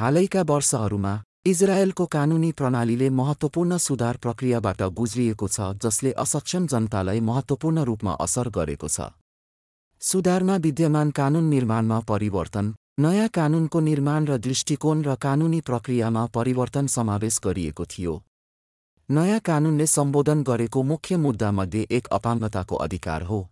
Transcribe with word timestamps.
हालैका 0.00 0.42
वर्षहरूमा 0.48 1.12
इजरायलको 1.46 2.04
कानुनी 2.06 2.50
प्रणालीले 2.52 3.08
महत्त्वपूर्ण 3.10 3.76
सुधार 3.76 4.16
प्रक्रियाबाट 4.16 4.82
गुज्रिएको 4.98 5.48
छ 5.48 5.66
जसले 5.84 6.12
असक्षम 6.24 6.66
जनतालाई 6.66 7.20
महत्त्वपूर्ण 7.20 7.82
रूपमा 7.84 8.14
असर 8.20 8.48
गरेको 8.48 8.88
छ। 8.88 9.08
सुधारमा 10.02 10.56
विद्यमान 10.56 11.10
कानुन 11.10 11.44
निर्माणमा 11.48 11.98
परिवर्तन 12.08 12.72
नयाँ 12.98 13.28
कानुनको 13.28 13.80
निर्माण 13.80 14.30
र 14.30 14.38
दृष्टिकोण 14.38 15.02
र 15.02 15.14
कानुनी 15.20 15.60
प्रक्रियामा 15.68 16.24
परिवर्तन 16.34 16.86
समावेश 16.86 17.40
गरिएको 17.44 17.84
थियो। 17.84 18.16
नयाँ 19.08 19.40
कानुनले 19.44 19.86
सम्बोधन 19.96 20.42
गरेको 20.42 20.82
मुख्य 20.82 21.16
मुद्दामध्ये 21.26 21.86
एक 21.90 22.08
अपाङ्गताको 22.12 22.76
अधिकार 22.86 23.22
हो। 23.22 23.46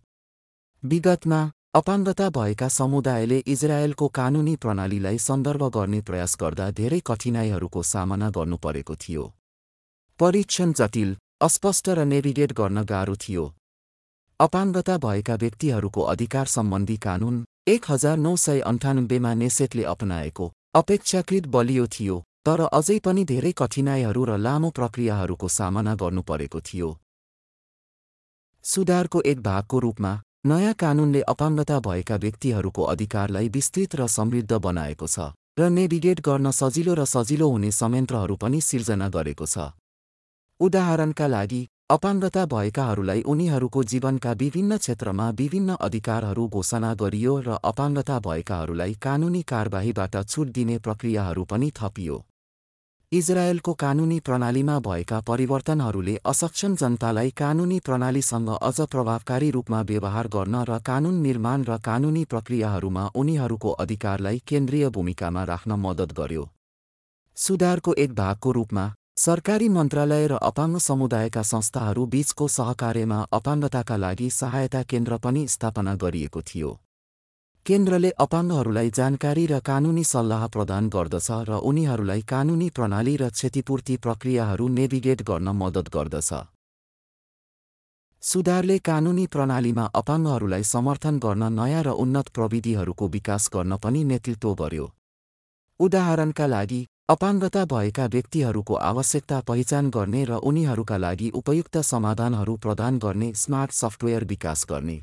विगतमा 0.83 1.41
अपाङ्गता 1.73 2.27
भएका 2.29 2.67
समुदायले 2.67 3.37
इजरायलको 3.47 4.07
कानुनी 4.09 4.55
प्रणालीलाई 4.55 5.17
सन्दर्भ 5.17 5.63
गर्ने 5.73 5.99
प्रयास 6.01 6.35
गर्दा 6.41 6.69
धेरै 6.77 6.99
कठिनाइहरूको 7.05 7.81
सामना 7.83 8.29
गर्नुपरेको 8.29 8.95
थियो। 8.95 9.25
परीक्षण 10.19 10.71
जटिल 10.73 11.11
अस्पष्ट 11.41 11.89
र 11.89 12.05
नेभिगेट 12.05 12.53
गर्न 12.59 12.83
गाह्रो 12.83 13.15
थियो। 13.15 13.43
अपाङ्गता 14.39 14.95
भएका 14.97 15.35
व्यक्तिहरूको 15.35 16.01
अधिकार 16.13 16.45
सम्बन्धी 16.47 16.95
कानुन 16.97 17.35
एक 17.67 17.85
हजार 17.89 18.17
नौ 18.17 18.35
सय 18.35 18.59
अन्ठानब्बेमा 18.71 19.33
नेसेटले 19.41 19.83
अपनाएको 19.93 20.47
अपेक्षाकृत 20.75 21.47
बलियो 21.47 21.85
थियो 21.97 22.17
तर 22.45 22.63
अझै 22.71 22.97
पनि 23.05 23.25
धेरै 23.33 23.51
कठिनाइहरू 23.61 24.23
र 24.23 24.39
लामो 24.39 24.73
प्रक्रियाहरूको 24.79 25.51
सामना 25.57 25.93
गर्नुपरेको 26.01 26.63
थियो। 26.63 26.89
सुधारको 28.65 29.21
एक 29.25 29.41
भागको 29.43 29.79
रूपमा 29.79 30.15
नयाँ 30.45 30.73
कानुनले 30.73 31.21
अपाङ्गता 31.21 31.79
भएका 31.79 32.15
व्यक्तिहरूको 32.15 32.83
अधिकारलाई 32.83 33.47
विस्तृत 33.49 33.95
र 33.95 34.05
समृद्ध 34.07 34.53
बनाएको 34.57 35.07
छ 35.07 35.25
र 35.59 35.67
नेभिगेट 35.69 36.21
गर्न 36.21 36.51
सजिलो 36.51 36.93
र 36.93 37.05
सजिलो 37.05 37.49
हुने 37.49 37.71
संयन्त्रहरू 37.71 38.35
पनि 38.35 38.61
सिर्जना 38.61 39.09
गरेको 39.09 39.45
छ। 39.45 39.67
उदाहरणका 40.59 41.27
लागि 41.27 41.61
अपाङ्गता 41.91 42.45
भएकाहरूलाई 42.45 43.21
उनीहरूको 43.27 43.83
जीवनका 43.83 44.31
विभिन्न 44.39 44.77
क्षेत्रमा 44.77 45.29
विभिन्न 45.35 45.75
अधिकारहरू 45.81 46.47
घोषणा 46.47 46.93
गरियो 47.03 47.35
र 47.41 47.59
अपाङ्गता 47.65 48.19
भएकाहरूलाई 48.23 48.93
कानुनी 49.03 49.41
कारबाहीबाट 49.51 50.15
छुट 50.23 50.47
दिने 50.55 50.77
प्रक्रियाहरू 50.79 51.43
पनि 51.51 51.71
थपियो। 51.75 52.23
इजरायलको 53.11 53.73
कानुनी 53.73 54.19
प्रणालीमा 54.19 54.77
भएका 54.79 55.19
परिवर्तनहरूले 55.27 56.15
असक्षम 56.31 56.73
जनतालाई 56.75 57.29
कानुनी 57.37 57.77
प्रणालीसँग 57.85 58.49
अझ 58.49 58.81
प्रभावकारी 58.91 59.49
रूपमा 59.51 59.79
व्यवहार 59.81 60.27
गर्न 60.27 60.55
र 60.69 60.77
कानुन 60.85 61.15
निर्माण 61.21 61.63
र 61.63 61.77
कानुनी 61.85 62.23
प्रक्रियाहरूमा 62.25 63.05
उनीहरूको 63.15 63.71
अधिकारलाई 63.83 64.41
केन्द्रीय 64.47 64.89
भूमिकामा 64.89 65.43
राख्न 65.43 65.79
मद्दत 65.85 66.13
गर्यो। 66.19 66.43
सुधारको 67.37 67.93
एक 68.03 68.13
भागको 68.13 68.51
रूपमा 68.51 68.85
सरकारी 69.17 69.69
मन्त्रालय 69.69 70.27
र 70.27 70.37
अपाङ्ग 70.43 70.77
समुदायका 70.79 71.43
संस्थाहरू 71.53 72.05
बीचको 72.13 72.47
सहकार्यमा 72.57 73.19
अपाङ्गताका 73.33 73.97
लागि 74.05 74.29
सहायता 74.37 74.83
केन्द्र 74.83 75.17
पनि 75.17 75.47
स्थापना 75.47 75.95
गरिएको 75.95 76.41
थियो। 76.43 76.71
केन्द्रले 77.65 78.09
अपाङ्गहरूलाई 78.23 78.89
जानकारी 78.97 79.41
र 79.49 79.57
कानुनी 79.65 80.03
सल्लाह 80.11 80.45
प्रदान 80.53 80.85
गर्दछ 80.93 81.27
र 81.49 81.57
उनीहरूलाई 81.69 82.21
कानुनी 82.31 82.69
प्रणाली 82.77 83.11
र 83.21 83.27
क्षतिपूर्ति 83.31 83.97
प्रक्रियाहरू 84.05 84.67
नेभिगेट 84.77 85.21
गर्न 85.27 85.53
मद्दत 85.57 85.91
गर्दछ। 85.95 86.29
सुधारले 88.23 88.77
कानुनी 88.89 89.25
प्रणालीमा 89.35 89.85
अपाङ्गहरूलाई 90.01 90.63
समर्थन 90.71 91.19
गर्न 91.25 91.51
नयाँ 91.59 91.83
र 91.83 91.93
उन्नत 92.03 92.31
प्रविधिहरूको 92.37 93.07
विकास 93.15 93.49
गर्न 93.53 93.77
पनि 93.83 94.03
नेतृत्व 94.13 94.53
गर्यो। 94.61 94.87
उदाहरणका 95.79 96.47
लागि 96.55 96.81
अपाङ्गता 97.09 97.65
भएका 97.65 98.05
व्यक्तिहरूको 98.15 98.81
आवश्यकता 98.89 99.39
पहिचान 99.51 99.89
गर्ने 99.89 100.23
र 100.31 100.41
उनीहरूका 100.51 100.97
लागि 101.05 101.29
उपयुक्त 101.41 101.77
समाधानहरू 101.91 102.57
प्रदान 102.65 102.99
गर्ने 103.05 103.29
स्मार्ट 103.43 103.71
सफ्टवेयर 103.73 104.23
विकास 104.33 104.65
गर्ने। 104.73 104.97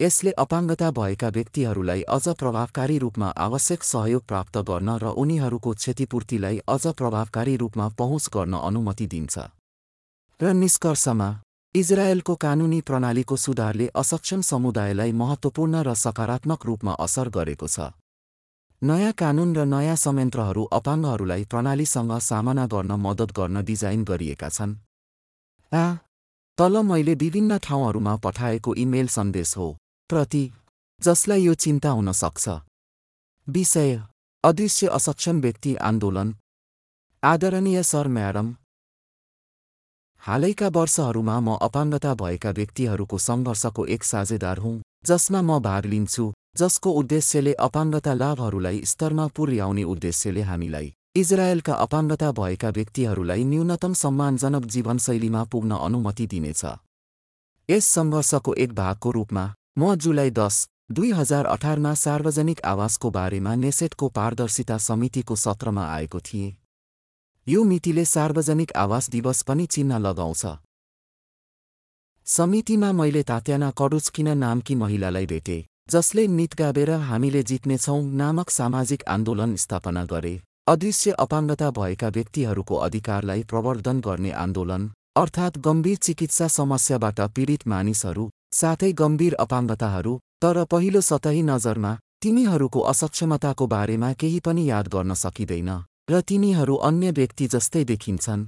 यसले 0.00 0.30
अपाङ्गता 0.30 0.90
भएका 0.90 1.28
व्यक्तिहरूलाई 1.28 2.02
अझ 2.14 2.28
प्रभावकारी 2.40 2.96
रूपमा 2.98 3.28
आवश्यक 3.44 3.82
सहयोग 3.82 4.24
प्राप्त 4.24 4.56
गर्न 4.68 4.96
र 5.02 5.12
उनीहरूको 5.22 5.70
क्षतिपूर्तिलाई 5.74 6.58
अझ 6.68 6.92
प्रभावकारी 6.98 7.54
रूपमा 7.56 7.86
पहुँच 8.00 8.28
गर्न 8.34 8.54
अनुमति 8.60 9.06
दिन्छ। 9.06 9.34
र 10.40 10.52
निष्कर्षमा 10.54 11.28
इजरायलको 11.74 12.34
कानुनी 12.36 12.80
प्रणालीको 12.80 13.36
सुधारले 13.36 13.86
असक्षम 13.94 14.40
समुदायलाई 14.50 15.12
महत्त्वपूर्ण 15.12 15.82
र 15.88 15.94
सकारात्मक 15.94 16.66
रूपमा 16.66 16.92
असर 17.06 17.28
गरेको 17.28 17.68
छ। 17.68 17.88
नयाँ 18.82 19.12
कानुन 19.16 19.56
र 19.56 19.64
नयाँ 19.64 19.96
संयन्त्रहरू 19.96 20.64
अपाङ्गहरूलाई 20.78 21.44
प्रणालीसँग 21.48 22.12
सामना 22.20 22.66
गर्न 22.68 23.00
मद्दत 23.06 23.32
गर्न 23.32 23.64
डिजाइन 23.64 24.04
गरिएका 24.04 24.48
छन्। 24.50 24.76
तल 26.58 26.74
मैले 26.84 27.14
विभिन्न 27.16 27.58
ठाउँहरूमा 27.64 28.16
पठाएको 28.24 28.74
इमेल 28.76 29.08
सन्देश 29.08 29.56
हो। 29.56 29.68
प्रति 30.10 30.50
जसलाई 31.02 31.42
यो 31.42 31.54
चिन्ता 31.54 31.90
हुन 31.90 32.12
सक्छ। 32.12 32.48
विषय 33.46 34.02
अदृश्य 34.44 34.86
असक्षम 34.88 35.40
व्यक्ति 35.40 35.74
आन्दोलन। 35.88 36.34
आदरणीय 37.22 37.82
सर 37.82 38.08
म्याडम 38.08 38.54
हालैका 40.22 40.68
वर्षहरूमा 40.68 41.38
म 41.40 41.56
अपाङ्गता 41.62 42.14
भएका 42.22 42.50
व्यक्तिहरूको 42.50 43.18
सङ्घर्षको 43.18 43.86
एक 43.86 44.04
साझेदार 44.04 44.58
हुँ 44.58 44.74
जसमा 45.06 45.42
म 45.42 45.58
भाग 45.62 45.86
लिन्छु 45.86 46.32
जसको 46.56 46.90
उद्देश्यले 47.00 47.52
अपाङ्गता 47.66 48.14
लाभहरूलाई 48.14 48.80
स्तरमा 48.86 49.26
पुर्याउने 49.36 49.84
उद्देश्यले 49.92 50.42
हामीलाई 50.52 50.92
इजरायलका 51.16 51.74
अपाङ्गता 51.84 52.32
भएका 52.38 52.70
व्यक्तिहरूलाई 52.78 53.44
न्यूनतम 53.52 53.92
सम्मानजनक 54.04 54.64
जीवनशैलीमा 54.72 55.44
पुग्न 55.52 55.82
अनुमति 55.82 56.26
दिनेछ। 56.32 56.64
यस 57.68 57.94
सङ्घर्षको 57.94 58.54
एक 58.54 58.72
भागको 58.74 59.10
रूपमा 59.10 59.46
म 59.76 59.94
जुलाई 59.94 60.30
दस 60.30 60.66
दुई 60.92 61.10
हजार 61.12 61.46
अठारमा 61.46 61.92
सार्वजनिक 61.94 62.60
आवासको 62.64 63.10
बारेमा 63.10 63.54
नेसेटको 63.54 64.08
पारदर्शिता 64.08 64.76
समितिको 64.80 65.36
सत्रमा 65.36 65.84
आएको 65.86 66.20
थिएँ। 66.20 66.54
यो 67.46 67.64
मितिले 67.64 68.04
सार्वजनिक 68.04 68.72
आवास 68.76 69.08
दिवस 69.10 69.42
पनि 69.42 69.66
चिन्ह 69.66 69.98
लगाउँछ। 69.98 70.44
समितिमा 72.26 72.92
मैले 72.92 73.22
तात्याना 73.22 73.70
कडुचकिन 73.70 74.28
नामकी 74.38 74.74
महिलालाई 74.74 75.26
भेटे 75.26 75.58
जसले 75.90 76.26
नित 76.28 76.54
गाबेर 76.54 76.90
हामीले 77.02 77.42
जित्नेछौँ 77.42 78.02
नामक 78.14 78.50
सामाजिक 78.50 79.04
आन्दोलन 79.08 79.54
स्थापना 79.56 80.04
गरे। 80.04 80.34
अदृश्य 80.66 81.10
अपाङ्गता 81.18 81.70
भएका 81.72 82.08
व्यक्तिहरूको 82.08 82.76
अधिकारलाई 82.86 83.42
प्रवर्धन 83.44 84.00
गर्ने 84.00 84.30
आन्दोलन 84.38 84.90
अर्थात् 85.16 85.58
गम्भीर 85.58 85.96
चिकित्सा 85.98 86.48
समस्याबाट 86.50 87.20
पीडित 87.36 87.66
मानिसहरू 87.66 88.28
साथै 88.52 88.90
गम्भीर 88.92 89.34
अपाङ्गताहरू 89.38 90.12
तर 90.42 90.64
पहिलो 90.66 91.00
सतही 91.02 91.42
नजरमा 91.46 91.92
तिनीहरूको 92.22 92.80
असक्षमताको 92.92 93.66
बारेमा 93.66 94.12
केही 94.20 94.40
पनि 94.40 94.62
याद 94.68 94.86
गर्न 94.88 95.14
सकिँदैन 95.22 95.70
र 96.10 96.20
तिनीहरू 96.28 96.74
अन्य 96.88 97.10
व्यक्ति 97.12 97.46
जस्तै 97.54 97.82
देखिन्छन्। 97.84 98.46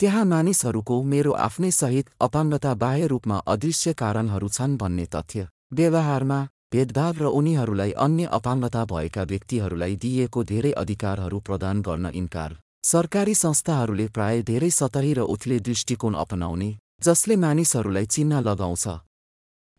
त्यहाँ 0.00 0.24
मानिसहरूको 0.24 0.96
मेरो 1.04 1.32
आफ्नै 1.40 1.70
सहित 1.72 2.10
अपाङ्गता 2.20 2.72
बाह्य 2.82 3.06
रूपमा 3.06 3.36
अदृश्य 3.46 3.92
कारणहरू 3.94 4.48
छन् 4.50 4.76
भन्ने 4.76 5.06
तथ्य 5.14 5.46
व्यवहारमा 5.72 6.40
भेदभाव 6.72 7.14
र 7.18 7.32
उनीहरूलाई 7.38 7.92
अन्य 8.04 8.24
अपाङ्गता 8.32 8.84
भएका 8.92 9.22
व्यक्तिहरूलाई 9.24 9.96
दिइएको 10.02 10.44
धेरै 10.44 10.72
अधिकारहरू 10.82 11.38
प्रदान 11.40 11.82
गर्न 11.82 12.06
इन्कार। 12.14 12.50
सरकारी 12.84 13.34
संस्थाहरूले 13.36 14.06
प्राय 14.08 14.42
धेरै 14.44 14.70
सतही 14.72 15.12
र 15.14 15.26
उथले 15.34 15.58
दृष्टिकोण 15.66 16.14
अपनाउने 16.16 16.70
जसले 17.02 17.36
मानिसहरूलाई 17.36 18.06
चिन्ह 18.06 18.40
लगाउँछ। 18.40 18.86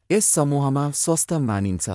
यस 0.10 0.26
समूहमा 0.36 0.84
स्वस्थ 0.96 1.34
मानिन्छ। 1.50 1.90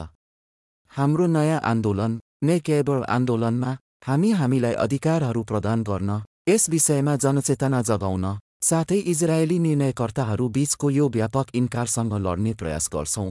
हाम्रो 0.92 1.26
नयाँ 1.26 1.60
आन्दोलन 1.70 2.12
नेकेबर 2.42 3.02
आन्दोलनमा 3.16 3.70
हामी 4.06 4.30
हामीलाई 4.40 4.74
अधिकारहरू 4.84 5.42
प्रदान 5.50 5.82
गर्न 5.82 6.10
यस 6.48 6.68
विषयमा 6.70 7.14
जनचेतना 7.24 7.80
जगाउन 7.88 8.26
साथै 8.62 8.98
इजरायली 9.12 9.58
निर्णयकर्ताहरू 9.58 10.48
बीचको 10.56 10.90
यो 10.90 11.08
व्यापक 11.16 11.46
इन्कारसँग 11.54 12.14
लड्ने 12.26 12.52
प्रयास 12.60 12.88
गर्छौं। 12.94 13.28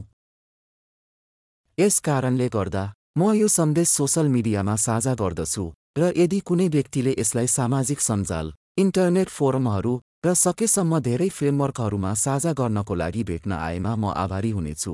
यस 1.77 1.99
कारणले 2.07 2.47
गर्दा 2.55 2.83
म 3.17 3.31
यो 3.33 3.47
सन्देश 3.47 3.87
सोसल 3.89 4.27
मिडियामा 4.35 4.75
साझा 4.85 5.13
गर्दछु 5.21 5.63
र 5.97 6.11
यदि 6.17 6.39
कुनै 6.47 6.67
व्यक्तिले 6.75 7.15
यसलाई 7.19 7.47
सामाजिक 7.57 7.99
सञ्जाल 8.01 8.51
इन्टरनेट 8.83 9.29
फोरमहरू 9.37 9.93
र 10.25 10.33
सकेसम्म 10.35 10.99
धेरै 11.05 11.27
फ्रेमवर्कहरूमा 11.29 12.11
साझा 12.17 12.51
गर्नको 12.59 12.93
लागि 12.95 13.23
भेट्न 13.23 13.51
आएमा 13.53 13.91
म 13.95 14.05
आभारी 14.17 14.51
हुनेछु। 14.51 14.93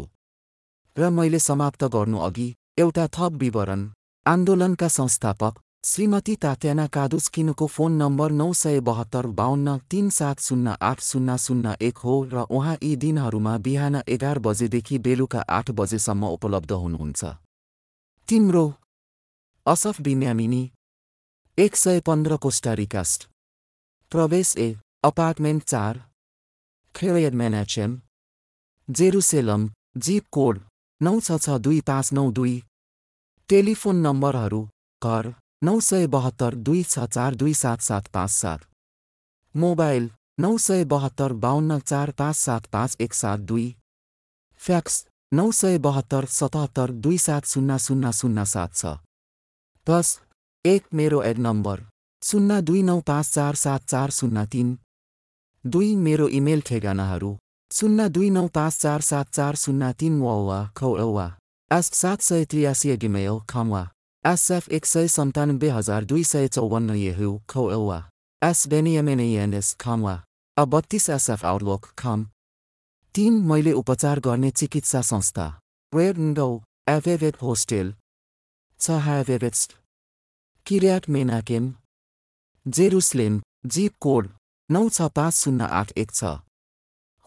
र 0.98 1.10
मैले 1.10 1.39
समाप्त 1.39 1.83
गर्नुअघि 1.94 2.48
एउटा 2.78 3.06
थप 3.16 3.38
विवरण 3.44 3.81
आन्दोलनका 4.25 4.88
संस्थापक 4.98 5.54
श्रीमती 5.83 6.36
तात्याना 6.36 6.86
कादुस्किनुको 6.88 7.68
फोन 7.68 7.92
नम्बर 8.01 8.31
नौ 8.31 8.50
सय 8.54 8.80
बहत्तर 8.89 9.28
बाहन्न 9.39 9.78
तिन 9.92 10.10
सात 10.10 10.39
शून्य 10.42 10.75
आठ 10.81 11.00
शून्य 11.01 11.38
शून्य 11.45 11.75
एक 11.81 11.98
हो 12.04 12.13
र 12.34 12.45
उहाँ 12.51 12.75
यी 12.84 12.95
दिनहरूमा 13.06 13.57
बिहान 13.66 13.95
एघार 14.07 14.39
बजेदेखि 14.45 14.98
बेलुका 15.07 15.48
आठ 15.50 15.72
बजेसम्म 15.80 16.36
उपलब्ध 16.38 16.72
हुनुहुन्छ। 16.84 17.24
तिम्रो 18.27 18.66
असफ 19.66 20.01
बिन्यामिनी 20.01 20.63
एक 21.57 21.75
सय 21.77 22.00
पन्ध्र 22.07 22.36
कोस्टारिकास्ट 22.44 23.30
प्रवेश 24.12 24.56
ए 24.57 24.69
अपार्टमेन्ट 25.03 25.63
चार 25.63 26.00
खेयड 26.95 27.33
मेनाचेम 27.33 27.94
जेरुसेलम 28.89 29.63
जिप 29.98 30.25
कोड 30.36 30.59
नौ 31.01 31.13
छ 31.19 31.38
छ 31.45 31.56
दुई 31.68 31.80
पाँच 31.88 32.12
नौ 32.13 32.25
दुई. 32.39 32.53
टेलिफोन 33.50 33.95
नम्बरहरू 34.06 34.59
घर 35.01 35.30
नौ 35.63 35.74
सय 35.88 36.06
बहत्तर 36.15 36.56
दुई 36.68 36.83
छ 36.83 37.06
चार 37.15 37.36
दुई 37.36 37.53
सात 37.62 37.81
सात 37.81 38.07
पाँच 38.13 38.31
सात. 38.31 38.59
मोबाइल 39.56 40.09
नौ 40.39 40.51
सय 40.68 40.86
बहत्तर 40.94 41.33
बाहन्न 41.48 41.80
चार 41.80 42.12
पाँच 42.19 42.36
सात 42.36 42.65
पाँच 42.74 42.98
एक 43.01 43.13
सात 43.13 43.39
दुई. 43.53 43.65
फ्याक्स 44.62 45.06
नौ 45.31 45.51
सय 45.62 45.77
बहत्तर 45.88 46.25
सतहत्तर 46.38 46.92
दुई 47.07 47.18
सात 47.25 47.50
शून्य 47.53 47.80
शून्य 47.88 48.13
शून्य 48.19 48.45
सात 48.53 48.75
छ. 48.75 48.94
दस 49.88 50.19
एक 50.65 50.94
मेरो 50.94 51.24
एड 51.24 51.39
नम्बर 51.48 51.83
शून्य 52.24 52.62
दुई 52.62 52.81
नौ 52.83 53.00
पाँच 53.12 53.33
चार 53.33 53.62
सात 53.65 53.89
चार 53.89 54.09
शून्य 54.19 54.45
तिन. 54.53 54.77
दुई 55.66 55.96
मेरो 55.96 56.28
इमेल 56.28 56.62
ठेगानाहरू 56.62 57.36
शून्य 57.72 58.08
दुई 58.10 58.30
नौ 58.30 58.48
पाँच 58.48 58.78
चार 58.81 59.02
सात 59.02 59.30
चार 59.34 59.56
शून्य 59.56 59.92
तिन 60.00 60.19
वा 60.22 60.58
खौवा 60.75 61.28
एस 61.72 61.92
सात 61.94 62.22
सय 62.22 62.46
त्रियासी 62.46 62.96
गिमेल 62.98 63.38
खमवा। 63.50 63.84
एसएफ 64.25 64.69
एक 64.69 64.86
सय 64.86 65.08
सन्तानब्बे 65.08 65.69
हजार 65.69 66.06
दुई 66.06 66.24
सय 66.24 66.48
चौवन्न 66.48 66.96
येहु 66.96 67.30
खौवा 67.50 68.00
एस 68.42 68.68
बेनियमेनियनएस 68.68 69.74
खमवा। 69.80 70.16
अ 70.58 70.66
बत्तिस 70.66 71.10
एसएफ 71.10 71.46
आउटलुक 71.46 71.86
खम। 72.00 72.25
तिन 73.16 73.34
मैले 73.46 73.72
उपचार 73.72 74.19
गर्ने 74.19 74.52
चिकित्सा 74.52 75.02
संस्था। 75.02 75.48
वेयर 75.94 76.18
एभेभेट 76.90 77.42
होस्टेल। 77.42 77.96
छ 78.80 79.00
ह्याभेभेट्स्ट 79.06 79.78
Kiryat 80.66 81.10
Menachem. 81.10 81.74
Jerusalem 82.66 83.42
zip 83.66 83.94
code. 84.02 84.30
नौ 84.71 84.88
छ 84.89 85.01
पाँच 85.15 85.33
शून्य 85.33 85.65
आठ 85.69 85.91
एक 85.97 86.12
छ। 86.12 86.23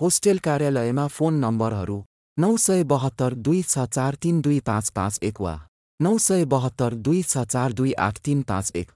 होस्टेल 0.00 0.38
कार्यालयमा 0.44 1.06
फोन 1.06 1.34
नम्बरहरू 1.38 1.96
नौ 2.36 2.56
सय 2.56 2.82
बहत्तर 2.92 3.34
दुई 3.46 3.60
छ 3.62 3.84
चार 3.88 4.14
तिन 4.22 4.40
दुई 4.42 4.60
पाँच 4.60 4.88
पाँच 4.90 5.18
एक 5.22 5.40
वा 5.40 5.52
नौ 6.00 6.16
सय 6.26 6.44
बहत्तर 6.54 6.94
दुई 7.08 7.22
छ 7.22 7.44
चार 7.46 7.72
दुई 7.72 7.92
आठ 8.06 8.18
तिन 8.24 8.42
पाँच 8.42 8.72
एक। 8.76 8.92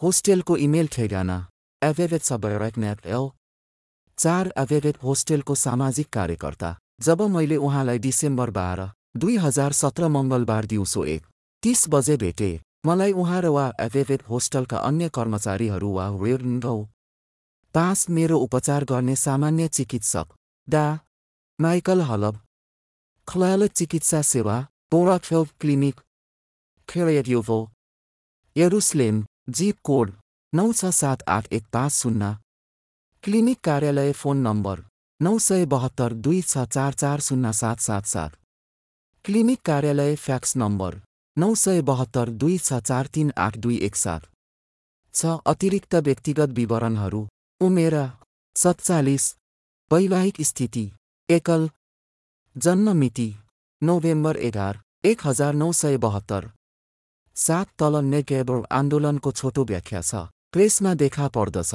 होस्टेलको 0.00 0.56
इमेल 0.66 0.88
ठेगाना 0.92 1.38
एभेभेट 1.82 2.22
सबरेक्नेट 2.22 3.06
एल 3.06 3.28
चार 4.18 4.52
एभेभेट 4.58 5.02
होस्टेलको 5.02 5.54
सामाजिक 5.56 6.08
कार्यकर्ता 6.12 6.74
जब 7.00 7.22
मैले 7.34 7.56
उहाँलाई 7.66 7.98
डिसेम्बर 8.06 8.50
बाह्र 8.60 8.88
दुई 9.16 9.36
हजार 9.38 9.72
सत्र 9.80 10.08
मङ्गलबार 10.18 10.66
दिउँसो 10.66 11.04
एक 11.16 11.26
तीस 11.62 11.84
बजे 11.88 12.16
भेटे। 12.16 12.52
मलाई 12.86 13.12
उहाँ 13.12 13.40
र 13.42 13.46
वा 13.50 13.64
एभेभेट 13.80 14.22
होस्टलका 14.30 14.78
अन्य 14.88 15.08
कर्मचारीहरू 15.14 15.88
वा 15.92 16.08
वेर्नगौ 16.22 16.78
पाँच 17.74 18.06
मेरो 18.16 18.38
उपचार 18.38 18.84
गर्ने 18.90 19.16
सामान्य 19.16 19.68
चिकित्सक 19.76 20.26
डा. 20.68 20.84
माइकल 21.58 22.00
हलब 22.10 22.38
खलाल 23.28 23.66
चिकित्सा 23.68 24.20
सेवा 24.22 24.56
पोराखेल 24.90 25.44
क्लिनिक 25.60 26.00
खेरेडियोभो 26.88 27.58
यरुसलेम 28.56 29.24
जिप 29.58 29.76
कोड 29.84 30.12
नौ 30.52 30.66
छ 30.72 30.92
सात 31.00 31.22
आठ 31.28 31.52
एक 31.58 31.64
पाँच 31.72 31.92
शून्य 31.92 32.30
क्लिनिक 33.24 33.60
कार्यालय 33.64 34.12
फोन 34.20 34.46
नम्बर 34.46 34.84
नौ 35.20 35.38
सय 35.48 35.64
बहत्तर 35.74 36.12
दुई 36.24 36.40
छ 36.42 36.64
चार 36.76 36.92
चार 37.02 37.20
शून्य 37.28 37.52
सात 37.62 37.80
सात 37.88 38.06
सात 38.14 38.38
क्लिनिक 39.24 39.60
कार्यालय 39.64 40.14
फ्याक्स 40.16 40.56
नम्बर 40.56 41.00
नौ 41.38 41.54
सय 41.54 41.80
बहत्तर 41.82 42.30
दुई 42.42 42.56
छ 42.58 42.78
चार 42.80 43.06
तिन 43.06 43.32
आठ 43.38 43.56
दुई 43.56 43.76
एक 43.78 43.96
सात। 43.96 44.22
छ 45.14 45.32
अतिरिक्त 45.46 45.94
व्यक्तिगत 45.94 46.50
विवरणहरू। 46.50 47.20
उमेर 47.60 47.96
सत्तालिस। 48.56 49.24
वैवाहिक 49.90 50.40
स्थिति 50.42 50.84
एकल। 51.28 51.68
जन्म 52.56 52.96
मिति 52.96 53.28
नोभेम्बर 53.82 54.36
एघार 54.48 54.80
एक 55.04 55.26
हजार 55.26 55.52
नौ 55.54 55.70
सय 55.72 55.96
बहत्तर। 55.98 56.50
सात 57.36 57.68
तल 57.78 58.00
नेकेबर 58.04 58.64
आन्दोलनको 58.72 59.32
छोटो 59.32 59.64
व्याख्या 59.64 60.00
छ। 60.00 60.26
प्रेसमा 60.52 60.94
देखा 60.94 61.28
पर्दछ। 61.28 61.74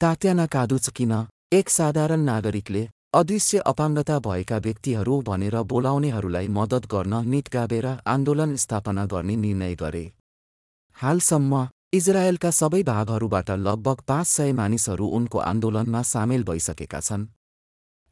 तात्याना 0.00 0.46
कादुच 0.46 0.88
किन 0.90 1.12
एक 1.52 1.68
साधारण 1.70 2.20
नागरिकले 2.24 2.88
अदृश्य 3.14 3.58
अपाङ्गता 3.58 4.18
भएका 4.18 4.56
व्यक्तिहरू 4.58 5.14
भनेर 5.22 5.54
बोलाउनेहरूलाई 5.62 6.48
मद्दत 6.48 6.86
गर्न 6.86 7.20
निट 7.26 7.48
गाबेर 7.52 7.86
आन्दोलन 8.06 8.54
स्थापना 8.56 9.04
गर्ने 9.06 9.36
निर्णय 9.36 9.74
गरे। 9.74 10.02
हालसम्म 10.96 11.60
इजरायलका 11.92 12.50
सबै 12.50 12.82
भागहरूबाट 12.82 13.50
लगभग 13.60 14.02
पाँच 14.08 14.26
सय 14.26 14.52
मानिसहरू 14.52 15.06
उनको 15.18 15.38
आन्दोलनमा 15.44 16.02
सामेल 16.02 16.44
भइसकेका 16.44 17.00
छन्। 17.00 17.26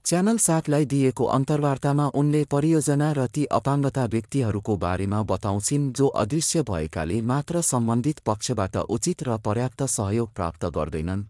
च्यानल 0.05 0.39
सातलाई 0.39 0.85
दिएको 0.87 1.25
अन्तर्वार्तामा 1.35 2.09
उनले 2.15 2.45
परियोजना 2.47 3.13
र 3.13 3.27
ती 3.29 3.45
अपाङ्गता 3.59 4.05
व्यक्तिहरूको 4.07 4.77
बारेमा 4.79 5.23
बताउँछिन् 5.29 5.93
जो 5.93 6.09
अदृश्य 6.23 6.63
भएकाले 6.63 7.21
मात्र 7.29 7.61
सम्बन्धित 7.65 8.27
पक्षबाट 8.27 8.77
उचित 8.89 9.23
र 9.23 9.39
पर्याप्त 9.45 9.83
सहयोग 9.91 10.35
प्राप्त 10.35 10.65
गर्दैनन्। 10.75 11.29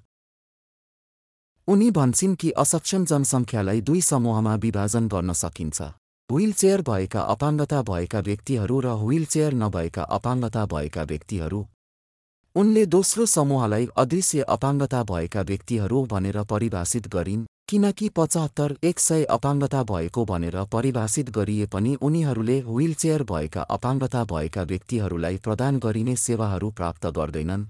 उनी 1.69 1.91
भन्छन् 1.91 2.35
कि 2.37 2.51
असक्षम 2.61 3.05
जनसङ्ख्यालाई 3.05 3.81
दुई 3.81 4.01
समूहमा 4.01 4.55
विभाजन 4.63 5.07
गर्न 5.09 5.33
सकिन्छ। 5.33 5.83
व्हीलचेयर 6.31 6.81
भएका 6.89 7.21
अपाङ्गता 7.35 7.81
भएका 7.83 8.21
व्यक्तिहरू 8.21 8.81
र 8.81 8.93
व्हीलचेयर 9.03 9.55
नभएका 9.55 10.03
अपाङ्गता 10.17 10.65
भएका 10.73 11.03
व्यक्तिहरू। 11.03 11.61
उनले 12.57 12.85
दोस्रो 12.87 13.27
समूहलाई 13.27 13.89
अदृश्य 13.97 14.43
अपाङ्गता 14.57 15.03
भएका 15.11 15.43
व्यक्तिहरू 15.43 16.03
भनेर 16.13 16.43
परिभाषित 16.53 17.09
गरिन् 17.09 17.47
किनकि 17.69 18.09
पचहत्तर 18.19 18.77
एक 18.85 19.01
सय 19.01 19.25
अपाङ्गता 19.37 19.83
भएको 19.83 20.25
भनेर 20.25 20.63
परिभाषित 20.73 21.31
गरिए 21.31 21.67
पनि 21.67 21.95
उनीहरूले 22.03 22.61
व्हीलचेयर 22.69 23.23
भएका 23.33 23.63
अपाङ्गता 23.77 24.25
भएका 24.35 24.63
व्यक्तिहरूलाई 24.73 25.37
प्रदान 25.45 25.79
गरिने 25.79 26.17
सेवाहरू 26.27 26.71
प्राप्त 26.71 27.07
गर्दैनन्। 27.19 27.67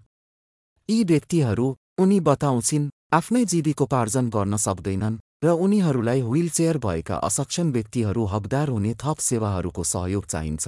यी 0.89 1.03
व्यक्तिहरू 1.05 1.69
उनी 1.99 2.21
बताउँछिन् 2.21 2.91
आफ्नै 3.15 3.45
जीविकोपार्जन 3.51 4.29
गर्न 4.35 4.57
सक्दैनन् 4.61 5.17
र 5.45 5.51
उनीहरूलाई 5.65 6.21
व्हीलचेयर 6.23 6.79
भएका 6.85 7.17
असक्षम 7.27 7.69
व्यक्तिहरू 7.73 8.23
हकदार 8.33 8.69
हुने 8.69 8.93
थप 9.03 9.19
सेवाहरूको 9.27 9.83
सहयोग 9.91 10.25
चाहिन्छ। 10.33 10.65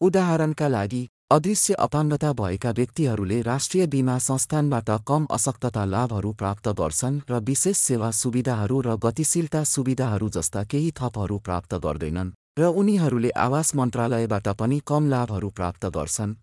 उदाहरणका 0.00 0.68
लागि 0.68 1.02
अदृश्य 1.30 1.74
अपाङ्गता 1.84 2.30
भएका 2.40 2.70
व्यक्तिहरूले 2.78 3.38
राष्ट्रिय 3.42 3.86
बीमा 3.92 4.16
संस्थानबाट 4.20 4.90
कम 5.08 5.26
अशक्तता 5.30 5.84
लाभहरू 5.92 6.32
प्राप्त 6.40 6.66
गर्छन् 6.80 7.20
र 7.30 7.38
विशेष 7.48 7.76
सेवा 7.80 8.10
सुविधाहरू 8.20 8.80
र 8.80 8.96
गतिशीलता 9.04 9.62
सुविधाहरू 9.74 10.28
जस्ता 10.36 10.64
केही 10.72 10.90
थपहरू 11.00 11.38
प्राप्त 11.46 11.74
गर्दैनन् 11.86 12.34
र 12.58 12.72
उनीहरूले 12.80 13.30
आवास 13.44 13.74
मन्त्रालयबाट 13.76 14.48
पनि 14.60 14.80
कम 14.86 15.08
लाभहरू 15.08 15.50
प्राप्त 15.52 15.86
गर्छन्। 15.96 16.36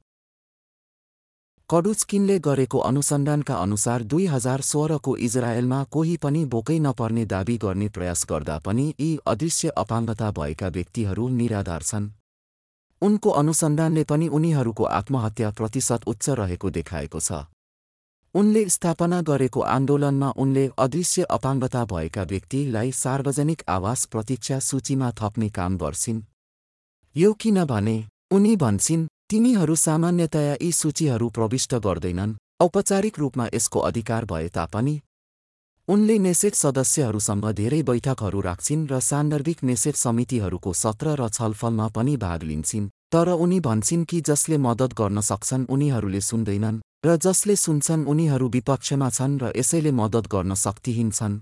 कडुचकिनले 1.69 2.37
गरेको 2.39 2.79
अनुसन्धानका 2.79 3.55
अनुसार 3.55 4.03
दुई 4.03 4.25
हजार 4.25 4.61
सोह्रको 4.61 5.15
इजरायलमा 5.17 5.83
कोही 5.91 6.15
पनि 6.17 6.43
बोकै 6.45 6.77
नपर्ने 6.79 7.23
दावी 7.25 7.55
गर्ने 7.57 7.87
प्रयास 7.89 8.25
गर्दा 8.29 8.57
पनि 8.65 8.85
यी 8.99 9.07
अदृश्य 9.25 9.69
अपाङ्गता 9.83 10.31
भएका 10.31 10.67
व्यक्तिहरू 10.67 11.27
निराधार 11.29 11.83
छन्। 11.83 12.09
उनको 13.01 13.29
अनुसन्धानले 13.41 14.03
पनि 14.03 14.27
उनीहरूको 14.27 14.83
आत्महत्या 14.99 15.49
प्रतिशत 15.51 16.07
उच्च 16.07 16.29
रहेको 16.41 16.69
देखाएको 16.69 17.19
छ। 17.19 17.41
उनले 18.35 18.67
स्थापना 18.69 19.21
गरेको 19.21 19.61
आन्दोलनमा 19.69 20.29
उनले 20.37 20.65
अदृश्य 20.77 21.23
अपाङ्गता 21.31 21.85
भएका 21.85 22.23
व्यक्तिलाई 22.33 22.91
सार्वजनिक 22.91 23.63
आवास 23.69 24.05
प्रतीक्षा 24.11 24.59
सूचीमा 24.59 25.11
थप्ने 25.21 25.49
काम 25.57 25.77
गर्छिन्। 25.77 26.21
यो 27.15 27.33
किनभने 27.41 27.97
उनी 28.31 28.55
भन्छन् 28.57 29.07
तिनीहरू 29.33 29.75
सामान्यतया 29.75 30.55
यी 30.61 30.71
सूचीहरू 30.71 31.27
प्रविष्ट 31.29 31.73
गर्दैनन्। 31.83 32.33
औपचारिक 32.61 33.19
रूपमा 33.19 33.45
यसको 33.53 33.79
अधिकार 33.79 34.25
भए 34.25 34.47
तापनि 34.47 34.93
उनले 35.87 36.17
नेसेट 36.25 36.55
सदस्यहरूसँग 36.55 37.45
धेरै 37.59 37.81
बैठकहरू 37.83 38.41
राख्छिन् 38.41 38.83
र 38.91 38.99
सान्दर्भिक 39.01 39.63
नेसेट 39.63 39.95
समितिहरूको 39.95 40.73
सत्र 40.73 41.15
र 41.19 41.29
छलफलमा 41.29 41.87
पनि 41.95 42.15
भाग 42.17 42.43
लिन्छन्। 42.43 42.89
तर 43.13 43.27
उनी 43.43 43.59
भन्छन् 43.59 44.03
कि 44.05 44.21
जसले 44.21 44.57
मद्दत 44.67 44.93
गर्न 44.93 45.21
सक्छन् 45.29 45.65
उनीहरूले 45.69 46.21
सुन्दैनन् 46.21 46.81
र 47.05 47.15
जसले 47.25 47.55
सुन्छन् 47.55 48.05
उनीहरू 48.05 48.49
विपक्षमा 48.49 49.09
छन् 49.09 49.39
र 49.41 49.51
यसैले 49.57 49.91
मद्दत 50.01 50.25
गर्न 50.33 50.53
शक्तिहीन 50.65 51.09
छन्। 51.11 51.39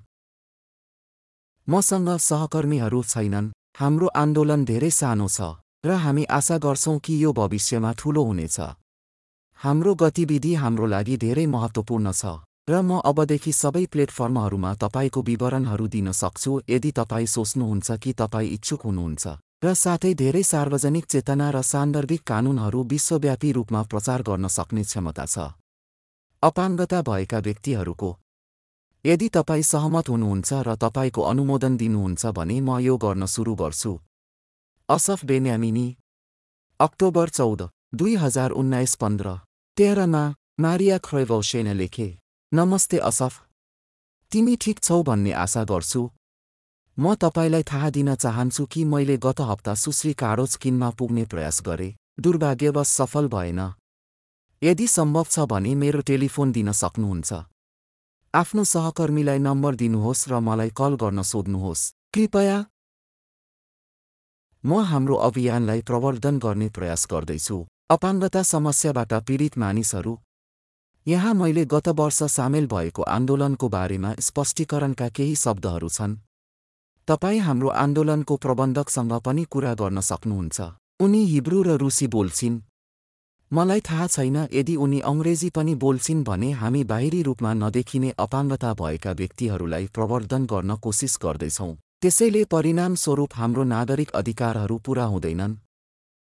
मसँग 1.67 2.09
सहकर्मीहरू 2.27 3.03
छैनन्। 3.03 3.51
हाम्रो 3.79 4.07
आन्दोलन 4.15 4.65
धेरै 4.65 4.91
सानो 4.99 5.27
छ। 5.27 5.51
र 5.83 5.91
हामी 5.97 6.23
आशा 6.29 6.57
गर्छौँ 6.57 6.97
कि 6.99 7.13
यो 7.23 7.31
भविष्यमा 7.33 7.91
ठूलो 7.93 8.23
हुनेछ। 8.23 8.59
हाम्रो 9.59 9.93
गतिविधि 9.95 10.53
हाम्रो 10.53 10.85
लागि 10.85 11.15
धेरै 11.17 11.45
महत्त्वपूर्ण 11.47 12.11
छ 12.11 12.25
र 12.69 12.81
म 12.81 12.99
अबदेखि 13.01 13.51
सबै 13.53 13.85
प्लेटफर्महरूमा 13.85 14.73
तपाईँको 14.77 15.21
विवरणहरू 15.21 15.87
दिन 15.87 16.11
सक्छु 16.13 16.51
यदि 16.69 16.91
तपाईँ 16.91 17.25
सोच्नुहुन्छ 17.27 17.97
कि 17.97 18.13
तपाईँ 18.13 18.51
इच्छुक 18.51 18.81
हुनुहुन्छ 18.85 19.25
र 19.63 19.73
साथै 19.75 20.13
धेरै 20.13 20.43
सार्वजनिक 20.43 21.05
चेतना 21.05 21.49
र 21.49 21.61
सान्दर्भिक 21.63 22.21
कानुनहरू 22.23 22.83
विश्वव्यापी 22.93 23.51
रूपमा 23.51 23.81
प्रचार 23.91 24.21
गर्न 24.21 24.47
सक्ने 24.47 24.83
क्षमता 24.83 25.25
छ। 25.25 25.49
अपाङ्गता 26.43 27.01
भएका 27.09 27.39
व्यक्तिहरूको 27.39 28.09
यदि 29.05 29.27
तपाईँ 29.33 29.69
सहमत 29.73 30.05
हुनुहुन्छ 30.09 30.49
र 30.67 30.69
तपाईँको 30.77 31.21
अनुमोदन 31.31 31.73
दिनुहुन्छ 31.77 32.23
भने 32.37 32.57
म 32.61 32.79
यो 32.79 32.97
गर्न 32.97 33.25
सुरु 33.25 33.55
गर्छु। 33.57 33.93
असफ 34.91 35.23
बेन्यामिनी। 35.25 35.87
अक्टोबर 36.79 37.29
चौध 37.29 37.61
दुई 37.95 38.15
हजार 38.15 38.51
उन्नाइस 38.51 38.95
पन्ध्र। 38.95 39.35
तेह्रमा 39.77 40.23
मारिया 40.59 40.97
ख्रोइभौसेन 40.97 41.67
लेखे 41.73 42.07
नमस्ते 42.51 42.97
असफ। 42.99 43.33
तिमी 44.31 44.55
ठिक 44.55 44.79
छौ 44.79 44.97
भन्ने 45.03 45.31
आशा 45.43 45.63
गर्छु। 45.63 46.01
म 46.97 47.15
तपाईँलाई 47.15 47.63
थाहा 47.63 47.89
दिन 47.89 48.15
चाहन्छु 48.15 48.65
कि 48.65 48.83
मैले 48.83 49.17
गत 49.17 49.39
हप्ता 49.41 49.73
सुश्री 49.75 50.13
कारोचकिनमा 50.13 50.89
पुग्ने 50.89 51.23
प्रयास 51.25 51.61
गरे। 51.65 51.89
दुर्भाग्यवश 52.19 52.87
सफल 52.87 53.27
भएन। 53.27 53.61
यदि 54.61 54.87
सम्भव 54.87 55.25
छ 55.31 55.47
भने 55.51 55.71
मेरो 55.75 56.01
टेलिफोन 56.01 56.51
दिन 56.51 56.71
सक्नुहुन्छ। 56.71 57.31
आफ्नो 58.33 58.63
सहकर्मीलाई 58.63 59.39
नम्बर 59.39 59.75
दिनुहोस् 59.75 60.27
र 60.29 60.39
मलाई 60.39 60.69
कल 60.75 60.93
गर्न 61.01 61.21
सोध्नुहोस्। 61.23 61.81
कृपया 62.13 62.57
म 64.65 64.79
हाम्रो 64.79 65.15
अभियानलाई 65.15 65.81
प्रवर्धन 65.81 66.37
गर्ने 66.39 66.67
प्रयास 66.69 67.07
गर्दैछु। 67.11 67.55
अपाङ्गता 67.89 68.41
समस्याबाट 68.43 69.13
पीडित 69.13 69.57
मानिसहरू। 69.57 70.17
यहाँ 71.07 71.33
मैले 71.33 71.65
गत 71.65 71.87
वर्ष 71.89 72.23
सामेल 72.23 72.67
भएको 72.67 73.01
आन्दोलनको 73.01 73.69
बारेमा 73.69 74.13
स्पष्टीकरणका 74.19 75.09
केही 75.09 75.35
शब्दहरू 75.35 75.89
छन्। 75.89 76.15
तपाईँ 77.07 77.39
हाम्रो 77.39 77.69
आन्दोलनको 77.83 78.37
प्रबन्धकसँग 78.37 79.13
पनि 79.25 79.43
कुरा 79.49 79.73
गर्न 79.73 79.99
सक्नुहुन्छ। 80.01 80.61
उनी 81.01 81.25
हिब्रू 81.25 81.63
र 81.63 81.77
रुसी 81.81 82.07
बोल्छिन्। 82.07 82.61
मलाई 83.51 83.81
थाहा 83.81 84.07
छैन 84.07 84.37
यदि 84.53 84.75
उनी 84.75 84.99
अङ्ग्रेजी 85.11 85.49
पनि 85.49 85.75
बोल्छिन् 85.75 86.23
भने 86.23 86.51
हामी 86.61 86.83
बाहिरी 86.91 87.21
रूपमा 87.23 87.53
नदेखिने 87.53 88.09
अपाङ्गता 88.25 88.73
भएका 88.73 89.11
व्यक्तिहरूलाई 89.11 89.87
प्रवर्धन 89.95 90.45
गर्न 90.45 90.75
कोसिस 90.77 91.17
गर्दैछौँ। 91.23 91.75
त्यसैले 92.01 92.43
परिणामस्वरूप 92.51 93.33
हाम्रो 93.35 93.63
नागरिक 93.63 94.11
अधिकारहरू 94.11 94.77
पूरा 94.85 95.03
हुँदैनन्। 95.05 95.53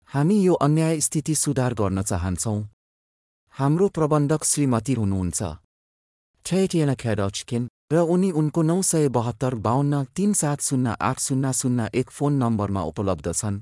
हामी 0.09 0.35
यो 0.39 0.53
अन्याय 0.61 0.99
स्थिति 1.01 1.35
सुधार 1.35 1.73
गर्न 1.73 2.01
चाहन्छौँ। 2.01 2.59
हाम्रो 3.55 3.87
प्रबन्धक 3.89 4.43
श्रीमती 4.43 4.93
हुनुहुन्छ। 4.93 5.41
ठेटिएन 6.45 6.93
खेडचकिन 6.93 7.67
र 7.93 8.03
उनी 8.13 8.29
उनको 8.31 8.61
नौ 8.61 8.81
सय 8.81 9.09
बहत्तर 9.09 9.55
बाहन्न 9.65 10.03
तिन 10.15 10.33
सात 10.33 10.61
शून्य 10.61 10.95
आठ 11.01 11.19
शून्य 11.19 11.53
शून्य 11.53 11.89
एक 11.95 12.09
फोन 12.09 12.37
नम्बरमा 12.43 12.83
उपलब्ध 12.83 13.31
छन्। 13.31 13.59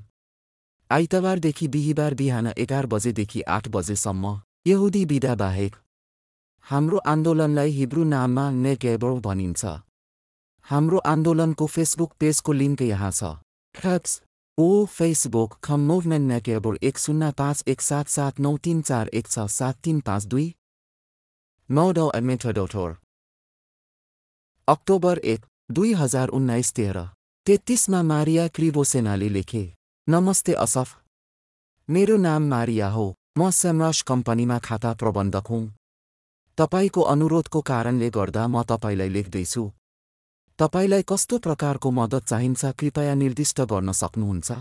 आइतबारदेखि 0.90 1.68
बिहिबार 1.68 2.14
बिहान 2.14 2.52
एघार 2.58 2.86
बजेदेखि 2.92 3.40
आठ 3.48 3.68
बजेसम्म 3.68 4.36
यहुदी 4.66 5.04
विधा 5.06 5.34
बाहेक 5.36 5.72
हाम्रो 6.66 6.98
आन्दोलनलाई 7.06 7.70
हिब्रू 7.80 8.04
नाममा 8.12 8.50
नेगेबो 8.60 9.16
भनिन्छ। 9.24 9.64
हाम्रो 10.66 10.98
आन्दोलनको 11.06 11.66
फेसबुक 11.66 12.12
पेजको 12.20 12.52
लिङ्क 12.52 12.82
यहाँ 12.82 13.10
छ। 13.12 14.20
ओ 14.58 14.68
फेसबुक 14.88 15.56
खम 15.64 15.80
मुभमेन्ट 15.80 16.28
नेकेबोर 16.28 16.78
एक 16.82 16.98
शून्य 16.98 17.30
पाँच 17.38 17.64
एक 17.68 17.80
सात 17.80 18.08
सात 18.08 18.40
नौ 18.40 18.56
तिन 18.64 18.80
चार 18.82 19.08
एक 19.12 19.26
छ 19.26 19.44
सात 19.50 19.76
तिन 19.84 20.00
पाँच 20.00 20.24
दुई। 20.26 20.46
मौडो 21.68 22.06
एमेटोडोटोर 22.16 22.96
अक्टोबर 24.68 25.18
एक 25.34 25.44
दुई 25.72 25.92
हजार 25.94 26.28
उन्नाइस 26.38 26.72
तेह्र। 26.72 27.04
तेत्तिसमा 27.46 28.02
मारिया 28.12 28.48
क्रिबोसेनाले 28.56 29.28
लेखे 29.28 29.64
नमस्ते 30.08 30.52
असफ। 30.64 30.96
मेरो 31.88 32.16
नाम 32.16 32.42
मारिया 32.48 32.88
हो। 32.88 33.06
म 33.38 33.50
सेमरस 33.52 34.02
कम्पनीमा 34.08 34.58
खाता 34.64 34.92
प्रबन्धक 35.00 35.46
हुँ। 35.50 35.64
तपाईँको 36.58 37.00
अनुरोधको 37.12 37.60
कारणले 37.70 38.10
गर्दा 38.16 38.46
म 38.48 38.62
तपाईँलाई 38.70 39.08
लेख्दैछु। 39.16 39.70
तपाईँलाई 40.58 41.02
कस्तो 41.02 41.38
प्रकारको 41.38 41.90
मद्दत 41.90 42.24
चाहिन्छ 42.24 42.64
कृपया 42.64 43.14
निर्दिष्ट 43.14 43.60
गर्न 43.60 43.92
सक्नुहुन्छ? 43.92 44.52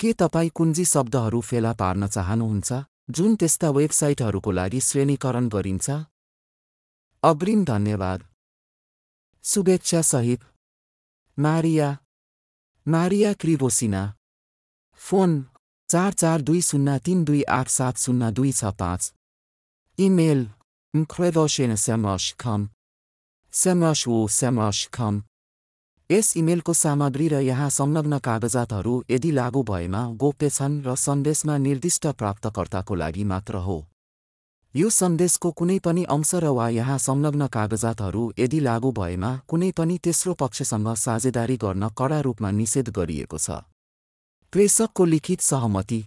के 0.00 0.12
तपाईँ 0.12 0.50
कुञ्जी 0.50 0.84
शब्दहरू 0.84 1.40
फेला 1.40 1.72
पार्न 1.72 2.08
चाहनुहुन्छ 2.08 2.72
जुन 3.10 3.36
त्यस्ता 3.36 3.70
वेबसाइटहरूको 3.70 4.50
लागि 4.50 4.80
श्रेणीकरण 4.80 5.48
गरिन्छ? 5.48 5.90
अग्रिम 7.22 7.64
धन्यवाद। 7.64 8.26
शुभेच्छा 9.44 10.02
सहित। 10.02 10.40
मारिया। 11.38 11.98
मारिया 12.88 13.32
क्रिबोसिना। 13.32 14.14
फोन 14.94 15.46
चार 15.88 16.12
चार 16.12 16.40
दुई 16.40 16.62
शून्य 16.62 16.98
तिन 16.98 17.24
दुई 17.24 17.42
आठ 17.42 17.68
सात 17.68 17.96
शून्य 17.96 18.30
दुई 18.32 18.52
छ 18.52 18.64
पाँच। 18.64 19.14
इमेल। 19.98 20.50
खम 22.40 22.68
सेमस 23.52 24.04
वो 24.08 24.26
खम 24.92 25.22
यस 26.10 26.36
इमेलको 26.36 26.72
सामग्री 26.74 27.26
र 27.28 27.40
यहाँ 27.40 27.68
संलग्न 27.70 28.18
कागजातहरू 28.18 28.94
यदि 29.10 29.30
लागू 29.30 29.62
भएमा 29.62 30.00
गोप्य 30.16 30.48
छन् 30.50 30.80
र 30.86 30.94
सन्देशमा 30.96 31.56
निर्दिष्ट 31.58 32.06
प्राप्तकर्ताको 32.18 32.94
लागि 32.94 33.24
मात्र 33.24 33.56
हो। 33.56 33.76
यो 34.74 34.90
सन्देशको 34.90 35.50
कुनै 35.50 35.78
पनि 35.78 36.04
अंश 36.08 36.34
र 36.34 36.46
वा 36.48 36.68
यहाँ 36.70 36.98
संलग्न 36.98 37.46
कागजातहरू 37.48 38.32
यदि 38.38 38.60
लागू 38.60 38.92
भएमा 38.92 39.30
कुनै 39.48 39.70
पनि 39.72 39.98
तेस्रो 39.98 40.34
पक्षसँग 40.34 40.88
साझेदारी 40.96 41.56
गर्न 41.56 41.88
कडा 41.98 42.20
रूपमा 42.20 42.50
निषेध 42.50 42.88
गरिएको 42.90 43.38
छ। 43.38 43.60
प्रेषकको 44.52 45.04
लिखित 45.04 45.40
सहमति। 45.42 46.00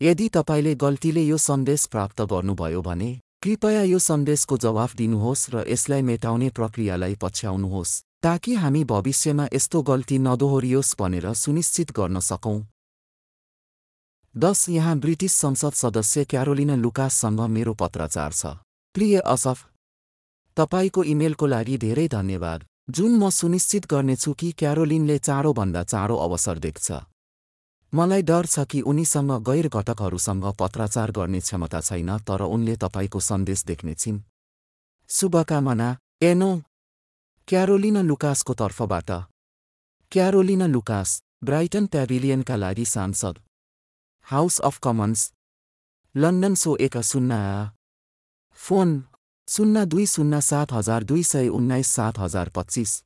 यदि 0.00 0.28
तपाईँले 0.28 0.74
गल्तीले 0.74 1.22
यो 1.22 1.36
सन्देश 1.38 1.86
प्राप्त 1.86 2.22
गर्नुभयो 2.32 2.82
भने 2.82 3.10
कृपया 3.42 3.82
यो 3.82 3.98
सन्देशको 3.98 4.56
जवाफ 4.58 4.94
दिनुहोस् 4.96 5.42
र 5.50 5.64
यसलाई 5.68 6.02
मेटाउने 6.02 6.48
प्रक्रियालाई 6.50 7.14
पछ्याउनुहोस् 7.14 7.92
ताकि 8.22 8.54
हामी 8.54 8.82
भविष्यमा 8.84 9.46
यस्तो 9.54 9.80
गल्ती 9.82 10.18
नदोहोरियोस् 10.18 10.96
भनेर 11.00 11.32
सुनिश्चित 11.34 11.92
गर्न 11.92 12.20
सकौँ। 12.20 12.60
दस 14.34 14.68
यहाँ 14.68 14.98
ब्रिटिस 14.98 15.32
संसद 15.34 15.72
सदस्य 15.72 16.24
क्यारोलिना 16.24 16.76
लुकाससँग 16.76 17.40
मेरो 17.40 17.74
पत्राचार 17.74 18.32
छ। 18.32 18.46
प्रिय 18.94 19.18
असफ 19.24 19.64
तपाईँको 20.56 21.04
इमेलको 21.04 21.46
लागि 21.46 21.76
धेरै 21.78 22.08
धन्यवाद। 22.08 22.64
जुन 22.90 23.16
म 23.16 23.30
सुनिश्चित 23.30 23.86
गर्नेछु 23.86 24.32
कि 24.32 24.52
क्यारोलिनले 24.52 25.18
चाँडोभन्दा 25.18 25.82
चाँडो 25.84 26.16
अवसर 26.18 26.58
देख्छ। 26.58 26.92
मलाई 27.92 28.22
डर 28.22 28.46
छ 28.46 28.64
कि 28.70 28.80
उनीसँग 28.80 29.30
गैर 29.46 29.68
घटकहरूसँग 29.68 30.44
पत्राचार 30.60 31.10
गर्ने 31.10 31.40
क्षमता 31.40 31.80
छैन 31.80 32.10
तर 32.22 32.42
उनले 32.46 32.76
तपाईँको 32.76 33.20
सन्देश 33.20 33.64
देख्नेछिन् 33.66 34.20
शुभकामना 35.10 35.88
एनो। 36.22 36.50
क्यारोलिना 37.48 38.02
लुकासको 38.02 38.54
तर्फबाट। 38.54 39.10
क्यारोलिना 40.12 40.66
लुकास 40.66 41.20
ब्राइटन 41.44 41.86
प्याभिलियनका 41.86 42.56
लागि 42.56 42.84
सांसद। 42.86 43.38
House 44.26 44.60
of 44.60 44.78
commons. 44.78 45.20
लन्डन 46.14 46.54
सो 46.54 46.76
एक 46.76 46.96
शून्य 47.02 47.70
फोन 48.58 48.88
शून्य 49.48 49.84
दुई 49.86 50.06
शून्य 50.06 50.40
सात 50.40 50.72
हजार 50.72 51.04
दुई 51.04 51.22
सय 51.24 51.48
उन्नाइस 51.50 51.88
सात 51.88 52.18
हजार 52.18 52.48
पच्चिस। 52.48 53.02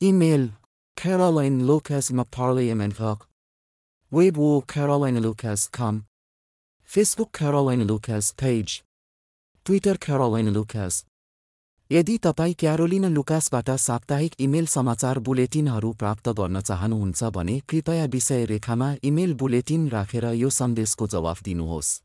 इमेल 0.00 0.52
खेरोलाइन 0.96 1.60
लोकेस 1.66 2.12
मफर्लियमेन्ट 2.12 3.00
Weibo 4.12 4.60
Carolina 4.66 5.20
Lucas 5.20 5.70
com. 5.70 6.02
Facebook 6.90 7.32
Carolina 7.32 7.82
Lucas 7.82 8.30
page. 8.32 8.82
Twitter 9.66 9.96
Carolina 9.98 10.50
Lucas. 10.50 11.04
यदि 11.90 12.16
तपाईँ 12.18 12.54
क्यारोलिना 12.54 13.08
लुकासबाट 13.08 13.70
साप्ताहिक 13.70 14.34
इमेल 14.40 14.66
समाचार 14.66 15.18
बुलेटिनहरू 15.18 15.92
प्राप्त 15.92 16.28
गर्न 16.28 16.60
चाहनुहुन्छ 16.60 17.24
भने 17.36 17.58
कृपया 17.68 18.04
विषय 18.04 18.44
रेखामा 18.44 18.92
इमेल 19.02 19.34
बुलेटिन 19.34 19.88
राखेर 19.88 20.24
यो 20.34 20.50
सन्देशको 20.50 21.06
जवाफ 21.06 21.42
दिनुहोस् 21.42 21.96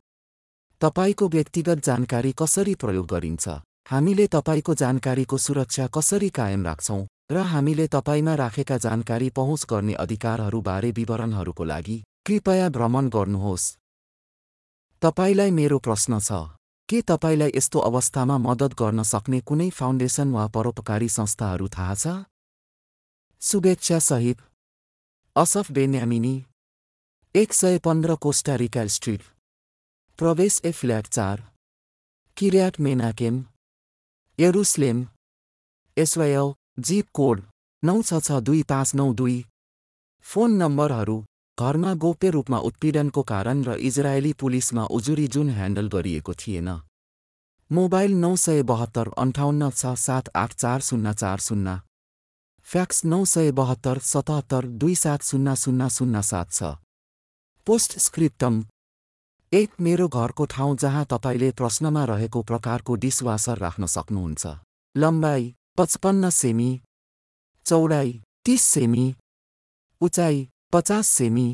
तपाईँको 0.82 1.30
व्यक्तिगत 1.30 1.84
जानकारी 1.86 2.34
कसरी 2.42 2.76
प्रयोग 2.86 3.08
गरिन्छ 3.08 3.60
हामीले 3.92 4.28
तपाईँको 4.38 4.76
जानकारीको 4.84 5.38
सुरक्षा 5.48 5.88
कसरी 6.00 6.30
कायम 6.40 6.66
राख्छौँ 6.66 7.02
र 7.30 7.38
हामीले 7.44 7.88
तपाईँमा 7.88 8.34
राखेका 8.36 8.78
जानकारी 8.78 9.30
पहुँच 9.30 9.66
गर्ने 9.70 9.94
अधिकारहरूबारे 9.94 10.92
विवरणहरूको 10.92 11.64
लागि 11.64 11.96
कृपया 12.26 12.68
भ्रमण 12.70 13.10
गर्नुहोस्। 13.10 13.66
तपाईँलाई 15.02 15.52
मेरो 15.52 15.80
प्रश्न 15.80 16.20
छ 16.20 16.32
के 16.90 17.02
तपाईँलाई 17.02 17.52
यस्तो 17.56 17.80
अवस्थामा 17.80 18.38
मद्दत 18.38 18.74
गर्न 18.80 19.04
सक्ने 19.04 19.40
कुनै 19.42 19.70
फाउन्डेसन 19.70 20.32
वा 20.32 20.46
परोपकारी 20.48 21.10
संस्थाहरू 21.10 21.68
थाहा 21.68 21.96
छ? 21.96 22.08
शुभेच्छा 23.42 24.00
सहित 24.00 24.38
असफ 25.36 25.72
बेन्यामिनी 25.72 26.36
एक 27.36 27.54
सय 27.54 27.78
पन्ध्र 27.80 28.16
कोस्टारिका 28.16 28.86
स्ट्रिट 28.88 29.22
प्रवेश 30.20 30.62
ए 30.66 30.72
फ्ल्याट 30.72 31.08
चार 31.08 31.44
किर्याट 32.38 32.80
मेनाकेम 32.80 33.44
यरुसलेम 34.40 35.06
एसवायल 35.98 36.54
जीप 36.78 37.06
कोड 37.14 37.42
नौ 37.84 38.02
छ 38.02 38.18
छ 38.22 38.40
दुई 38.42 38.62
पाँच 38.64 38.94
नौ 38.96 39.14
दुई। 39.14 39.38
फोन 40.26 40.52
नम्बरहरू 40.54 41.16
घरमा 41.58 41.94
गोप्य 41.94 42.30
रूपमा 42.30 42.58
उत्पीडनको 42.70 43.22
कारण 43.24 43.64
र 43.64 43.76
इजरायली 43.82 44.34
पुलिसमा 44.34 44.84
उजुरी 44.98 45.28
जुन 45.28 45.50
ह्यान्डल 45.50 45.88
गरिएको 45.88 46.34
थिएन। 46.34 46.70
मोबाइल 47.72 48.14
नौ 48.16 48.36
सय 48.36 48.62
बहत्तर 48.64 49.12
अन्ठाउन्न 49.18 49.70
छ 49.72 49.96
सात 49.98 50.30
आठ 50.36 50.54
चार 50.54 50.80
शून्य 50.82 51.14
चार 51.14 51.40
शून्य। 51.40 51.80
फ्याक्स 52.68 53.04
नौ 53.06 53.24
सय 53.26 53.52
बहत्तर 53.58 54.00
सतहत्तर 54.06 54.66
दुई 54.78 54.96
सात 54.96 55.24
शून्य 55.24 55.56
शून्य 55.56 55.90
शून्य 55.90 56.22
सात 56.22 56.52
छ। 56.52 56.74
पोस्ट 57.68 57.98
स्क्रिप्टम। 58.00 58.64
एक 59.52 59.70
मेरो 59.82 60.08
घरको 60.10 60.46
ठाउँ 60.46 60.78
जहाँ 60.78 61.06
तपाईँले 61.12 61.52
प्रश्नमा 61.58 62.06
रहेको 62.06 62.42
प्रकारको 62.44 62.96
डिसवासर 63.04 63.58
राख्न 63.58 63.86
सक्नुहुन्छ। 63.88 64.58
लम्बाइ 64.96 65.54
पचपन्न 65.78 66.30
सेमी 66.30 66.70
चौडाइ 67.66 68.12
तिस 68.46 68.62
सेमी 68.74 69.06
उचाइ 70.02 70.46
पचास 70.74 71.08
सेमी। 71.08 71.48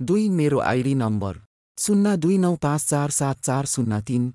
दुई 0.00 0.28
मेरो 0.38 0.58
आइडी 0.60 0.94
नम्बर 0.94 1.38
शून्य 1.78 2.16
दुई 2.22 2.36
नौ 2.38 2.54
पाँच 2.62 2.84
चार 2.90 3.10
सात 3.18 3.40
चार 3.46 3.64
शून्य 3.72 4.00
तिन। 4.08 4.30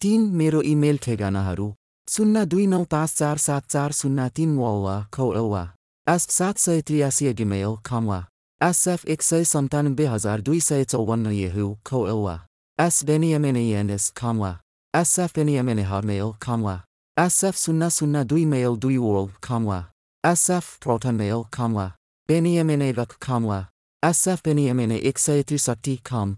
तिन 0.00 0.28
मेरो 0.38 0.60
इमेल 0.72 0.98
ठेगानाहरू 1.02 1.68
शून्य 2.08 2.44
दुई 2.52 2.66
नौ 2.66 2.82
पाँच 2.92 3.16
चार 3.18 3.36
सात 3.46 3.66
चार 3.70 3.92
शून्य 4.00 4.28
तिन 4.36 4.56
वा 4.58 4.96
खौवा 5.12 5.64
एस 6.06 6.28
सात 6.38 6.58
सय 6.58 6.80
त्रियासी 6.86 7.32
गिमेल 7.42 7.76
खमवा 7.84 8.22
एसएफ 8.60 9.06
एक 9.12 9.22
सय 9.22 9.44
सन्तानब्बे 9.54 10.06
हजार 10.06 10.40
दुई 10.46 10.60
सय 10.70 10.84
चौवन्न 10.92 11.32
येहु 11.32 11.74
खौवा 11.86 12.38
एस 12.78 13.04
बेनियमेनेएनएस 13.06 14.10
खमवा 14.16 14.58
एसएफ 14.94 15.36
बेनियमेने 15.36 15.82
हरमेल 15.92 16.32
खमवा 16.42 16.82
शून्य 17.16 18.22
दुई 18.24 18.44
मेल 18.44 18.76
दुई 18.76 18.96
वर्ल्ड 18.96 19.32
खमवा 19.42 19.78
एसएफ 20.24 20.76
प्रोटन 20.82 21.14
मेल 21.14 21.42
खमवा 21.52 21.86
बेनियमेने 22.28 22.90
रक 22.92 23.12
खमवा 23.22 23.58
एसएफ 24.02 24.40
बेनियमेने 24.44 24.96
एक 25.00 25.18
सय 25.18 25.42
त्रिसठी 25.42 25.94
खम 26.06 26.36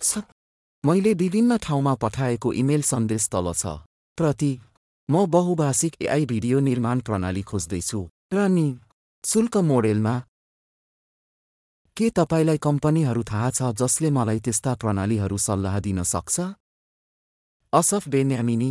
छ 0.00 0.18
मैले 0.84 1.12
विभिन्न 1.14 1.56
ठाउँमा 1.58 1.94
पठाएको 1.94 2.52
इमेल 2.54 2.82
सन्देश 2.84 3.28
तल 3.28 3.52
छ 3.54 3.72
प्रति 4.18 4.50
म 5.08 5.24
बहुभाषिक 5.26 5.96
एआई 6.02 6.26
भिडियो 6.26 6.60
निर्माण 6.60 7.00
प्रणाली 7.00 7.42
खोज्दैछु 7.42 8.00
र 8.34 8.46
नि 8.48 8.66
शुल्क 9.24 9.56
मोडेलमा 9.68 10.14
के 11.96 12.10
तपाईँलाई 12.12 12.58
कम्पनीहरू 12.58 13.22
थाहा 13.22 13.48
छ 13.52 13.72
जसले 13.76 14.10
मलाई 14.10 14.40
त्यस्ता 14.40 14.74
प्रणालीहरू 14.76 15.38
सल्लाह 15.38 15.80
दिन 15.80 16.02
सक्छ 16.04 16.36
असफ 17.72 18.08
बेन्यामिनी 18.08 18.70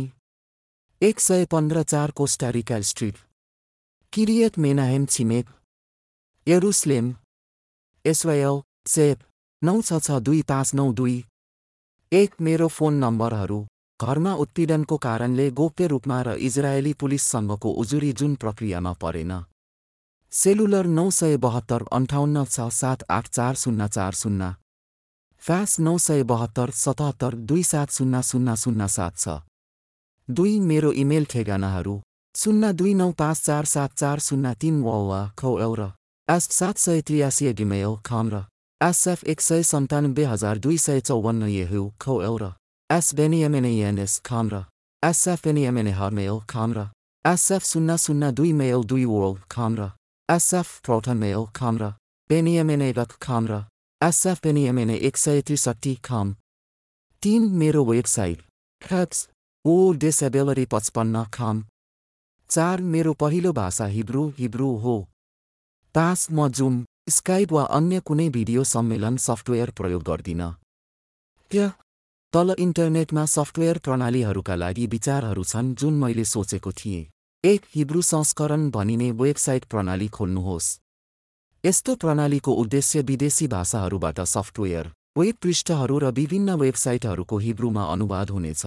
एक 1.02 1.20
सय 1.20 1.44
पन्ध्र 1.44 1.82
चार 1.82 2.10
Costa Rica 2.10 2.80
street. 2.80 3.16
Kiryat 4.12 4.58
Menahem 4.58 5.04
छिमेक। 5.06 5.46
Jerusalem. 6.46 7.14
एसवायल 8.04 8.60
सेप 8.86 9.18
नौ 9.62 9.74
छ 9.82 10.00
छ 10.00 10.18
दुई 10.20 10.42
पाँच 10.42 10.74
नौ 10.74 10.92
दुई। 10.92 11.14
एक 12.12 12.34
मेरो 12.40 12.68
फोन 12.68 12.94
नम्बरहरू। 13.04 13.60
घरमा 14.00 14.34
उत्पीडनको 14.34 14.96
कारणले 14.98 15.50
गोप्य 15.54 15.86
रूपमा 15.86 16.20
र 16.22 16.34
इजरायली 16.42 16.92
पुलिससँगको 16.98 17.70
उजुरी 17.78 18.12
जुन 18.12 18.34
प्रक्रियामा 18.34 18.92
परेन। 18.98 19.32
सेलुलर 20.32 20.86
नौ 20.98 21.10
सय 21.10 21.36
बहत्तर 21.38 21.84
अन्ठाउन्न 21.92 22.44
छ 22.44 22.68
सात 22.74 23.04
आठ 23.08 23.28
चार 23.28 23.54
शून्य 23.54 23.88
चार 23.88 24.12
शून्य। 24.14 24.54
फ्यास 25.42 25.80
नौ 25.80 25.98
सय 25.98 26.22
बहत्तर 26.26 26.70
सतहत्तर 26.84 27.34
दुई 27.46 27.62
सात 27.62 27.88
शून्य 27.92 28.22
शून्य 28.22 28.56
शून्य 28.56 28.88
सात 28.88 29.16
छ। 29.16 29.42
दुई 30.28 30.58
मेरो 30.60 30.90
इमेल 30.92 31.24
ठेगानाहरू 31.24 31.94
शून्य 32.34 32.72
दुई 32.72 32.92
नौ 32.94 33.10
पाँच 33.18 33.40
चार 33.42 33.64
सात 33.64 33.92
चार 33.96 34.18
शून्य 34.20 34.54
तिन 34.60 34.80
वा 34.82 35.20
खौ 35.38 35.56
र 35.74 35.90
एस 36.28 36.48
सात 36.52 36.78
सय 36.78 37.00
त्रियासी 37.08 37.52
डिमेल 37.60 37.94
खम 38.06 38.28
र 38.32 38.42
एसएफ 38.80 39.24
एक 39.24 39.40
सय 39.40 39.62
सन्तानब्बे 39.62 40.24
हजार 40.24 40.58
दुई 40.64 40.76
सय 40.78 41.00
चौवन्न 41.08 41.48
येहु 41.48 41.84
खौ 42.00 42.36
र 42.42 42.52
एस 42.90 43.14
बेनियमेनेएनएस 43.14 44.18
खाम 44.24 44.50
र 44.52 44.64
एसएफ 45.02 45.44
बेनियमेने 45.44 45.92
हरमेल 46.00 46.38
खाम 46.50 46.72
र 46.76 46.84
एसएफ 47.24 47.64
शून्य 47.70 47.96
शून्य 48.04 48.30
दुई 48.32 48.52
मेल 48.60 48.84
दुई 48.92 49.04
वर्ल्ड 49.04 49.40
खाम 49.50 49.80
र 49.80 49.90
एसएफ 50.28 50.68
प्रोटन 50.84 51.16
मेल 51.24 51.46
खाम 51.56 51.78
र 51.78 51.90
बेनियमेने 52.30 52.90
रक 53.00 53.16
खाम 53.22 53.48
र 53.50 53.62
एसएफ 54.00 54.44
बेनियमेने 54.44 54.96
एक 55.08 55.16
सय 55.16 55.40
त्रिसठी 55.48 55.94
खाम। 56.04 56.34
तिन 57.22 57.50
मेरो 57.60 57.84
वेबसाइट 57.84 58.42
हेप्स 58.82 59.28
ओ 59.68 59.92
डिसेबिलिटी 59.92 60.64
पचपन्न 60.64 61.24
खाम। 61.34 61.64
चार 62.50 62.80
मेरो 62.92 63.12
पहिलो 63.14 63.52
भाषा 63.52 63.86
हिब्रू 63.86 64.22
हिब्रू 64.38 64.68
हो। 64.76 64.94
पाँच 65.94 66.26
म 66.30 66.48
जुम 66.50 66.84
स्काइप 67.08 67.52
वा 67.52 67.64
अन्य 67.78 68.00
कुनै 68.00 68.28
भिडियो 68.28 68.64
सम्मेलन 68.64 69.16
सफ्टवेयर 69.16 69.70
प्रयोग 69.70 70.02
गर्दिन। 70.02 70.42
क्या 71.50 71.68
तल 72.32 72.54
इन्टरनेटमा 72.58 73.24
सफ्टवेयर 73.26 73.78
प्रणालीहरूका 73.84 74.54
लागि 74.54 74.86
विचारहरू 74.86 75.44
छन् 75.44 75.74
जुन 75.74 75.94
मैले 75.98 76.24
सोचेको 76.24 76.72
थिएँ। 76.72 77.06
एक 77.44 77.70
हिब्रू 77.74 78.02
संस्करण 78.04 78.68
भनिने 78.70 79.10
वेबसाइट 79.20 79.64
प्रणाली 79.64 80.08
खोल्नुहोस्। 80.08 80.74
यस्तो 81.64 81.94
प्रणालीको 82.02 82.52
उद्देश्य 82.62 83.00
विदेशी 83.04 83.46
भाषाहरूबाट 83.48 84.20
सफ्टवेयर 84.28 84.92
वेब 85.18 85.36
पृष्ठहरू 85.42 85.98
र 85.98 86.10
विभिन्न 86.16 86.60
वेबसाइटहरूको 86.60 87.38
हिब्रूमा 87.38 87.84
अनुवाद 87.92 88.30
हुनेछ। 88.30 88.66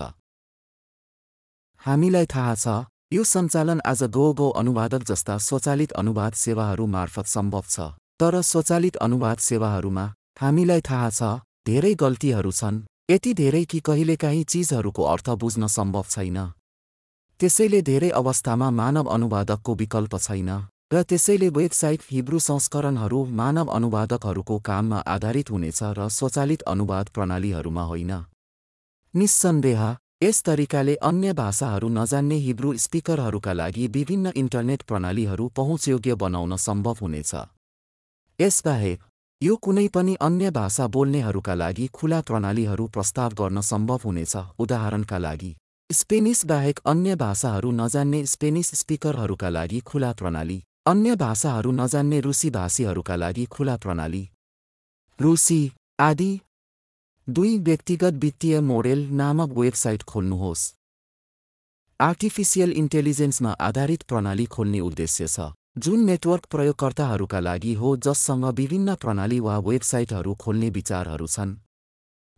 हामीलाई 1.81 2.25
थाहा 2.25 2.53
छ 2.55 2.73
यो 3.11 3.23
सञ्चालन 3.25 3.79
आज 3.85 4.01
गो 4.15 4.25
गो 4.39 4.47
अनुवादक 4.59 5.03
जस्ता 5.03 5.37
स्वचालित 5.39 5.91
अनुवाद 5.91 6.33
सेवाहरू 6.35 6.85
मार्फत 6.87 7.27
सम्भव 7.27 7.63
छ। 7.65 7.85
तर 8.19 8.41
स्वचालित 8.43 8.95
अनुवाद 8.97 9.37
सेवाहरूमा 9.41 10.03
हामीलाई 10.41 10.81
थाहा 10.89 11.09
छ 11.09 11.29
धेरै 11.67 11.93
गल्तीहरू 12.03 12.51
छन् 12.51 12.77
यति 13.11 13.33
धेरै 13.33 13.63
कि 13.65 13.79
कहिलेकाहीँ 13.87 14.43
चिजहरूको 14.53 15.03
अर्थ 15.13 15.29
बुझ्न 15.43 15.67
सम्भव 15.67 16.05
छैन। 16.09 16.37
त्यसैले 17.39 17.81
धेरै 17.81 18.09
अवस्थामा 18.21 18.69
मानव 18.81 19.09
अनुवादकको 19.15 19.75
विकल्प 19.81 20.13
छैन 20.19 20.51
र 20.93 21.03
त्यसैले 21.09 21.49
वेबसाइट 21.57 22.01
हिब्रू 22.11 22.39
संस्करणहरू 22.41 23.23
मानव 23.41 23.73
अनुवादकहरूको 23.77 24.59
काममा 24.69 24.99
आधारित 25.15 25.49
हुनेछ 25.49 25.81
र 25.97 26.07
स्वचालित 26.19 26.61
अनुवाद 26.67 27.09
प्रणालीहरूमा 27.15 27.83
होइन। 27.83 28.13
निस्सन्देह 29.13 29.81
यस 30.23 30.41
तरिकाले 30.43 30.93
अन्य 31.01 31.33
भाषाहरू 31.33 31.87
नजान्ने 31.89 32.35
हिब्रू 32.37 32.71
स्पिकरहरूका 32.77 33.53
लागि 33.53 33.85
विभिन्न 33.87 34.31
इन्टरनेट 34.35 34.81
प्रणालीहरू 34.81 35.47
पहुँचयोग्य 35.57 36.15
बनाउन 36.15 36.55
सम्भव 36.55 36.97
हुनेछ। 37.01 37.31
यसबाहेक 38.39 38.99
यो 39.41 39.55
कुनै 39.55 39.87
पनि 39.87 40.13
अन्य 40.21 40.51
भाषा 40.51 40.87
बोल्नेहरूका 40.87 41.53
लागि 41.53 41.87
खुला 41.93 42.19
प्रणालीहरू 42.21 42.85
प्रस्ताव 42.87 43.33
गर्न 43.39 43.61
सम्भव 43.61 43.99
हुनेछ। 44.05 44.35
उदाहरणका 44.59 45.17
लागि 45.17 45.51
स्पेनिस 45.89 46.45
बाहेक 46.45 46.79
अन्य 46.85 47.15
भाषाहरू 47.15 47.71
नजान्ने 47.71 48.25
स्पेनिस 48.25 48.69
स्पिकरहरूका 48.75 49.49
लागि 49.49 49.79
खुला 49.85 50.11
प्रणाली 50.13 50.61
अन्य 50.87 51.15
भाषाहरू 51.15 51.71
नजान्ने 51.71 52.19
रुसी 52.21 52.49
भाषीहरूका 52.51 53.15
लागि 53.15 53.45
खुला 53.51 53.75
प्रणाली 53.77 54.23
रुसी 55.19 55.61
आदि 55.99 56.31
दुई 57.27 57.57
व्यक्तिगत 57.57 58.13
वित्तीय 58.13 58.59
मोडेल 58.59 59.07
नामक 59.11 59.49
वेबसाइट 59.57 60.03
खोल्नुहोस्। 60.03 60.63
आर्टिफिसियल 61.99 62.71
इन्टेलिजेन्समा 62.71 63.51
आधारित 63.51 64.03
प्रणाली 64.03 64.45
खोल्ने 64.45 64.79
उद्देश्य 64.79 65.27
छ। 65.27 65.39
जुन 65.77 66.03
नेटवर्क 66.05 66.45
प्रयोगकर्ताहरूका 66.45 67.39
लागि 67.39 67.73
हो 67.73 67.95
जससँग 67.97 68.45
विभिन्न 68.45 68.95
प्रणाली 68.95 69.39
वा 69.39 69.57
वेबसाइटहरू 69.59 70.35
खोल्ने 70.35 70.69
विचारहरू 70.69 71.27
छन्। 71.27 71.55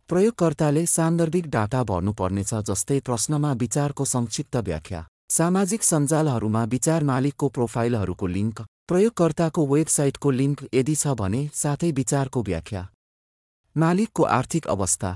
प्रयोगकर्ताले 0.08 0.86
सान्दर्भिक 0.86 1.50
डाटा 1.50 1.82
भर्नुपर्नेछ 1.84 2.54
जस्तै 2.54 3.00
प्रश्नमा 3.00 3.52
विचारको 3.52 4.04
संक्षिप्त 4.04 4.56
व्याख्या। 4.56 5.06
सामाजिक 5.30 5.82
सञ्जालहरूमा 5.82 6.64
विचार 6.64 7.04
मालिकको 7.04 7.48
प्रोफाइलहरूको 7.48 8.26
लिङ्क। 8.26 8.66
प्रयोगकर्ताको 8.88 9.66
वेबसाइटको 9.66 10.30
लिङ्क 10.30 10.68
यदि 10.74 10.94
छ 10.94 11.20
भने 11.20 11.48
साथै 11.54 11.90
विचारको 11.92 12.42
व्याख्या। 12.42 12.90
मालिकको 13.76 14.22
आर्थिक 14.22 14.66
अवस्था। 14.66 15.10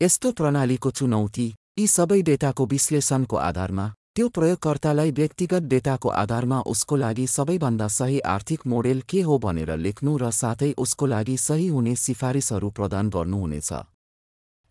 यस्तो 0.00 0.30
प्रणालीको 0.32 0.90
चुनौती 0.90 1.46
यी 1.78 1.86
सबै 1.88 2.20
डेटाको 2.22 2.66
विश्लेषणको 2.66 3.36
आधारमा 3.38 3.84
त्यो 4.14 4.28
प्रयोगकर्तालाई 4.28 5.10
व्यक्तिगत 5.10 5.62
डेटाको 5.72 6.08
आधारमा 6.20 6.60
उसको 6.66 6.96
लागि 6.96 7.26
सबैभन्दा 7.26 7.88
सही 7.88 8.18
आर्थिक 8.26 8.66
मोडेल 8.66 9.02
के 9.08 9.20
हो 9.22 9.38
भनेर 9.38 9.76
लेख्नु 9.76 10.16
र 10.16 10.30
साथै 10.32 10.72
उसको 10.78 11.06
लागि 11.06 11.36
सही 11.38 11.66
हुने 11.68 11.94
सिफारिसहरू 11.96 12.70
प्रदान 12.70 13.10
गर्नुहुनेछ। 13.10 13.70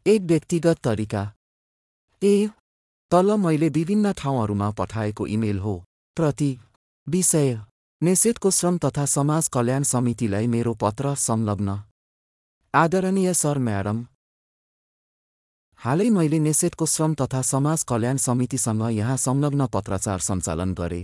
एक 0.05 0.21
व्यक्तिगत 0.23 0.77
तरिका। 0.83 1.23
ए 2.21 2.49
तल 3.11 3.31
मैले 3.37 3.69
विभिन्न 3.69 4.11
ठाउँहरूमा 4.13 4.69
पठाएको 4.71 5.27
इमेल 5.27 5.59
हो। 5.59 5.75
प्रति 6.17 6.49
विषय 7.07 7.59
नेसेटको 8.01 8.51
श्रम 8.51 8.77
तथा 8.77 9.05
समाज 9.05 9.47
कल्याण 9.47 9.83
समितिलाई 9.83 10.47
मेरो 10.47 10.73
पत्र 10.73 11.15
संलग्न। 11.15 11.79
आदरणीय 12.77 13.33
सर 13.33 13.57
म्याडम। 13.57 14.01
हालै 15.79 16.09
मैले 16.09 16.39
नेसेटको 16.39 16.85
श्रम 16.85 17.13
तथा 17.19 17.41
समाज 17.41 17.83
कल्याण 17.89 18.17
समितिसँग 18.21 18.81
यहाँ 18.93 19.15
संलग्न 19.17 19.65
पत्राचार 19.73 20.19
सञ्चालन 20.21 20.73
गरे। 20.77 21.01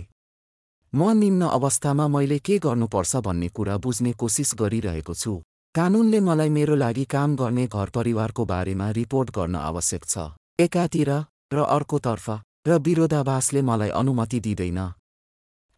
म 0.92 1.10
निम्न 1.18 1.42
अवस्थामा 1.48 2.06
मैले 2.08 2.38
के 2.46 2.58
गर्नुपर्छ 2.66 3.16
भन्ने 3.26 3.48
कुरा 3.56 3.76
बुझ्ने 3.82 4.12
कोसिस 4.20 4.54
गरिरहेको 4.60 5.14
छु। 5.14 5.32
कानुनले 5.74 6.20
मलाई 6.20 6.50
मेरो 6.56 6.74
लागि 6.78 7.04
काम 7.10 7.34
गर्ने 7.42 7.66
घर 7.66 7.88
परिवारको 7.90 8.44
बारेमा 8.52 8.90
रिपोर्ट 9.00 9.34
गर्न 9.34 9.54
आवश्यक 9.70 10.02
छ। 10.06 10.30
एकातिर 10.60 11.10
र 11.54 11.58
अर्कोतर्फ 11.76 12.26
र 12.68 12.78
विरोधाभासले 12.86 13.62
मलाई 13.66 13.90
अनुमति 14.00 14.40
दिँदैन। 14.46 14.80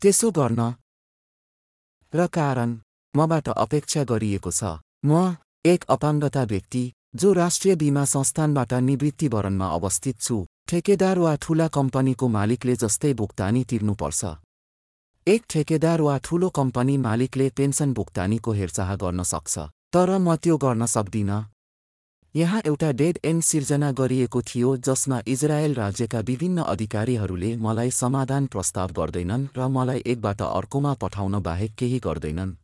त्यसो 0.02 0.28
गर्न 0.36 0.60
र 2.12 2.26
कारण 2.28 2.78
मबाट 3.14 3.48
अपेक्षा 3.56 4.04
गरिएको 4.04 4.50
छ। 4.52 4.76
म 5.04 5.40
एक 5.66 5.84
अपाङ्गता 5.90 6.42
व्यक्ति 6.44 6.80
जो 7.16 7.32
राष्ट्रिय 7.32 7.74
बिमा 7.76 8.04
संस्थानबाट 8.04 8.72
निवृत्तिवरणमा 8.88 9.68
अवस्थित 9.76 10.20
छु 10.20 10.36
ठेकेदार 10.68 11.18
वा 11.18 11.34
ठूला 11.42 11.66
कम्पनीको 11.76 12.28
मालिकले 12.28 12.74
जस्तै 12.82 13.12
भुक्तानी 13.20 13.62
तिर्नुपर्छ। 13.72 14.30
एक 15.26 15.42
ठेकेदार 15.50 16.00
वा 16.00 16.16
ठूलो 16.24 16.48
कम्पनी 16.60 16.96
मालिकले 17.08 17.48
पेन्सन 17.56 17.94
भुक्तानीको 17.94 18.52
हेरचाह 18.60 18.94
गर्न 19.02 19.22
सक्छ 19.32 19.66
तर 19.94 20.16
म 20.18 20.36
त्यो 20.36 20.56
गर्न 20.66 20.86
सक्दिनँ। 20.86 21.42
यहाँ 22.34 22.62
एउटा 22.66 22.90
डेड 23.02 23.18
एन्ड 23.26 23.42
सिर्जना 23.50 23.92
गरिएको 23.98 24.42
थियो 24.48 24.76
जसमा 24.86 25.22
इजरायल 25.28 25.74
राज्यका 25.74 26.20
विभिन्न 26.30 26.70
अधिकारीहरूले 26.70 27.54
मलाई 27.66 27.90
समाधान 28.00 28.46
प्रस्ताव 28.54 28.98
गर्दैनन् 28.98 29.52
र 29.56 29.68
मलाई 29.76 30.02
एकबाट 30.12 30.42
अर्कोमा 30.54 30.98
पठाउन 31.02 31.42
बाहेक 31.42 31.74
केही 31.78 31.98
गर्दैनन्। 32.06 32.58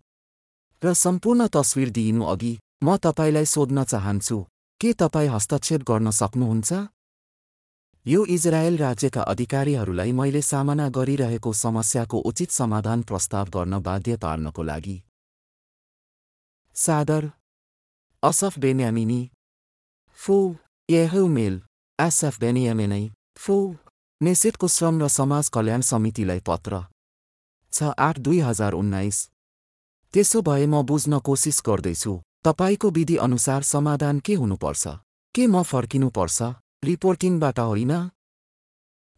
र 0.83 0.93
सम्पूर्ण 1.07 1.47
तस्विर 1.57 1.91
दिइनु 1.99 2.25
अघि 2.35 2.59
म 2.83 2.97
तपाईँलाई 2.97 3.47
सोध्न 3.47 3.83
चाहन्छु 3.85 4.37
के 4.81 4.93
तपाईँ 4.93 5.29
हस्तक्षेप 5.29 5.83
गर्न 5.89 6.11
सक्नुहुन्छ? 6.11 6.71
यो 8.07 8.25
इजरायल 8.27 8.77
राज्यका 8.79 9.23
अधिकारीहरूलाई 9.23 10.13
मैले 10.13 10.43
सामना 10.43 10.89
गरिरहेको 10.97 11.53
समस्याको 11.55 12.19
उचित 12.29 12.51
समाधान 12.51 13.03
प्रस्ताव 13.03 13.49
गर्न 13.57 13.79
बाध्य 13.83 14.17
पार्नको 14.25 14.63
लागि। 14.63 14.97
सादर 16.77 17.29
असफ 18.23 18.59
बेन्यामिनी 18.59 19.21
फो 20.19 20.37
मेल 21.29 21.61
एसएफ 21.99 22.41
बेनियामिनै 22.41 23.05
फो 23.39 23.57
नेसेटको 24.21 24.69
श्रम 24.69 25.03
र 25.03 25.09
समाज 25.09 25.49
कल्याण 25.55 25.81
समितिलाई 25.91 26.41
पत्र। 26.41 26.83
छ 27.73 27.95
आठ 27.99 28.19
दुई 28.19 28.41
हजार 28.41 28.73
उन्नाइस। 28.73 29.19
त्यसो 30.15 30.43
भए 30.43 30.67
म 30.67 30.83
बुझ्न 30.83 31.19
कोसिस 31.19 31.63
गर्दैछु। 31.67 32.19
तपाईँको 32.45 32.91
विधि 32.91 33.17
अनुसार 33.17 33.63
समाधान 33.63 34.19
के 34.21 34.35
हुनुपर्छ? 34.35 34.89
के 35.35 35.47
म 35.47 35.63
फर्किनुपर्छ? 35.63 36.43
रिपोर्टिङबाट 36.85 37.59
होइन? 37.59 37.93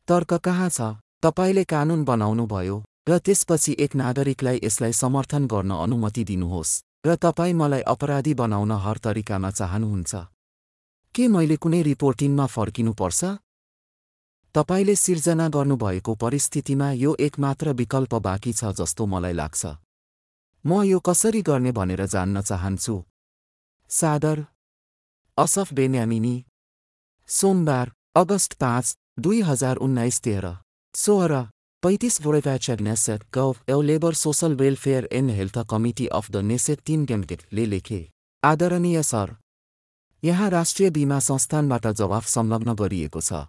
तर्क 0.08 0.32
कहाँ 0.44 0.68
छ? 0.68 0.80
तपाईँले 1.22 1.64
कानुन 1.64 2.04
बनाउनुभयो 2.04 2.76
र 3.08 3.18
त्यसपछि 3.18 3.76
एक 3.80 3.94
नागरिकलाई 3.96 4.60
यसलाई 4.64 4.92
समर्थन 4.92 5.46
गर्न 5.46 5.70
अनुमति 5.70 6.24
दिनुहोस् 6.24 6.72
र 7.06 7.16
तपाईँ 7.16 7.54
मलाई 7.54 7.80
अपराधी 7.80 8.34
बनाउन 8.34 8.72
हर 8.84 8.98
तरिकामा 8.98 9.50
चाहनुहुन्छ। 9.50 10.12
के 11.14 11.28
मैले 11.28 11.56
कुनै 11.56 11.82
रिपोर्टिङमा 11.82 12.46
फर्किनुपर्छ? 12.46 13.24
तपाईँले 14.54 14.94
सिर्जना 14.96 15.48
गर्नुभएको 15.48 16.14
परिस्थितिमा 16.14 16.90
यो 16.92 17.16
एकमात्र 17.20 17.72
विकल्प 17.72 18.14
बाँकी 18.20 18.52
छ 18.52 18.76
जस्तो 18.76 19.06
मलाई 19.06 19.32
लाग्छ। 19.32 19.62
म 20.64 20.82
यो 20.82 21.00
कसरी 21.00 21.42
गर्ने 21.42 21.72
भनेर 21.72 22.06
जान्न 22.06 22.42
चाहन्छु? 22.42 22.94
सादर। 23.90 24.40
Asaf 25.38 25.72
Benyamini. 25.72 26.34
सोमबार 27.28 27.90
अगस्त 28.14 28.54
पाँच 28.60 28.94
दुई 29.18 29.40
हजार 29.40 29.76
उन्नाइस 29.76 30.20
तेह्र। 30.20 30.48
सोह्र 30.94 31.40
पैँतिस 31.82 32.20
वोरेभ्याचर 32.22 32.80
नेसेट 32.80 33.22
गभ 33.34 33.54
एउ 33.68 33.80
labour 33.82 34.14
social 34.14 34.54
welfare 34.54 35.08
and 35.12 35.30
health 35.30 35.58
committee 35.70 36.06
of 36.08 36.30
the 36.30 36.36
Knesset 36.44 36.80
तिन 36.86 37.04
गेम्टेटले 37.04 37.66
लेखे। 37.66 38.00
आदरणीय 38.42 39.02
सर 39.02 39.34
यहाँ 40.22 40.48
राष्ट्रिय 40.50 40.90
बिमा 40.90 41.18
संस्थानबाट 41.20 41.86
जवाफ 41.92 42.26
संलग्न 42.26 42.74
गरिएको 42.74 43.20
छ। 43.20 43.44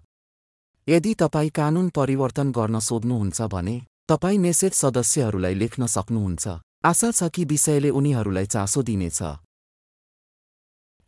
यदि 0.87 1.13
तपाईँ 1.15 1.49
कानुन 1.51 1.89
परिवर्तन 1.89 2.51
गर्न 2.51 2.79
सोध्नुहुन्छ 2.81 3.41
भने 3.49 3.75
तपाईँ 4.09 4.37
नेसेट 4.37 4.73
सदस्यहरूलाई 4.75 5.55
लेख्न 5.55 5.87
सक्नुहुन्छ। 5.87 6.45
आशा 6.85 7.11
छ 7.11 7.29
कि 7.33 7.45
विषयले 7.45 7.89
उनीहरूलाई 7.89 8.45
चासो 8.45 8.81
दिनेछ। 8.83 9.21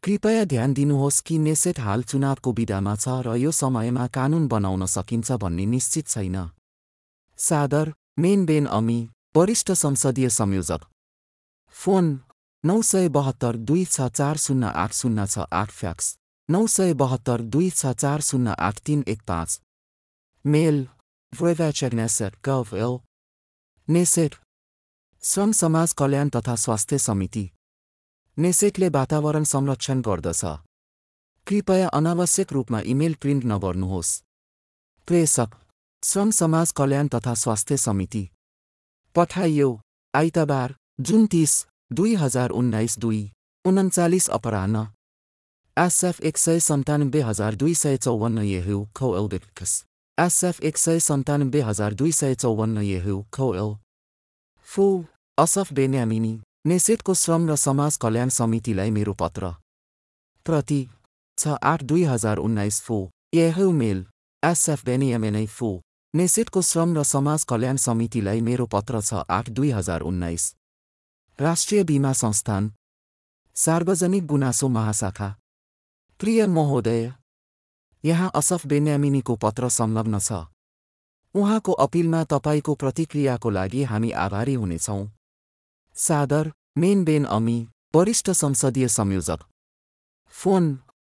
कृपया 0.08 0.44
ध्यान 0.46 0.74
दिनुहोस् 0.74 1.22
कि 1.28 1.38
नेसेट 1.38 1.80
हाल 1.80 2.04
चुनावको 2.04 2.52
विधामा 2.58 2.96
छ 2.96 3.08
र 3.28 3.36
यो 3.38 3.52
समयमा 3.52 4.08
कानुन 4.08 4.48
बनाउन 4.48 4.86
सकिन्छ 4.88 5.32
भन्ने 5.36 5.66
निश्चित 5.66 6.08
छैन। 6.08 6.50
सादर 7.38 7.94
मेन 8.18 8.46
बेन 8.46 8.66
अमी 8.72 9.10
वरिष्ठ 9.36 9.72
संसदीय 9.74 10.30
संयोजक। 10.30 10.82
फोन 11.76 12.20
नौ 12.64 12.82
सय 12.82 13.10
बहत्तर 13.18 13.56
दुई 13.68 13.86
छ 13.86 14.02
चार 14.12 14.38
शून्य 14.38 14.72
आठ 14.84 14.94
शून्य 14.94 15.28
छ 15.28 15.40
आठ 15.52 15.72
फ्याक्स 15.72 16.18
नौ 16.50 16.68
सय 16.68 16.94
बहत्तर 17.04 17.42
दुई 17.52 17.70
छ 17.72 17.86
चार 17.98 18.22
शून्य 18.30 18.56
आठ 18.60 18.80
तिन 18.88 19.04
एक 19.08 19.22
पाँच। 19.28 19.62
मेल 20.46 20.88
नेसेट 21.96 22.34
गभ 22.48 22.76
एल 22.78 22.98
समाज 25.54 25.94
कल्याण 26.00 26.30
तथा 26.30 26.56
स्वास्थ्य 26.56 26.98
समिति। 27.02 27.50
नेसेटले 28.38 28.88
वातावरण 28.90 29.44
संरक्षण 29.44 30.02
गर्दछ। 30.06 30.42
कृपया 31.48 31.88
अनावश्यक 31.90 32.54
रूपमा 32.54 32.80
इमेल 32.86 33.14
प्रिन्ट 33.22 33.46
नगर्नुहोस्। 33.46 34.12
प्रेषक 35.08 35.56
श्रम 36.04 36.32
समाज 36.32 36.72
कल्याण 36.72 37.08
तथा 37.08 37.34
स्वास्थ्य 37.34 37.78
समिति। 37.78 38.24
पठाइयो 39.16 39.70
आइतबार 40.14 40.76
जुन 41.02 41.26
तिस 41.26 41.54
दुई 41.92 42.14
हजार 42.16 42.50
उन्नाइस 42.60 43.00
दुई 43.00 43.22
उन्चालिस 43.66 44.30
अपराह्न। 44.30 44.88
एसएफ 45.78 46.22
एक 46.22 46.38
सय 46.38 46.60
सन्तानब्बे 46.60 47.22
हजार 47.22 47.56
दुई 47.56 47.74
सय 47.76 47.98
चौवन्न 47.98 48.42
येहु 48.44 48.86
खौ 48.96 49.16
एल्डेक्स 49.18 49.84
एसएफ 50.18 50.62
एक 50.62 50.78
सय 50.78 51.00
सन्तानब्बे 51.10 51.62
हजार 51.62 51.94
दुई 51.94 52.12
सय 52.12 52.36
चौवन्न 52.36 52.78
येहु 52.86 53.24
खौ 53.34 53.54
एल। 53.56 53.76
फु 54.70 54.84
असफ 55.38 55.74
बेन्यामिनी। 55.74 56.40
नेसेटको 56.68 57.14
श्रम 57.14 57.48
र 57.50 57.56
समाज 57.56 57.98
कल्याण 57.98 58.30
समितिलाई 58.30 58.90
मेरो 58.92 59.14
पत्र। 59.14 59.52
प्रति 60.46 60.80
छ 61.38 61.54
आठ 61.64 61.84
दुई 61.84 62.04
हजार 62.04 62.38
उन्नाइस 62.38 62.80
फो 62.82 62.98
यहौ 63.34 63.70
मेल 63.72 64.04
एसएफ 64.44 64.84
बेनियमेनै 64.86 65.46
फो 65.48 65.70
नेसेटको 66.14 66.62
श्रम 66.62 66.98
र 66.98 67.04
समाज 67.04 67.44
कल्याण 67.44 67.78
समितिलाई 67.78 68.42
मेरो 68.42 68.66
पत्र 68.68 69.02
छ 69.02 69.24
आठ 69.30 69.50
दुई 69.50 69.72
हजार 69.72 70.02
उन्नाइस। 70.02 70.44
राष्ट्रिय 71.40 71.84
बिमा 71.84 72.14
संस्थान 72.16 72.72
सार्वजनिक 73.56 74.26
गुनासो 74.26 74.68
महाशाखा। 74.70 75.30
प्रिय 76.20 76.46
महोदय 76.50 77.12
यहाँ 78.04 78.32
असफ 78.36 78.66
बेन्यामिनीको 78.68 79.36
पत्र 79.38 79.70
संलग्न 79.72 80.20
छ। 80.20 80.44
उहाँको 81.36 81.72
अपिलमा 81.80 82.24
तपाईँको 82.28 82.76
प्रतिक्रियाको 82.76 83.50
लागि 83.50 83.84
हामी 83.84 84.12
आभारी 84.26 84.54
हुनेछौँ। 84.56 85.04
सादर 85.96 86.52
मेन 86.78 87.04
बेन 87.06 87.24
अमी 87.26 87.56
वरिष्ठ 87.96 88.30
संसदीय 88.32 88.88
संयोजक। 88.88 89.44
फोन 90.34 90.66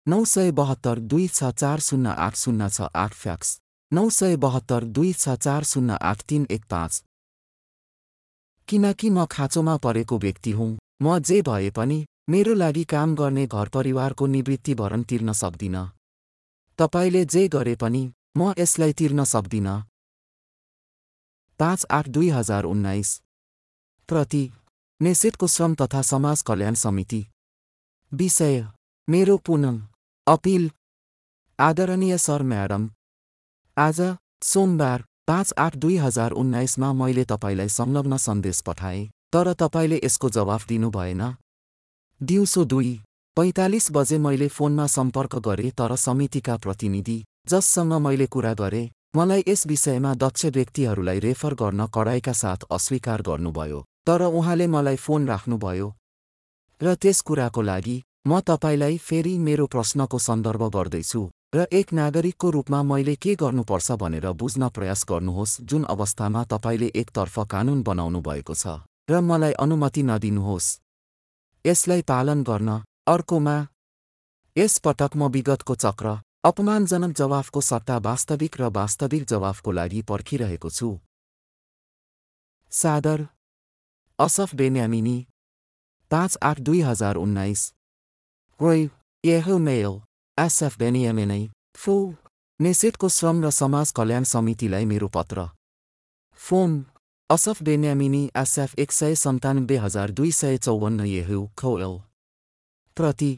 नौ 0.08 0.24
सय 0.26 0.52
बहत्तर 0.52 1.00
दुई 1.00 1.28
छ 1.28 1.50
चार 1.54 1.80
शून्य 1.80 2.14
आठ 2.18 2.36
शून्य 2.36 2.70
छ 2.70 2.88
आठ 2.96 3.14
फ्याक्स 3.14 3.50
नौ 3.92 4.08
सय 4.10 4.36
बहत्तर 4.38 4.84
दुई 4.96 5.12
छ 5.14 5.36
चार 5.38 5.64
शून्य 5.64 5.98
आठ 6.02 6.22
तिन 6.30 6.46
एक 6.52 6.64
पाँच। 6.70 7.04
किनकि 8.68 9.10
म 9.10 9.26
खाँचोमा 9.32 9.76
परेको 9.78 10.18
व्यक्ति 10.20 10.52
हुँ 10.52 10.78
म 11.02 11.18
जे 11.20 11.42
भए 11.42 11.70
पनि 11.76 12.06
मेरो 12.30 12.54
लागि 12.54 12.84
काम 12.94 13.14
गर्ने 13.16 13.46
घर 13.48 13.70
परिवारको 13.70 14.28
निवृत्ति 14.28 14.74
भरण 14.82 15.04
तिर्न 15.04 15.34
सक्दिनँ। 15.34 15.86
तपाईँले 16.80 17.24
जे 17.26 17.48
गरे 17.48 17.76
पनि 17.76 18.02
म 18.38 18.54
यसलाई 18.60 18.94
तिर्न 18.94 19.24
सक्दिनँ। 19.34 19.76
पाँच 21.60 21.86
आठ 21.92 22.10
दुई 22.10 22.30
हजार 22.30 22.64
उन्नाइस। 22.64 23.14
प्रति 24.10 24.44
नेसेटको 25.02 25.48
श्रम 25.48 25.74
तथा 25.76 26.02
समाज 26.02 26.42
कल्याण 26.42 26.74
समिति। 26.74 27.26
विषय 28.12 28.66
मेरो 29.08 29.38
पुनम 29.38 29.82
अपिल 30.28 30.70
आदरणीय 31.60 32.18
सर 32.18 32.42
म्याडम 32.44 32.88
आज 33.78 34.02
सोमबार 34.44 35.04
पाँच 35.28 35.54
आठ 35.58 35.76
दुई 35.76 35.98
हजार 35.98 36.32
उन्नाइसमा 36.34 36.92
मैले 36.94 37.24
तपाईँलाई 37.26 37.70
संलग्न 37.70 38.18
सन्देश 38.20 38.62
पठाएँ 38.62 39.10
तर 39.34 39.54
तपाईँले 39.54 40.00
यसको 40.04 40.30
जवाफ 40.30 40.68
दिनु 40.68 40.90
भएन। 40.92 41.24
दिउँसो 42.22 42.66
दुई 42.66 43.00
पैँतालिस 43.38 43.92
बजे 43.92 44.18
मैले 44.20 44.48
फोनमा 44.48 44.88
सम्पर्क 44.88 45.36
गरेँ 45.48 45.72
तर 45.72 45.96
समितिका 45.98 46.58
प्रतिनिधि 46.58 47.24
जससँग 47.50 47.94
मैले 48.06 48.28
कुरा 48.28 48.54
गरेँ 48.54 48.90
मलाई 49.16 49.44
यस 49.48 49.68
विषयमा 49.68 50.14
दक्ष 50.16 50.46
व्यक्तिहरूलाई 50.48 51.20
रेफर 51.20 51.54
गर्न 51.54 51.88
कडाइका 51.96 52.34
साथ 52.34 52.70
अस्वीकार 52.72 53.22
गर्नुभयो। 53.22 53.86
तर 54.08 54.22
उहाँले 54.30 54.68
मलाई 54.68 54.96
फोन 54.98 55.28
राख्नुभयो। 55.28 55.88
र 56.82 56.96
त्यस 56.96 57.22
कुराको 57.22 57.62
लागि 57.62 57.98
म 58.28 58.40
तपाईँलाई 58.42 58.98
फेरि 59.00 59.38
मेरो 59.40 59.66
प्रश्नको 59.74 60.18
सन्दर्भ 60.20 60.64
गर्दैछु 60.76 61.22
र 61.56 61.66
एक 61.72 61.94
नागरिकको 61.94 62.50
रूपमा 62.50 62.80
मैले 62.84 63.16
के 63.16 63.36
गर्नुपर्छ 63.36 63.92
भनेर 64.02 64.28
बुझ्न 64.42 64.70
प्रयास 64.70 65.02
गर्नुहोस् 65.10 65.60
जुन 65.70 65.84
अवस्थामा 65.94 66.44
तपाईँले 66.52 66.88
एकतर्फ 66.96 67.36
कानुन 67.52 67.84
बनाउनु 67.84 68.22
भएको 68.22 68.54
छ 68.56 68.80
र 69.10 69.22
मलाई 69.22 69.54
अनुमति 69.60 70.04
नदिनुहोस्। 70.04 70.68
यसलाई 71.66 72.02
पालन 72.08 72.44
गर्न 72.44 72.70
अर्कोमा 73.08 73.56
यस 74.56 74.78
पटक 74.86 75.12
म 75.16 75.28
विगतको 75.30 75.76
चक्र 75.76 76.08
अपमानजनक 76.46 77.12
जवाफको 77.18 77.62
सट्टा 77.62 77.98
वास्तविक 78.08 78.54
र 78.62 78.70
वास्तविक 78.72 79.24
जवाफको 79.28 79.72
लागि 79.72 80.02
पर्खिरहेको 80.10 80.70
छु। 80.70 80.90
सादर 82.72 83.28
असफ 84.22 84.54
बेन्यामिनी। 84.56 85.18
पाँच 86.12 86.38
आठ 86.44 86.60
दुई 86.60 86.82
हजार 86.82 87.16
उन्नाइस। 87.18 87.62
रोय 88.60 88.82
यहो 89.24 89.58
मेल 89.60 89.94
एसएफ 90.38 90.78
बेनियामिनै 90.80 91.44
फो 91.76 91.94
नेसेटको 92.60 93.10
श्रम 93.10 93.42
र 93.44 93.50
समाज 93.52 93.92
कल्याण 93.98 94.24
समितिलाई 94.32 94.86
मेरो 94.86 95.08
पत्र। 95.16 95.46
फोन 96.40 96.72
असफ 97.30 97.64
बेन्यामिनी 97.64 98.24
एसएफ 98.38 98.76
एक 98.80 98.92
सय 98.92 99.16
सन्तानब्बे 99.16 99.78
हजार 99.78 100.12
दुई 100.12 100.32
सय 100.32 100.58
चौवन्न 100.58 101.06
येहु 101.08 101.40
खौएल। 101.58 101.96
प्रति 102.98 103.32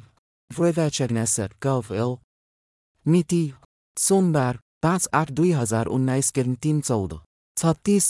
भ्रोइभ्याचेग्नेसर 0.51 1.53
गभ 1.63 1.93
मिति 3.05 3.43
सोमबार 3.97 4.59
पाँच 4.83 5.07
आठ 5.13 5.31
दुई 5.31 5.51
हजार 5.51 5.85
उन्नाइस 5.95 6.31
केन 6.31 6.55
तिन 6.63 6.81
चौध। 6.81 7.13
छत्तिस 7.57 8.05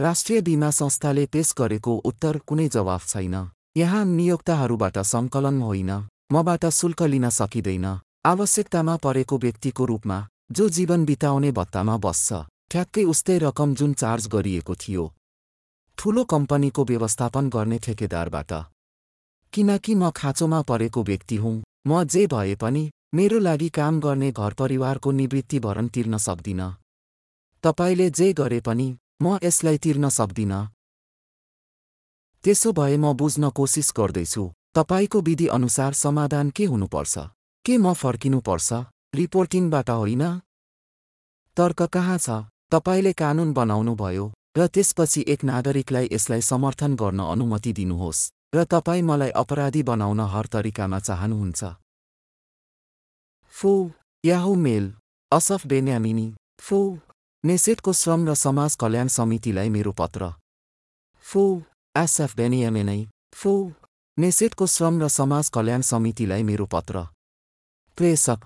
राष्ट्रिय 0.00 0.40
बीमा 0.40 0.70
संस्थाले 0.70 1.24
पेश 1.26 1.52
गरेको 1.58 1.92
उत्तर 2.04 2.36
कुनै 2.38 2.68
जवाफ 2.68 3.06
छैन। 3.08 3.34
यहाँ 3.76 4.04
नियोक्ताहरूबाट 4.04 4.98
सङ्कलन 4.98 5.60
होइन। 5.60 5.90
मबाट 6.32 6.66
शुल्क 6.66 7.02
लिन 7.02 7.28
सकिँदैन। 7.28 7.86
आवश्यकतामा 8.26 8.96
परेको 8.96 9.38
व्यक्तिको 9.38 9.84
रूपमा 9.84 10.18
जो 10.52 10.68
जीवन 10.68 11.04
बिताउने 11.04 11.50
भत्तामा 11.50 11.96
बस्छ 11.96 12.38
ठ्याक्कै 12.70 13.04
उस्तै 13.04 13.38
रकम 13.38 13.74
जुन 13.74 13.92
चार्ज 13.94 14.28
गरिएको 14.28 14.74
थियो। 14.74 15.08
ठूलो 15.98 16.24
कम्पनीको 16.24 16.84
व्यवस्थापन 16.84 17.48
गर्ने 17.48 17.78
ठेकेदारबाट। 17.78 18.52
किनकि 19.52 19.94
म 19.94 20.10
खाँचोमा 20.10 20.62
परेको 20.62 21.02
व्यक्ति 21.02 21.36
हुँ। 21.36 21.62
म 21.86 22.04
जे 22.04 22.26
भए 22.26 22.54
पनि 22.54 22.90
मेरो 23.14 23.38
लागि 23.38 23.68
काम 23.68 24.00
गर्ने 24.00 24.30
घरपरिवारको 24.30 25.10
निवृत्ति 25.10 25.58
भरण 25.58 25.88
तिर्न 25.88 26.18
सक्दिन। 26.18 26.62
तपाईँले 27.64 28.10
जे 28.10 28.32
गरे 28.32 28.60
पनि 28.60 28.88
म 29.20 29.38
यसलाई 29.42 29.78
तिर्न 29.84 30.08
सक्दिन। 30.08 30.52
त्यसो 32.44 32.72
भए 32.72 32.96
म 32.96 33.12
बुझ्न 33.20 33.50
कोसिस 33.50 33.88
गर्दैछु 33.98 34.42
तपाईँको 34.74 35.18
विधि 35.20 35.46
अनुसार 35.56 35.92
समाधान 35.94 36.50
के 36.56 36.64
हुनुपर्छ? 36.64 37.14
के 37.64 37.74
म 37.78 37.92
फर्किनुपर्छ? 37.94 38.68
रिपोर्टिङबाट 39.14 39.90
होइन? 39.90 40.24
तर्क 41.56 41.82
कहाँ 41.94 42.18
छ? 42.18 42.28
तपाईँले 42.70 43.12
कानुन 43.12 43.52
बनाउनुभयो 43.52 44.24
र 44.58 44.66
त्यसपछि 44.66 45.24
एक 45.28 45.44
नागरिकलाई 45.44 46.08
यसलाई 46.12 46.40
समर्थन 46.42 46.94
गर्न 46.94 47.20
अनुमति 47.32 47.72
दिनुहोस् 47.72 48.20
र 48.54 48.64
तपाईँ 48.64 49.02
मलाई 49.02 49.30
अपराधी 49.42 49.82
बनाउन 49.82 50.20
हर 50.32 50.46
तरिकामा 50.54 50.98
चाहनुहुन्छ। 51.00 51.62
फु 53.54 53.70
याहु 54.24 54.54
मेल 54.54 54.84
असफ 55.32 55.66
बेन्यामिनी 55.66 56.26
फु। 56.60 56.78
नेसेटको 57.44 57.92
श्रम 57.92 58.26
र 58.28 58.34
समाज 58.34 58.74
कल्याण 58.76 59.08
समितिलाई 59.08 59.68
मेरो 59.70 59.92
पत्र। 59.98 60.32
फु 61.24 61.42
एसएफ 61.94 62.34
बेनियामिनै 62.36 63.00
फु 63.34 63.52
नेसेटको 64.18 64.66
श्रम 64.66 64.98
र 65.02 65.08
समाज 65.08 65.50
कल्याण 65.54 65.82
समितिलाई 65.90 66.42
मेरो 66.42 66.66
पत्र। 66.66 67.04
प्रेषक 67.98 68.40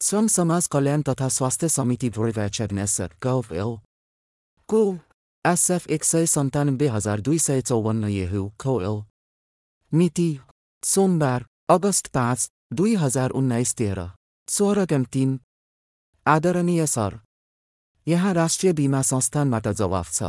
श्रम 0.00 0.26
समाज 0.28 0.66
कल्याण 0.66 1.02
तथा 1.02 1.28
स्वास्थ्य 1.28 1.68
समिति 1.68 2.10
भोइभ्याचेग्नेसर 2.10 3.18
गभ 3.24 3.52
एल। 3.54 3.76
को 4.68 4.82
एसएफ 5.44 5.90
एक 5.90 6.04
सय 6.04 6.26
सन्तानब्बे 6.28 6.88
हजार 6.88 7.20
दुई 7.26 7.38
सय 7.40 7.60
चौवन्न 7.62 8.08
येहु 8.10 8.94
मिति 9.92 10.30
सोमबार 10.82 11.46
अगस्त 11.70 12.06
पाँच 12.14 12.48
दुई 12.72 12.94
हजार 12.94 13.30
उन्नाइस 13.32 13.74
तेह्र। 13.74 14.10
सोह्र 14.48 14.86
तिन। 14.86 15.38
आदरणीय 16.26 16.86
सर 16.88 17.20
यहाँ 18.06 18.32
राष्ट्रिय 18.34 18.72
बीमा 18.72 19.00
संस्थानबाट 19.02 19.68
जवाफ 19.68 20.12
छ। 20.12 20.22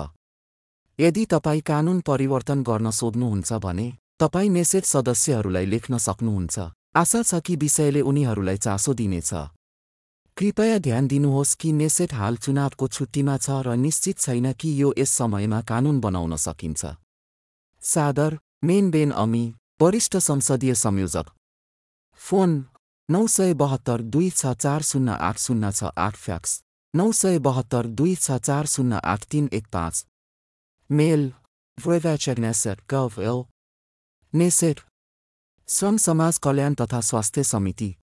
यदि 0.99 1.25
तपाईँ 1.25 1.61
कानुन 1.61 1.99
परिवर्तन 2.01 2.63
गर्न 2.63 2.91
सोध्नुहुन्छ 2.91 3.53
भने 3.53 3.87
तपाईँ 4.19 4.49
नेसेट 4.49 4.85
सदस्यहरूलाई 4.85 5.65
लेख्न 5.65 5.97
सक्नुहुन्छ। 5.97 6.59
आशा 6.97 7.21
छ 7.21 7.39
कि 7.45 7.55
विषयले 7.55 8.01
उनीहरूलाई 8.01 8.57
चासो 8.57 8.93
दिनेछ। 8.93 9.33
कृपया 10.37 10.77
ध्यान 10.79 11.07
दिनुहोस् 11.07 11.55
कि 11.55 11.71
नेसेट 11.71 12.13
हाल 12.13 12.37
चुनावको 12.37 12.87
छुट्टीमा 12.87 13.37
छ 13.37 13.61
र 13.61 13.75
निश्चित 13.77 14.17
छैन 14.19 14.53
कि 14.53 14.69
यो 14.81 14.93
यस 14.97 15.11
समयमा 15.11 15.61
कानुन 15.61 15.99
बनाउन 16.01 16.35
सकिन्छ। 16.35 16.97
सादर 17.81 18.37
मेन 18.63 18.91
बेन 18.91 19.11
अमी 19.13 19.45
वरिष्ठ 19.81 20.17
संसदीय 20.17 20.73
संयोजक। 20.75 21.27
फोन 22.21 22.65
नौ 23.09 23.27
सय 23.27 23.53
बहत्तर 23.53 24.01
दुई 24.01 24.29
छ 24.29 24.57
चार 24.57 24.81
शून्य 24.81 25.11
आठ 25.21 25.37
शून्य 25.37 25.71
छ 25.71 25.93
आठ 25.97 26.15
फ्याक्स। 26.17 26.61
नौ 26.93 27.11
सय 27.11 27.37
बहत्तर 27.39 27.87
दुई 27.87 28.15
छ 28.15 28.37
चार 28.39 28.65
शून्य 28.65 28.99
आठ 29.03 29.25
तिन 29.31 29.49
एक 29.53 29.65
पाँच। 29.73 30.05
मेल 30.89 31.29
भ्रोइभ्याचेग्नेसर 31.77 32.81
गभ 32.91 33.19
एल। 33.21 33.43
नेसेट 34.33 34.79
श्रम 35.69 35.97
समाज 35.97 36.37
कल्याण 36.37 36.73
तथा 36.73 37.01
स्वास्थ्य 37.01 37.43
समिति। 37.43 37.93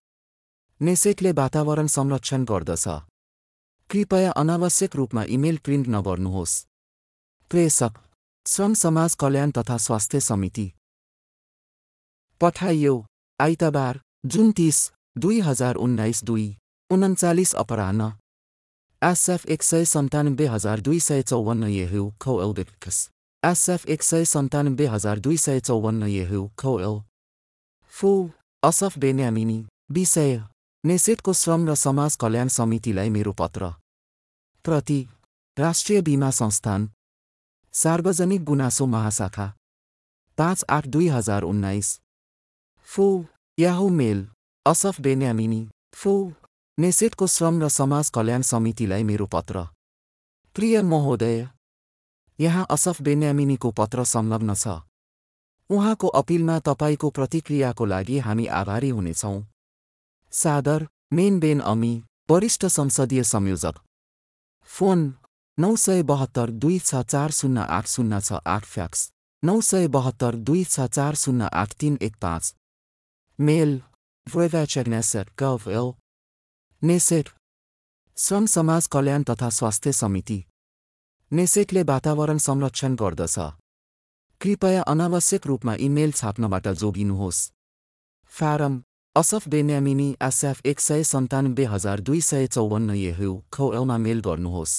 नेसेटले 0.81 1.31
वातावरण 1.31 1.87
संरक्षण 1.87 2.43
गर्दछ। 2.43 2.87
कृपया 3.89 4.31
अनावश्यक 4.31 4.95
रूपमा 4.95 5.23
इमेल 5.29 5.57
प्रिन्ट 5.57 5.87
नगर्नुहोस्। 5.87 6.55
प्रेषक 7.51 8.01
श्रम 8.45 8.73
समाज 8.73 9.15
कल्याण 9.15 9.51
तथा 9.51 9.77
स्वास्थ्य 9.77 10.19
समिति। 10.21 10.71
पठाइयो 12.41 13.05
आइतबार 13.39 13.99
जुन 14.25 14.51
तिस 14.51 14.91
दुई 15.17 15.39
हजार 15.41 15.75
उन्नाइस 15.75 16.23
दुई 16.23 16.55
उन्चालिस 16.89 17.53
अपराह्न। 17.55 18.11
एसएफ 19.01 19.45
एक 19.51 19.63
सय 19.63 19.85
सन्तानब्बे 19.85 20.45
हजार 20.47 20.79
दुई 20.81 20.99
सय 20.99 21.21
चौवन्न 21.23 21.67
येहु 21.69 22.09
खौ 22.21 22.39
एल्डेक्स 22.43 22.97
एसएफ 23.43 23.85
एक 23.95 24.03
सय 24.03 24.25
सन्तानब्बे 24.25 24.85
हजार 24.87 25.19
दुई 25.25 25.37
सय 25.37 25.59
चौवन्न 25.59 26.07
येहु 26.07 26.47
खौ 26.59 26.77
एल 26.79 26.99
फु 27.93 28.11
असफ 28.63 28.97
बेन्यामिनी 28.99 29.57
विषय 29.97 30.37
नेसेटको 30.83 31.33
श्रम 31.41 31.67
र 31.69 31.75
समाज 31.81 32.15
कल्याण 32.21 32.47
समितिलाई 32.55 33.09
मेरो 33.09 33.31
पत्र 33.41 33.69
प्रति 34.65 34.99
राष्ट्रिय 35.57 36.01
बीमा 36.07 36.29
संस्थान 36.39 36.89
सार्वजनिक 37.73 38.43
गुनासो 38.43 38.85
महाशाखा 38.95 39.51
पाँच 40.37 40.65
आठ 40.69 40.87
दुई 40.95 41.07
हजार 41.09 41.43
उन्नाइस 41.43 41.91
फु 42.89 43.05
याहु 43.57 43.89
मेल 43.99 44.25
असफ 44.65 45.01
बेन्यामिनी 45.01 45.61
फु 45.93 46.15
नेसेटको 46.77 47.27
श्रम 47.27 47.61
र 47.63 47.67
समाज 47.69 48.09
कल्याण 48.11 48.41
समितिलाई 48.41 49.03
मेरो 49.03 49.25
पत्र। 49.25 49.59
प्रिय 50.55 50.81
महोदय 50.83 51.47
यहाँ 52.39 52.65
असफ 52.69 53.01
बेन्यामिनीको 53.01 53.71
पत्र 53.71 54.03
संलग्न 54.03 54.53
छ। 54.53 54.67
उहाँको 55.69 56.07
अपिलमा 56.19 56.59
तपाईँको 56.59 57.09
प्रतिक्रियाको 57.09 57.85
लागि 57.85 58.17
हामी 58.19 58.45
आभारी 58.59 58.89
हुनेछौँ। 58.89 59.39
सादर 60.33 60.87
मेन 61.13 61.39
बेन 61.39 61.59
अमी 61.63 61.93
वरिष्ठ 62.29 62.65
संसदीय 62.67 63.23
संयोजक। 63.23 63.75
फोन 64.69 64.99
नौ 65.57 65.75
सय 65.75 66.03
बहत्तर 66.03 66.49
दुई 66.59 66.79
छ 66.79 67.03
चार 67.05 67.31
शून्य 67.31 67.65
आठ 67.71 67.87
शून्य 67.87 68.19
छ 68.21 68.43
आठ 68.45 68.63
फ्याक्स 68.65 69.09
नौ 69.43 69.59
सय 69.61 69.87
बहत्तर 69.95 70.35
दुई 70.43 70.63
छ 70.65 70.91
चार 70.91 71.15
शून्य 71.15 71.47
आठ 71.53 71.73
तिन 71.79 71.97
एक 72.01 72.15
पाँच। 72.21 72.53
मेल 73.39 73.71
नेसेट 76.81 77.29
श्रम 78.17 78.45
समाज 78.45 78.87
कल्याण 78.87 79.23
तथा 79.23 79.49
स्वास्थ्य 79.49 79.91
समिति। 79.91 80.43
नेसेटले 81.31 81.83
वातावरण 81.83 82.37
संरक्षण 82.37 82.95
गर्दछ। 82.95 83.37
कृपया 84.41 84.81
अनावश्यक 84.83 85.47
रूपमा 85.47 85.73
इमेल 85.79 86.11
छाप्नबाट 86.11 86.67
जोगिनुहोस्। 86.81 87.39
फारम 88.33 88.81
असफ 89.15 89.47
बेन्यामिनी 89.47 90.09
एसएफ 90.23 90.61
एक 90.65 90.79
सय 90.79 91.03
सन्तानब्बे 91.03 91.65
हजार 91.65 91.99
दुई 91.99 92.21
सय 92.21 92.47
चौवन्न 92.47 92.95
येहु 92.95 93.31
खौएलमा 93.53 93.97
मेल 93.97 94.21
गर्नुहोस्। 94.21 94.73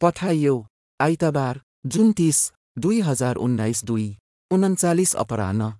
पठाइयो 0.00 0.54
आइतबार 1.00 1.60
जुन 1.86 2.12
तिस 2.12 2.38
दुई 2.78 3.00
हजार 3.00 3.36
उन्नाइस 3.36 3.84
दुई 3.84 4.08
उन्चालिस 4.50 5.14
अपराह्न। 5.16 5.70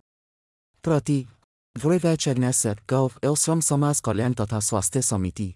प्रति 0.84 1.18
भ्रोइभ्याचेग्नेसर 1.80 2.80
गभ 2.90 3.18
एल 3.24 3.34
श्रम 3.38 3.60
समाज 3.60 4.00
कल्याण 4.04 4.32
तथा 4.40 4.60
स्वास्थ्य 4.68 5.02
समिति 5.02 5.52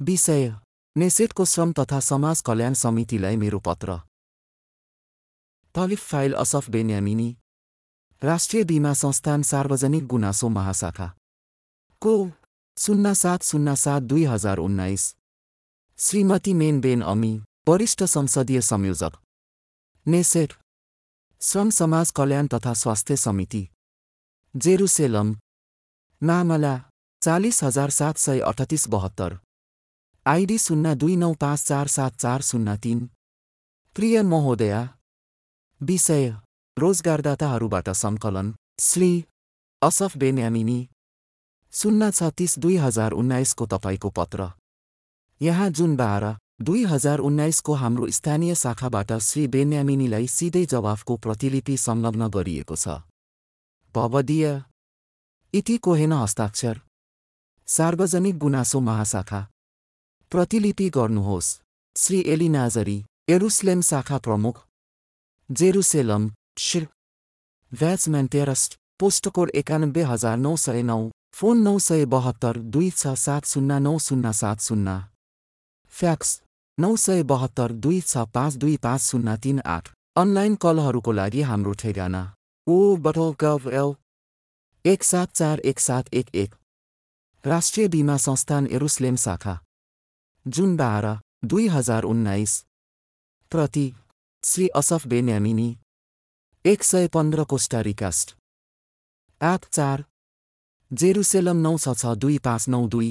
विषय 0.00 0.48
नेसेटको 0.96 1.44
श्रम 1.44 1.72
तथा 1.78 2.00
समाज 2.00 2.40
कल्याण 2.46 2.74
समितिलाई 2.80 3.36
मेरो 3.36 3.58
पत्र 3.66 3.96
तलिफ 5.74 6.02
फाइल 6.10 6.34
असफ 6.42 6.70
बेन्यामिनी 6.70 7.28
राष्ट्रिय 8.22 8.64
बीमा 8.64 8.92
संस्थान 9.02 9.42
सार्वजनिक 9.52 10.06
गुनासो 10.06 10.48
महाशाखा 10.48 11.10
को 12.02 12.16
शून्य 12.76 13.14
सात 13.14 13.42
शून्य 13.44 13.76
सात 13.76 14.02
दुई 14.10 14.24
हजार 14.24 14.58
उन्नाइस 14.58 15.14
श्रीमती 15.98 16.52
मेनबेन 16.54 17.02
अमी 17.04 17.32
वरिष्ठ 17.68 18.04
संसदीय 18.08 18.60
संयोजक 18.64 19.16
नेसेट 20.06 20.52
श्रम 21.40 21.70
समाज 21.70 22.10
कल्याण 22.16 22.46
तथा 22.54 22.72
स्वास्थ्य 22.74 23.16
समिति 23.16 23.66
जेरुसेलम। 24.62 25.32
मामला 26.22 26.74
चालिस 27.22 27.62
हजार 27.64 27.90
सात 27.90 28.18
सय 28.18 28.40
अठतिस 28.40 28.88
बहत्तर। 28.88 29.34
आइडी 30.26 30.58
शून्य 30.58 30.94
दुई 30.94 31.16
नौ 31.16 31.32
पाँच 31.34 31.64
चार 31.64 31.86
सात 31.86 32.16
चार 32.16 32.40
शून्य 32.42 32.76
तिन। 32.76 32.98
प्रिय 33.96 34.22
महोदया 34.22 34.80
विषय 35.80 36.28
रोजगारदाताहरूबाट 36.76 37.88
सङ्कलन 37.94 38.52
श्री 38.80 39.10
असफ 39.82 40.16
बेन्यामिनी। 40.16 40.78
शून्य 41.72 42.10
छत्तिस 42.10 42.58
दुई 42.58 42.76
हजार 42.76 43.12
उन्नाइसको 43.12 43.66
तपाईँको 43.66 44.10
पत्र। 44.10 44.50
यहाँ 45.40 45.68
जुन 45.70 45.96
बाह्र 45.96 46.34
दुई 46.62 46.84
हजार 46.84 47.18
उन्नाइसको 47.18 47.74
हाम्रो 47.74 48.10
स्थानीय 48.10 48.54
शाखाबाट 48.54 49.12
श्री 49.22 49.46
बेन्यामिनीलाई 49.54 50.26
सिधै 50.28 50.64
जवाफको 50.66 51.16
प्रतिलिपि 51.16 51.76
संलग्न 51.76 52.28
गरिएको 52.28 52.76
छ। 52.76 52.98
भवदीय 53.94 54.62
इति 55.54 55.76
कोहेन 55.78 56.12
हस्ताक्षर। 56.12 56.80
सार्वजनिक 57.68 58.38
गुनासो 58.38 58.80
महाशाखा। 58.80 59.40
प्रतिलिपि 60.32 60.88
गर्नुहोस्। 60.90 61.48
श्री 61.96 62.20
एलिनाजरी 62.26 63.04
एरुसलेम 63.28 63.80
शाखा 63.80 64.18
प्रमुख। 64.18 64.60
जेरुसेलम 65.50 66.30
शिर। 66.58 66.86
भ्याचमेन्टेरस्ट 67.72 68.78
पोस्टकोड 69.00 69.50
एकानब्बे 69.54 70.02
हजार 70.02 70.36
नौ 70.36 70.56
सय 70.56 70.82
नौ 70.82 71.00
फोन 71.32 71.58
नौ 71.58 71.78
सय 71.78 72.04
बहत्तर 72.06 72.58
दुई 72.58 72.90
छ 72.90 73.14
सात 73.16 73.44
शून्य 73.46 73.78
नौ 73.78 73.98
शून्य 73.98 74.32
सात 74.32 74.60
शून्य। 74.60 75.00
फ्याक्स 75.92 76.40
नौ 76.78 76.96
सय 76.96 77.22
बहत्तर 77.22 77.72
दुई 77.72 78.00
छ 78.00 78.30
पाँच 78.34 78.56
दुई 78.56 78.76
पाँच 78.76 79.00
शून्य 79.00 79.36
तिन 79.36 79.60
आठ। 79.66 79.88
अनलाइन 80.16 80.54
कलहरूको 80.56 81.12
लागि 81.12 81.42
हाम्रो 81.42 81.72
ठेगाना। 81.72 82.22
ओ 82.68 82.96
बटल 82.96 83.32
गभ 83.40 83.68
एल 83.72 83.92
एक 84.84 85.04
सात 85.04 85.30
चार 85.32 85.60
एक 85.60 85.78
सात 85.80 86.08
एक 86.14 86.34
एक 86.34 86.54
राष्ट्रिय 87.44 87.88
बिमा 87.88 88.16
संस्थान 88.16 88.66
एरुसलेम 88.70 89.16
शाखा 89.16 89.58
जुन 90.46 90.76
बाह्र 90.76 91.14
दुई 91.44 91.66
हजार 91.68 92.02
उन्नाइस 92.04 92.58
प्रति 93.52 93.86
श्री 94.44 94.68
असफ 94.76 95.06
बेन्यामिनी 95.06 95.68
एक 96.64 96.84
सय 96.84 97.08
पन्ध्र 97.08 97.44
कोस्टारिकास्ट 97.44 98.36
आठ 99.40 99.68
चार 99.70 100.04
जेरुसेलम 100.90 101.66
नौ 101.66 101.76
छ 101.78 101.96
छ 101.96 102.14
दुई 102.18 102.38
पाँच 102.44 102.68
नौ 102.68 102.86
दुई 102.88 103.10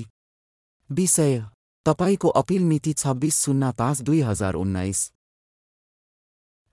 विषय 0.90 1.38
तपाईँको 1.86 2.30
अपिल 2.38 2.64
मिति 2.66 2.94
छब्बिस 2.96 3.42
शून्य 3.42 3.72
पाँच 3.78 4.02
दुई 4.02 4.22
हजार 4.24 4.54
उन्नाइस 4.56 5.12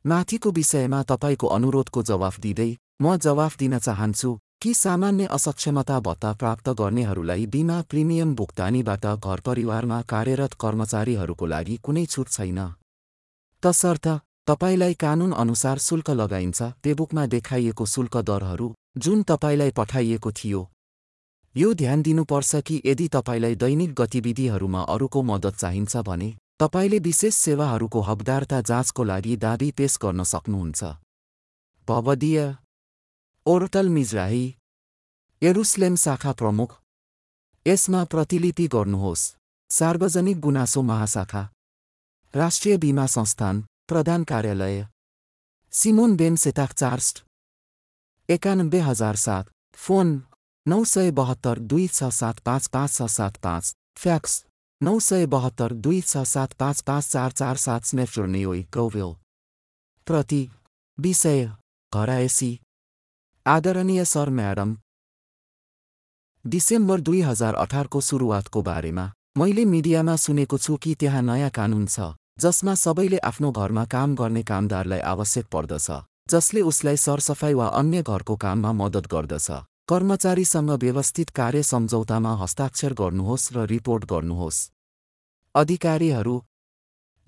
माथिको 0.04 0.50
विषयमा 0.50 1.02
तपाईँको 1.02 1.46
अनुरोधको 1.46 2.02
जवाफ 2.02 2.40
दिँदै 2.40 2.76
म 3.02 3.16
जवाफ 3.16 3.56
दिन 3.58 3.78
चाहन्छु 3.78 4.32
कि 4.62 4.72
सामान्य 4.74 5.24
असक्षमता 5.26 6.00
भत्ता 6.00 6.32
प्राप्त 6.32 6.68
गर्नेहरूलाई 6.70 7.46
बिमा 7.46 7.80
प्रिमियम 7.82 8.34
भुक्तानीबाट 8.34 9.06
घर 9.06 9.40
परिवारमा 9.40 10.00
कार्यरत 10.02 10.52
कर्मचारीहरूको 10.60 11.46
लागि 11.46 11.76
कुनै 11.82 12.04
छुट 12.06 12.28
छैन। 12.28 12.60
तसर्थ 13.62 14.08
तपाईँलाई 14.46 14.94
अनुसार 15.36 15.78
शुल्क 15.78 16.10
लगाइन्छ 16.10 16.62
पेबुकमा 16.84 17.26
देखाइएको 17.26 17.86
शुल्क 17.86 18.16
दरहरू 18.24 18.72
जुन 18.98 19.22
तपाईँलाई 19.22 19.70
पठाइएको 19.70 20.32
थियो। 20.32 20.62
यो 21.54 21.74
ध्यान 21.74 22.02
दिनुपर्छ 22.02 22.56
कि 22.56 22.82
यदि 22.86 23.08
तपाईँलाई 23.08 23.54
दैनिक 23.56 23.94
गतिविधिहरूमा 23.94 24.80
अरूको 24.88 25.22
मद्दत 25.22 25.54
चाहिन्छ 25.56 25.96
भने 25.96 26.34
तपाईँले 26.60 26.98
विशेष 26.98 27.34
सेवाहरूको 27.34 28.00
हकदारता 28.00 28.60
जाँचको 28.60 29.04
लागि 29.04 29.36
दाबी 29.36 29.70
पेश 29.78 29.96
गर्न 30.02 30.22
सक्नुहुन्छ। 30.22 30.84
भवदीय 31.88 32.38
ओर्टल 33.46 33.88
मिजराही 33.88 34.44
एरुसलेम 35.42 35.96
शाखा 35.96 36.32
प्रमुख 36.32 36.76
यसमा 37.66 38.04
प्रतिलिपि 38.04 38.66
गर्नुहोस्। 38.70 39.24
सार्वजनिक 39.70 40.40
गुनासो 40.40 40.82
महाशाखा 40.82 41.42
राष्ट्रिय 42.34 42.76
बिमा 42.78 43.06
संस्थान 43.08 43.64
प्रधान 43.88 44.24
कार्यालय 44.24 44.86
सिमोन 45.72 46.16
बेन 46.16 46.36
सेताक 46.36 46.72
चार्स्ट 46.72 47.22
एकानब्बे 48.28 48.80
हजार 48.80 49.16
सात 49.16 49.50
फोन 49.78 50.22
नौ 50.66 50.82
सय 50.86 51.10
बहत्तर 51.18 51.58
दुई 51.70 51.86
छ 51.88 52.14
सात 52.14 52.38
पाँच 52.46 52.66
पाँच 52.68 52.90
छ 52.92 53.10
सात 53.10 53.36
पाँच 53.42 53.74
फ्याक्स। 53.98 54.44
नौ 54.84 54.98
सय 55.00 55.26
बहत्तर 55.32 55.72
दुई 55.84 56.00
छ 56.00 56.22
सात 56.26 56.52
पाँच 56.52 56.80
पाँच 56.80 57.06
चार 57.08 57.30
चार 57.32 57.56
सात 57.56 57.84
स्नेफ्चोर्नियोई 57.84 58.60
गौवेल। 58.74 59.12
प्रति 60.06 60.40
विषय 60.98 61.44
घराएसी 61.92 62.48
आदरणीय 63.46 64.04
सर 64.04 64.30
म्याडम 64.30 64.76
डिसेम्बर 66.44 67.00
दुई 67.00 67.20
हजार 67.20 67.54
अठारको 67.54 68.00
सुरुवातको 68.00 68.62
बारेमा 68.62 69.06
मैले 69.38 69.64
मिडियामा 69.64 70.16
सुनेको 70.16 70.58
छु 70.58 70.76
कि 70.76 70.94
त्यहाँ 71.00 71.22
नयाँ 71.22 71.50
कानुन 71.50 71.86
छ 71.86 72.10
जसमा 72.40 72.74
सबैले 72.74 73.18
आफ्नो 73.30 73.52
घरमा 73.52 73.84
काम 73.96 74.14
गर्ने 74.14 74.42
कामदारलाई 74.52 75.00
आवश्यक 75.14 75.46
पर्दछ 75.48 75.88
जसले 76.30 76.60
उसलाई 76.72 76.96
सरसफाइ 77.06 77.54
वा 77.54 77.70
अन्य 77.80 78.02
घरको 78.02 78.36
काममा 78.36 78.72
मद्दत 78.82 79.06
गर्दछ। 79.16 79.50
कर्मचारीसँग 79.88 80.70
व्यवस्थित 80.84 81.30
कार्य 81.30 81.62
सम्झौतामा 81.72 82.36
हस्ताक्षर 82.44 82.92
गर्नुहोस् 83.00 83.52
र 83.54 83.66
रिपोर्ट 83.74 84.04
गर्नुहोस्। 84.12 84.62
अधिकारीहरू 85.56 86.40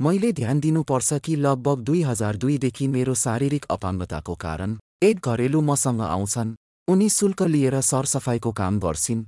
मैले 0.00 0.32
ध्यान 0.32 0.60
दिनुपर्छ 0.60 1.14
कि 1.24 1.34
लगभग 1.36 1.80
दुई 1.80 2.00
हजार 2.02 2.36
दुईदेखि 2.36 2.86
मेरो 2.88 3.14
शारीरिक 3.14 3.64
अपाङ्गताको 3.70 4.34
कारण 4.34 4.76
एक 5.02 5.26
घरेलु 5.26 5.60
मसँग 5.60 6.00
आउँछन् 6.00 6.54
उनी 6.88 7.08
शुल्क 7.08 7.42
लिएर 7.42 7.80
सरसफाइको 7.80 8.52
काम 8.52 8.80
गर्छिन्। 8.80 9.22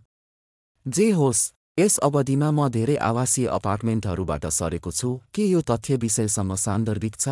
जे 0.86 1.10
होस् 1.10 1.42
यस 1.78 1.98
अवधिमा 1.98 2.50
म 2.50 2.68
धेरै 2.68 2.96
आवासीय 3.10 3.46
अपार्टमेन्टहरूबाट 3.58 4.46
सरेको 4.58 4.90
छु 4.90 5.14
के 5.34 5.46
यो 5.46 5.60
तथ्य 5.60 5.96
विषयसँग 5.96 6.54
सान्दर्भिक 6.56 7.16
छ? 7.16 7.28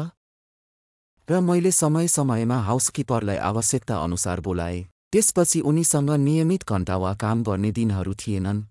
र 1.29 1.40
मैले 1.40 1.72
समय 1.72 2.09
समयमा 2.09 2.61
हाउसकिपरलाई 2.62 3.37
आवश्यकता 3.50 3.96
अनुसार 4.05 4.40
बोलाएँ 4.40 4.87
त्यसपछि 5.12 5.61
उनीसँग 5.66 6.11
नियमित 6.11 6.68
घण्टा 6.68 6.96
वा 6.96 7.14
काम 7.14 7.42
गर्ने 7.42 7.72
दिनहरू 7.72 8.14
थिएनन्। 8.14 8.64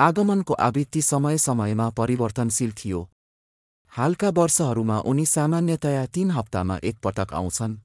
आगमनको 0.00 0.54
आवृत्ति 0.54 1.00
समय 1.02 1.38
समयमा 1.38 1.88
परिवर्तनशील 1.90 2.72
थियो। 2.72 3.08
हालका 3.92 4.28
वर्षहरूमा 4.28 4.98
उनी 5.00 5.26
सामान्यतया 5.26 6.04
तीन 6.06 6.30
हप्तामा 6.30 6.78
एकपटक 6.84 7.32
आउँछन्। 7.34 7.76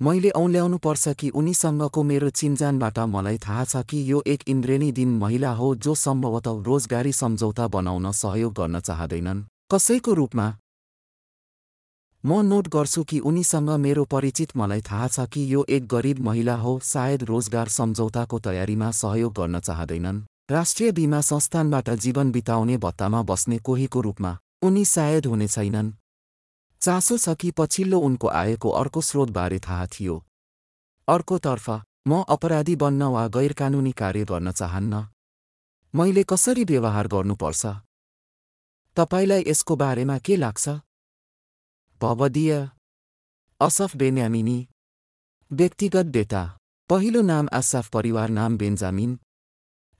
मैले 0.00 0.30
औल्याउनुपर्छ 0.30 1.08
कि 1.08 1.28
उनीसँगको 1.30 2.02
मेरो 2.02 2.28
चिन्जानबाट 2.30 2.98
मलाई 2.98 3.38
थाहा 3.38 3.64
छ 3.64 3.76
कि 3.86 4.12
यो 4.12 4.22
एक 4.26 4.42
इन्द्रेणी 4.46 4.90
दिन 4.92 5.16
महिला 5.18 5.52
हो 5.52 5.74
जो 5.74 5.94
सम्भवतः 5.94 6.62
रोजगारी 6.62 7.12
सम्झौता 7.12 7.68
बनाउन 7.68 8.10
सहयोग 8.12 8.52
गर्न 8.52 8.80
चाहँदैनन्। 8.80 9.44
कसैको 9.72 10.12
रूपमा? 10.12 10.46
म 12.24 12.40
नोट 12.40 12.68
गर्छु 12.68 13.04
कि 13.04 13.18
उनीसँग 13.18 13.70
मेरो 13.78 14.04
परिचित 14.04 14.56
मलाई 14.56 14.80
थाहा 14.80 15.08
छ 15.08 15.26
कि 15.32 15.54
यो 15.54 15.64
एक 15.68 15.86
गरिब 15.86 16.18
महिला 16.18 16.56
हो 16.56 16.78
सायद 16.84 17.24
रोजगार 17.24 17.68
सम्झौताको 17.68 18.38
तयारीमा 18.38 18.90
सहयोग 18.90 19.32
गर्न 19.32 19.60
चाहँदैनन्। 19.60 20.22
राष्ट्रिय 20.52 20.92
बिमा 20.92 21.20
संस्थानबाट 21.20 21.90
जीवन 21.90 22.32
बिताउने 22.32 22.76
भत्तामा 22.76 23.22
बस्ने 23.22 23.58
कोहीको 23.58 24.00
रूपमा 24.00 24.38
उनी 24.62 24.84
सायद 24.84 25.26
हुने 25.26 25.48
छैनन्। 25.48 25.92
चासो 26.80 27.18
छ 27.18 27.28
कि 27.28 27.50
पछिल्लो 27.50 28.00
उनको 28.00 28.28
आएको 28.28 28.70
अर्को 28.70 29.00
स्रोतबारे 29.00 29.58
थाहा 29.58 29.86
थियो। 29.86 30.26
अर्कोतर्फ 31.08 31.70
म 32.08 32.24
अपराधी 32.28 32.76
बन्न 32.76 33.02
वा 33.02 33.28
गैरकानुनी 33.28 33.92
कार्य 33.92 34.24
गर्न 34.24 34.52
चाहन्न। 34.52 35.08
मैले 35.94 36.24
कसरी 36.24 36.64
व्यवहार 36.64 37.08
गर्नुपर्छ? 37.08 37.66
तपाईँलाई 38.96 39.44
यसको 39.46 39.76
बारेमा 39.76 40.18
के 40.18 40.36
लाग्छ? 40.36 40.68
भवदीय 42.00 42.70
असफ 43.60 43.96
बेन्यामिनी। 43.96 44.68
व्यक्तिगत 45.52 46.06
डेटा। 46.06 46.58
पहिलो 46.88 47.22
नाम 47.22 47.48
आसाफ 47.52 47.88
परिवार 47.88 48.28
नाम 48.28 48.58
बेन्जामिन। 48.58 49.18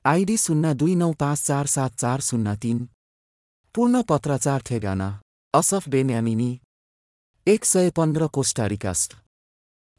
आइडी 0.05 0.37
शून्य 0.37 0.73
दुई 0.75 0.95
नौ 0.95 1.13
पाँच 1.13 1.43
चार 1.47 1.67
सात 1.67 1.91
चार 1.99 2.21
शून्य 2.21 2.55
तिन। 2.63 2.79
पूर्ण 3.75 4.01
पत्राचार 4.03 4.63
ठेगाना। 4.67 5.09
Asaf 5.55 5.89
Benyamini. 5.89 6.59
एक 7.47 7.65
सय 7.65 7.91
पन्ध्र 7.97 8.27
कोस्टारिकास्ट 8.27 9.15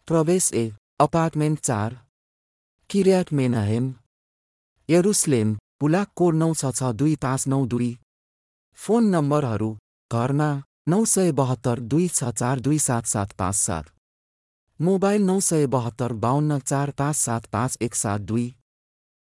प्रवेश 0.07 0.49
ए। 0.53 0.63
अपार्टमेन्ट 0.99 1.59
चार। 1.59 1.95
Kiryat 2.89 3.31
Menahem. 3.33 3.93
यरुसलेम। 4.89 5.55
पुलाक 5.79 6.11
कोड 6.15 6.35
नौ 6.35 6.51
छ 6.53 6.73
छ 6.75 6.91
दुई 6.99 7.15
पाँच 7.23 7.47
नौ 7.47 7.65
दुई। 7.65 7.91
फोन 8.77 9.07
नम्बरहरू। 9.15 9.71
घरमा। 10.11 10.51
नौ 10.87 11.03
सय 11.05 11.31
बहत्तर 11.31 11.79
दुई 11.79 12.07
छ 12.09 12.33
चार 12.33 12.59
दुई 12.59 12.79
सात 12.79 13.05
सात 13.05 13.31
पाँच 13.39 13.55
सात। 13.55 13.85
मोबाइल 14.79 15.23
नौ 15.23 15.39
सय 15.39 15.65
बहत्तर 15.77 16.13
बाहन्न 16.27 16.59
चार 16.59 16.91
पाँच 16.91 17.15
सात 17.15 17.45
पाँच 17.45 17.77
एक 17.81 17.95
सात 17.95 18.21
दुई। 18.33 18.47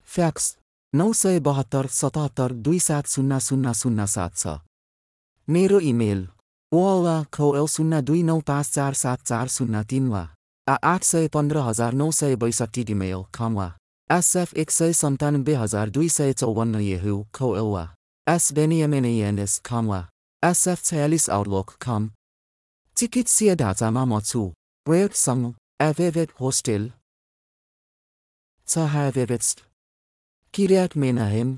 फ्याक्स। 0.09 0.57
नौ 0.95 1.13
सय 1.13 1.39
बहत्तर 1.41 1.87
सतहत्तर 1.89 2.53
दुई 2.65 2.79
सात 2.79 3.07
शून्य 3.09 3.39
शून्य 3.41 3.73
शून्य 3.75 4.07
सात 4.15 4.35
छ 4.37 4.49
मेरो 5.49 5.79
इमेल 5.91 6.27
ओवा 6.73 7.15
खौएल 7.33 7.67
शून्य 7.75 8.01
दुई 8.09 8.23
नौ 8.23 8.39
पाँच 8.49 8.71
चार 8.75 8.95
सात 8.95 9.23
चार 9.29 9.49
शून्य 9.55 9.83
तिन 9.91 10.09
वा 10.09 10.27
आ 10.67 10.75
आठ 10.91 11.05
सय 11.05 11.29
पन्ध्र 11.35 11.61
हजार 11.69 11.93
नौ 12.03 12.11
सय 12.19 12.37
बैसठी 12.45 12.85
इमेल 12.97 13.23
खम 13.35 13.57
वा 13.59 13.71
एसएफ 14.11 14.55
एक 14.65 14.71
सय 14.71 14.93
सन्तानब्बे 15.01 15.55
हजार 15.63 15.91
दुई 15.97 16.09
सय 16.19 16.33
चौवन्न 16.35 16.81
येहु 16.81 17.17
खौएल 17.35 17.73
वा 17.73 17.89
एस 18.27 18.53
बेनियमेनएनएस 18.61 19.59
खम 19.65 19.89
वा 19.95 20.05
एसएफ 20.43 20.85
छयालिस 20.85 21.29
आउटलुक 21.39 21.75
खम 21.81 22.11
चिकित्सीय 22.97 23.55
ढाँचामा 23.65 24.05
म 24.05 24.21
छु 24.29 24.47
वेयरसँग 24.87 25.53
एभेभेट 25.83 26.41
होस्टेल 26.41 26.91
छ 28.69 28.91
ह्याभेभेट्स्ट 28.93 29.72
किर्याट 30.55 30.97
मेनाहेम 30.97 31.53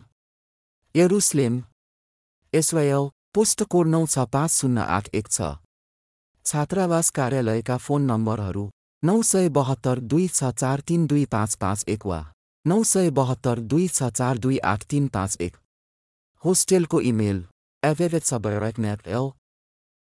यरुसलेम 0.95 1.55
एसवायल 2.53 3.09
पोस्ट 3.35 3.63
कोड 3.67 3.87
नौ 3.89 4.01
छ 4.07 4.25
पाँच 4.33 4.51
शून्य 4.53 4.81
आठ 4.89 5.09
एक 5.15 5.29
छ 5.29 5.49
छात्रावास 6.47 7.11
कार्यालयका 7.17 7.77
फोन 7.79 8.05
नम्बरहरू 8.11 8.63
नौ 9.03 9.17
सय 9.25 9.49
बहत्तर 9.57 10.01
दुई 10.13 10.27
छ 10.31 10.51
चार 10.55 10.81
तिन 10.89 11.07
दुई 11.07 11.25
पाँच 11.33 11.55
पाँच 11.57 11.85
एक 11.89 12.07
वा 12.07 12.21
नौ 12.65 12.83
सय 12.87 13.11
बहत्तर 13.17 13.65
दुई 13.73 13.89
छ 13.91 14.11
चार 14.13 14.39
दुई 14.39 14.59
आठ 14.67 14.85
तिन 14.91 15.09
पाँच 15.17 15.37
एक 15.41 15.57
होस्टेलको 16.45 17.01
इमेल 17.05 17.45
एभेभेट 17.83 18.23
सबरेक्नेट 18.25 19.09
एल 19.17 19.31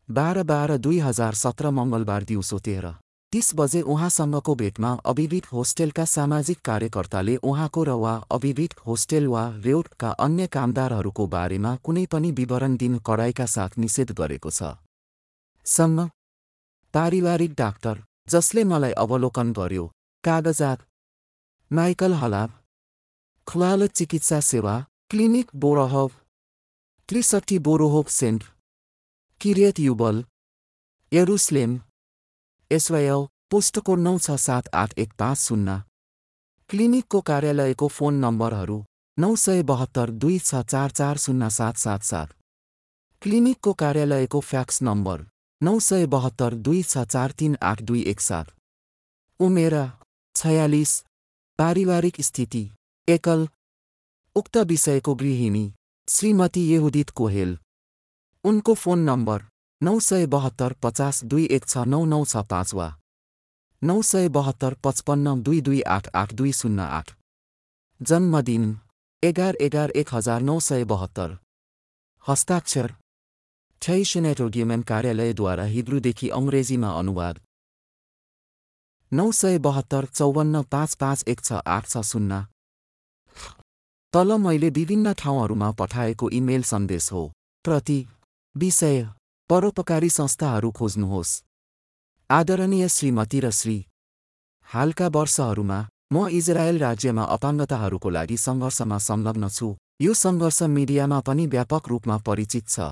बाह्र 0.10 0.44
बाह्र 0.46 0.78
दुई 0.80 1.00
हजार 1.02 1.42
सत्र 1.42 1.72
मङ्गलबार 1.74 2.24
दिउँसो 2.26 2.60
तेह्र 2.64 2.94
तीस 3.36 3.50
बजे 3.56 3.80
उहाँसँगको 3.84 4.54
भेटमा 4.56 4.90
अभिविट 5.06 5.46
होस्टेलका 5.46 6.04
सामाजिक 6.06 6.60
कार्यकर्ताले 6.66 7.36
उहाँको 7.44 7.84
र 7.84 7.92
वा 8.02 8.12
अभिविट 8.32 8.74
होस्टेल 8.86 9.26
वा 9.28 9.42
रेउटका 9.66 10.10
अन्य 10.26 10.46
कामदारहरूको 10.48 11.26
बारेमा 11.28 11.76
कुनै 11.84 12.06
पनि 12.14 12.30
विवरण 12.32 12.78
दिन 12.78 12.94
कडाइका 13.08 13.46
साथ 13.46 13.76
निषेध 13.78 14.12
गरेको 14.20 14.50
छ। 14.50 14.70
सँग 15.66 16.00
पारिवारिक 16.94 17.54
डाक्टर 17.54 18.00
जसले 18.28 18.64
मलाई 18.64 18.92
अवलोकन 19.04 19.52
गर्यो 19.52 19.84
कागजात। 20.24 20.86
माइकल 21.72 22.14
हलाब 22.14 22.54
खुलाल 23.48 23.88
चिकित्सा 23.90 24.40
सेवा 24.52 24.78
क्लिनिक 25.10 25.52
बोरोहव 25.58 26.08
त्रिसठी 27.10 27.60
बोरोहोभ 27.68 28.08
सेन्ट। 28.20 28.44
किरियत 29.42 29.80
युबल 29.80 30.24
यरुसलेम 31.12 31.76
एसवायल 32.72 33.26
पोस्टको 33.52 33.96
नौ 33.96 34.18
छ 34.18 34.36
सात 34.40 34.70
आठ 34.74 34.94
एक 35.00 35.12
पाँच 35.20 35.38
शून्य। 35.40 35.82
क्लिनिकको 36.70 37.22
कार्यालयको 37.22 37.88
फोन 37.88 38.14
नम्बरहरू 38.16 38.78
नौ 39.18 39.36
सय 39.36 39.64
बहत्तर 39.64 40.10
दुई 40.22 40.38
छ 40.40 40.62
चार 40.66 40.90
चार 40.92 41.18
शून्य 41.18 41.50
सात 41.50 41.78
सात 41.78 42.04
सात। 42.04 42.34
क्लिनिकको 43.22 43.74
कार्यालयको 43.74 44.40
फ्याक्स 44.42 44.82
नम्बर 44.84 45.26
नौ 45.62 45.80
सय 45.80 46.06
बहत्तर 46.08 46.54
दुई 46.66 46.82
छ 46.84 47.06
चार 47.06 47.32
तिन 47.32 47.58
आठ 47.64 47.82
दुई 47.82 48.02
एक 48.04 48.22
सात। 48.22 48.52
उमेर 49.40 49.76
छयालिस। 50.36 50.94
पारिवारिक 51.60 52.22
स्थिति 52.22 52.70
एकल। 53.08 53.48
उक्त 54.36 54.58
विषयको 54.68 55.16
गृहिणी 55.16 55.66
श्रीमती 56.08 56.64
यहुदित 56.74 57.10
कोहेल। 57.10 57.58
उनको 58.44 58.74
फोन 58.76 59.00
नम्बर 59.00 59.44
नौ 59.82 60.00
सय 60.00 60.26
बहत्तर 60.26 60.74
पचास 60.84 61.24
दुई 61.24 61.46
एक 61.52 61.66
छ 61.68 61.78
नौ 61.86 62.04
नौ 62.06 62.24
छ 62.26 62.42
पाँच 62.50 62.74
वा 62.74 62.88
नौ 63.82 64.02
सय 64.02 64.28
बहत्तर 64.30 64.74
पचपन्न 64.84 65.34
दुई 65.44 65.60
दुई 65.62 65.82
आठ 65.96 66.08
आठ 66.16 66.34
दुई 66.34 66.52
शून्य 66.52 66.82
आठ। 66.82 67.12
जन्मदिन 68.02 68.64
एघार 69.24 69.56
एघार 69.62 69.90
एक 70.02 70.14
हजार 70.14 70.42
नौ 70.42 70.60
सय 70.60 70.84
बहत्तर। 70.84 71.36
हस्ताक्षर 72.24 72.94
ठैसनेटोगियमन 73.82 74.82
कार्यालयद्वारा 74.92 75.64
हिब्रूदेखि 75.74 76.30
अङ्ग्रेजीमा 76.30 76.92
अनुवाद। 77.00 77.42
नौ 79.12 79.32
सय 79.32 79.58
बहत्तर 79.68 80.06
चौवन्न 80.14 80.62
पाँच 80.72 80.96
पाँच 80.96 81.24
एक 81.28 81.42
छ 81.42 81.60
आठ 81.68 81.90
छ 81.90 82.06
शून्य। 82.12 82.42
तल 84.14 84.38
मैले 84.40 84.70
विभिन्न 84.80 85.14
ठाउँहरूमा 85.14 85.72
पठाएको 85.80 86.30
इमेल 86.40 86.64
सन्देश 86.64 87.12
हो। 87.12 87.28
प्रति 87.66 88.00
विषय 88.56 89.08
परोपकारी 89.50 90.10
संस्थाहरू 90.10 90.70
खोज्नुहोस्। 90.72 91.32
आदरणीय 92.30 92.88
श्रीमती 92.90 93.40
र 93.40 93.50
श्री 93.52 93.78
हालका 94.68 95.08
वर्षहरूमा 95.08 95.80
म 96.14 96.28
इजरायल 96.34 96.78
राज्यमा 96.80 97.24
अपाङ्गताहरूको 97.36 98.10
लागि 98.10 98.38
सङ्घर्षमा 98.38 98.98
संलग्न 99.08 99.50
छु। 99.50 99.68
यो 100.02 100.14
सङ्घर्ष 100.16 100.62
मिडियामा 100.78 101.20
पनि 101.28 101.46
व्यापक 101.48 101.90
रूपमा 101.90 102.18
परिचित 102.26 102.66
छ। 102.68 102.88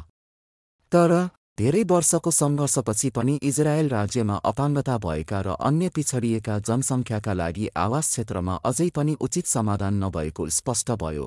तर 0.91 1.11
धेरै 1.57 1.83
वर्षको 1.91 2.31
सङ्घर्षपछि 2.31 3.09
पनि 3.09 3.33
इजरायल 3.43 3.89
राज्यमा 3.89 4.35
अपाङ्गता 4.45 4.97
भएका 5.05 5.39
र 5.41 5.55
अन्य 5.69 5.89
पिछडिएका 5.95 6.59
जनसङ्ख्याका 6.67 7.33
लागि 7.33 7.65
आवास 7.77 8.09
क्षेत्रमा 8.09 8.59
अझै 8.63 8.89
पनि 8.97 9.17
उचित 9.19 9.45
समाधान 9.47 9.93
नभएको 10.03 10.47
स्पष्ट 10.49 10.91
भयो। 11.01 11.25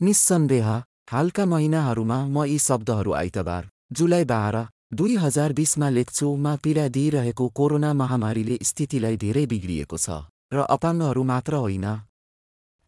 निस्सन्देह 0.00 0.68
हालका 1.12 1.44
महिनाहरूमा 1.46 2.18
म 2.26 2.44
यी 2.44 2.58
शब्दहरू 2.58 3.12
आइतबार 3.14 3.70
जुलाई 3.96 4.24
बाह्र 4.24 4.66
दुई 4.94 5.16
हजार 5.16 5.52
बिसमा 5.52 5.88
लेक्चोमा 5.88 6.52
पीडा 6.64 6.86
दिइरहेको 6.96 7.46
कोरोना 7.58 7.90
महामारीले 7.94 8.56
स्थितिलाई 8.62 9.16
धेरै 9.24 9.44
बिग्रिएको 9.52 9.98
छ 9.98 10.16
र 10.52 10.64
अपाङ्गहरू 10.76 11.22
मात्र 11.30 11.54
होइन। 11.64 11.86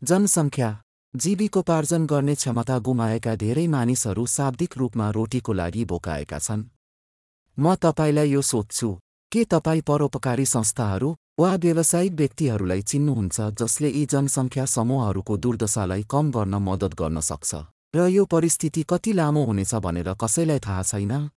जनसङ्ख्या 0.02 0.70
जीविकोपार्जन 1.14 2.06
गर्ने 2.06 2.34
क्षमता 2.34 2.78
गुमाएका 2.86 3.34
धेरै 3.44 3.66
मानिसहरू 3.74 4.24
शाब्दिक 4.26 4.78
रूपमा 4.78 5.10
रोटीको 5.10 5.52
लागि 5.60 5.84
बोकाएका 5.92 6.38
छन्। 6.38 6.64
म 7.58 7.74
तपाईँलाई 7.84 8.28
यो 8.30 8.42
सोध्छु 8.42 8.90
के 9.32 9.44
तपाईँ 9.52 9.86
परोपकारी 9.88 10.46
संस्थाहरू 10.46 11.14
वा 11.40 11.54
व्यावसायिक 11.62 12.12
व्यक्तिहरूलाई 12.12 12.82
चिन्नुहुन्छ 12.90 13.36
जसले 13.60 13.88
यी 13.90 14.04
जनसङ्ख्या 14.12 14.64
समूहहरूको 14.76 15.36
दुर्दशालाई 15.44 16.02
कम 16.12 16.30
गर्न 16.30 16.54
मद्दत 16.68 16.92
गर्न 16.94 17.20
सक्छ? 17.30 17.50
र 17.94 18.06
यो 18.08 18.24
परिस्थिति 18.24 18.82
कति 18.82 19.12
लामो 19.12 19.44
हुनेछ 19.44 19.74
भनेर 19.74 20.12
कसैलाई 20.14 20.58
थाहा 20.58 20.82
छैन? 20.82 21.30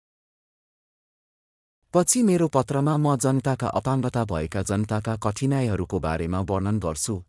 पछि 1.95 2.23
मेरो 2.23 2.49
पत्रमा 2.49 2.97
म 2.97 3.17
जनताका 3.17 3.69
अपाङ्गता 3.81 4.25
भएका 4.25 4.63
जनताका 4.63 5.17
कठिनाइहरूको 5.17 5.99
बारेमा 6.01 6.41
वर्णन 6.51 6.79
गर्छु। 6.79 7.23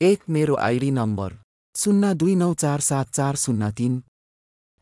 एक 0.00 0.22
मेरो 0.28 0.54
आइडी 0.56 0.90
नम्बर 0.90 1.36
शून्य 1.74 2.14
दुई 2.14 2.34
नौ 2.34 2.52
चार 2.54 2.80
सात 2.80 3.10
चार 3.10 3.36
शून्य 3.36 3.70
तिन। 3.72 4.02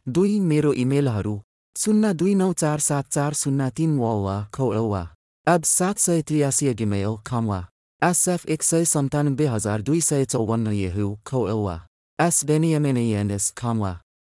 दुई 0.07 0.39
मेरो 0.41 0.73
इमेलहरू 0.73 1.41
शून्य 1.77 2.13
दुई 2.15 2.35
नौ 2.35 2.53
चार 2.53 2.79
सात 2.81 3.09
चार 3.09 3.35
शून्य 3.35 3.71
तिन 3.77 3.99
वा 3.99 4.37
खौवा 4.55 5.03
अब 5.47 5.63
सात 5.63 5.99
सय 5.99 6.23
त्रियासी 6.23 6.73
गिमेल 6.75 7.17
खमवा 7.27 7.61
एसएफ 8.03 8.47
एक 8.47 8.63
सय 8.63 8.85
सन्तानब्बे 8.85 9.47
हजार 9.47 9.83
दुई 9.83 10.01
सय 10.01 10.25
चौवन्न 10.25 10.73
येहु 10.73 11.15
खौवा 11.27 11.77
एस 12.19 12.45
बेनियमेनएनएस 12.45 13.53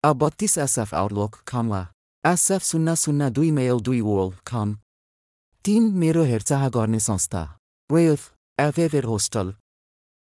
अब 0.03 0.17
बत्तिस 0.17 0.57
एसएफ 0.57 0.93
आउटलुक 0.95 1.35
खमवा 1.47 1.79
एसएफ 2.23 2.61
शून्य 2.63 2.95
शून्य 2.95 3.29
दुई 3.29 3.49
मेल 3.51 3.79
दुई 3.87 3.99
वर्ल्ड 4.01 4.35
खम 4.47 4.75
तिन 5.65 5.89
मेरो 5.99 6.23
हेरचाह 6.23 6.67
गर्ने 6.75 6.99
संस्था 6.99 7.41
वेफ 7.89 8.29
एभेभेर 8.57 9.05
होस्टल 9.05 9.53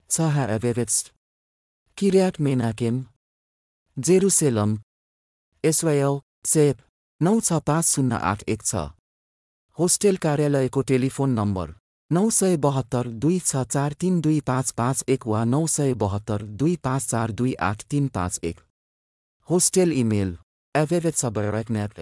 छ 0.09 0.29
एभेभेट्स 0.55 0.97
किर्याट 1.97 2.39
मेनाकेम 2.41 3.03
जेरुसेलम 3.97 4.77
एसवायल 5.63 6.19
सेप 6.47 6.81
नौ 7.21 7.39
छ 7.41 7.61
पाँच 7.67 7.85
शून्य 7.85 8.19
आठ 8.31 8.43
एक 8.49 8.63
छ 8.63 8.87
होस्टेल 9.77 10.17
कार्यालयको 10.25 10.81
टेलिफोन 10.89 11.39
नम्बर 11.39 11.73
नौ 12.13 12.29
सय 12.29 12.57
बहत्तर 12.63 13.07
दुई 13.21 13.37
छ 13.39 13.61
चार 13.65 13.93
तिन 14.01 14.19
दुई 14.21 14.39
पाँच 14.47 14.71
पाँच 14.71 15.03
एक 15.09 15.25
वा 15.27 15.43
नौ 15.43 15.65
सय 15.67 15.93
बहत्तर 16.01 16.41
दुई 16.61 16.75
पाँच 16.83 17.05
चार 17.05 17.31
दुई 17.31 17.53
आठ 17.67 17.83
तिन 17.91 18.07
पाँच 18.07 18.39
एक। 18.43 18.57
होस्टेल 19.49 19.91
इमेल 19.91 20.35
एभेभेट 20.75 21.15
सबरेक्नेट 21.15 21.93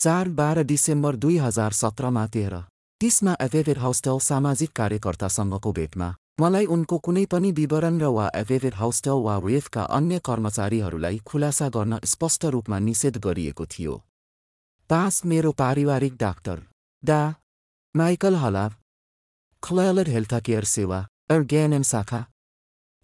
चार 0.00 0.28
बाह्र 0.38 0.62
डिसेम्बर 0.64 1.16
दुई 1.24 1.36
हजार 1.36 1.72
सत्रमा 1.72 2.26
तेह्र। 2.26 2.60
तिसमा 3.00 3.34
एभेभेट 3.40 3.78
हाउस्टल 3.78 4.18
सामाजिक 4.22 4.72
कार्यकर्तासँगको 4.72 5.72
भेटमा। 5.72 6.14
मलाई 6.40 6.66
उनको 6.74 6.98
कुनै 6.98 7.24
पनि 7.32 7.50
विवरण 7.52 7.98
र 8.00 8.10
वा 8.16 8.26
एभेभेट 8.34 8.74
हाउस्टल 8.74 9.24
वा 9.24 9.36
वेफका 9.46 9.82
अन्य 9.98 10.18
कर्मचारीहरूलाई 10.28 11.18
खुलासा 11.26 11.68
गर्न 11.76 11.98
स्पष्ट 12.12 12.44
रूपमा 12.54 12.78
निषेध 12.86 13.18
गरिएको 13.26 13.66
थियो। 13.66 13.96
पाँच 14.90 15.22
मेरो 15.26 15.52
पारिवारिक 15.58 16.16
डाक्टर। 16.20 16.62
डा. 17.02 17.20
माइकल 17.94 18.36
हलाब 18.36 18.78
हेल्थ 19.70 20.34
केयर 20.46 20.64
सेवा 20.64 20.98
अर्ग्यानएम 21.30 21.82
शाखा 21.82 22.20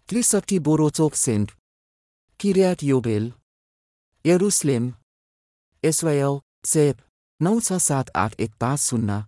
त्रिसठी 0.09 0.59
बोरोचोक 0.59 1.15
सेन्ट 1.15 1.51
किर्याट 2.39 2.83
योबेल 2.83 3.31
यरुसलेम 4.25 4.91
एसवायल 5.83 6.39
सेप 6.65 6.97
नौ 7.41 7.59
छ 7.59 7.79
सात 7.81 8.11
आठ 8.15 8.35
एक 8.39 8.51
पाँच 8.59 8.79
शून्य 8.79 9.21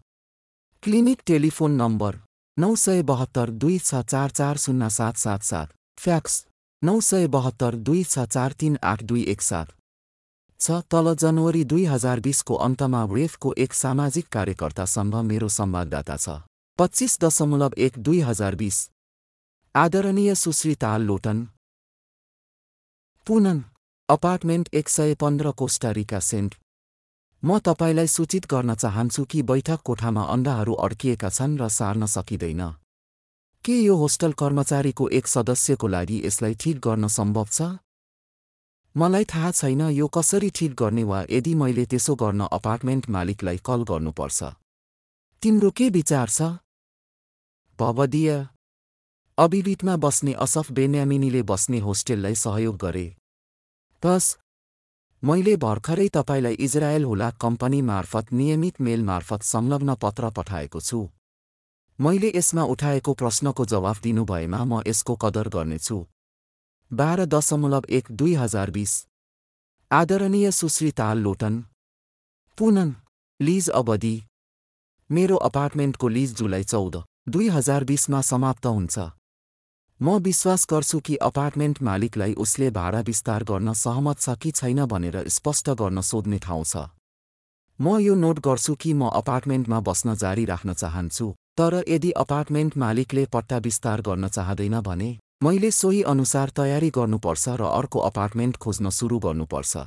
क्लिनिक 0.83 1.21
टेलिफोन 1.27 1.71
नम्बर 1.81 2.19
नौ 2.57 2.75
सय 2.75 3.01
बहत्तर 3.11 3.49
दुई 3.63 3.77
छ 3.79 4.03
चार 4.11 4.29
चार 4.29 4.57
शून्य 4.57 4.89
सात 4.89 5.17
सात 5.17 5.43
सात 5.43 5.73
फ्याक्स 5.97 6.45
नौ 6.81 6.99
सय 7.09 7.27
बहत्तर 7.27 7.75
दुई 7.75 8.03
छ 8.03 8.27
चार 8.27 8.51
तिन 8.59 8.77
आठ 8.83 9.03
दुई 9.03 9.23
एक 9.33 9.41
सात 9.41 9.73
छ 10.59 10.83
तल 10.91 11.15
जनवरी 11.15 11.63
दुई 11.71 11.85
हजार 11.85 12.19
बिसको 12.19 12.55
अन्तमा 12.67 13.03
वेफको 13.05 13.53
एक 13.57 13.73
सामाजिक 13.73 14.27
कार्यकर्तासँग 14.27 15.15
मेरो 15.31 15.47
संवाददाता 15.57 16.17
छ। 16.17 16.41
पच्चिस 16.81 17.19
दशमलव 17.21 17.73
एक 17.77 17.97
दुई 17.97 18.19
हजार 18.19 18.55
बिस। 18.55 18.77
आदरणीय 19.75 20.35
सुश्री 20.35 20.75
ताल 20.75 21.01
लोटन। 21.01 21.47
पुनन 23.27 23.63
अपार्टमेन्ट 24.09 24.69
एक 24.73 24.89
सय 24.89 25.13
पन्ध्र 25.15 25.51
कोस्टारिका 25.51 26.19
सेन्ट। 26.19 26.55
म 27.43 27.59
तपाईँलाई 27.59 28.07
सूचित 28.07 28.45
गर्न 28.45 28.75
चाहन्छु 28.75 29.25
कि 29.25 29.41
बैठक 29.41 29.81
कोठामा 29.81 30.23
अन्डाहरू 30.23 30.73
अड्किएका 30.73 31.29
छन् 31.29 31.57
र 31.57 31.69
सार्न 31.69 32.05
सकिँदैन। 32.05 32.63
के 33.65 33.75
यो 33.81 33.95
होस्टल 33.95 34.33
कर्मचारीको 34.33 35.09
एक 35.09 35.27
सदस्यको 35.27 35.87
लागि 35.87 36.21
यसलाई 36.25 36.55
ठिक 36.55 36.79
गर्न 36.79 37.07
सम्भव 37.07 37.47
छ? 37.51 37.61
मलाई 38.97 39.25
थाहा 39.25 39.51
छैन 39.51 39.81
यो 39.81 40.07
कसरी 40.07 40.49
ठिक 40.49 40.73
गर्ने 40.73 41.03
वा 41.03 41.21
यदि 41.29 41.55
मैले 41.55 41.85
त्यसो 41.85 42.15
गर्न 42.15 42.49
अपार्टमेन्ट 42.51 43.09
मालिकलाई 43.09 43.57
कल 43.57 43.83
गर्नुपर्छ। 43.83 44.43
तिम्रो 45.41 45.71
के 45.71 45.89
विचार 45.89 46.29
छ? 46.29 46.41
भवदीय 47.81 48.29
अबिबिटमा 49.37 49.95
बस्ने 49.97 50.33
असफ 50.43 50.71
बेन्यामिनीले 50.71 51.41
बस्ने 51.51 51.79
होस्टेललाई 51.79 52.35
सहयोग 52.35 52.77
गरे। 52.77 53.07
तस 54.03 54.25
मैले 55.23 55.55
भर्खरै 55.57 56.07
तपाईँलाई 56.13 56.53
इजरायल 56.67 57.03
हुलाक 57.03 57.37
कम्पनी 57.41 57.81
मार्फत 57.81 58.31
नियमित 58.33 58.81
मेल 58.81 59.03
मार्फत 59.03 59.41
संलग्न 59.43 59.95
पत्र 60.03 60.29
पठाएको 60.37 60.81
छु। 60.81 61.01
मैले 61.99 62.31
यसमा 62.35 62.63
उठाएको 62.73 63.13
प्रश्नको 63.13 63.65
जवाफ 63.65 64.01
दिनुभएमा 64.01 64.63
म 64.63 64.81
यसको 64.87 65.15
कदर 65.23 65.49
गर्नेछु। 65.49 65.99
बाह्र 66.91 67.25
दशमलव 67.33 67.83
एक 67.89 68.11
दुई 68.13 68.33
हजार 68.35 68.71
बिस। 68.71 68.93
आदरणीय 69.91 70.51
सुश्री 70.53 70.91
ताल 70.97 71.17
लोटन 71.17 71.63
पुनन 72.57 72.95
लिज 73.39 73.69
अवधि। 73.79 74.17
मेरो 75.09 75.35
अपार्टमेन्टको 75.47 76.07
लिज 76.07 76.35
जुलाई 76.37 76.63
चौध। 76.63 77.05
दुई 77.27 77.47
हजार 77.49 77.83
बिसमा 77.83 78.21
समाप्त 78.21 78.65
हुन्छ। 78.65 78.99
म 79.99 80.17
विश्वास 80.19 80.65
गर्छु 80.69 80.99
कि 80.99 81.15
अपार्टमेन्ट 81.21 81.81
मालिकलाई 81.81 82.33
उसले 82.43 82.69
भाडा 82.69 82.99
विस्तार 83.01 83.43
गर्न 83.43 83.73
सहमत 83.73 84.19
छ 84.19 84.35
कि 84.41 84.51
छैन 84.51 84.85
भनेर 84.85 85.17
स्पष्ट 85.29 85.69
गर्न 85.81 86.01
सोध्ने 86.01 86.39
ठाउँ 86.39 86.63
छ। 86.63 86.89
म 87.79 87.97
यो 88.01 88.15
नोट 88.15 88.39
गर्छु 88.39 88.75
कि 88.75 88.93
म 88.93 89.09
अपार्टमेन्टमा 89.13 89.79
बस्न 89.79 90.15
जारी 90.17 90.45
राख्न 90.45 90.73
चाहन्छु 90.73 91.29
तर 91.57 91.83
यदि 91.87 92.11
अपार्टमेन्ट 92.17 92.77
मालिकले 92.77 93.25
पट्टा 93.29 93.57
विस्तार 93.69 94.01
गर्न 94.01 94.27
चाहँदैन 94.27 94.79
भने 94.81 95.09
मैले 95.43 95.71
सोही 95.71 96.01
अनुसार 96.09 96.49
तयारी 96.57 96.89
गर्नुपर्छ 96.89 97.49
र 97.61 97.69
अर्को 97.71 97.99
अपार्टमेन्ट 98.09 98.57
खोज्न 98.57 98.89
सुरु 98.89 99.19
गर्नुपर्छ। 99.19 99.77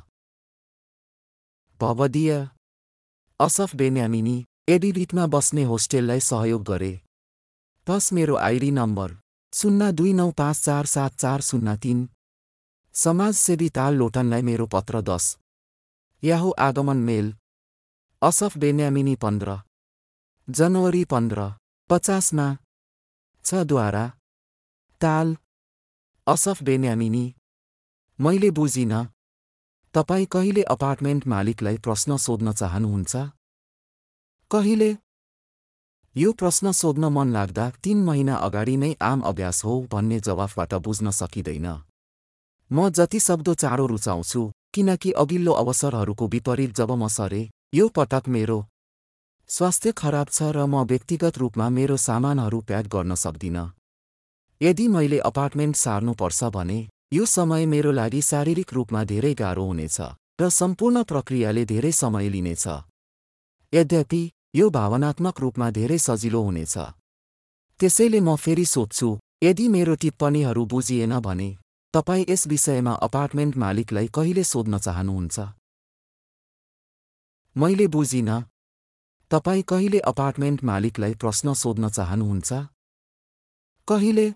भवदीय 1.80 2.30
असफ 3.40 3.74
बेन्यामिनी 3.76 4.36
एडिबिटमा 4.68 5.26
बस्ने 5.28 5.62
होस्टेललाई 5.64 6.20
सहयोग 6.24 6.62
गरे। 6.64 6.92
तस 7.88 8.12
मेरो 8.12 8.36
आइडी 8.36 8.70
नम्बर 8.70 9.12
शून्य 9.54 9.92
दुई 9.92 10.12
नौ 10.12 10.30
पाँच 10.30 10.56
चार 10.64 10.86
सात 10.86 11.10
चार 11.14 11.40
शून्य 11.40 11.76
तिन। 11.76 12.08
समाजसेवी 12.94 13.68
ताल 13.68 13.94
लोटनलाई 13.94 14.42
मेरो 14.42 14.66
पत्र 14.66 15.00
दस। 15.00 15.38
याहु 16.22 16.52
आगमन 16.58 16.96
मेल। 16.96 17.34
असफ 18.22 18.56
बेन्यामिनी 18.58 19.14
पन्ध्र। 19.14 19.58
जनवरी 20.50 21.04
पन्ध्र 21.04 21.50
पचासमा। 21.90 22.56
छद्वारा 23.44 24.08
ताल। 25.00 25.36
Asaf 26.26 26.62
Benyamini. 26.62 27.34
मैले 28.20 28.50
बुझिन। 28.50 29.04
तपाईँ 29.94 30.26
कहिले 30.26 30.62
अपार्टमेन्ट 30.62 31.26
मालिकलाई 31.26 31.76
प्रश्न 31.78 32.16
सोध्न 32.16 32.52
चाहनुहुन्छ? 32.52 33.16
कहिले? 34.50 35.03
यो 36.16 36.32
प्रश्न 36.32 36.70
सोध्न 36.72 37.04
मन 37.04 37.32
लाग्दा 37.32 37.64
तीन 37.84 38.02
महिना 38.04 38.34
अगाडि 38.46 38.76
नै 38.76 38.92
आम 39.02 39.20
अभ्यास 39.20 39.64
हो 39.64 39.72
भन्ने 39.92 40.18
जवाफबाट 40.20 40.74
बुझ्न 40.84 41.10
सकिँदैन। 41.10 41.66
म 42.70 42.88
जति 42.88 43.20
सक्दो 43.20 43.54
चाँडो 43.54 43.86
रुचाउँछु 43.86 44.42
किनकि 44.74 45.10
अघिल्लो 45.12 45.52
अवसरहरूको 45.52 46.26
विपरीत 46.28 46.74
जब 46.76 46.90
म 46.92 47.08
सरे 47.08 47.42
यो 47.74 47.88
पटक 47.88 48.28
मेरो 48.28 48.58
स्वास्थ्य 49.50 49.92
खराब 49.92 50.28
छ 50.30 50.50
र 50.54 50.66
म 50.66 50.84
व्यक्तिगत 50.86 51.38
रूपमा 51.38 51.68
मेरो 51.70 51.96
सामानहरू 51.98 52.60
प्याक 52.60 52.86
गर्न 52.94 53.14
सक्दिनँ। 53.14 53.66
यदि 54.60 54.86
मैले 54.88 55.18
अपार्टमेन्ट 55.30 55.76
सार्नुपर्छ 55.76 56.44
भने 56.54 56.78
यो 57.12 57.24
समय 57.26 57.66
मेरो 57.66 57.90
लागि 57.92 58.22
शारीरिक 58.22 58.72
रूपमा 58.72 59.04
धेरै 59.04 59.34
गाह्रो 59.34 59.64
हुनेछ 59.66 59.98
र 60.40 60.48
सम्पूर्ण 60.60 61.02
प्रक्रियाले 61.10 61.64
धेरै 61.66 61.92
समय 61.92 62.28
लिनेछ। 62.28 62.66
यद्यपि 63.72 64.22
यो 64.54 64.68
भावनात्मक 64.70 65.40
रूपमा 65.40 65.70
धेरै 65.70 65.98
सजिलो 65.98 66.40
हुनेछ। 66.42 66.74
त्यसैले 67.80 68.20
म 68.20 68.36
फेरि 68.36 68.64
सोध्छु 68.64 69.08
यदि 69.42 69.64
मेरो 69.68 69.94
टिप्पणीहरू 70.02 70.62
बुझिएन 70.72 71.14
भने 71.26 71.48
तपाईँ 71.94 72.24
यस 72.28 72.46
विषयमा 72.46 72.92
अपार्टमेन्ट 73.06 73.56
मालिकलाई 73.56 74.06
कहिले 74.16 74.44
सोध्न 74.44 74.78
चाहनुहुन्छ? 74.78 75.36
मैले 77.56 77.86
बुझिन। 77.94 78.30
तपाईँ 79.30 79.62
कहिले 79.62 79.98
अपार्टमेन्ट 80.12 80.64
मालिकलाई 80.64 81.14
प्रश्न 81.14 81.54
सोध्न 81.54 81.88
चाहनुहुन्छ? 81.88 82.50
कहिले? 83.88 84.26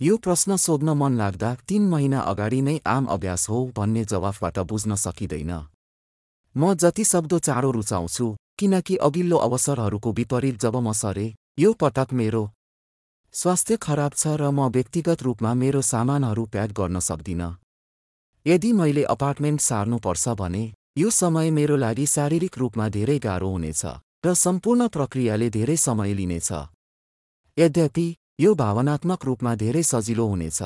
यो 0.00 0.16
प्रश्न 0.16 0.56
सोध्न 0.56 0.88
मन 1.00 1.12
लाग्दा 1.18 1.50
तीन 1.68 1.82
महिना 1.88 2.20
अगाडि 2.30 2.60
नै 2.62 2.76
आम 2.86 3.04
अभ्यास 3.06 3.48
हो 3.48 3.58
भन्ने 3.76 4.04
जवाफबाट 4.04 4.58
बुझ्न 4.70 4.94
सकिँदैन। 4.94 5.52
म 6.56 6.74
जति 6.74 7.04
सक्दो 7.04 7.38
चाँडो 7.38 7.70
रुचाउँछु 7.70 8.26
किनकि 8.58 8.96
अघिल्लो 9.06 9.36
अवसरहरूको 9.46 10.12
विपरीत 10.12 10.60
जब 10.60 10.76
म 10.76 10.92
सरे 10.92 11.26
यो 11.58 11.72
पटक 11.80 12.12
मेरो 12.12 12.42
स्वास्थ्य 13.34 13.76
खराब 13.76 14.12
छ 14.12 14.36
र 14.40 14.50
म 14.50 14.68
व्यक्तिगत 14.68 15.22
रूपमा 15.22 15.54
मेरो 15.54 15.80
सामानहरू 15.82 16.44
प्याक 16.52 16.70
गर्न 16.78 17.00
सक्दिनँ। 17.00 17.50
यदि 18.46 18.72
मैले 18.72 19.02
अपार्टमेन्ट 19.14 19.60
सार्नुपर्छ 19.60 20.28
भने 20.40 20.64
यो 20.98 21.10
समय 21.10 21.50
मेरो 21.50 21.76
लागि 21.76 22.06
शारीरिक 22.06 22.58
रूपमा 22.58 22.88
धेरै 22.96 23.18
गाह्रो 23.18 23.48
हुनेछ 23.50 23.82
र 24.26 24.34
सम्पूर्ण 24.34 24.88
प्रक्रियाले 24.88 25.48
धेरै 25.50 25.76
समय 25.76 26.14
लिनेछ। 26.14 26.50
यद्यपि 27.56 28.06
यो 28.40 28.54
भावनात्मक 28.54 29.24
रूपमा 29.24 29.54
धेरै 29.62 29.82
सजिलो 29.82 30.26
हुनेछ। 30.26 30.60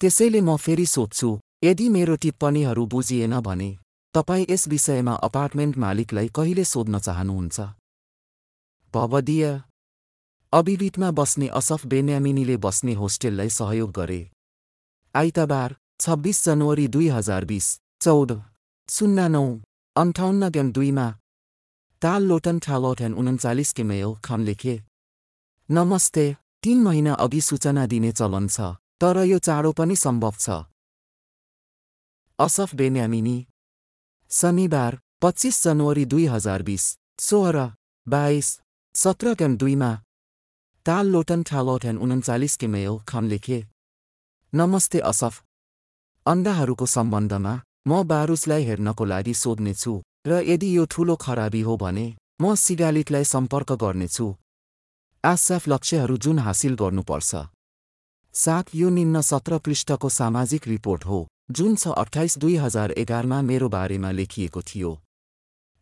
त्यसैले 0.00 0.40
म 0.40 0.56
फेरि 0.56 0.86
सोध्छु 0.86 1.28
यदि 1.64 1.88
मेरो 1.88 2.14
टिप्पणीहरू 2.22 2.86
बुझिएन 2.86 3.34
भने 3.40 3.70
तपाईँ 4.14 4.46
यस 4.50 4.66
विषयमा 4.68 5.14
अपार्टमेन्ट 5.26 5.76
मालिकलाई 5.78 6.28
कहिले 6.36 6.64
सोध्न 6.64 6.98
चाहनुहुन्छ? 6.98 7.60
भवदीय। 8.94 9.44
अबिबिटमा 10.52 11.10
बस्ने 11.10 11.46
असफ 11.60 11.86
बेन्यामिनीले 11.86 12.56
बस्ने 12.56 12.94
होस्टेललाई 13.00 13.48
सहयोग 13.48 13.90
गरे। 13.98 14.20
आइतबार 15.14 15.76
छब्बिस 16.00 16.44
जनवरी 16.44 16.86
दुई 16.88 17.08
हजार 17.08 17.44
बिस 17.44 17.66
चौध 18.02 18.32
शून्य 18.88 19.26
नौ 19.28 19.44
अन्ठाउन्न 19.96 20.70
दुईमा 20.72 21.06
ताल 22.02 22.22
लोटन 22.30 22.58
ठालोटन 22.64 23.14
उन्चालिस 23.14 23.74
मेल 23.90 24.14
खन 24.24 24.40
लेखे। 24.48 24.76
नमस्ते 25.68 26.26
तीन 26.62 26.82
महिना 26.82 27.12
अघि 27.24 27.40
सूचना 27.40 27.86
दिने 27.86 28.12
चलन 28.12 28.48
छ 28.48 28.72
तर 29.00 29.16
यो 29.24 29.38
चाँडो 29.38 29.72
पनि 29.78 29.96
सम्भव 29.96 30.34
छ। 30.40 30.48
असफ 32.38 32.74
बेन्यामिनी 32.74 33.36
शनिबार 34.30 34.98
पच्चिस 35.22 35.62
जनवरी 35.64 36.04
दुई 36.04 36.24
हजार 36.26 36.62
बिस 36.62 36.82
सोह्र 37.18 37.60
बाइस 38.06 38.48
सत्र 38.94 39.34
क्याम 39.34 39.56
दुईमा। 39.56 39.90
ताल 40.86 41.06
लोटन 41.06 41.42
ठालोटन 41.42 41.96
उन्चालिस 41.96 42.56
मेल 42.64 42.98
खन 43.08 43.24
लेखे 43.24 43.58
नमस्ते 44.52 44.98
असफ। 45.10 45.34
अन्डाहरूको 46.26 46.86
सम्बन्धमा 46.86 47.54
म 47.88 48.02
बारुसलाई 48.04 48.64
हेर्नको 48.64 49.04
लागि 49.04 49.34
सोध्नेछु 49.34 49.94
र 50.26 50.42
यदि 50.44 50.68
यो 50.76 50.84
ठूलो 50.92 51.16
खराबी 51.24 51.60
हो 51.60 51.76
भने 51.76 52.06
म 52.42 52.54
सिगालिटलाई 52.54 53.24
सम्पर्क 53.24 53.72
गर्नेछु। 53.82 54.26
आसाफ 55.24 55.68
लक्ष्यहरू 55.68 56.16
जुन 56.24 56.38
हासिल 56.46 56.74
गर्नुपर्छ। 56.76 57.32
साथ 58.34 58.66
यो 58.74 58.88
निम्न 58.90 59.20
सत्र 59.30 59.58
पृष्ठको 59.64 60.08
सामाजिक 60.20 60.68
रिपोर्ट 60.68 61.04
हो। 61.04 61.20
जुन 61.50 61.76
छ 61.76 61.88
अठाइस 61.88 62.36
दुई 62.38 62.56
हजार 62.56 62.92
एघारमा 62.92 63.40
मेरो 63.42 63.68
बारेमा 63.68 64.10
लेखिएको 64.10 64.60
थियो। 64.62 64.90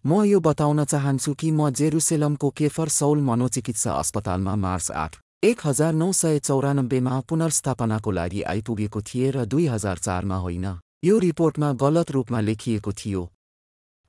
म 0.05 0.23
यो 0.25 0.41
बताउन 0.41 0.85
चाहन्छु 0.85 1.33
कि 1.35 1.51
म 1.51 1.71
जेरुसेलमको 1.71 2.51
केफर 2.51 2.89
सौल 2.89 3.21
मनोचिकित्सा 3.21 3.93
अस्पतालमा 3.93 4.55
मार्च 4.57 4.91
आठ 4.95 5.17
एक 5.43 5.61
हजार 5.64 5.93
नौ 5.93 6.11
सय 6.12 6.39
चौरानब्बेमा 6.41 7.14
पुनर्स्थापनाको 7.29 8.11
लागि 8.11 8.43
आइपुगेको 8.53 9.01
थिएँ 9.03 9.31
र 9.31 9.45
दुई 9.47 9.67
हजार 9.67 9.99
चारमा 9.99 10.37
होइन 10.39 10.67
यो 11.05 11.19
रिपोर्टमा 11.19 11.73
गलत 11.83 12.11
रूपमा 12.11 12.41
लेखिएको 12.41 12.93
थियो। 12.95 13.23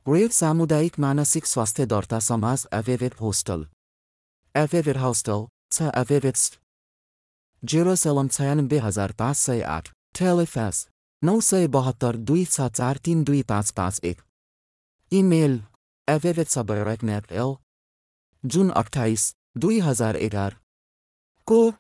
वेब 0.05 0.32
सामुदायिक 0.32 0.99
मानसिक 0.99 1.45
स्वास्थ्य 1.45 1.86
दर्ता 1.86 2.20
समाज 2.20 2.68
एभेभेट 2.74 3.14
होस्टल। 3.22 3.66
एभेभेट 4.55 4.97
होस्टल 4.97 5.47
छ 5.72 5.89
एभेभेट्स 5.95 6.43
जेरोसलम 7.64 8.28
छयानब्बे 8.30 8.80
हजार 8.80 9.12
पाँच 9.20 9.38
सय 9.38 9.62
आठ 9.72 9.86
नौ 11.24 11.39
सय 11.41 11.68
बहत्तर 11.68 12.15
दुई 12.18 12.45
छ 12.45 12.61
चार 12.70 12.97
तिन 12.97 13.24
दुई 13.24 13.41
पाँच 13.43 13.72
पाँच 13.72 13.99
एक। 14.03 14.22
इमेल 15.11 15.63
एल 16.07 17.55
जुन 18.43 18.70
अठाइस 18.70 19.24
दुई 19.57 19.80
हजार 19.80 20.15
एघार। 20.15 20.55
को? 21.47 21.74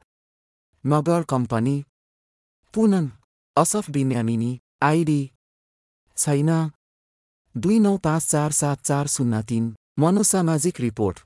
मगर 0.85 1.23
कम्पनी। 1.23 1.83
पुनन 2.73 3.11
असफ 3.57 3.89
बिन्यामिनी 3.89 4.59
आइडी 4.83 5.31
छैन। 6.17 6.51
दुई 7.55 7.79
नौ 7.79 7.97
पाँच 7.97 8.23
चार 8.23 8.51
सात 8.51 8.81
चार 8.81 9.07
शून्य 9.07 9.43
तिन 9.43 9.75
मनोसामाजिक 9.99 10.81
रिपोर्ट। 10.81 11.19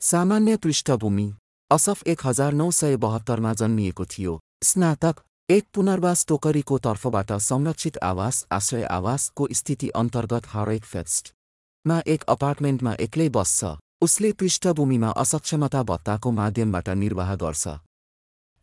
सामान्य 0.00 0.56
पृष्ठभूमि 0.56 1.32
असफ 1.70 2.02
एक 2.06 2.26
हजार 2.26 2.52
नौ 2.52 2.70
सय 2.70 2.96
बहत्तरमा 2.96 3.54
जन्मिएको 3.54 4.04
थियो। 4.04 4.40
स्नातक। 4.62 5.22
एक 5.50 5.64
पुनर्वास 5.74 6.24
टोकरीको 6.26 6.76
तर्फबाट 6.78 7.32
संरक्षित 7.42 7.96
आवास 7.98 8.36
आश्रय 8.52 8.82
आवासको 8.86 9.46
स्थिति 9.52 9.88
अन्तर्गत 9.90 10.42
हरेक 10.46 10.84
फेस्टमा 10.84 11.96
एक 12.06 12.22
अपार्टमेन्टमा 12.24 12.92
एक्लै 13.00 13.28
बस्छ। 13.28 13.70
उसले 14.02 14.30
पृष्ठभूमिमा 14.32 15.08
असक्षमता 15.22 15.82
भत्ताको 15.82 16.30
माध्यमबाट 16.30 16.88
निर्वाह 16.96 17.34
गर्छ। 17.34 17.74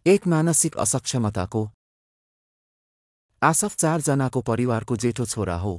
एक 0.06 0.28
मानसिक 0.28 0.78
असक्षमताको 0.78 1.68
आसफ 3.42 3.76
चारजनाको 3.76 4.42
परिवारको 4.44 4.96
जेठो 4.98 5.26
छोरा 5.26 5.58
हो। 5.58 5.76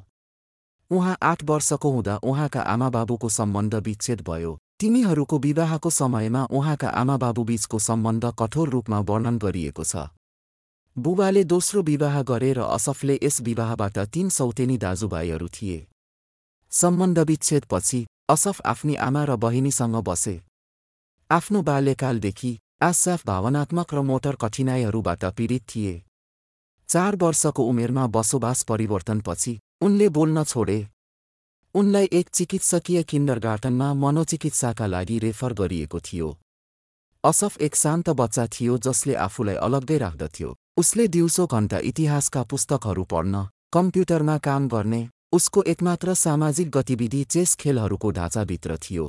उहाँ 0.91 1.17
आठ 1.23 1.45
वर्षको 1.45 1.91
हुँदा 1.91 2.17
उहाँका 2.23 2.69
आमाबाबुको 2.75 3.29
सम्बन्ध 3.31 3.75
विच्छेद 3.89 4.25
भयो। 4.29 4.53
तिमीहरूको 4.81 5.39
विवाहको 5.39 5.91
समयमा 5.95 6.47
उहाँका 6.53 6.89
आमाबाबुबीचको 7.01 7.79
सम्बन्ध 7.89 8.33
कठोर 8.39 8.69
रूपमा 8.69 9.01
वर्णन 9.09 9.39
गरिएको 9.39 9.85
छ। 9.85 10.07
बुबाले 10.99 11.43
दोस्रो 11.45 11.83
विवाह 11.83 12.23
गरे 12.23 12.53
र 12.53 12.61
असफले 12.75 13.19
यस 13.23 13.41
विवाहबाट 13.41 13.99
तीन 14.15 14.29
सौतेनी 14.29 14.77
दाजुभाइहरू 14.79 15.49
थिए। 15.49 15.87
सम्बन्ध 16.73 17.19
विच्छेदपछि 17.19 18.01
असफ 18.31 18.61
आफ्नी 18.67 18.95
आमा 18.99 19.23
र 19.25 19.37
बहिनीसँग 19.37 19.97
बसे। 20.03 20.35
आफ्नो 21.31 21.63
बाल्यकालदेखि 21.63 22.53
आसाफ 22.83 23.27
भावनात्मक 23.27 23.95
र 23.95 24.03
मोटर 24.03 24.35
कठिनाइहरूबाट 24.35 25.25
पीडित 25.37 25.63
थिए। 25.71 25.95
चार 26.89 27.17
वर्षको 27.17 27.63
उमेरमा 27.63 28.07
बसोबास 28.07 28.63
परिवर्तनपछि 28.63 29.59
उनले 29.81 30.09
बोल्न 30.09 30.45
छोडे। 30.45 30.79
उनलाई 31.75 32.09
एक 32.13 32.29
चिकित्सकीय 32.29 33.03
किन्डरगार्टनमा 33.03 33.95
मनोचिकित्साका 33.95 34.87
लागि 34.87 35.19
रेफर 35.19 35.53
गरिएको 35.53 36.01
थियो। 36.01 36.29
असफ 37.25 37.57
एक 37.61 37.75
शान्त 37.75 38.11
बच्चा 38.11 38.47
थियो 38.47 38.77
जसले 38.79 39.15
आफूलाई 39.17 39.55
अलग्गै 39.59 39.99
राख्दथ्यो। 39.99 40.55
उसले 40.77 41.07
दिउँसो 41.09 41.47
घण्टा 41.47 41.79
इतिहासका 41.85 42.43
पुस्तकहरू 42.43 43.05
पढ्न 43.05 43.47
कम्प्युटरमा 43.73 44.37
काम 44.39 44.69
गर्ने 44.69 45.01
उसको 45.33 45.63
एकमात्र 45.63 46.15
सामाजिक 46.15 46.71
गतिविधि 46.71 47.23
चेस 47.25 47.55
खेलहरूको 47.55 48.11
ढाँचाभित्र 48.11 48.77
थियो। 48.77 49.07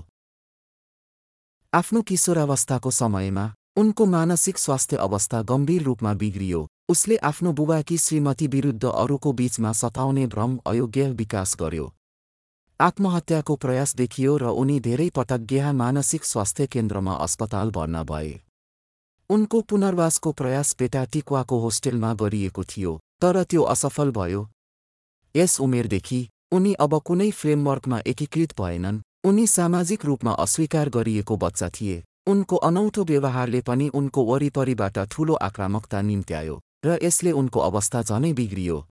आफ्नो 1.73 2.01
किशोरावस्थाको 2.01 2.91
समयमा 2.91 3.45
उनको 3.77 4.05
मानसिक 4.07 4.57
स्वास्थ्य 4.57 4.97
अवस्था 4.97 5.41
गम्भीर 5.43 5.83
रूपमा 5.83 6.13
बिग्रियो। 6.15 6.67
उसले 6.89 7.17
आफ्नो 7.23 7.53
बुबाकी 7.53 7.97
श्रीमती 7.97 8.47
विरुद्ध 8.47 8.85
अरूको 8.85 9.33
बीचमा 9.33 9.71
सताउने 9.73 10.27
भ्रम 10.27 10.59
अयोग्य 10.65 11.09
विकास 11.13 11.55
गर्यो। 11.59 11.85
आत्महत्याको 12.79 13.55
प्रयास 13.55 13.93
देखियो 13.95 14.33
र 14.37 14.51
उनी 14.55 14.79
धेरै 14.79 15.07
पटक 15.15 15.41
गेहा 15.47 15.71
मानसिक 15.73 16.25
स्वास्थ्य 16.25 16.67
केन्द्रमा 16.67 17.13
अस्पताल 17.25 17.71
भर्ना 17.71 18.03
भए। 18.03 18.29
उनको 19.29 19.61
पुनर्वासको 19.69 20.31
प्रयास 20.31 20.75
बेटा 20.79 21.03
टिक्वाको 21.11 21.59
होस्टेलमा 21.59 22.13
गरिएको 22.23 22.63
थियो 22.65 22.95
तर 23.21 23.43
त्यो 23.43 23.63
असफल 23.73 24.11
भयो। 24.11 24.47
यस 25.35 25.59
उमेरदेखि 25.59 26.21
उनी 26.51 26.73
अब 26.79 26.97
कुनै 27.03 27.29
फ्रेमवर्कमा 27.33 28.01
एकीकृत 28.07 28.55
भएनन्। 28.61 29.03
उनी 29.27 29.47
सामाजिक 29.49 30.05
रूपमा 30.05 30.39
अस्वीकार 30.39 30.89
गरिएको 30.89 31.37
बच्चा 31.37 31.69
थिए। 31.75 32.01
उनको 32.27 32.55
अनौठो 32.65 33.03
व्यवहारले 33.05 33.61
पनि 33.67 33.87
उनको 33.93 34.23
वरिपरिबाट 34.25 35.05
ठूलो 35.11 35.33
आक्रामकता 35.43 36.01
निम्त्यायो 36.07 36.59
र 36.85 36.99
यसले 37.03 37.31
उनको 37.39 37.59
अवस्था 37.61 38.01
झनै 38.01 38.33
बिग्रियो। 38.33 38.83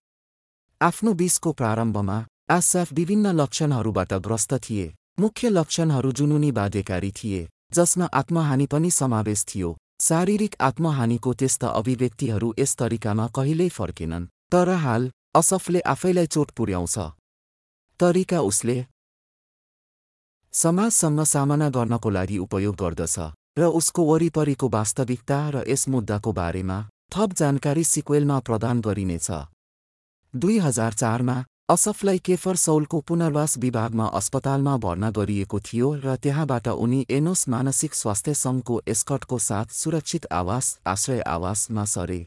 आफ्नो 0.81 1.21
बिसको 1.21 1.53
प्रारम्भमा 1.53 2.25
आसाफ 2.51 2.93
विभिन्न 2.93 3.31
लक्षणहरूबाट 3.33 4.13
ग्रस्त 4.27 4.55
थिए। 4.65 4.85
मुख्य 5.21 5.49
लक्षणहरू 5.49 6.11
जुनुनी 6.13 6.51
बाध्यकारी 6.53 7.11
थिए 7.13 7.41
जसमा 7.75 8.07
आत्महानि 8.13 8.67
पनि 8.67 8.91
समावेश 8.91 9.45
थियो। 9.49 9.77
शारीरिक 10.01 10.55
आत्महानिको 10.61 11.33
त्यस्ता 11.35 11.69
अभिव्यक्तिहरू 11.81 12.53
यस 12.59 12.75
तरिकामा 12.81 13.27
कहिल्यै 13.37 13.69
फर्केनन्। 13.71 14.29
तर 14.53 14.69
हाल 14.85 15.11
असफले 15.37 15.81
आफैलाई 15.93 16.27
चोट 16.27 16.51
पुर्याउँछ। 16.57 16.97
तरिका 18.01 18.41
उसले 18.41 18.79
समाजसँग 20.55 21.21
सामना 21.25 21.69
गर्नको 21.77 22.11
लागि 22.11 22.39
उपयोग 22.47 22.77
गर्दछ 22.77 23.19
र 23.59 23.69
उसको 23.79 24.03
वरिपरिको 24.11 24.69
वास्तविकता 24.71 25.39
र 25.51 25.65
यस 25.69 25.89
मुद्दाको 25.93 26.33
बारेमा 26.33 26.79
थप 27.13 27.31
जानकारी 27.41 27.85
सिक्वेलमा 27.85 28.41
प्रदान 28.41 28.81
गरिनेछ। 28.81 29.29
दुई 30.35 30.59
हजार 30.67 30.93
चारमा 30.95 31.37
असफलाई 31.69 32.19
केफर 32.25 32.57
सौलको 32.57 32.99
पुनर्वास 33.09 33.57
विभागमा 33.59 34.05
अस्पतालमा 34.19 34.77
भर्ना 34.85 35.09
गरिएको 35.17 35.59
थियो 35.61 35.89
र 36.05 36.15
त्यहाँबाट 36.17 36.69
उनी 36.75 37.01
एनोस 37.11 37.43
मानसिक 37.49 37.95
स्वास्थ्य 37.95 38.35
सङ्घको 38.35 38.81
एस्कटको 38.89 39.39
साथ 39.39 39.75
सुरक्षित 39.79 40.27
आवास 40.33 40.71
आश्रय 40.87 41.21
आवासमा 41.27 41.85
सरे। 41.85 42.19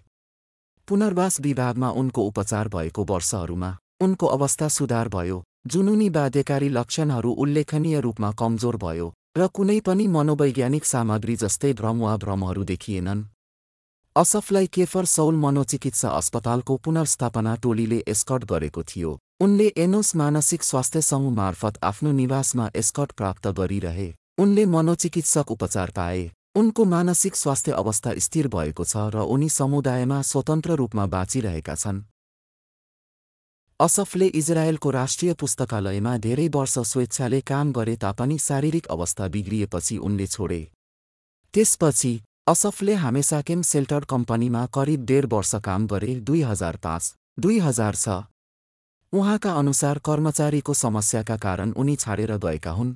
पुनर्वास 0.88 1.40
विभागमा 1.42 1.90
उनको 2.02 2.22
उपचार 2.24 2.68
भएको 2.68 3.06
वर्षहरूमा 3.10 3.72
उनको 4.02 4.28
अवस्था 4.28 4.68
सुधार 4.78 5.10
भयो। 5.10 5.42
जुनुनी 5.68 6.10
बाध्यकारी 6.12 6.70
लक्षणहरू 6.70 7.32
उल्लेखनीय 7.42 8.00
रूपमा 8.00 8.32
कमजोर 8.38 8.78
भयो 8.78 9.12
र 9.38 9.48
कुनै 9.56 9.80
पनि 9.82 10.08
मनोवैज्ञानिक 10.18 10.86
सामग्री 10.86 11.36
जस्तै 11.46 11.74
भ्रम 11.82 12.02
वा 12.02 12.16
भ्रमहरू 12.18 12.64
देखिएनन्। 12.66 13.26
असफलाई 14.16 14.68
केफर 14.68 15.06
सौल 15.08 15.36
मनोचिकित्सा 15.42 16.10
अस्पतालको 16.12 16.78
पुनर्स्थापना 16.86 17.56
टोलीले 17.64 18.04
एस्कट 18.08 18.46
गरेको 18.46 18.84
थियो। 18.86 19.18
उनले 19.42 19.68
एनोस 19.78 20.16
मानसिक 20.16 20.64
स्वास्थ्य 20.64 21.02
समूह 21.02 21.34
मार्फत 21.36 21.78
आफ्नो 21.84 22.12
निवासमा 22.12 22.70
एस्कट 22.76 23.12
प्राप्त 23.12 23.48
गरिरहे। 23.50 24.06
उनले 24.38 24.66
मनोचिकित्सक 24.66 25.52
उपचार 25.52 25.92
पाए। 25.92 26.30
उनको 26.56 26.86
मानसिक 26.86 27.36
स्वास्थ्य 27.36 27.72
अवस्था 27.74 28.14
स्थिर 28.18 28.48
भएको 28.48 28.84
छ 28.86 29.10
र 29.16 29.26
उनी 29.26 29.50
समुदायमा 29.50 30.22
स्वतन्त्र 30.22 30.76
रूपमा 30.76 31.06
बाँचिरहेका 31.08 31.76
छन्। 31.76 32.04
असफले 33.80 34.28
इजरायलको 34.38 34.90
राष्ट्रिय 34.92 35.34
पुस्तकालयमा 35.34 36.18
धेरै 36.22 36.48
वर्ष 36.54 36.78
स्वेच्छाले 36.86 37.42
काम 37.42 37.72
गरे 37.74 37.96
तापनि 37.98 38.38
शारीरिक 38.40 38.88
अवस्था 38.94 39.28
बिग्रिएपछि 39.28 39.98
उनले 40.00 40.28
छोडे। 40.28 40.62
त्यसपछि 41.54 42.14
असफले 42.48 42.94
हामेसाकेम 43.04 43.62
सेल्टर 43.66 44.06
कम्पनीमा 44.10 44.66
करिब 44.76 45.06
डेढ 45.06 45.34
वर्ष 45.34 45.56
काम 45.66 45.88
गरे। 45.88 46.16
दुई 46.22 46.42
हजार 46.44 46.78
पाँच 46.78 47.16
दुई 47.40 47.60
हजार 47.60 47.96
छ 47.96 48.22
उहाँका 49.14 49.52
अनुसार 49.52 49.98
कर्मचारीको 50.00 50.74
समस्याका 50.74 51.36
कारण 51.38 51.72
उनी 51.72 51.96
छाडेर 51.96 52.36
गएका 52.38 52.72
हुन्। 52.72 52.94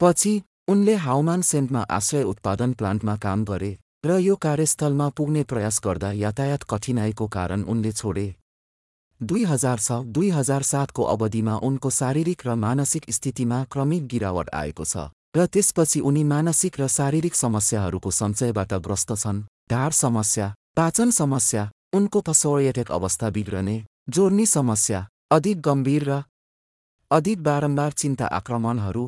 पछि 0.00 0.42
उनले 0.68 0.94
हाउमान 0.96 1.42
सेन्टमा 1.42 1.80
आश्रय 1.90 2.22
उत्पादन 2.22 2.72
प्लान्टमा 2.72 3.16
काम 3.16 3.44
गरे 3.44 3.70
र 4.06 4.18
यो 4.18 4.34
कार्यस्थलमा 4.36 5.08
पुग्ने 5.08 5.42
प्रयास 5.42 5.80
गर्दा 5.84 6.10
यातायात 6.12 6.62
कठिनाइको 6.70 7.26
कारण 7.28 7.62
उनले 7.64 7.92
छोडे। 7.92 8.26
दुई 9.20 9.42
हजार 9.44 9.78
छ 9.78 9.92
दुई 10.14 10.28
हजार 10.30 10.62
सातको 10.62 11.02
अवधिमा 11.04 11.56
उनको 11.68 11.90
शारीरिक 11.90 12.46
र 12.46 12.54
मानसिक 12.54 13.10
स्थितिमा 13.10 13.62
क्रमिक 13.72 14.06
गिरावट 14.06 14.50
आएको 14.54 14.84
छ 14.84 15.10
र 15.36 15.46
त्यसपछि 15.48 16.00
उनी 16.02 16.24
मानसिक 16.24 16.80
र 16.80 16.88
शारीरिक 16.88 17.34
समस्याहरूको 17.34 18.10
सञ्चयबाट 18.12 18.74
ग्रस्त 18.86 19.12
छन्। 19.16 19.42
ढाड 19.70 19.92
समस्या 20.02 20.46
पाचन 20.76 21.10
समस्या 21.10 21.68
उनको 21.94 22.20
पसोरिएटेक 22.22 22.90
अवस्था 22.92 23.30
बिग्रने 23.30 23.76
जोर्नी 24.08 24.46
समस्या 24.46 25.06
अधिक 25.30 25.60
गम्भीर 25.60 26.04
र 26.08 26.22
अधिक 27.10 27.42
बारम्बार 27.42 27.92
चिन्ता 27.92 28.26
आक्रमणहरू। 28.26 29.04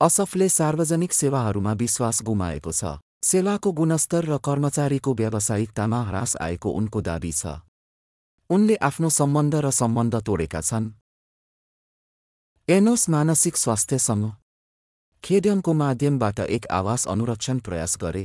असफले 0.00 0.48
सार्वजनिक 0.48 1.12
सेवाहरूमा 1.12 1.72
विश्वास 1.72 2.22
गुमाएको 2.22 2.72
छ। 2.72 2.96
सेवाको 3.22 3.72
गुणस्तर 3.72 4.24
र 4.24 4.38
कर्मचारीको 4.38 5.12
व्यावसायिकतामा 5.14 6.00
ह्रास 6.02 6.36
आएको 6.40 6.70
उनको 6.70 7.00
दावी 7.00 7.32
छ। 7.32 7.60
उनले 8.50 8.76
आफ्नो 8.80 9.08
सम्बन्ध 9.08 9.54
र 9.54 9.70
सम्बन्ध 9.70 10.14
तोडेका 10.26 10.60
छन्। 10.60 10.86
एनोस 12.68 13.08
मानसिक 13.08 13.56
स्वास्थ्यसँग 13.56 14.24
खेड्यङको 15.24 15.72
माध्यमबाट 15.72 16.40
एक 16.48 16.66
आवास 16.72 17.06
अनुरक्षण 17.06 17.58
प्रयास 17.58 17.96
गरे। 18.00 18.24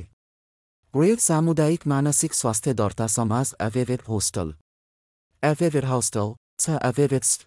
वेब 0.94 1.18
सामुदायिक 1.20 1.88
मानसिक 1.88 2.34
स्वास्थ्य 2.34 2.74
दर्ता 2.74 3.08
समाज 3.08 3.54
एभेभेट 3.62 4.08
होस्टल। 4.08 4.56
एभेभेट 5.44 5.86
होस्टल। 5.86 6.34
एभेभेट्स 6.60 7.40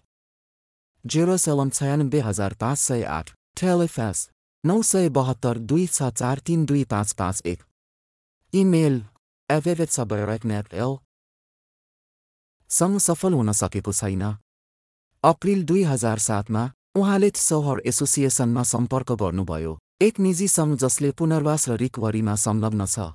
जेरोसलम 1.05 1.69
छयानब्बे 1.69 2.19
हजार 2.21 2.53
पाँच 2.53 2.77
सय 2.79 3.03
आठ 3.09 3.29
टेलिफेस 3.57 4.29
नौ 4.63 4.81
सय 4.83 5.09
बहत्तर 5.11 5.57
तिन 6.47 6.65
दुई 6.65 6.83
पाँच 6.85 7.13
पाँच 7.13 7.41
एक 7.45 7.63
इमेल 8.53 9.01
एभेभेट 9.49 9.89
सबैरेक्नेट 9.91 10.73
एल 10.75 10.97
सँग 12.69 12.97
सफल 12.99 13.33
हुन 13.33 13.51
सकेको 13.53 13.93
छैन 13.93 14.23
अप्रिल 15.23 15.63
दुई 15.65 15.83
हजार 15.85 16.19
सातमा 16.19 16.69
उहाँले 16.95 17.31
सौहर 17.37 17.81
एसोसिएसनमा 17.85 18.63
सम्पर्क 18.65 19.11
गर्नुभयो 19.21 19.77
एक 20.01 20.19
निजी 20.19 20.47
सङ्घ 20.49 20.77
जसले 20.77 21.11
पुनर्वास 21.19 21.69
र 21.69 21.77
रिकभरीमा 21.77 22.35
संलग्न 22.41 22.85
छ 22.87 23.07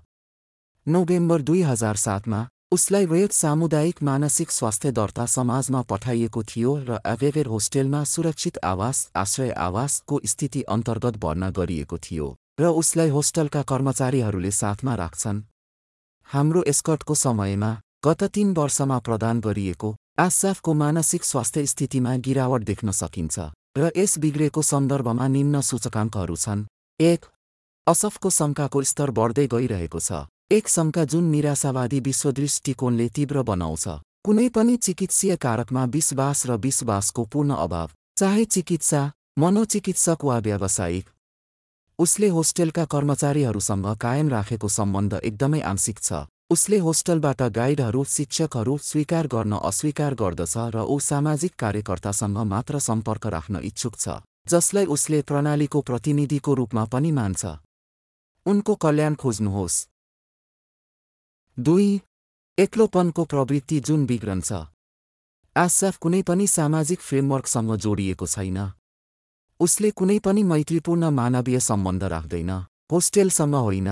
नोभेम्बर 0.87 1.43
दुई 1.43 1.63
हजार 1.65 1.97
सातमा 1.99 2.41
उसलाई 2.73 3.07
वेद 3.07 3.31
सामुदायिक 3.31 4.03
मानसिक 4.03 4.51
स्वास्थ्य 4.51 4.91
दर्ता 4.93 5.25
समाजमा 5.27 5.81
पठाइएको 5.91 6.43
थियो 6.45 6.71
र 6.89 7.01
एभेभेर 7.07 7.47
होस्टेलमा 7.47 8.03
सुरक्षित 8.05 8.59
आवास 8.65 9.01
आश्रय 9.17 9.51
आवासको 9.65 10.21
स्थिति 10.25 10.63
अन्तर्गत 10.75 11.17
भर्ना 11.25 11.51
गरिएको 11.59 11.99
थियो 11.99 12.29
र 12.61 12.71
उसलाई 12.83 13.09
होस्टलका 13.09 13.63
कर्मचारीहरूले 13.73 14.51
साथमा 14.53 14.95
राख्छन्। 14.95 15.43
हाम्रो 16.29 16.63
एस्कटको 16.67 17.15
समयमा 17.17 17.71
गत 18.07 18.25
तीन 18.35 18.55
वर्षमा 18.55 18.99
प्रदान 19.07 19.41
गरिएको 19.43 19.95
आसाफको 20.21 20.75
मानसिक 20.75 21.25
स्वास्थ्य 21.25 21.67
स्थितिमा 21.69 22.17
गिरावट 22.25 22.65
देख्न 22.65 22.99
सकिन्छ 23.03 23.53
र 23.79 23.93
यस 23.97 24.19
बिग्रेको 24.19 24.63
सन्दर्भमा 24.73 25.29
निम्न 25.29 25.61
सूचकाङ्कहरू 25.69 26.37
छन्। 26.45 26.67
एक 27.01 27.33
असफको 27.87 28.31
शङ्काको 28.41 28.83
स्तर 28.91 29.19
बढ्दै 29.19 29.47
गइरहेको 29.55 30.01
छ। 30.01 30.25
एक 30.53 30.69
शङ्का 30.69 31.05
जुन 31.05 31.25
निराशावादी 31.25 31.99
विश्वदृष्टिकोणले 32.01 33.09
तीव्र 33.09 33.43
बनाउँछ 33.43 33.85
कुनै 34.25 34.49
पनि 34.49 34.77
चिकित्सीय 34.77 35.37
कारकमा 35.37 35.85
विश्वास 35.85 36.45
र 36.47 36.57
विश्वासको 36.61 37.23
पूर्ण 37.25 37.55
अभाव 37.57 37.91
चाहे 38.19 38.45
चिकित्सा 38.45 39.01
मनोचिकित्सक 39.39 40.25
वा 40.25 40.37
व्यावसायिक। 40.39 41.07
उसले 41.99 42.29
होस्टेलका 42.29 42.85
कर्मचारीहरूसँग 42.85 43.87
कायम 43.97 44.29
राखेको 44.29 44.69
सम्बन्ध 44.69 45.21
एकदमै 45.25 45.61
आंशिक 45.63 45.99
छ। 45.99 46.21
उसले 46.51 46.79
होस्टलबाट 46.79 47.43
गाइडहरू 47.57 48.05
शिक्षकहरू 48.17 48.77
स्वीकार 48.89 49.27
गर्न 49.27 49.53
अस्वीकार 49.63 50.15
गर्दछ 50.15 50.55
र 50.75 50.85
ऊ 50.85 50.99
सामाजिक 51.01 51.53
कार्यकर्तासँग 51.59 52.39
मात्र 52.53 52.79
सम्पर्क 52.89 53.27
राख्न 53.37 53.65
इच्छुक 53.65 53.97
छ 53.97 54.19
जसलाई 54.49 54.85
उसले 54.97 55.23
प्रणालीको 55.23 55.81
प्रतिनिधिको 55.89 56.55
रूपमा 56.55 56.85
पनि 56.93 57.11
मान्छ। 57.21 57.43
उनको 58.47 58.75
कल्याण 58.85 59.15
खोज्नुहोस्। 59.15 59.77
दुई 61.59 62.01
एक्लोपनको 62.59 63.25
प्रवृत्ति 63.25 63.79
जुन 63.81 64.05
बिग्रन्छ 64.07 64.53
आसाफ 65.57 65.97
कुनै 65.97 66.21
पनि 66.23 66.47
सामाजिक 66.47 67.01
फ्रेमवर्कसँग 67.01 67.75
जोडिएको 67.77 68.27
छैन। 68.27 68.59
उसले 69.61 69.91
कुनै 69.91 70.19
पनि 70.19 70.43
मैत्रीपूर्ण 70.43 71.11
मानवीय 71.11 71.61
सम्बन्ध 71.61 72.05
राख्दैन 72.05 72.51
होस्टेलसँग 72.93 73.55
होइन। 73.57 73.91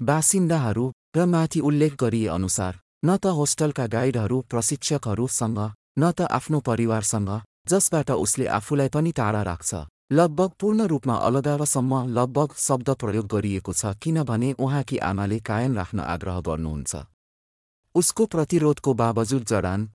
बासिन्दाहरू 0.00 0.84
र 1.16 1.26
माथि 1.26 1.60
उल्लेख 1.60 1.96
गरिए 2.00 2.28
अनुसार 2.28 2.78
न 3.04 3.16
त 3.16 3.34
होस्टलका 3.38 3.86
गाइडहरू 3.96 4.40
प्रशिक्षकहरूसँग 4.50 5.58
न 5.98 6.12
त 6.12 6.30
आफ्नो 6.30 6.60
परिवारसँग 6.62 7.30
जसबाट 7.68 8.10
उसले 8.16 8.46
आफूलाई 8.58 8.88
पनि 8.88 9.12
टाढा 9.12 9.42
राख्छ। 9.42 9.70
लगभग 10.12 10.50
पूर्ण 10.60 10.86
रूपमा 10.86 11.14
अलगावसम्म 11.16 11.98
लगभग 12.08 12.54
शब्द 12.58 12.90
प्रयोग 13.00 13.26
गरिएको 13.26 13.72
छ 13.72 13.92
किनभने 13.96 14.52
उहाँकी 14.58 14.96
आमाले 15.00 15.38
कायम 15.40 15.74
राख्न 15.74 16.00
आग्रह 16.06 16.40
गर्नुहुन्छ। 16.40 16.96
उसको 17.94 18.26
प्रतिरोधको 18.26 18.92
बावजुद 18.94 19.44
जडान। 19.44 19.88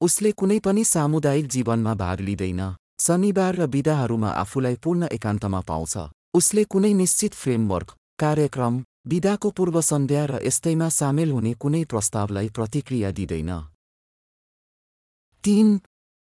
उसले 0.00 0.32
कुनै 0.32 0.58
पनि 0.58 0.84
सामुदायिक 0.84 1.46
जीवनमा 1.46 1.94
भाग 1.94 2.20
लिँदैन। 2.20 2.62
शनिबार 3.00 3.54
र 3.54 3.66
विधाहरूमा 3.66 4.30
आफूलाई 4.42 4.76
पूर्ण 4.76 5.08
एकान्तमा 5.12 5.60
पाउँछ। 5.60 5.94
उसले 6.34 6.64
कुनै 6.64 6.92
निश्चित 6.92 7.34
फ्रेमवर्क 7.34 7.94
कार्यक्रम 8.18 8.82
विधाको 9.06 9.50
पूर्व 9.50 9.80
सन्ध्या 9.80 10.24
र 10.24 10.40
यस्तैमा 10.46 10.88
सामेल 10.88 11.30
हुने 11.30 11.52
कुनै 11.62 11.84
प्रस्तावलाई 11.84 12.48
प्रतिक्रिया 12.50 13.10
दिँदैन। 13.10 13.52
तीन 15.44 15.78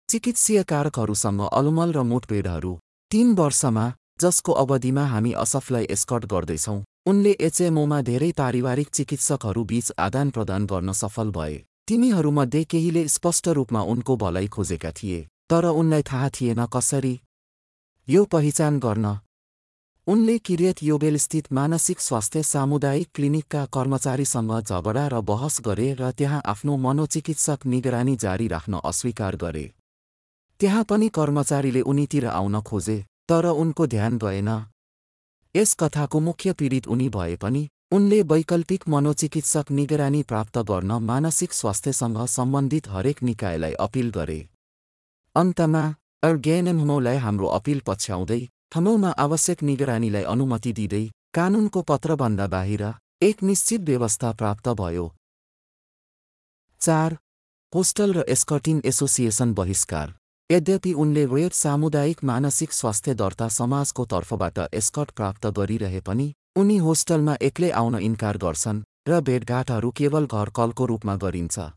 चिकित्सीय 0.09 0.63
कारकहरूसँग 0.63 1.41
अलमल 1.51 1.91
र 1.93 2.05
मुठभेडहरू 2.11 2.75
तीन 3.11 3.33
वर्षमा 3.35 3.83
जसको 4.21 4.51
अवधिमा 4.53 5.03
हामी 5.05 5.31
असफलाई 5.33 5.85
एस्कट 5.91 6.25
गर्दैछौँ 6.25 6.83
उनले 7.05 7.31
एचएमओमा 7.41 8.01
धेरै 8.01 8.31
पारिवारिक 8.37 8.89
चिकित्सकहरू 8.93 9.63
बीच 9.63 9.91
आदान 9.99 10.29
प्रदान 10.29 10.65
गर्न 10.65 10.91
सफल 10.93 11.31
भए। 11.37 11.55
तिनीहरूमध्ये 11.87 12.63
केहीले 12.63 13.07
स्पष्ट 13.07 13.47
रूपमा 13.57 13.81
उनको 13.93 14.17
भलाइ 14.17 14.47
खोजेका 14.47 14.91
थिए 14.91 15.25
तर 15.49 15.65
उनलाई 15.71 16.03
थाहा 16.11 16.29
थिएन 16.29 16.65
कसरी। 16.75 17.15
यो 18.07 18.23
पहिचान 18.25 18.79
गर्न। 18.79 19.15
उनले 20.07 20.37
किरियत 20.45 20.83
योबेलस्थित 20.83 21.51
मानसिक 21.53 21.99
स्वास्थ्य 22.01 22.43
सामुदायिक 22.43 23.09
क्लिनिकका 23.15 23.65
कर्मचारीसँग 23.73 24.53
झगडा 24.61 25.07
र 25.07 25.21
बहस 25.25 25.59
गरे 25.65 25.89
र 25.95 26.11
त्यहाँ 26.13 26.41
आफ्नो 26.45 26.77
मनोचिकित्सक 26.85 27.65
निगरानी 27.65 28.15
जारी 28.17 28.47
राख्न 28.47 28.85
अस्वीकार 28.85 29.35
गरे। 29.41 29.65
त्यहाँ 30.59 30.83
पनि 30.83 31.07
कर्मचारीले 31.09 31.81
उनीतिर 31.81 32.25
आउन 32.27 32.61
खोजे 32.61 32.97
तर 33.29 33.45
उनको 33.45 33.87
ध्यान 33.87 34.17
गएन। 34.17 34.49
यस 35.55 35.73
कथाको 35.79 36.19
मुख्य 36.19 36.53
पीडित 36.53 36.87
उनी 36.87 37.07
भए 37.09 37.35
पनि 37.35 37.67
उनले 37.91 38.21
वैकल्पिक 38.31 38.87
मनोचिकित्सक 38.89 39.71
निगरानी 39.71 40.21
प्राप्त 40.23 40.57
गर्न 40.71 40.91
मानसिक 41.03 41.53
स्वास्थ्यसँग 41.53 42.25
सम्बन्धित 42.27 42.87
हरेक 42.87 43.23
निकायलाई 43.23 43.73
अपिल 43.79 44.09
गरे। 44.11 44.39
अन्तमा 45.35 45.83
अर्गेनमलाई 46.23 47.17
हाम्रो 47.17 47.47
अपिल 47.49 47.81
पछ्याउँदै 47.87 48.41
ठाउँमा 48.71 49.11
आवश्यक 49.17 49.63
निगरानीलाई 49.63 50.23
अनुमति 50.25 50.73
दिँदै 50.73 51.03
कानुनको 51.33 51.81
पत्रभन्दा 51.89 52.47
बाहिर 52.47 52.83
एक 53.21 53.43
निश्चित 53.43 53.81
व्यवस्था 53.81 54.31
प्राप्त 54.33 54.69
भयो। 54.77 55.11
चार 56.81 57.17
होस्टल 57.73 58.13
र 58.13 58.23
एस्कटिन 58.29 58.81
एसोसिएसन 58.85 59.53
बहिष्कार। 59.53 60.18
यद्यपि 60.49 60.91
उनले 60.93 61.25
वेद 61.25 61.51
सामुदायिक 61.53 62.23
मानसिक 62.23 62.71
स्वास्थ्य 62.73 63.13
दर्ता 63.15 63.47
समाजको 63.49 64.05
तर्फबाट 64.05 64.57
एस्कट 64.73 65.11
प्राप्त 65.11 65.45
गरिरहे 65.57 65.99
पनि 66.01 66.25
उनी 66.57 66.77
होस्टलमा 66.85 67.35
एक्लै 67.41 67.69
आउन 67.81 67.99
इन्कार 67.99 68.37
गर्छन् 68.37 68.79
र 69.09 69.19
भेटघाटहरू 69.27 69.91
केवल 69.99 70.25
घर 70.27 70.49
कलको 70.55 70.85
रूपमा 70.85 71.15
गरिन्छ। 71.17 71.67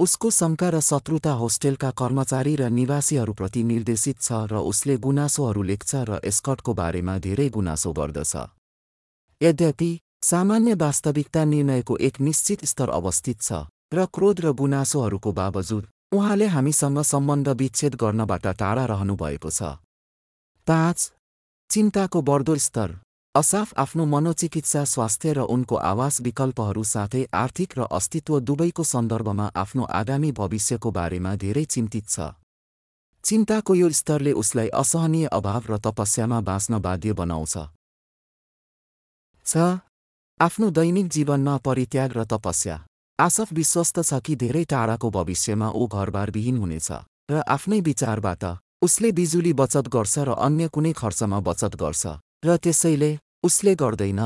उसको 0.00 0.30
शङ्का 0.32 0.68
र 0.70 0.80
शत्रुता 0.82 1.32
होस्टेलका 1.40 1.90
कर्मचारी 1.96 2.54
र 2.56 2.68
निवासीहरूप्रति 2.74 3.62
निर्देशित 3.72 4.20
छ 4.20 4.44
र 4.52 4.60
उसले 4.70 5.00
गुनासोहरू 5.04 5.62
लेख्छ 5.70 6.04
र 6.04 6.20
एस्कटको 6.24 6.74
बारेमा 6.80 7.18
धेरै 7.24 7.48
गुनासो 7.50 7.92
गर्दछ। 7.94 8.34
यद्यपि 9.40 9.90
सामान्य 10.26 10.74
वास्तविकता 10.80 11.44
निर्णयको 11.52 12.02
एक 12.06 12.20
निश्चित 12.22 12.64
स्तर 12.72 12.88
अवस्थित 12.94 13.38
छ 13.42 13.68
र 13.94 14.06
क्रोध 14.14 14.40
र 14.40 14.52
गुनासोहरूको 14.60 15.32
बावजुद 15.40 15.84
उहाँले 16.12 16.46
हामीसँग 16.46 17.00
सम्बन्ध 17.02 17.48
विच्छेद 17.60 17.94
गर्नबाट 17.94 18.46
टाढा 18.58 18.84
रहनुभएको 18.86 19.50
छ। 19.50 19.76
पाँच 20.66 21.12
चिन्ताको 21.70 22.22
बढ्दो 22.22 22.54
स्तर। 22.56 22.94
असाफ 23.34 23.74
आफ्नो 23.78 24.04
मनोचिकित्सा 24.04 24.84
स्वास्थ्य 24.84 25.32
र 25.32 25.40
उनको 25.44 25.76
आवास 25.76 26.20
विकल्पहरू 26.20 26.82
साथै 26.82 27.24
आर्थिक 27.34 27.78
र 27.78 27.80
अस्तित्व 27.92 28.40
दुवैको 28.40 28.84
सन्दर्भमा 28.84 29.50
आफ्नो 29.54 29.84
आगामी 29.84 30.32
भविष्यको 30.32 30.90
बारेमा 30.90 31.34
धेरै 31.36 31.64
चिन्तित 31.64 32.08
छ। 32.08 32.32
चिन्ताको 33.24 33.74
यो 33.74 33.88
स्तरले 33.92 34.32
उसलाई 34.32 34.68
असहनीय 34.72 35.26
अभाव 35.28 35.62
र 35.68 35.78
तपस्यामा 35.84 36.40
बाँच्न 36.40 36.78
बाध्य 36.80 37.12
बनाउँछ। 37.12 37.54
छ 39.46 39.52
आफ्नो 40.40 40.70
दैनिक 40.70 41.06
जीवनमा 41.08 41.56
परित्याग 41.58 42.10
र 42.16 42.24
तपस्या। 42.24 42.76
आसफ 43.18 43.52
विश्वस्त 43.52 43.98
छ 44.00 44.18
कि 44.26 44.34
धेरै 44.40 44.62
टाढाको 44.70 45.08
भविष्यमा 45.10 45.68
ऊ 45.74 45.86
घरबारविहीन 45.88 46.56
हुनेछ 46.56 46.90
र 47.30 47.42
आफ्नै 47.54 47.80
विचारबाट 47.88 48.44
उसले 48.82 49.10
बिजुली 49.18 49.52
बचत 49.60 49.88
गर्छ 49.94 50.14
र 50.28 50.36
अन्य 50.46 50.68
कुनै 50.74 50.92
खर्चमा 51.00 51.40
बचत 51.48 51.74
गर्छ 51.82 52.14
र 52.46 52.56
त्यसैले 52.62 53.10
उसले 53.42 53.74
गर्दैन। 53.82 54.22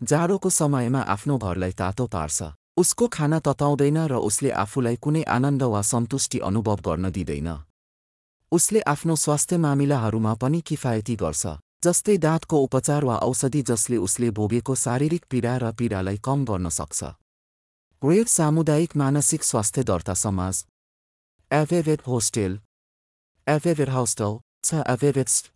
जाडोको 0.00 0.50
समयमा 0.58 1.00
आफ्नो 1.14 1.38
घरलाई 1.38 1.72
तातो 1.80 2.06
पार्छ। 2.10 2.38
उसको 2.76 3.04
खाना 3.14 3.38
तताउँदैन 3.46 3.98
र 4.10 4.14
उसले 4.28 4.50
आफूलाई 4.64 4.96
कुनै 5.04 5.22
आनन्द 5.30 5.62
वा 5.72 5.82
सन्तुष्टि 5.92 6.38
अनुभव 6.50 6.78
गर्न 6.86 7.14
दिँदैन। 7.14 7.50
उसले 8.52 8.80
आफ्नो 8.90 9.14
स्वास्थ्य 9.24 9.56
मामिलाहरूमा 9.64 10.32
पनि 10.42 10.60
किफायती 10.68 11.14
गर्छ 11.22 11.58
जस्तै 11.84 12.16
दाँतको 12.26 12.56
उपचार 12.66 13.04
वा 13.04 13.16
औषधि 13.30 13.62
जसले 13.70 13.96
उसले 14.06 14.30
भोगेको 14.38 14.74
शारीरिक 14.82 15.22
पीडा 15.30 15.54
र 15.62 15.72
पीडालाई 15.78 16.18
कम 16.26 16.44
गर्न 16.44 16.68
सक्छ। 16.74 17.14
वेब 18.04 18.26
सामुदायिक 18.26 18.96
मानसिक 18.96 19.44
स्वास्थ्य 19.44 19.82
दर्ता 19.82 20.14
समाज। 20.14 20.64
एभेभेट 21.50 22.00
होस्टेल। 22.06 22.58
एभेभेट 23.46 23.88
होस्टल 23.88 24.36
छ 24.64 24.82
एभेभेट्स 24.88 25.50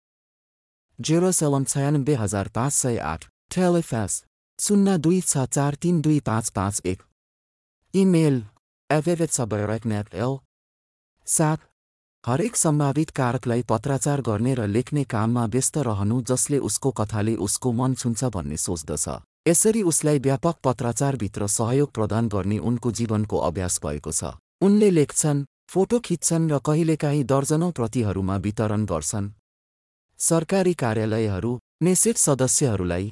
जेरोसलम 0.99 1.65
छयानब्बे 1.65 2.15
हजार 2.15 2.49
पाँच 2.49 2.73
सय 2.73 2.99
आठ। 2.99 3.27
टेलिफेस। 3.55 4.25
शून्य 4.59 4.97
दुई 4.99 5.21
छ 5.21 5.45
चार 5.47 5.75
तिन 5.75 6.01
दुई 6.01 6.21
पाँच 6.21 6.49
पाँच 6.51 6.81
एक। 6.87 7.03
इमेल। 7.95 8.43
एभेभेट 8.91 9.31
सबरेक्नेट 9.31 10.15
एल। 10.15 10.39
सात। 11.27 11.71
हरेक 12.25 12.57
सम्भावित 12.57 13.11
कारकलाई 13.11 13.63
पत्राचार 13.69 14.21
गर्ने 14.21 14.55
र 14.55 14.67
लेख्ने 14.67 15.05
काममा 15.05 15.47
व्यस्त 15.47 15.79
रहनु 15.85 16.23
जसले 16.23 16.59
उसको 16.59 16.91
कथाले 16.91 17.37
उसको 17.37 17.73
मन 17.73 17.95
छुन्छ 17.95 18.25
भन्ने 18.25 18.57
सोच्दछ। 18.57 19.09
यसरी 19.49 19.83
उसलाई 19.83 20.19
व्यापक 20.19 20.57
पत्राचारभित्र 20.65 21.47
सहयोग 21.49 21.93
प्रदान 21.93 22.29
गर्ने 22.29 22.59
उनको 22.69 22.91
जीवनको 22.99 23.37
अभ्यास 23.49 23.81
भएको 23.85 24.13
छ। 24.13 24.33
उनले 24.61 24.91
लेख्छन् 24.91 25.45
फोटो 25.69 25.99
खिच्छन् 26.01 26.51
र 26.53 26.59
कहिलेकाहीँ 26.67 27.25
दर्जनौं 27.25 27.71
प्रतिहरूमा 27.73 28.37
वितरण 28.47 28.85
गर्छन्। 28.85 29.33
सरकारी 30.21 30.75
कार्यालयहरू 30.75 31.51
नेसेट 31.83 32.17
सदस्यहरूलाई। 32.17 33.07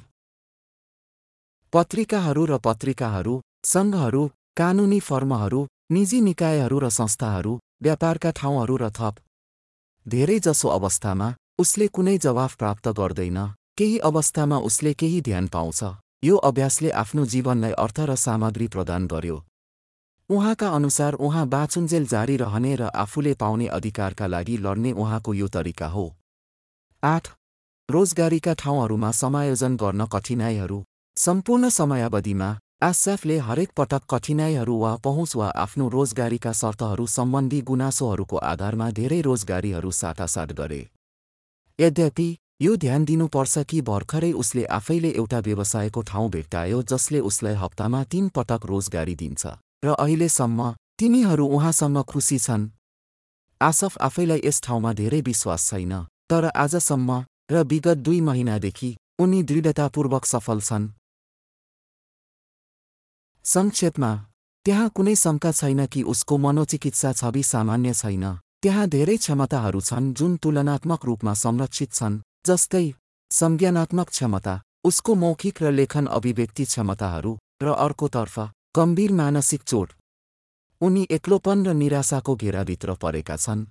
पत्रिकाहरू 1.72 2.44
र 2.46 2.58
पत्रिकाहरू 2.58 3.34
सङ्घहरू 3.64 4.22
कानुनी 4.56 5.00
फर्महरू 5.00 5.60
निजी 5.90 6.20
निकायहरू 6.20 6.78
र 6.78 6.88
संस्थाहरू 6.90 7.52
व्यापारका 7.82 8.30
ठाउँहरू 8.30 8.76
र 8.76 8.90
थप। 8.90 9.14
धेरैजसो 10.06 10.68
अवस्थामा 10.68 11.28
उसले 11.58 11.86
कुनै 11.88 12.16
जवाफ 12.18 12.56
प्राप्त 12.56 12.88
गर्दैन 12.98 13.38
केही 13.78 13.98
अवस्थामा 14.08 14.58
उसले 14.68 14.92
केही 14.94 15.20
ध्यान 15.20 15.46
पाउँछ। 15.48 15.80
यो 16.26 16.36
अभ्यासले 16.48 16.90
आफ्नो 17.00 17.24
जीवनलाई 17.26 17.72
अर्थ 17.78 18.00
र 18.00 18.14
सामग्री 18.16 18.68
प्रदान 18.68 19.06
गर्यो। 19.06 19.38
उहाँका 20.30 20.68
अनुसार 20.70 21.14
उहाँ 21.22 21.46
बाँचुन्जेल 21.48 22.06
जारी 22.06 22.36
रहने 22.36 22.74
र 22.76 22.90
आफूले 22.96 23.34
पाउने 23.34 23.66
अधिकारका 23.76 24.26
लागि 24.26 24.56
लड्ने 24.58 24.92
उहाँको 24.92 25.34
यो 25.34 25.48
तरिका 25.48 25.88
हो। 25.88 26.06
आठ 27.02 27.28
रोजगारीका 27.88 28.54
ठाउँहरूमा 28.54 29.10
समायोजन 29.12 29.76
गर्न 29.76 30.06
कठिनाइहरू। 30.06 30.82
सम्पूर्ण 31.16 31.68
समयावधिमा 31.70 32.48
आसाफले 32.82 33.36
हरेक 33.38 33.70
पटक 33.76 34.02
कठिनाइहरू 34.10 34.74
वा 34.78 34.94
पहुँच 34.96 35.36
वा 35.36 35.48
आफ्नो 35.56 35.88
रोजगारीका 35.88 36.52
शर्तहरू 36.52 37.06
सम्बन्धी 37.06 37.60
गुनासोहरूको 37.60 38.36
आधारमा 38.46 38.90
धेरै 38.90 39.20
रोजगारीहरू 39.20 39.90
साटासाट 39.90 40.52
गरे। 40.52 40.82
यद्यपि 41.78 42.28
यो 42.60 42.76
ध्यान 42.76 43.04
दिनुपर्छ 43.04 43.58
कि 43.68 43.80
भर्खरै 43.82 44.30
उसले 44.32 44.64
आफैले 44.72 45.08
एउटा 45.12 45.38
व्यवसायको 45.38 46.02
ठाउँ 46.02 46.28
भेट्टायो 46.30 46.82
जसले 46.82 47.18
उसलाई 47.20 47.54
हप्तामा 47.54 48.02
तीन 48.04 48.28
पटक 48.28 48.60
रोजगारी 48.64 49.14
दिन्छ। 49.14 49.46
र 49.84 49.88
अहिलेसम्म 49.94 50.72
तिनीहरू 50.98 51.46
उहाँसँग 51.46 51.98
खुसी 52.02 52.38
छन्। 52.38 52.68
आसफ 53.60 53.98
आफैलाई 53.98 54.40
यस 54.44 54.60
ठाउँमा 54.62 54.92
धेरै 54.92 55.20
विश्वास 55.20 55.68
छैन 55.68 55.92
तर 56.30 56.44
आजसम्म 56.56 57.10
र 57.52 57.62
विगत 57.62 57.98
दुई 58.00 58.20
महिनादेखि 58.20 58.90
उनी 59.20 59.42
दृढतापूर्वक 59.42 60.24
सफल 60.24 60.60
छन्। 60.60 60.88
संक्षेपमा 63.44 64.10
त्यहाँ 64.66 64.88
कुनै 64.96 65.14
शङ्का 65.14 65.52
छैन 65.52 65.86
कि 65.86 66.02
उसको 66.02 66.38
मनोचिकित्सा 66.38 67.12
छवि 67.12 67.42
सामान्य 67.44 67.92
छैन। 67.94 68.24
त्यहाँ 68.62 68.86
धेरै 68.88 69.16
क्षमताहरू 69.16 69.80
छन् 69.80 70.12
जुन 70.14 70.36
तुलनात्मक 70.36 71.04
रूपमा 71.04 71.34
संरक्षित 71.34 71.92
छन्। 71.92 72.20
जस्तै 72.46 72.86
संज्ञानात्मक 73.30 74.08
क्षमता 74.08 74.54
उसको 74.84 75.14
मौखिक 75.14 75.62
र 75.62 75.70
लेखन 75.70 76.06
अभिव्यक्ति 76.16 76.64
क्षमताहरू 76.64 77.32
र 77.62 77.72
अर्कोतर्फ 77.84 78.38
गम्भीर 78.76 79.12
मानसिक 79.12 79.62
चोट। 79.62 79.92
उनी 80.80 81.06
एक्लोपन 81.10 81.66
र 81.66 81.72
निराशाको 81.74 82.34
घेराभित्र 82.36 82.94
परेका 83.02 83.36
छन्। 83.36 83.66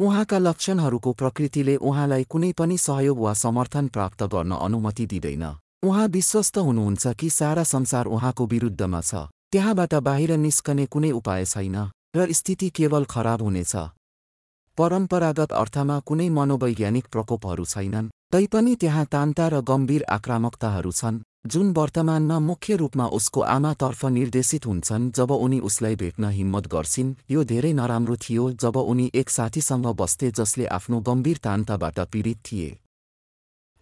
उहाँका 0.00 0.38
लक्षणहरूको 0.38 1.12
प्रकृतिले 1.12 1.76
उहाँलाई 1.78 2.24
कुनै 2.24 2.52
पनि 2.58 2.76
सहयोग 2.78 3.18
वा 3.18 3.32
समर्थन 3.34 3.88
प्राप्त 3.88 4.22
गर्न 4.34 4.52
अनुमति 4.58 5.06
दिँदैन। 5.06 5.44
उहाँ 5.82 6.06
विश्वस्त 6.08 6.58
हुनुहुन्छ 6.58 7.06
कि 7.14 7.30
सारा 7.30 7.64
संसार 7.64 8.06
उहाँको 8.06 8.46
विरुद्धमा 8.46 9.00
छ। 9.00 9.14
त्यहाँबाट 9.52 9.94
बाहिर 10.04 10.36
निस्कने 10.36 10.86
कुनै 10.86 11.10
उपाय 11.10 11.44
छैन 11.44 11.76
र 12.16 12.32
स्थिति 12.32 12.68
केवल 12.70 13.04
खराब 13.04 13.42
हुनेछ। 13.42 13.74
परम्परागत 14.78 15.52
अर्थमा 15.54 15.98
कुनै 16.08 16.28
मनोवैज्ञानिक 16.34 17.06
प्रकोपहरू 17.12 17.64
छैनन् 17.66 18.10
तैपनि 18.32 18.74
त्यहाँ 18.76 19.04
तान्ता 19.12 19.46
र 19.48 19.60
गम्भीर 19.70 20.02
आक्रामकताहरू 20.10 20.92
छन् 20.92 21.20
जुन 21.46 21.72
वर्तमानमा 21.72 22.38
मुख्य 22.40 22.76
रूपमा 22.76 23.06
उसको 23.18 23.40
आमातर्फ 23.48 24.04
निर्देशित 24.16 24.66
हुन्छन् 24.66 25.10
जब 25.12 25.30
उनी 25.36 25.58
उसलाई 25.68 25.96
भेट्न 25.96 26.30
हिम्मत 26.30 26.66
गर्छिन्। 26.66 27.14
यो 27.30 27.44
धेरै 27.44 27.72
नराम्रो 27.72 28.16
थियो 28.24 28.44
जब 28.62 28.76
उनी 28.84 29.10
एक 29.14 29.30
साथीसँग 29.30 29.86
बस्थे 30.00 30.30
जसले 30.38 30.66
आफ्नो 30.76 31.00
गम्भीर 31.08 31.38
तान्ताबाट 31.44 31.98
पीडित 32.12 32.38
थिए। 32.46 32.70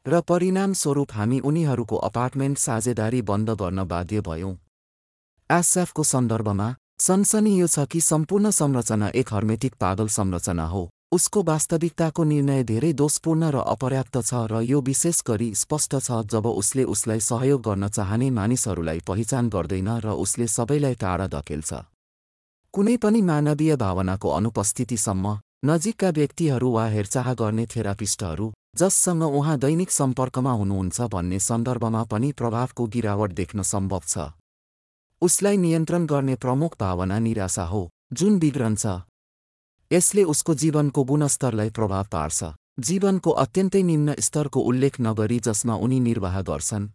र 0.07 0.21
परिणामस्वरूप 0.23 1.13
हामी 1.13 1.39
उनीहरूको 1.43 1.97
अपार्टमेन्ट 2.09 2.59
साझेदारी 2.59 3.23
बन्द 3.31 3.51
गर्न 3.63 3.85
बाध्य 3.85 4.21
भयौँ। 4.29 4.55
एसएफको 5.51 6.03
सन्दर्भमा 6.05 6.69
सनसनी 6.99 7.51
यो 7.55 7.67
छ 7.67 7.85
कि 7.87 8.01
सम्पूर्ण 8.01 8.51
संरचना 8.51 9.09
एक 9.15 9.33
हर्मेटिक 9.33 9.75
पागल 9.81 10.09
संरचना 10.09 10.65
हो। 10.67 10.89
उसको 11.13 11.43
वास्तविकताको 11.43 12.25
निर्णय 12.25 12.63
धेरै 12.65 12.93
दोषपूर्ण 12.93 13.51
र 13.51 13.61
अपर्याप्त 13.65 14.17
छ 14.21 14.41
र 14.51 14.61
यो 14.63 14.81
विशेष 14.81 15.21
गरी 15.29 15.49
स्पष्ट 15.55 15.97
छ 15.99 16.21
जब 16.33 16.47
उसले 16.47 16.85
उसलाई 16.95 17.21
सहयोग 17.21 17.61
गर्न 17.63 17.89
चाहने 17.89 18.31
मानिसहरूलाई 18.39 19.01
पहिचान 19.07 19.49
गर्दैन 19.49 19.91
र 20.01 20.15
उसले 20.25 20.47
सबैलाई 20.47 20.95
टाढा 20.97 21.27
धकेल्छ। 21.37 21.71
कुनै 22.75 22.97
पनि 22.97 23.21
मानवीय 23.23 23.77
भावनाको 23.77 24.29
अनुपस्थितिसम्म 24.39 25.37
नजिकका 25.65 26.11
व्यक्तिहरू 26.17 26.73
वा 26.73 26.87
हेरचाह 26.97 27.33
गर्ने 27.35 27.67
थेरापिस्टहरू 27.77 28.53
जससँग 28.77 29.23
उहाँ 29.23 29.59
दैनिक 29.59 29.91
सम्पर्कमा 29.91 30.53
हुनुहुन्छ 30.53 31.13
भन्ने 31.13 31.39
सन्दर्भमा 31.45 32.03
पनि 32.11 32.33
प्रभावको 32.33 32.87
गिरावट 32.97 33.31
देख्न 33.35 33.63
सम्भव 33.63 34.03
छ। 34.09 34.33
उसलाई 35.23 35.57
नियन्त्रण 35.57 36.07
गर्ने 36.07 36.35
प्रमुख 36.37 36.77
भावना 36.81 37.19
निराशा 37.19 37.65
हो 37.65 37.89
जुन 38.13 38.39
बिग्रन्छ। 38.39 38.87
यसले 39.91 40.23
उसको 40.25 40.55
जीवनको 40.57 41.05
गुणस्तरलाई 41.05 41.71
प्रभाव 41.71 42.05
पार्छ 42.13 42.53
जीवनको 42.81 43.31
अत्यन्तै 43.43 43.83
निम्न 43.83 44.15
स्तरको 44.21 44.61
उल्लेख 44.63 45.01
नगरी 45.01 45.39
जसमा 45.41 45.75
उनी 45.85 46.01
निर्वाह 46.01 46.41
गर्छन्। 46.43 46.89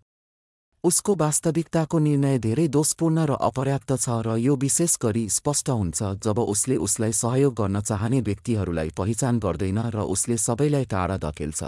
उसको 0.84 1.16
वास्तविकताको 1.16 2.00
निर्णय 2.00 2.38
धेरै 2.40 2.68
दोषपूर्ण 2.68 3.26
र 3.26 3.38
अपर्याप्त 3.42 3.92
छ 3.96 4.22
र 4.26 4.38
यो 4.38 4.56
विशेष 4.58 4.98
गरी 5.02 5.28
स्पष्ट 5.30 5.70
हुन्छ 5.72 6.00
जब 6.22 6.40
उसले 6.46 6.76
उसलाई 6.86 7.12
सहयोग 7.16 7.54
गर्न 7.56 7.82
चाहने 7.82 8.22
व्यक्तिहरूलाई 8.22 8.90
पहिचान 8.98 9.40
गर्दैन 9.40 9.80
र 9.90 10.06
उसले 10.14 10.38
सबैलाई 10.38 10.86
टाढा 10.94 11.18
धकेल्छ। 11.26 11.62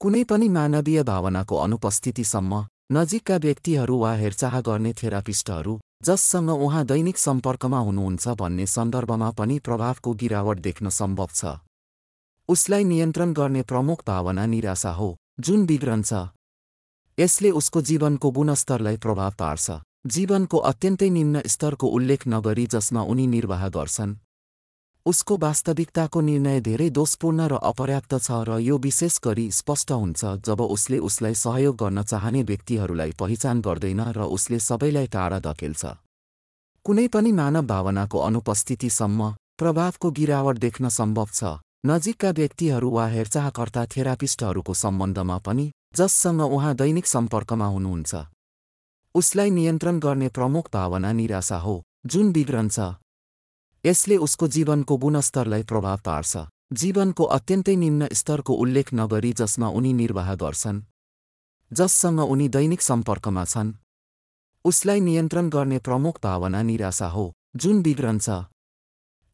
कुनै 0.00 0.24
पनि 0.24 0.48
मानवीय 0.56 1.02
भावनाको 1.02 1.56
अनुपस्थितिसम्म 1.58 2.52
नजिकका 2.90 3.36
व्यक्तिहरू 3.36 3.96
वा 3.98 4.12
हेरचाह 4.14 4.60
गर्ने 4.60 4.92
थेरापिस्टहरू 4.92 5.72
जससँग 6.04 6.50
उहाँ 6.50 6.84
दैनिक 6.86 7.18
सम्पर्कमा 7.18 7.78
हुनुहुन्छ 7.78 8.28
भन्ने 8.40 8.66
सन्दर्भमा 8.66 9.30
पनि 9.30 9.58
प्रभावको 9.58 10.12
गिरावट 10.12 10.58
देख्न 10.58 10.88
सम्भव 10.88 11.28
छ। 11.34 11.52
उसलाई 12.48 12.84
नियन्त्रण 12.84 13.32
गर्ने 13.32 13.62
प्रमुख 13.62 14.04
भावना 14.06 14.46
निराशा 14.46 14.92
हो 14.92 15.08
जुन 15.40 15.66
बिग्रन्छ 15.66 16.12
यसले 17.18 17.50
उसको 17.60 17.82
जीवनको 17.82 18.30
गुणस्तरलाई 18.30 18.96
प्रभाव 18.96 19.32
पार्छ। 19.38 19.66
जीवनको 20.06 20.58
अत्यन्तै 20.72 21.10
निम्न 21.10 21.42
स्तरको 21.46 21.86
उल्लेख 21.86 22.26
नगरी 22.28 22.66
जसमा 22.66 23.02
उनी 23.04 23.26
निर्वाह 23.26 23.68
गर्छन्। 23.68 24.16
उसको 25.06 25.36
वास्तविकताको 25.36 26.20
निर्णय 26.20 26.60
धेरै 26.60 26.88
दोषपूर्ण 26.90 27.46
र 27.48 27.58
अपर्याप्त 27.64 28.14
छ 28.16 28.40
र 28.48 28.58
यो 28.60 28.76
विशेष 28.78 29.18
गरी 29.24 29.46
स्पष्ट 29.52 29.92
हुन्छ 29.92 30.24
जब 30.46 30.60
उसले 30.60 30.98
उसलाई 31.08 31.34
सहयोग 31.34 31.76
गर्न 31.76 32.02
चाहने 32.02 32.42
व्यक्तिहरूलाई 32.42 33.12
पहिचान 33.20 33.60
गर्दैन 33.60 34.00
र 34.12 34.26
उसले 34.36 34.58
सबैलाई 34.58 35.06
टाढा 35.08 35.38
धकेल्छ। 35.46 35.82
कुनै 36.86 37.06
पनि 37.08 37.32
मानव 37.32 37.66
भावनाको 37.66 38.18
अनुपस्थितिसम्म 38.18 39.30
प्रभावको 39.58 40.10
गिरावट 40.18 40.58
देख्न 40.58 40.88
सम्भव 40.90 41.28
छ। 41.32 41.56
नजिकका 41.86 42.30
व्यक्तिहरू 42.36 42.88
वा 42.90 43.06
हेरचाहकर्ता 43.08 43.82
थेरापिस्टहरूको 43.86 44.74
सम्बन्धमा 44.74 45.38
पनि 45.46 45.70
जससँग 45.96 46.40
उहाँ 46.42 46.74
दैनिक 46.76 47.06
सम्पर्कमा 47.06 47.66
हुनुहुन्छ। 47.74 48.12
उसलाई 49.14 49.50
नियन्त्रण 49.50 49.98
गर्ने 49.98 50.28
प्रमुख 50.36 50.68
भावना 50.74 51.12
निराशा 51.12 51.58
हो 51.58 51.82
जुन 52.06 52.32
बिग्रन्छ। 52.32 52.78
यसले 53.84 54.16
उसको 54.16 54.48
जीवनको 54.48 54.96
गुणस्तरलाई 54.96 55.62
प्रभाव 55.62 55.98
पार्छ। 56.04 56.36
जीवनको 56.72 57.24
अत्यन्तै 57.24 57.74
निम्न 57.76 58.08
स्तरको 58.12 58.54
उल्लेख 58.54 58.88
नगरी 58.94 59.32
जसमा 59.32 59.68
उनी 59.68 59.92
निर्वाह 59.92 60.34
गर्छन् 60.34 60.80
जससँग 61.70 62.20
उनी 62.20 62.48
दैनिक 62.48 62.82
सम्पर्कमा 62.82 63.44
छन्। 63.44 63.72
उसलाई 64.64 65.00
नियन्त्रण 65.00 65.48
गर्ने 65.48 65.78
प्रमुख 65.78 66.18
भावना 66.22 66.62
निराशा 66.62 67.08
हो 67.08 67.24
जुन 67.56 67.82
बिग्रन्छ 67.82 68.28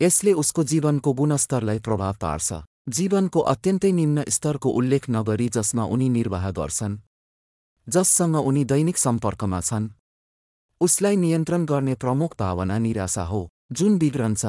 यसले 0.00 0.32
उसको 0.32 0.64
जीवनको 0.64 1.12
गुणस्तरलाई 1.12 1.78
प्रभाव 1.78 2.14
पार्छ। 2.20 2.52
जीवनको 2.88 3.40
अत्यन्तै 3.40 3.92
निम्न 3.92 4.24
स्तरको 4.28 4.68
उल्लेख 4.70 5.08
नगरी 5.10 5.48
जसमा 5.48 5.84
उनी 5.84 6.08
निर्वाह 6.08 6.50
गर्छन् 6.50 6.98
जससँग 7.86 8.36
उनी 8.36 8.64
दैनिक 8.64 8.98
सम्पर्कमा 8.98 9.60
छन्। 9.60 9.88
उसलाई 10.80 11.16
नियन्त्रण 11.16 11.64
गर्ने 11.64 11.94
प्रमुख 11.94 12.36
भावना 12.38 12.78
निराशा 12.78 13.24
हो 13.24 13.42
जुन 13.76 13.96
बिग्रन्छ 13.98 14.44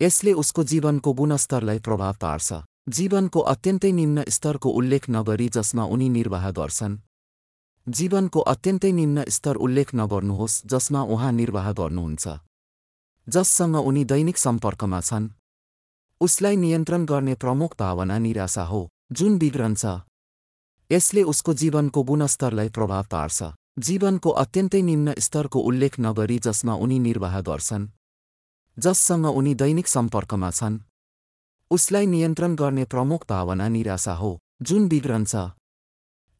यसले 0.00 0.32
उसको 0.32 0.62
जीवनको 0.64 1.12
गुणस्तरलाई 1.12 1.78
प्रभाव 1.78 2.14
पार्छ। 2.20 2.60
जीवनको 2.88 3.40
अत्यन्तै 3.52 3.90
निम्न 3.92 4.24
स्तरको 4.28 4.68
उल्लेख 4.70 5.08
नगरी 5.10 5.48
जसमा 5.48 5.84
उनी 5.84 6.08
निर्वाह 6.08 6.44
गर्छन्। 6.50 6.94
जीवनको 7.86 8.40
अत्यन्तै 8.52 8.92
निम्न 8.92 9.24
स्तर 9.28 9.56
उल्लेख 9.56 9.88
नगर्नुहोस् 9.94 10.56
जसमा 10.66 11.02
उहाँ 11.14 11.32
निर्वाह 11.32 11.72
गर्नुहुन्छ। 11.72 12.24
जससँग 13.26 13.76
उनी 13.76 14.04
दैनिक 14.04 14.38
सम्पर्कमा 14.38 15.00
छन्। 15.00 15.28
उसलाई 16.20 16.56
नियन्त्रण 16.56 17.04
गर्ने 17.04 17.34
प्रमुख 17.34 17.76
भावना 17.80 18.18
निराशा 18.18 18.64
हो 18.64 18.80
जुन 19.12 19.38
बिग्रन्छ 19.38 19.84
यसले 20.90 21.22
उसको 21.22 21.54
जीवनको 21.54 22.02
गुणस्तरलाई 22.02 22.68
प्रभाव 22.68 23.04
पार्छ। 23.10 23.38
जीवनको 23.78 24.30
अत्यन्तै 24.30 24.82
निम्न 24.82 25.14
स्तरको 25.18 25.58
उल्लेख 25.60 26.00
नगरी 26.00 26.38
जसमा 26.38 26.74
उनी 26.74 26.98
निर्वाह 26.98 27.40
गर्छन्। 27.40 27.84
जससँग 28.78 29.26
उनी 29.26 29.54
दैनिक 29.54 29.88
सम्पर्कमा 29.88 30.50
छन्। 30.50 30.78
उसलाई 31.70 32.06
नियन्त्रण 32.06 32.54
गर्ने 32.54 32.84
प्रमुख 32.84 33.26
भावना 33.28 33.68
निराशा 33.68 34.14
हो 34.14 34.38
जुन 34.62 34.88
बिग्रन्छ। 34.88 35.36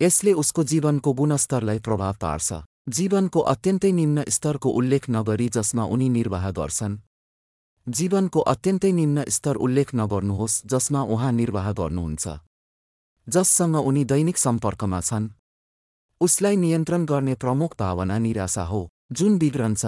यसले 0.03 0.33
उसको 0.33 0.65
जीवनको 0.65 1.13
गुणस्तरलाई 1.13 1.79
प्रभाव 1.79 2.15
पार्छ। 2.15 2.53
जीवनको 2.89 3.41
अत्यन्तै 3.41 3.93
निम्न 3.93 4.25
स्तरको 4.29 4.69
उल्लेख 4.71 5.11
नगरी 5.11 5.49
जसमा 5.49 5.85
उनी 5.85 6.09
निर्वाह 6.09 6.51
गर्छन्। 6.51 6.99
जीवनको 7.89 8.41
अत्यन्तै 8.41 8.93
निम्न 8.93 9.25
स्तर 9.29 9.57
उल्लेख 9.57 9.95
नगर्नुहोस् 9.95 10.67
जसमा 10.67 11.03
उहाँ 11.03 11.33
निर्वाह 11.33 11.73
गर्नुहुन्छ। 11.73 12.29
जससँग 13.29 13.77
उनी 13.77 14.05
दैनिक 14.05 14.39
सम्पर्कमा 14.39 15.01
छन्। 15.01 15.29
उसलाई 16.21 16.57
नियन्त्रण 16.57 17.05
गर्ने 17.05 17.35
प्रमुख 17.35 17.77
भावना 17.79 18.19
निराशा 18.19 18.65
हो 18.65 18.89
जुन 19.13 19.39
बिग्रन्छ। 19.39 19.87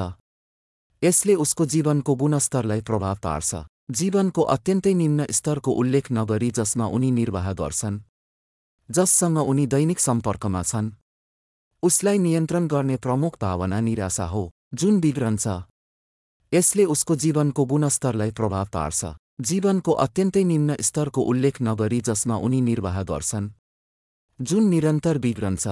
यसले 1.02 1.34
उसको 1.34 1.64
जीवनको 1.66 2.14
गुणस्तरलाई 2.14 2.80
प्रभाव 2.80 3.16
पार्छ। 3.22 3.54
जीवनको 3.90 4.42
अत्यन्तै 4.42 4.92
निम्न 4.94 5.26
स्तरको 5.30 5.72
उल्लेख 5.72 6.06
नगरी 6.12 6.50
जसमा 6.50 6.86
उनी 6.96 7.10
निर्वाह 7.10 7.52
गर्छन् 7.52 7.98
जससँग 8.88 9.38
उनी 9.38 9.66
दैनिक 9.66 10.00
सम्पर्कमा 10.00 10.62
छन्। 10.62 10.90
उसलाई 11.82 12.18
नियन्त्रण 12.18 12.66
गर्ने 12.66 12.96
प्रमुख 12.96 13.38
भावना 13.42 13.80
निराशा 13.80 14.26
हो 14.26 14.42
जुन 14.74 15.00
बिग्रन्छ 15.00 15.46
यसले 16.52 16.84
उसको 16.84 17.16
जीवनको 17.16 17.64
गुणस्तरलाई 17.64 18.30
प्रभाव 18.30 18.66
पार्छ। 18.72 19.14
जीवनको 19.40 19.92
अत्यन्तै 20.00 20.44
निम्न 20.44 20.76
स्तरको 20.80 21.20
उल्लेख 21.22 21.62
नगरी 21.62 22.00
जसमा 22.00 22.36
उनी 22.40 22.60
निर्वाह 22.60 23.02
गर्छन् 23.02 23.50
जुन 24.40 24.68
निरन्तर 24.68 25.18
बिग्रन्छ 25.18 25.64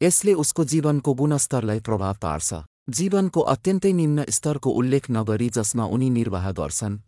यसले 0.00 0.32
उसको 0.34 0.64
जीवनको 0.64 1.14
गुणस्तरलाई 1.14 1.80
प्रभाव 1.80 2.14
पार्छ। 2.22 2.50
जीवनको 2.88 3.40
अत्यन्तै 3.40 3.92
निम्न 3.92 4.24
स्तरको 4.30 4.70
उल्लेख 4.70 5.10
नगरी 5.10 5.48
जसमा 5.50 5.84
उनी 5.94 6.08
निर्वाह 6.10 6.50
गर्छन्। 6.52 6.98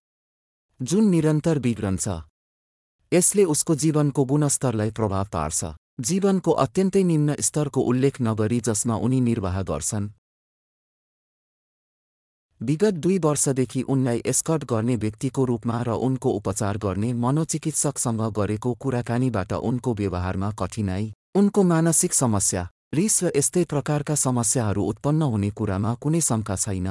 जुन 0.81 1.05
निरन्तर 1.09 1.59
बिग्रन्छ 1.59 2.07
यसले 3.12 3.45
उसको 3.45 3.74
जीवनको 3.74 4.24
गुणस्तरलाई 4.24 4.91
प्रभाव 4.91 5.26
पार्छ 5.33 5.70
जीवनको 6.01 6.53
अत्यन्तै 6.64 7.03
निम्न 7.03 7.37
स्तरको 7.41 7.81
उल्लेख 7.91 8.20
नगरी 8.20 8.59
जसमा 8.61 8.97
उनी 9.07 9.20
निर्वाह 9.20 9.62
गर्छन्। 9.62 10.09
विगत 12.61 12.95
दुई 12.95 13.18
वर्षदेखि 13.18 13.83
उनलाई 13.89 14.22
एस्कट 14.26 14.64
गर्ने 14.64 14.97
व्यक्तिको 14.97 15.45
रूपमा 15.45 15.83
र 15.83 15.95
उनको 16.07 16.31
उपचार 16.39 16.79
गर्ने 16.79 17.12
मनोचिकित्सकसँग 17.24 18.22
गरेको 18.37 18.74
कुराकानीबाट 18.74 19.53
उनको 19.53 19.95
व्यवहारमा 19.95 20.51
कठिनाई 20.59 21.12
उनको 21.35 21.62
मानसिक 21.62 22.14
समस्या 22.14 22.68
रिस 22.93 23.14
र 23.22 23.30
यस्तै 23.36 23.62
प्रकारका 23.64 24.14
समस्याहरू 24.16 24.82
उत्पन्न 24.91 25.22
हुने 25.22 25.51
कुरामा 25.59 25.91
कुनै 26.03 26.20
शङ्का 26.20 26.55
छैन। 26.57 26.89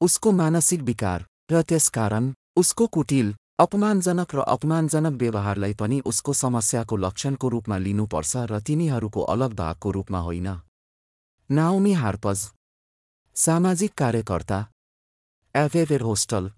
उसको 0.00 0.28
मानसिक 0.32 0.80
विकार 0.82 1.20
र 1.52 1.62
त्यसकारण 1.62 2.24
उसको 2.56 2.86
कुटिल 2.96 3.28
अपमानजनक 3.58 4.34
र 4.34 4.40
अपमानजनक 4.54 5.14
व्यवहारलाई 5.20 5.74
पनि 5.74 6.00
उसको 6.04 6.32
समस्याको 6.34 6.96
लक्षणको 6.96 7.46
रूपमा 7.48 7.76
लिनुपर्छ 7.86 8.32
र 8.50 8.60
तिनीहरूको 8.66 9.20
अलग 9.34 9.54
भागको 9.54 9.88
रूपमा 9.92 10.20
होइन। 10.20 10.48
नाओमी 11.50 11.92
हार्पज 12.02 12.44
सामाजिक 13.36 13.92
कार्यकर्ता 13.94 14.60
एभेभेर 15.54 16.02
होस्टल 16.02 16.50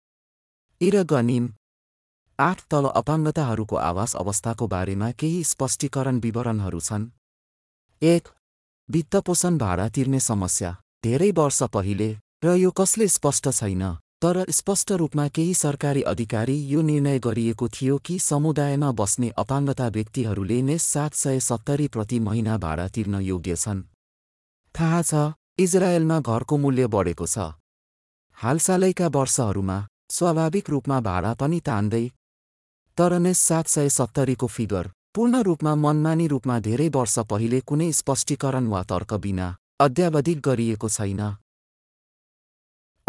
इर 0.80 1.03
गनिम 1.07 1.53
आठ 2.38 2.59
तल 2.70 2.84
अपाङ्गताहरूको 2.97 3.76
आवास 3.84 4.16
अवस्थाको 4.16 4.66
बारेमा 4.66 5.11
केही 5.20 5.41
स्पष्टीकरण 5.47 6.20
विवरणहरू 6.20 6.80
छन्। 6.82 7.11
एक 8.03 8.28
वित्तपोषण 8.88 9.57
भाडा 9.59 9.88
तिर्ने 9.88 10.18
समस्या। 10.20 10.70
धेरै 11.05 11.30
वर्ष 11.30 11.62
पहिले 11.72 12.09
र 12.44 12.55
यो 12.57 12.70
कसले 12.70 13.09
स्पष्ट 13.09 13.48
छैन 13.51 13.82
तर 14.22 14.44
स्पष्ट 14.51 14.92
रूपमा 14.92 15.26
केही 15.28 15.55
सरकारी 15.55 16.03
अधिकारी 16.12 16.57
यो 16.66 16.80
निर्णय 16.82 17.18
गरिएको 17.18 17.68
थियो 17.68 17.96
कि 17.98 18.18
समुदायमा 18.18 18.90
बस्ने 18.92 19.28
अपाङ्गता 19.36 19.88
व्यक्तिहरूले 19.96 20.61
नै 20.62 20.76
सात 20.80 21.14
सय 21.14 21.40
सत्तरी 21.40 21.88
प्रति 21.88 22.18
महिना 22.20 22.57
भाडा 22.59 22.86
तिर्न 22.88 23.20
योग्य 23.22 23.57
छन्। 23.57 23.82
थाहा 24.74 25.03
छ 25.03 25.12
इजरायलमा 25.59 26.18
घरको 26.20 26.57
मूल्य 26.57 26.86
बढेको 26.86 27.26
छ। 27.26 27.53
हालसालैका 28.38 29.09
वर्षहरूमा 29.16 29.76
स्वाभाविक 30.11 30.70
रूपमा 30.70 31.01
भाडा 31.01 31.34
पनि 31.34 31.61
तान्दै 31.68 32.05
तर 32.98 33.18
नै 33.18 33.34
सात 33.34 33.68
सय 33.68 33.88
सत्तरीको 33.90 34.46
फिगर 34.57 34.90
पूर्ण 35.14 35.38
रूपमा 35.42 35.74
मनमानी 35.74 36.26
रूपमा 36.26 36.56
धेरै 36.61 36.88
वर्ष 36.88 37.18
पहिले 37.30 37.58
कुनै 37.61 37.86
स्पष्टीकरण 37.92 38.66
वा 38.66 38.80
तर्क 38.82 39.14
बिना 39.14 39.46
अध्यावधिक 39.80 40.40
गरिएको 40.40 40.88
छैन। 40.88 41.22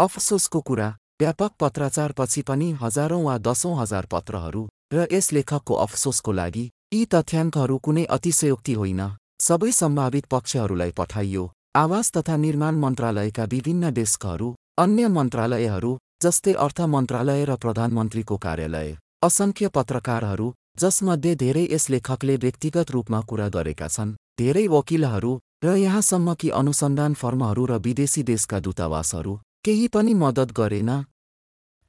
अफसोसको 0.00 0.60
कुरा 0.60 0.88
व्यापक 1.20 1.52
पत्राचारपछि 1.60 2.42
पनि 2.48 2.70
हजारौं 2.80 3.22
वा 3.24 3.36
दसौं 3.40 3.74
हजार 3.80 4.06
पत्रहरू 4.12 4.62
र 4.92 5.06
यस 5.12 5.32
लेखकको 5.32 5.74
अफसोसको 5.84 6.32
लागि 6.32 6.64
यी 6.94 7.02
तथ्याङ्कहरू 7.12 7.76
कुनै 7.86 8.04
अतिशयोक्ति 8.16 8.74
होइन। 8.80 9.02
सबै 9.40 9.70
सम्भावित 9.72 10.26
पक्षहरूलाई 10.34 10.92
पठाइयो। 10.98 11.44
आवास 11.76 12.10
तथा 12.16 12.36
निर्माण 12.46 12.80
मन्त्रालयका 12.84 13.44
विभिन्न 13.52 13.92
डेस्कहरू 13.92 14.48
अन्य 14.78 15.12
मन्त्रालयहरू 15.18 15.92
जस्तै 16.22 16.56
अर्थ 16.66 16.80
मन्त्रालय 16.94 17.44
र 17.44 17.56
प्रधानमन्त्रीको 17.62 18.36
कार्यालय 18.46 18.90
असङ्ख्य 19.22 19.68
पत्रकारहरू 19.76 20.48
जसमध्ये 20.78 21.34
धेरै 21.34 21.66
यस 21.70 21.88
लेखकले 21.90 22.36
व्यक्तिगत 22.42 22.90
रूपमा 22.90 23.20
कुरा 23.28 23.48
गरेका 23.56 23.88
छन् 23.88 24.14
धेरै 24.38 24.66
वकिलहरू 24.74 25.32
र 25.64 25.74
यहाँसम्म 25.76 26.34
कि 26.40 26.48
अनुसन्धान 26.60 27.14
फर्महरू 27.14 27.64
र 27.66 27.78
विदेशी 27.84 28.22
देशका 28.30 28.58
दूतावासहरू 28.66 29.34
केही 29.64 29.86
पनि 29.94 30.14
मद्दत 30.22 30.50
गरेन। 30.58 30.90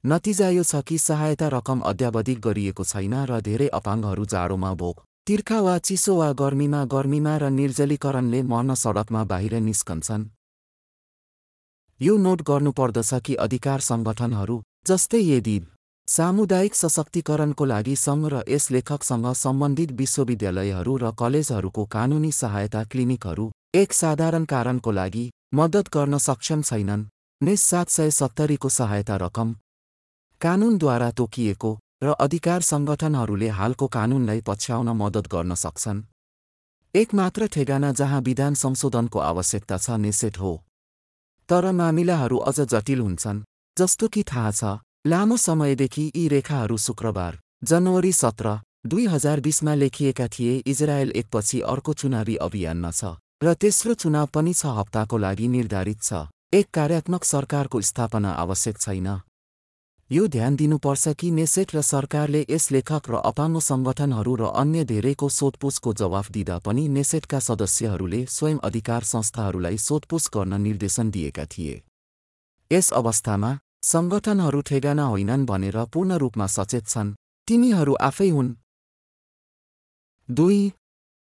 नतिजा 0.04 0.50
यो 0.50 0.64
छ 0.64 0.82
कि 0.88 0.98
सहायता 1.00 1.48
रकम 1.56 1.80
अध्यावधिक 1.92 2.40
गरिएको 2.46 2.84
छैन 2.84 3.16
र 3.30 3.40
धेरै 3.42 3.68
अपाङ्गहरू 3.80 4.26
जाडोमा 4.34 4.72
भोक 4.82 4.98
तिर्खा 5.28 5.60
वा 5.66 5.76
चिसो 5.88 6.14
वा 6.16 6.30
गर्मीमा 6.42 6.82
गर्मीमा 6.94 7.34
र 7.38 7.50
निर्जलीकरणले 7.60 8.42
मर्न 8.52 8.74
सडकमा 8.84 9.22
बाहिर 9.32 9.54
निस्कन्छन्। 9.68 10.30
यो 12.00 12.14
नोट 12.26 12.42
गर्नुपर्दछ 12.50 13.12
कि 13.26 13.34
अधिकार 13.46 13.80
सङ्गठनहरू 13.90 14.56
जस्तै 14.88 15.22
यदि 15.24 15.58
सामुदायिक 16.08 16.76
सशक्तिकरणको 16.76 17.66
लागि 17.66 17.96
सङ्घ 17.96 18.24
र 18.32 18.40
यस 18.48 18.66
लेखकसँग 18.72 19.28
सम्बन्धित 19.36 19.92
विश्वविद्यालयहरू 20.00 20.94
र 21.04 21.12
कलेजहरूको 21.22 21.86
कानुनी 21.96 22.32
सहायता 22.32 22.82
क्लिनिकहरू 22.92 23.46
एक 23.74 23.94
साधारण 23.94 24.44
कारणको 24.46 24.92
लागि 24.92 25.24
मद्दत 25.54 25.88
गर्न 25.96 26.18
सक्षम 26.28 26.62
छैनन्। 26.62 27.08
नै 27.42 27.56
सात 27.56 27.88
सय 27.90 28.12
सत्तरीको 28.20 28.70
सहायता 28.70 29.16
रकम 29.24 29.56
कानुनद्वारा 30.42 31.10
तोकिएको 31.18 31.72
र 32.04 32.16
अधिकार 32.20 32.62
सङ्गठनहरूले 32.72 33.50
हालको 33.58 33.88
कानुनलाई 33.98 34.42
पछ्याउन 34.48 34.90
मद्दत 35.02 35.26
गर्न 35.34 35.56
सक्छन्। 35.56 36.06
एकमात्र 36.94 37.48
ठेगाना 37.48 37.92
जहाँ 38.00 38.22
विधान 38.22 38.54
संशोधनको 38.64 39.20
आवश्यकता 39.32 39.78
छ 39.78 40.02
नेसेट 40.06 40.36
हो। 40.38 40.54
तर 41.50 41.72
मामिलाहरू 41.74 42.38
अझ 42.50 42.58
जटिल 42.72 43.00
हुन्छन् 43.00 43.46
जस्तो 43.78 44.08
कि 44.14 44.24
थाहा 44.32 44.52
छ। 44.52 44.80
लामो 45.06 45.36
समयदेखि 45.38 46.04
यी 46.16 46.28
रेखाहरू 46.28 46.78
शुक्रबार 46.78 47.38
जनवरी 47.64 48.12
सत्र 48.14 48.52
दुई 48.88 49.06
हजार 49.06 49.40
बिसमा 49.40 49.74
लेखिएका 49.76 50.28
थिए। 50.28 50.54
इजरायल 50.66 51.12
एकपछि 51.12 51.60
अर्को 51.62 51.94
चुनावी 51.94 52.36
अभियानमा 52.46 52.92
छ 52.92 53.12
र 53.44 53.54
तेस्रो 53.62 53.94
चुनाव 53.94 54.28
पनि 54.34 54.54
छ 54.54 54.66
हप्ताको 54.78 55.18
लागि 55.18 55.48
निर्धारित 55.48 56.00
छ। 56.02 56.22
एक 56.54 56.68
कार्यात्मक 56.74 57.24
सरकारको 57.24 57.82
स्थापना 57.82 58.32
आवश्यक 58.44 58.78
छैन। 58.78 59.10
यो 60.10 60.28
ध्यान 60.28 60.56
दिनुपर्छ 60.56 61.08
कि 61.20 61.32
नेसेट 61.32 61.76
र 61.76 61.82
सरकारले 61.84 62.46
यस 62.50 62.72
लेखक 62.72 63.10
र 63.10 63.20
अपाङ्गो 63.26 63.60
सङ्गठनहरू 63.60 64.36
र 64.36 64.52
अन्य 64.56 64.86
धेरैको 64.86 65.30
सोधपुछको 65.40 65.94
जवाफ 66.00 66.32
दिँदा 66.32 66.58
पनि 66.64 66.88
नेसेटका 66.96 67.40
सदस्यहरूले 67.50 68.26
स्वयं 68.30 68.64
अधिकार 68.64 69.04
संस्थाहरूलाई 69.12 69.78
सोधपुछ 69.88 70.30
गर्न 70.36 70.62
निर्देशन 70.62 71.12
दिएका 71.12 71.46
थिए। 71.52 71.76
यस 72.72 72.92
अवस्थामा 72.94 73.52
सङ्गठनहरू 73.84 74.60
ठेगाना 74.62 75.06
होइनन् 75.06 75.46
भनेर 75.46 75.78
पूर्ण 75.94 76.18
रूपमा 76.18 76.46
सचेत 76.48 76.86
छन्। 76.88 77.14
तिनीहरू 77.48 77.94
आफै 78.10 78.30
हुन्। 78.30 78.50
दुई 80.30 80.60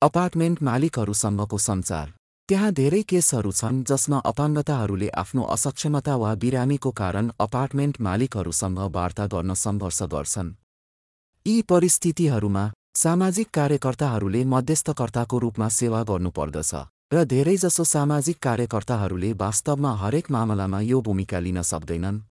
अपार्टमेन्ट 0.01 0.61
मालिकहरूसँगको 0.63 1.57
सञ्चार। 1.57 2.13
त्यहाँ 2.49 2.71
धेरै 2.71 3.01
केसहरू 3.11 3.51
छन् 3.51 3.83
जसमा 3.89 4.17
अपाङ्गताहरूले 4.31 5.09
आफ्नो 5.21 5.43
असक्षमता 5.55 6.15
वा 6.15 6.31
बिरामीको 6.43 6.91
कारण 7.01 7.25
अपार्टमेन्ट 7.45 7.95
मालिकहरूसँग 8.07 8.79
वार्ता 8.95 9.25
गर्न 9.33 9.53
सङ्घर्ष 9.63 9.99
गर्छन्। 10.13 10.49
यी 11.45 11.55
परिस्थितिहरूमा 11.71 12.63
सामाजिक 12.95 13.47
कार्यकर्ताहरूले 13.57 14.43
मध्यस्थकर्ताको 14.53 15.37
रूपमा 15.39 15.67
सेवा 15.79 16.01
गर्नुपर्दछ 16.11 16.71
र 17.13 17.23
धेरैजसो 17.33 17.83
सामाजिक 17.95 18.37
कार्यकर्ताहरूले 18.47 19.33
वास्तवमा 19.43 19.91
हरेक 20.03 20.31
मामलामा 20.31 20.79
यो 20.91 21.01
भूमिका 21.01 21.39
लिन 21.39 21.61
सक्दैनन्। 21.71 22.23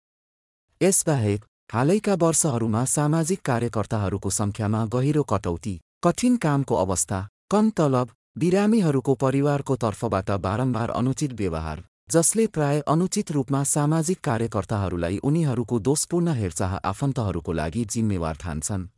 यसबाहेक 0.80 1.44
हालैका 1.72 2.14
वर्षहरूमा 2.18 2.84
सामाजिक 2.90 3.40
कार्यकर्ताहरूको 3.44 4.30
सङ्ख्यामा 4.32 4.80
गहिरो 4.92 5.22
कटौती 5.28 5.74
कठिन 6.04 6.36
कामको 6.36 6.74
अवस्था 6.76 7.18
कम 7.50 7.70
तलब 7.76 8.14
बिरामीहरूको 8.38 9.14
परिवारको 9.20 9.76
तर्फबाट 9.78 10.30
बारम्बार 10.42 10.90
अनुचित 10.92 11.32
व्यवहार 11.32 11.84
जसले 12.10 12.46
प्राय 12.48 12.80
अनुचित 12.86 13.30
रूपमा 13.32 13.62
सामाजिक 13.66 14.18
कार्यकर्ताहरूलाई 14.20 15.20
उनीहरूको 15.24 15.78
दोषपूर्ण 15.82 16.34
हेरचाह 16.34 16.74
आफन्तहरूको 16.84 17.52
लागि 17.52 17.84
जिम्मेवार 17.90 18.34
ठान्छन्। 18.40 18.88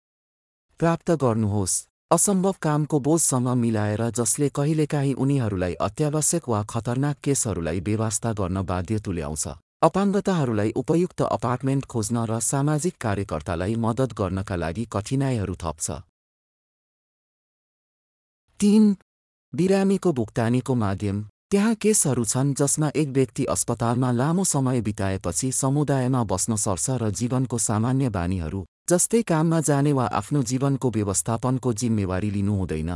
प्राप्त 0.81 1.11
गर्नुहोस् 1.21 1.77
असम्भव 2.11 2.55
कामको 2.63 3.01
बोझसँग 3.03 3.49
मिलाएर 3.59 4.03
जसले 4.15 4.49
कहिलेकाहीँ 4.55 5.15
उनीहरूलाई 5.19 5.75
अत्यावश्यक 5.83 6.49
वा 6.49 6.65
खतरनाक 6.71 7.23
केसहरूलाई 7.25 7.81
बेवास्ता 7.83 8.33
गर्न 8.33 8.63
बाध्य 8.65 8.99
तुल्याउँछ 9.01 9.47
अपाङ्गताहरूलाई 9.83 10.71
उपयुक्त 10.77 11.23
अपार्टमेन्ट 11.23 11.85
खोज्न 11.85 12.17
र 12.27 12.39
सामाजिक 12.41 12.95
कार्यकर्तालाई 13.01 13.75
मद्दत 13.77 14.13
गर्नका 14.13 14.57
लागि 14.57 14.85
कठिनाइहरू 14.93 15.55
थप्छ। 15.55 15.87
तीन 18.61 18.97
बिरामीको 19.53 20.13
भुक्तानीको 20.13 20.75
माध्यम। 20.75 21.17
त्यहाँ 21.51 21.75
केसहरू 21.75 22.25
छन् 22.25 22.55
जसमा 22.55 22.91
एक 22.97 23.09
व्यक्ति 23.09 23.45
अस्पतालमा 23.45 24.11
लामो 24.13 24.45
समय 24.45 24.81
बिताएपछि 24.81 25.53
समुदायमा 25.53 26.25
बस्न 26.25 26.57
सर्छ 26.57 26.91
र 27.03 27.11
जीवनको 27.13 27.59
सामान्य 27.59 28.09
बानीहरू 28.09 28.65
जस्तै 28.89 29.23
काममा 29.23 29.61
जाने 29.61 29.93
वा 29.93 30.07
आफ्नो 30.21 30.43
जीवनको 30.43 30.91
व्यवस्थापनको 30.91 31.73
जिम्मेवारी 31.73 32.31
लिनु 32.31 32.55
हुँदैन। 32.57 32.93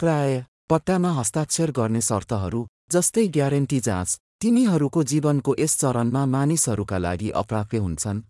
प्राय 0.00 0.44
पट्टामा 0.70 1.10
हस्ताक्षर 1.12 1.70
गर्ने 1.70 2.00
शर्तहरू 2.00 2.66
जस्तै 2.92 3.26
ग्यारेन्टी 3.28 3.80
जाँच 3.80 4.10
तिनीहरूको 4.42 5.02
जीवनको 5.02 5.54
यस 5.58 5.76
चरणमा 5.78 6.24
मानिसहरूका 6.26 6.98
लागि 6.98 7.28
अप्राप्य 7.30 7.78
हुन्छन्। 7.78 8.20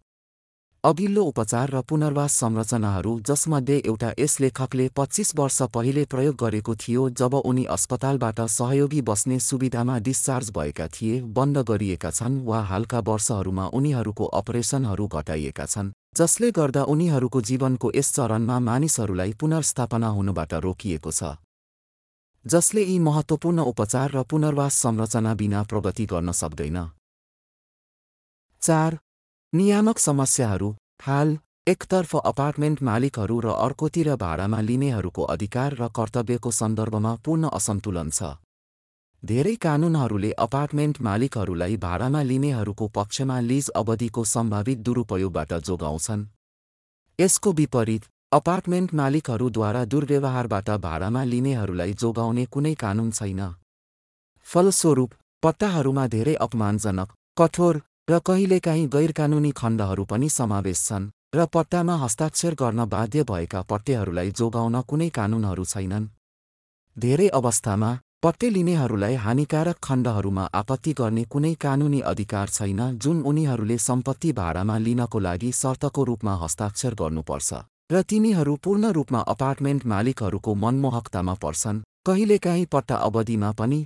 अघिल्लो 0.84 1.22
उपचार 1.22 1.70
र 1.70 1.80
पुनर्वास 1.88 2.32
संरचनाहरू 2.32 3.12
जसमध्ये 3.20 3.76
एउटा 3.86 4.10
यस 4.18 4.34
लेखकले 4.40 4.88
पच्चिस 4.96 5.32
वर्ष 5.36 5.60
पहिले 5.74 6.04
प्रयोग 6.04 6.36
गरेको 6.36 6.74
थियो 6.74 7.08
जब 7.10 7.34
उनी 7.34 7.64
अस्पतालबाट 7.76 8.40
सहयोगी 8.56 9.00
बस्ने 9.02 9.38
सुविधामा 9.40 9.98
डिस्चार्ज 9.98 10.50
भएका 10.50 10.86
थिए 10.88 11.20
बन्द 11.38 11.58
गरिएका 11.70 12.10
छन् 12.10 12.40
वा 12.44 12.60
हालका 12.70 13.00
वर्षहरूमा 13.08 13.66
उनीहरूको 13.72 14.24
अपरेसनहरू 14.40 15.06
घटाइएका 15.08 15.66
छन् 15.66 15.92
जसले 16.16 16.50
गर्दा 16.50 16.82
उनीहरूको 16.92 17.40
जीवनको 17.50 17.92
यस 17.96 18.12
चरणमा 18.14 18.58
मानिसहरूलाई 18.68 19.32
पुनर्स्थापना 19.40 20.08
हुनुबाट 20.08 20.54
रोकिएको 20.66 21.10
छ। 21.10 21.32
जसले 22.46 22.82
यी 22.84 22.98
महत्त्वपूर्ण 22.98 23.58
उपचार 23.62 24.10
र 24.10 24.22
पुनर्वास 24.22 24.74
संरचना 24.74 25.34
बिना 25.34 25.62
प्रगति 25.62 26.06
गर्न 26.06 26.32
सक्दैन। 26.32 26.78
चार 28.62 28.98
नियामक 29.52 29.98
समस्याहरू। 29.98 30.74
हाल 31.02 31.38
एकतर्फ 31.68 32.16
अपार्टमेन्ट 32.16 32.82
मालिकहरू 32.82 33.40
र 33.40 33.46
अर्कोतिर 33.58 34.14
भाडामा 34.16 34.60
लिनेहरूको 34.60 35.22
अधिकार 35.34 35.74
र 35.74 35.88
कर्तव्यको 35.88 36.50
सन्दर्भमा 36.50 37.14
पूर्ण 37.24 37.48
असन्तुलन 37.48 38.10
छ। 38.10 38.34
धेरै 39.22 39.54
कानुनहरूले 39.54 40.30
अपार्टमेन्ट 40.38 41.00
मालिकहरूलाई 41.00 41.76
भाडामा 41.76 42.22
लिनेहरूको 42.22 42.88
पक्षमा 42.88 43.40
लिज 43.40 43.68
अवधिको 43.70 44.24
सम्भावित 44.24 44.78
दुरुपयोगबाट 44.78 45.52
जोगाउँछन्। 45.62 46.26
यसको 47.18 47.52
विपरीत 47.52 48.11
अपार्टमेन्ट 48.32 48.94
मालिकहरूद्वारा 48.94 49.84
दुर्व्यवहारबाट 49.84 50.68
भाडामा 50.82 51.22
लिनेहरूलाई 51.24 51.92
जोगाउने 51.94 52.44
कुनै 52.52 52.74
कानुन 52.74 53.08
छैन। 53.12 53.40
फलस्वरूप 54.46 55.10
पट्टाहरूमा 55.42 56.04
धेरै 56.14 56.34
अपमानजनक 56.44 57.08
कठोर 57.36 57.80
र 58.10 58.18
कहिलेकाहीँ 58.28 58.86
गैरकानुनी 58.94 59.50
खण्डहरू 59.58 60.04
पनि 60.04 60.28
समावेश 60.30 60.80
छन् 60.86 61.08
र 61.34 61.44
पट्टामा 61.54 61.96
हस्ताक्षर 61.96 62.54
गर्न 62.62 62.84
बाध्य 62.94 63.24
भएका 63.30 63.60
पट्टेहरूलाई 63.70 64.30
जोगाउन 64.40 64.80
कुनै 64.90 65.08
कानुनहरू 65.18 65.64
छैनन्। 65.72 66.06
धेरै 66.96 67.28
अवस्थामा 67.40 67.90
पट्टे 68.24 68.50
लिनेहरूलाई 68.50 69.14
हानिकारक 69.24 69.78
खण्डहरूमा 69.82 70.44
आपत्ति 70.54 70.92
गर्ने 71.00 71.24
कुनै 71.34 71.52
कानुनी 71.60 72.00
अधिकार 72.12 72.48
छैन 72.50 72.80
जुन 72.98 73.22
उनीहरूले 73.28 73.78
सम्पत्ति 73.88 74.32
भाडामा 74.32 74.78
लिनको 74.78 75.18
लागि 75.18 75.52
शर्तको 75.60 76.04
रूपमा 76.04 76.34
हस्ताक्षर 76.44 76.94
गर्नुपर्छ। 77.02 77.62
र 77.90 78.02
तिनीहरू 78.02 78.54
पूर्ण 78.56 78.90
रूपमा 78.92 79.20
अपार्टमेन्ट 79.28 79.86
मालिकहरूको 79.86 80.54
मनमोहकतामा 80.54 81.34
पर्छन् 81.34 81.82
कहिलेकाहीँ 82.06 82.66
पट्टा 82.66 82.96
अवधिमा 82.96 83.50
पनि। 83.52 83.80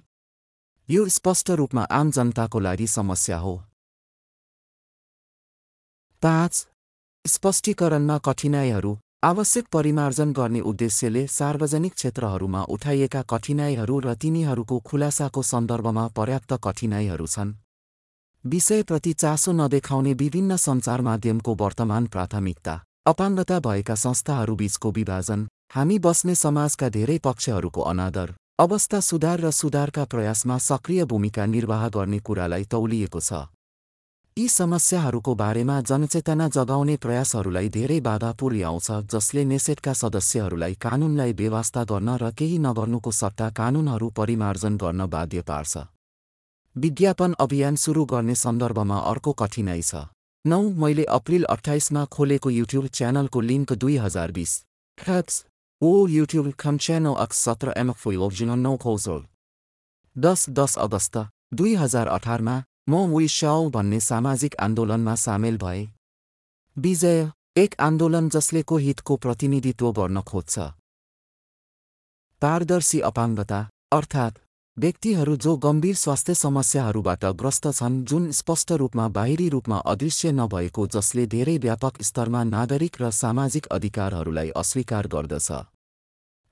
यो 0.89 1.09
स्पष्ट 1.09 1.51
रूपमा 1.51 1.83
आम 1.91 2.11
जनताको 2.11 2.59
लागि 2.61 2.87
समस्या 2.87 3.39
हो। 3.39 3.55
पाँच 6.23 6.67
स्पष्टीकरणमा 7.25 8.19
कठिनाइहरू 8.19 8.97
आवश्यक 9.25 9.67
परिमार्जन 9.73 10.33
गर्ने 10.33 10.61
उद्देश्यले 10.61 11.27
सार्वजनिक 11.27 11.95
क्षेत्रहरूमा 11.95 12.63
उठाइएका 12.69 13.23
कठिनाइहरू 13.23 14.01
र 14.01 14.15
तिनीहरूको 14.15 14.79
खुलासाको 14.81 15.43
सन्दर्भमा 15.43 16.07
पर्याप्त 16.17 16.53
कठिनाइहरू 16.65 17.27
छन्। 17.27 17.55
विषयप्रति 18.45 19.13
चासो 19.13 19.53
नदेखाउने 19.53 20.13
विभिन्न 20.15 20.57
सञ्चार 20.57 21.01
माध्यमको 21.01 21.55
वर्तमान 21.55 22.07
प्राथमिकता। 22.07 22.75
अपाङ्गता 23.07 23.59
भएका 23.61 23.95
संस्थाहरूबीचको 23.97 24.91
विभाजन 24.93 25.47
हामी 25.75 25.99
बस्ने 26.05 26.35
समाजका 26.35 26.89
धेरै 26.89 27.19
पक्षहरूको 27.25 27.83
अनादर 27.91 28.33
अवस्था 28.61 29.01
सुधार 29.01 29.41
र 29.41 29.51
सुधारका 29.53 30.05
प्रयासमा 30.05 30.57
सक्रिय 30.61 31.05
भूमिका 31.05 31.45
निर्वाह 31.47 31.89
गर्ने 31.89 32.19
कुरालाई 32.21 32.65
तौलिएको 32.65 33.21
छ। 33.21 33.47
यी 34.37 34.49
समस्याहरूको 34.49 35.35
बारेमा 35.35 35.77
जनचेतना 35.83 36.49
जगाउने 36.49 36.97
प्रयासहरूलाई 36.97 37.69
धेरै 37.69 38.01
बाधा 38.01 38.33
पुर्याउँछ 38.41 38.89
जसले 39.15 39.45
नेसेटका 39.45 39.93
सदस्यहरूलाई 39.93 40.75
कानुनलाई 40.81 41.33
बेवास्ता 41.33 41.85
गर्न 41.85 42.19
र 42.19 42.33
केही 42.35 42.59
नगर्नुको 42.59 43.11
सट्टा 43.13 43.51
कानुनहरू 43.53 44.11
परिमार्जन 44.19 44.77
गर्न 44.77 45.07
बाध्य 45.07 45.47
पार्छ। 45.47 45.87
विज्ञापन 46.77 47.39
अभियान 47.41 47.77
सुरु 47.77 48.05
गर्ने 48.07 48.35
सन्दर्भमा 48.35 48.99
अर्को 49.13 49.33
कठिनाइ 49.33 49.83
छ। 49.83 50.05
नौ 50.51 50.61
मैले 50.81 51.05
अप्रिल 51.13 51.45
अठाइसमा 51.51 52.05
खोलेको 52.15 52.51
युट्युब 52.51 52.87
च्यानलको 52.97 53.41
लिङ्क 53.41 53.73
दुई 53.85 53.97
हजार 53.99 54.33
बिस। 54.33 54.53
ओ 55.83 55.91
युट्युब 56.09 56.51
खम 56.61 56.77
च्यानल 56.85 57.15
अक्स 57.23 57.39
सत्र 57.47 57.73
एमफोइल 57.79 58.53
नौ 58.61 58.77
खौजोल 58.85 59.25
दस 60.17 60.47
दस 60.59 60.77
अगस्त 60.85 61.25
दुई 61.55 61.75
हजार 61.83 62.07
अठारमा 62.11 62.55
म 62.89 63.03
विशाउ 63.15 63.69
भन्ने 63.75 64.01
सामाजिक 64.03 64.55
आन्दोलनमा 64.67 65.15
सामेल 65.25 65.59
भए। 65.59 65.83
विजय 66.77 67.21
एक 67.59 67.75
आन्दोलन 67.81 68.29
जसले 68.31 68.63
को 68.71 68.77
हितको 68.87 69.17
प्रतिनिधित्व 69.27 69.93
गर्न 69.99 70.23
खोज्छ। 70.31 70.55
पारदर्शी 72.43 73.01
अपाङ्गता 73.11 73.61
अर्थात् 73.93 74.39
व्यक्तिहरू 74.77 75.35
जो 75.37 75.57
गम्भीर 75.57 75.95
स्वास्थ्य 75.95 76.35
समस्याहरूबाट 76.35 77.25
ग्रस्त 77.35 77.67
छन् 77.69 77.95
जुन 78.05 78.31
स्पष्ट 78.31 78.73
रूपमा 78.73 79.07
बाहिरी 79.09 79.49
रूपमा 79.49 79.77
अदृश्य 79.87 80.33
नभएको 80.33 80.87
जसले 80.87 81.25
धेरै 81.27 81.57
व्यापक 81.59 82.03
स्तरमा 82.03 82.43
नागरिक 82.47 83.01
र 83.01 83.11
सामाजिक 83.11 83.67
अधिकारहरूलाई 83.73 84.51
अस्वीकार 84.55 85.07
गर्दछ। 85.07 85.49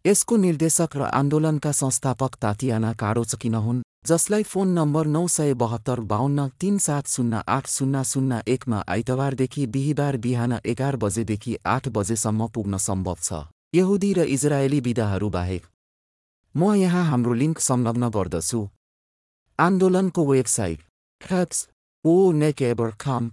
यसको 0.05 0.37
निर्देशक 0.37 0.97
र 0.97 1.11
आन्दोलनका 1.13 1.73
संस्थापक 1.75 2.39
तातियाना 2.41 2.93
कारोचकिन 2.95 3.55
हुन् 3.67 3.85
जसलाई 4.07 4.43
फोन 4.45 4.73
नम्बर 4.79 5.07
नौ 5.09 5.27
सय 5.29 5.55
बहत्तर 5.57 6.01
बाहन्न 6.09 6.49
तिन 6.61 6.79
सात 6.79 7.09
शून्य 7.09 7.43
आठ 7.49 7.69
शून्य 7.69 8.05
शून्य 8.07 8.41
एकमा 8.49 8.83
आइतबारदेखि 8.89 9.67
बिहिबार 9.69 10.17
बिहान 10.25 10.59
एघार 10.65 10.97
बजेदेखि 11.05 11.57
आठ 11.67 11.89
बजेसम्म 11.91 12.49
पुग्न 12.49 12.83
सम्भव 12.87 13.17
छ। 13.23 13.45
यहुदी 13.75 14.13
र 14.13 14.29
इजरायली 14.31 14.81
विधाहरू 14.81 15.31
बाहेक 15.31 15.63
म 16.55 16.75
यहाँ 16.75 17.05
हाम्रो 17.05 17.33
लिङ्क 17.35 17.59
संलग्न 17.61 18.09
गर्दछु। 18.17 18.61
आन्दोलनको 19.59 20.25
वेबसाइट 20.27 20.81
ह्याप्स 21.21 21.59
ओ 22.05 22.15
नेकेबर 22.33 22.91
खम 23.01 23.31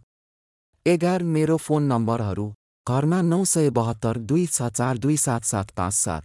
एघार 0.85 1.23
मेरो 1.33 1.57
फोन 1.57 1.83
नम्बरहरू 1.91 2.47
घरमा 2.87 3.21
नौ 3.21 3.43
सय 3.45 3.69
बहत्तर 3.77 4.17
दुई 4.29 4.45
छ 4.47 4.69
चार 4.71 4.97
दुई 4.97 5.17
सात 5.17 5.43
सात 5.45 5.69
पाँच 5.77 5.93
सात। 5.93 6.23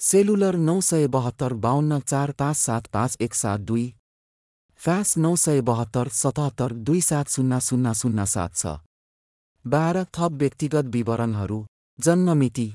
सेलुलर 0.00 0.56
नौ 0.68 0.80
सय 0.88 1.06
बहत्तर 1.16 1.52
बाहन्न 1.64 1.98
चार 2.00 2.32
पाँच 2.38 2.56
सात 2.56 2.86
पाँच 2.94 3.16
एक 3.20 3.34
सात 3.34 3.60
दुई। 3.60 3.86
फ्यास 4.80 5.16
नौ 5.18 5.34
सय 5.36 5.60
बहत्तर 5.70 6.08
सतहत्तर 6.14 6.72
दुई 6.86 7.00
सात 7.00 7.28
शून्य 7.30 7.60
शून्य 7.60 7.94
शून्य 7.94 8.26
सात 8.26 8.54
छ। 8.54 8.76
बाह्र 9.64 10.04
थप 10.14 10.38
व्यक्तिगत 10.42 10.94
विवरणहरू 10.94 11.64
जन्ममिति 11.98 12.68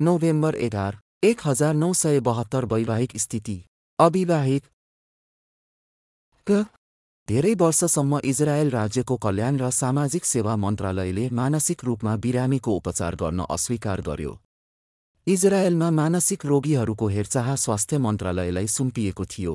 नोभेम्बर 0.00 0.54
एघार। 0.68 0.98
एक 1.26 1.40
हजार 1.44 1.74
नौ 1.74 1.92
सय 1.92 2.20
बहत्तर 2.20 2.64
वैवाहिक 2.64 3.16
स्थिति। 3.16 3.54
अविवाहित। 3.98 4.62
धेरै 7.28 7.54
वर्षसम्म 7.54 8.20
इजरायल 8.24 8.70
राज्यको 8.70 9.16
कल्याण 9.16 9.58
र 9.58 9.70
सामाजिक 9.70 10.24
सेवा 10.24 10.56
मन्त्रालयले 10.56 11.28
मानसिक 11.32 11.84
रूपमा 11.84 12.16
बिरामीको 12.16 12.76
उपचार 12.76 13.14
गर्न 13.14 13.46
अस्वीकार 13.50 14.00
गर्यो। 14.00 14.38
इजरायलमा 15.26 15.90
मानसिक 15.90 16.46
रोगीहरूको 16.46 17.08
हेरचाह 17.08 17.54
स्वास्थ्य 17.56 17.98
मन्त्रालयलाई 17.98 18.66
सुम्पिएको 18.66 19.24
थियो। 19.26 19.54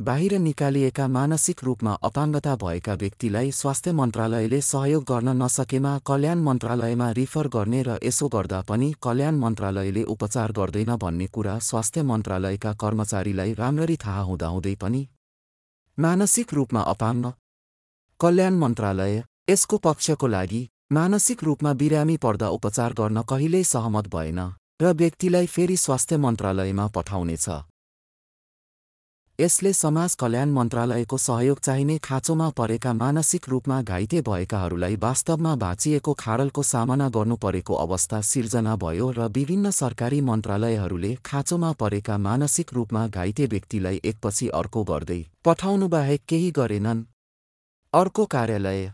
बाहिर 0.00 0.32
निकालिएका 0.38 1.06
मानसिक 1.14 1.62
रूपमा 1.64 1.92
अपाङ्गता 2.02 2.54
भएका 2.56 2.92
व्यक्तिलाई 3.00 3.50
स्वास्थ्य 3.52 3.92
मन्त्रालयले 3.92 4.60
सहयोग 4.60 5.02
गर्न 5.04 5.34
नसकेमा 5.42 5.92
कल्याण 6.06 6.38
मन्त्रालयमा 6.42 7.10
रिफर 7.18 7.48
गर्ने 7.56 7.82
र 7.82 7.98
यसो 8.04 8.28
गर्दा 8.34 8.60
पनि 8.70 8.88
कल्याण 9.02 9.38
मन्त्रालयले 9.38 10.02
उपचार 10.14 10.52
गर्दैन 10.58 10.96
भन्ने 11.02 11.26
कुरा 11.36 11.58
स्वास्थ्य 11.68 12.02
मन्त्रालयका 12.10 12.72
कर्मचारीलाई 12.82 13.52
राम्ररी 13.60 13.96
थाहा 14.04 14.22
हुँदाहुँदै 14.28 14.74
पनि 14.80 15.06
मानसिक 15.98 16.54
रूपमा 16.54 16.88
अपाङ्ग 16.92 17.32
कल्याण 18.20 18.54
मन्त्रालय 18.58 19.22
यसको 19.50 19.84
पक्षको 19.88 20.26
लागि 20.36 20.62
मानसिक 20.92 21.44
रूपमा 21.44 21.72
बिरामी 21.82 22.16
पर्दा 22.24 22.48
उपचार 22.58 22.96
गर्न 23.00 23.28
कहिल्यै 23.32 23.64
सहमत 23.72 24.08
भएन 24.14 24.40
र 24.82 24.94
व्यक्तिलाई 25.02 25.52
फेरि 25.56 25.76
स्वास्थ्य 25.84 26.16
मन्त्रालयमा 26.24 26.86
पठाउनेछ। 26.96 27.48
यसले 29.40 29.72
समाज 29.72 30.14
कल्याण 30.14 30.50
मन्त्रालयको 30.52 31.16
सहयोग 31.16 31.60
चाहिने 31.60 31.96
खाँचोमा 31.98 32.48
परेका 32.50 32.92
मानसिक 32.92 33.48
रूपमा 33.48 33.80
घाइते 33.82 34.20
भएकाहरूलाई 34.20 34.96
वास्तवमा 34.96 35.54
भाँचिएको 35.56 36.12
खाडलको 36.14 36.62
सामना 36.62 37.08
गर्नु 37.08 37.36
परेको 37.36 37.74
अवस्था 37.74 38.20
सिर्जना 38.22 38.74
भयो 38.76 39.10
र 39.10 39.28
विभिन्न 39.28 39.70
सरकारी 39.70 40.20
मन्त्रालयहरूले 40.20 41.14
खाँचोमा 41.24 41.72
परेका 41.72 42.18
मानसिक 42.18 42.74
रूपमा 42.74 43.06
घाइते 43.08 43.46
व्यक्तिलाई 43.46 44.00
एकपछि 44.04 44.48
अर्को 44.60 44.84
गर्दै 44.84 45.20
पठाउनुबाहेक 45.44 46.24
केही 46.28 46.50
गरेनन्। 46.50 47.02
अर्को 47.94 48.24
कार्यालय। 48.26 48.92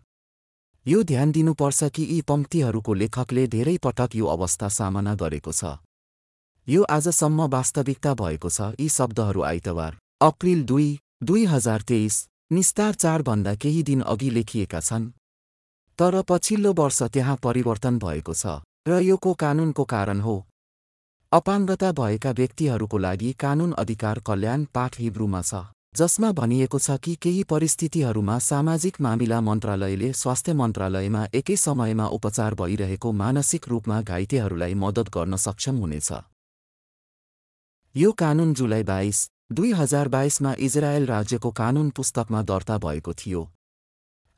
यो 0.87 1.03
ध्यान 1.03 1.33
दिनुपर्छ 1.33 1.85
कि 1.91 2.09
यी 2.11 2.21
पङ्क्तिहरूको 2.23 2.95
लेखकले 2.95 3.47
धेरै 3.49 3.79
पटक 3.83 4.17
यो 4.17 4.27
अवस्था 4.27 4.69
सामना 4.71 5.15
गरेको 5.15 5.53
छ। 5.53 5.77
यो 6.69 6.83
आजसम्म 6.91 7.53
वास्तविकता 7.53 8.15
भएको 8.15 8.49
छ। 8.49 8.75
यी 8.81 8.89
शब्दहरू 8.89 9.43
आइतबार। 9.43 10.06
अप्रिल 10.21 10.63
दुई 10.65 10.99
दुई 11.23 11.45
हजार 11.45 11.83
तेइस 11.83 12.15
निस्तार 12.53 12.95
चारभन्दा 12.95 13.55
केही 13.55 13.83
दिन 13.83 14.01
अघि 14.03 14.31
लेखिएका 14.31 14.81
छन्। 14.81 15.11
तर 15.99 16.23
पछिल्लो 16.23 16.73
वर्ष 16.73 17.03
त्यहाँ 17.05 17.37
परिवर्तन 17.43 17.99
भएको 17.99 18.35
छ 18.35 18.55
र 18.89 19.01
योको 19.03 19.35
कानुनको 19.35 19.85
कारण 19.85 20.21
हो। 20.21 20.37
अपाङ्गता 21.33 21.93
भएका 21.93 22.31
व्यक्तिहरूको 22.33 22.99
लागि 22.99 23.33
कानुन 23.39 23.73
अधिकार 23.75 24.19
कल्याण 24.27 24.65
पाठ 24.75 24.99
हिब्रूमा 25.01 25.43
छ 25.43 25.63
जसमा 25.97 26.33
भनिएको 26.33 26.79
छ 26.79 26.99
कि 26.99 27.15
केही 27.21 27.45
परिस्थितिहरूमा 27.45 28.39
सामाजिक 28.49 29.01
मामिला 29.01 29.41
मन्त्रालयले 29.43 30.13
स्वास्थ्य 30.15 30.53
मन्त्रालयमा 30.55 31.27
एकै 31.35 31.57
समयमा 31.59 32.07
उपचार 32.15 32.55
भइरहेको 32.57 33.13
मानसिक 33.21 33.69
रूपमा 33.69 34.03
घाइतेहरूलाई 34.03 34.75
मद्दत 34.81 35.15
गर्न 35.15 35.37
सक्षम 35.47 35.77
हुनेछ। 35.77 36.13
यो 37.95 38.13
कानुन 38.19 38.55
जुलाई 38.55 38.83
बाइस 38.87 39.27
दुई 39.51 39.71
हजार 39.73 40.09
बाइसमा 40.09 40.55
इजरायल 40.59 41.05
राज्यको 41.07 41.51
कानुन 41.51 41.91
पुस्तकमा 41.91 42.41
दर्ता 42.43 42.79
भएको 42.79 43.13
थियो। 43.15 43.43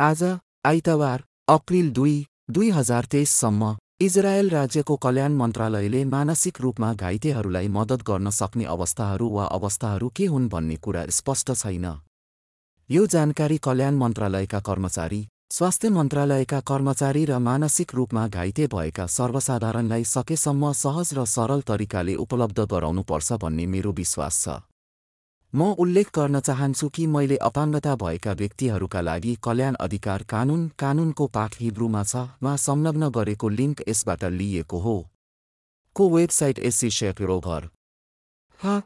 आज 0.01 0.22
आइतबार 0.66 1.24
अप्रिल 1.48 1.90
दुई 1.90 2.26
दुई 2.51 2.68
हजार 2.70 3.05
तेइससम्म 3.05 3.76
इजरायल 4.01 4.51
राज्यको 4.51 4.97
कल्याण 4.97 5.32
मन्त्रालयले 5.35 6.05
मानसिक 6.06 6.60
रूपमा 6.60 6.93
घाइतेहरूलाई 6.94 7.68
मद्दत 7.68 8.02
गर्न 8.10 8.30
सक्ने 8.30 8.64
अवस्थाहरू 8.66 9.28
वा 9.30 9.44
अवस्थाहरू 9.48 10.12
के 10.16 10.26
हुन् 10.26 10.48
भन्ने 10.48 10.76
कुरा 10.76 11.06
स्पष्ट 11.12 11.52
छैन। 11.55 11.90
यो 12.90 13.06
जानकारी 13.09 13.59
कल्याण 13.64 13.94
मन्त्रालयका 13.97 14.60
कर्मचारी 14.62 15.26
स्वास्थ्य 15.52 15.90
मन्त्रालयका 15.90 16.60
कर्मचारी 16.68 17.24
र 17.24 17.39
मानसिक 17.40 17.94
रूपमा 17.94 18.28
घाइते 18.28 18.66
भएका 18.74 19.06
सर्वसाधारणलाई 19.18 20.05
सकेसम्म 20.06 20.72
सहज 20.78 21.14
र 21.14 21.24
सरल 21.36 21.60
तरिकाले 21.68 22.14
उपलब्ध 22.22 22.60
गराउनुपर्छ 22.70 23.32
भन्ने 23.43 23.66
मेरो 23.66 23.93
विश्वास 23.98 24.44
छ। 24.44 24.60
म 25.55 25.62
उल्लेख 25.79 26.09
गर्न 26.15 26.41
चाहन्छु 26.41 26.89
कि 26.89 27.07
मैले 27.07 27.37
अपाङ्गता 27.37 27.95
भएका 27.97 28.33
व्यक्तिहरूका 28.33 29.01
लागि 29.01 29.35
कल्याण 29.45 29.75
अधिकार 29.81 30.23
कानुन 30.29 30.66
कानुनको 30.79 31.27
पाठ 31.27 31.55
हिब्रूमा 31.61 32.03
छ 32.05 32.25
मा 32.43 32.57
संलग्न 32.57 33.09
गरेको 33.11 33.49
लिङ्क 33.49 33.83
यसबाट 33.89 34.25
लिइएको 34.25 34.79
हो। 34.79 34.97
को 35.97 36.09
वेबसाइट 36.11 36.59
एसी 36.59 36.91
ह 38.61 38.81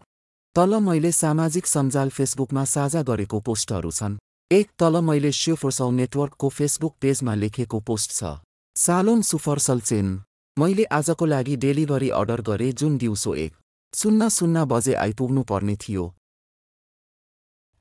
तल 0.57 0.79
मैले 0.81 1.13
सामाजिक 1.13 1.67
सञ्जाल 1.67 2.09
फेसबुकमा 2.11 2.65
साझा 2.65 3.03
गरेको 3.03 3.41
पोस्टहरू 3.41 3.91
छन्। 3.91 4.17
एक 4.51 4.71
तल 4.79 5.01
मैले 5.01 5.33
स्युफर्सौ 5.33 5.91
नेटवर्कको 5.91 6.49
फेसबुक 6.49 6.97
पेजमा 7.01 7.35
लेखेको 7.35 7.81
पोस्ट 7.81 8.11
छ। 8.13 8.35
सालोन 8.77 9.23
सुफर्सल 9.25 9.81
चेन। 9.81 10.17
मैले 10.57 10.85
आजको 10.95 11.27
लागि 11.27 11.57
डेलिभरी 11.57 12.09
अर्डर 12.15 12.41
गरेँ 12.49 12.73
जुन 12.73 12.99
दिउँसो 12.99 13.35
एक। 13.35 13.53
शून्य 13.95 14.31
शून्य 14.31 14.65
बजे 14.71 14.95
आइपुग्नु 15.05 15.43
पर्ने 15.43 15.77
थियो। 15.77 16.13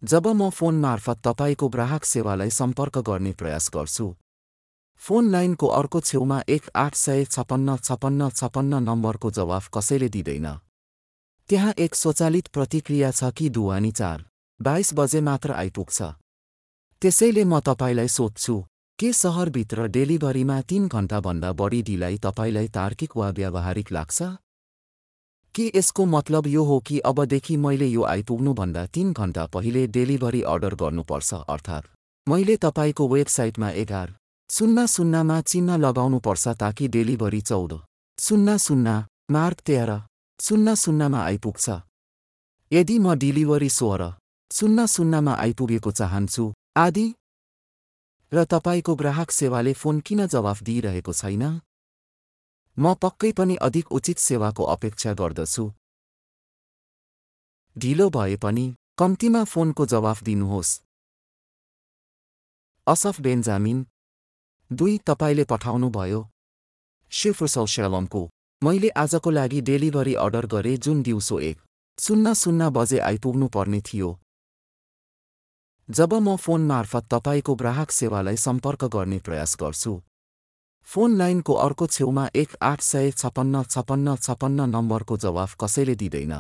जब 0.03 0.27
म 0.27 0.49
फोन 0.49 0.75
मार्फत 0.81 1.19
तपाईँको 1.23 1.67
ग्राहक 1.69 2.05
सेवालाई 2.05 2.49
सम्पर्क 2.49 2.97
गर्ने 2.99 3.31
प्रयास 3.31 3.69
गर्छु 3.73 4.05
फोन 5.01 5.29
लाइनको 5.31 5.67
अर्को 5.69 5.99
छेउमा 6.01 6.41
एक 6.49 6.69
आठ 6.75 6.95
सय 6.95 7.25
छपन्न 7.25 7.75
छपन्न 7.77 8.29
छपन्न 8.29 8.81
नम्बरको 8.83 9.31
जवाफ 9.31 9.69
कसैले 9.73 10.09
दिँदैन। 10.09 10.47
त्यहाँ 11.49 11.73
एक 11.77 11.95
स्वचालित 11.95 12.47
प्रतिक्रिया 12.47 13.11
छ 13.11 13.31
कि 13.37 13.49
दुवानी 13.49 13.91
चार 13.91 14.25
बाइस 14.59 14.93
बजे 14.93 15.21
मात्र 15.21 15.51
आइपुग्छ। 15.53 16.01
त्यसैले 17.01 17.43
म 17.43 17.59
तपाईँलाई 17.59 18.07
सोध्छु 18.09 18.59
के 18.99 19.13
सहरभित्र 19.13 19.87
डेलिभरीमा 19.87 20.61
तीन 20.69 20.87
घन्टाभन्दा 20.87 21.51
बढी 21.53 21.81
ढिलाइ 21.83 22.17
तपाईँलाई 22.17 22.67
तार्किक 22.67 23.17
वा 23.17 23.29
व्यावहारिक 23.29 23.91
लाग्छ? 23.91 24.21
के 25.55 25.71
यसको 25.75 26.05
मतलब 26.05 26.47
यो 26.47 26.63
हो 26.63 26.79
कि 26.79 26.99
अबदेखि 26.99 27.57
मैले 27.57 27.87
यो 27.87 28.03
आइपुग्नुभन्दा 28.03 28.85
तीन 28.85 29.11
घन्टा 29.13 29.45
पहिले 29.45 29.87
डेलिभरी 29.87 30.41
अर्डर 30.41 30.75
गर्नुपर्छ 30.75 31.33
अर्थात् 31.33 31.89
मैले 32.27 32.55
तपाईँको 32.57 33.07
वेबसाइटमा 33.07 33.69
एघार 33.83 34.13
शून्य 34.49 34.87
शून्यमा 34.87 35.41
चिन्ह 35.41 35.77
लगाउनुपर्छ 35.77 36.47
ताकि 36.59 36.87
डेलिभरी 36.87 37.41
चौध 37.41 37.73
शून्य 38.17 38.57
शून्य 38.57 39.03
मार्क 39.31 39.59
तेह्र 39.59 39.99
शून्य 40.39 40.75
शून्यमा 40.75 41.19
आइपुग्छ। 41.23 41.69
यदि 42.71 42.97
म 42.99 43.13
डेलिभरी 43.13 43.69
सोह्र 43.69 44.11
शून्य 44.51 44.87
शून्यमा 44.87 45.33
आइपुगेको 45.33 45.91
चाहन्छु 45.91 46.45
आदि। 46.77 47.05
र 48.31 48.43
तपाईँको 48.43 48.95
ग्राहक 48.95 49.31
सेवाले 49.31 49.73
फोन 49.73 49.99
किन 49.99 50.25
जवाफ 50.27 50.63
दिइरहेको 50.63 51.13
छैन? 51.13 51.43
म 52.77 52.93
पक्कै 52.93 53.31
पनि 53.31 53.55
अधिक 53.55 53.91
उचित 53.91 54.17
सेवाको 54.17 54.63
अपेक्षा 54.63 55.13
गर्दछु। 55.13 55.71
ढिलो 57.75 58.09
भए 58.09 58.35
पनि 58.35 58.65
कम्तीमा 58.97 59.43
फोनको 59.43 59.85
जवाफ 59.85 60.23
दिनुहोस्। 60.23 60.71
असफ 62.87 63.21
बेन्जामिन 63.21 63.85
दुई 64.71 64.97
तपाईँले 65.07 65.43
पठाउनुभयो। 65.43 66.21
शिफ्रसौ 67.11 67.65
श्यालमको 67.65 68.21
मैले 68.61 68.89
आजको 68.89 69.29
लागि 69.29 69.61
डेलिभरी 69.61 70.13
अर्डर 70.15 70.45
गरेँ 70.45 70.77
जुन 70.77 71.01
दिउँसो 71.01 71.39
एक। 71.39 71.57
शून्य 71.99 72.33
शून्य 72.35 72.69
बजे 72.69 72.99
आइपुग्नु 72.99 73.47
पर्ने 73.47 73.81
थियो। 73.81 74.09
जब 75.89 76.13
म 76.13 76.35
फोन 76.35 76.61
मार्फत 76.67 77.07
तपाईँको 77.11 77.55
ग्राहक 77.55 77.91
सेवालाई 77.91 78.37
सम्पर्क 78.37 78.85
गर्ने 78.85 79.19
प्रयास 79.19 79.57
गर्छु। 79.59 79.93
फोन 80.87 81.17
लाइनको 81.17 81.53
अर्को 81.53 81.87
छेउमा 81.87 82.29
एक 82.35 82.55
आठ 82.61 82.81
सय 82.81 83.11
छपन्न 83.11 83.63
छपन्न 83.63 84.15
छपन्न 84.15 84.69
नम्बरको 84.69 85.17
जवाफ 85.17 85.55
कसैले 85.61 85.95
दिँदैन। 85.95 86.33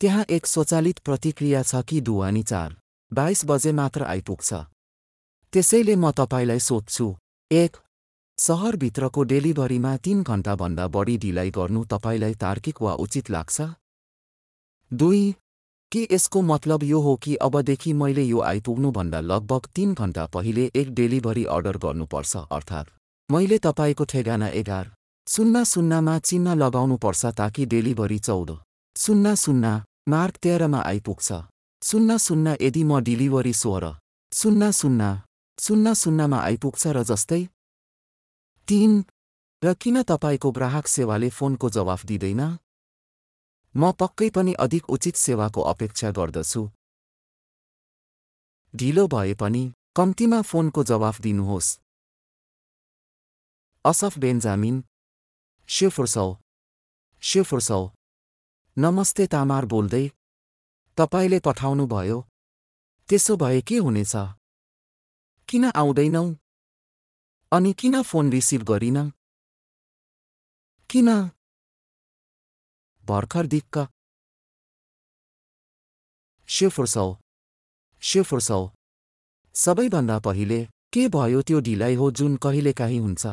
त्यहाँ 0.00 0.24
एक 0.30 0.46
स्वचालित 0.46 0.98
प्रतिक्रिया 0.98 1.62
छ 1.62 1.82
कि 1.82 2.00
दुवानी 2.00 2.42
चार? 2.42 2.76
बाइस 3.12 3.44
बजे 3.44 3.72
मात्र 3.72 4.02
आइपुग्छ। 4.04 4.54
त्यसैले 5.52 5.96
म 5.96 6.10
तपाईँलाई 6.10 6.60
सोध्छु 6.60 7.06
एक 7.50 7.76
सहरभित्रको 8.38 9.22
डेलिभरीमा 9.22 9.96
तीन 9.96 10.22
घन्टाभन्दा 10.22 10.86
बढी 10.88 11.16
ढिलाइ 11.18 11.50
गर्नु 11.50 11.84
तपाईँलाई 11.84 12.34
तार्किक 12.34 12.82
वा 12.82 12.92
उचित 12.94 13.30
लाग्छ? 13.30 13.62
दुई 14.90 15.34
के 15.92 16.06
यसको 16.12 16.42
मतलब 16.42 16.82
यो 16.82 17.00
हो 17.00 17.14
कि 17.16 17.34
अबदेखि 17.36 17.92
मैले 17.92 18.22
यो 18.22 18.40
आइपुग्नुभन्दा 18.42 19.20
लगभग 19.20 19.66
तीन 19.74 19.94
घन्टा 19.94 20.26
पहिले 20.26 20.70
एक 20.76 20.94
डेलिभरी 20.94 21.44
अर्डर 21.44 21.76
गर्नुपर्छ 21.78 22.36
अर्थात् 22.36 22.95
मैले 23.30 23.58
तपाईँको 23.58 24.04
ठेगाना 24.04 24.48
एघार। 24.48 24.90
शून्य 25.26 25.64
शून्यमा 25.64 26.18
चिन्ह 26.18 26.54
लगाउनुपर्छ 26.54 27.26
ताकि 27.38 27.64
डेलिभरी 27.66 28.18
चौध। 28.18 28.50
शून्य 28.96 29.34
शून्य 29.36 29.82
मार्क 30.08 30.36
तेह्रमा 30.36 30.80
आइपुग्छ। 30.80 31.32
शून्य 31.82 32.18
शून्य 32.18 32.56
यदि 32.60 32.82
म 32.84 33.00
डेलिभरी 33.02 33.52
सोह्र। 33.52 33.90
शून्य 34.32 34.70
शून्य 34.72 35.04
शून्य 35.58 35.94
शून्यमा 35.94 36.38
आइपुग्छ 36.38 36.86
र 36.86 37.02
जस्तै 37.02 37.42
तिन 38.68 39.02
र 39.62 39.72
किन 39.74 40.02
तपाईँको 40.02 40.50
ग्राहक 40.50 40.86
सेवाले 40.86 41.28
फोनको 41.28 41.70
जवाफ 41.70 42.04
दिँदैन? 42.06 42.42
म 43.74 43.90
पक्कै 43.92 44.28
पनि 44.30 44.52
अधिक 44.54 44.90
उचित 44.90 45.16
सेवाको 45.16 45.60
अपेक्षा 45.72 46.10
गर्दछु। 46.10 46.62
ढिलो 48.74 49.06
भए 49.06 49.34
पनि 49.34 49.64
कम्तीमा 49.96 50.40
फोनको 50.42 50.84
जवाफ 50.84 51.20
दिनुहोस्। 51.20 51.68
असफ 53.90 54.18
बेन्जामिन 54.22 54.80
शिवफुर्सौ 55.68 56.26
शिवफुर्सौ 57.22 57.82
नमस्ते 58.76 59.26
तामार 59.34 59.64
बोल्दै 59.72 60.00
तपाईँले 60.98 61.38
पठाउनुभयो 61.46 62.16
त्यसो 63.08 63.36
भए 63.42 63.60
के 63.68 63.78
हुनेछ 63.84 64.14
किन 65.48 65.64
आउँदैनौ 65.82 66.24
अनि 67.52 67.72
किन 67.80 68.00
फोन 68.10 68.32
रिसिभ 68.36 68.66
गरिन 68.72 68.98
किन 70.90 71.08
भर्खर 73.04 73.52
दिक्क 73.54 73.86
शिवफुर्सौ 76.48 77.08
शिवफुर्सौ 78.02 78.62
सबैभन्दा 79.54 80.18
पहिले 80.28 80.62
के 80.94 81.08
भयो 81.14 81.48
त्यो 81.48 81.66
ढिलाइ 81.66 81.94
हो 82.00 82.10
जुन 82.18 82.36
कहिलेकाहीँ 82.44 83.00
हुन्छ 83.00 83.26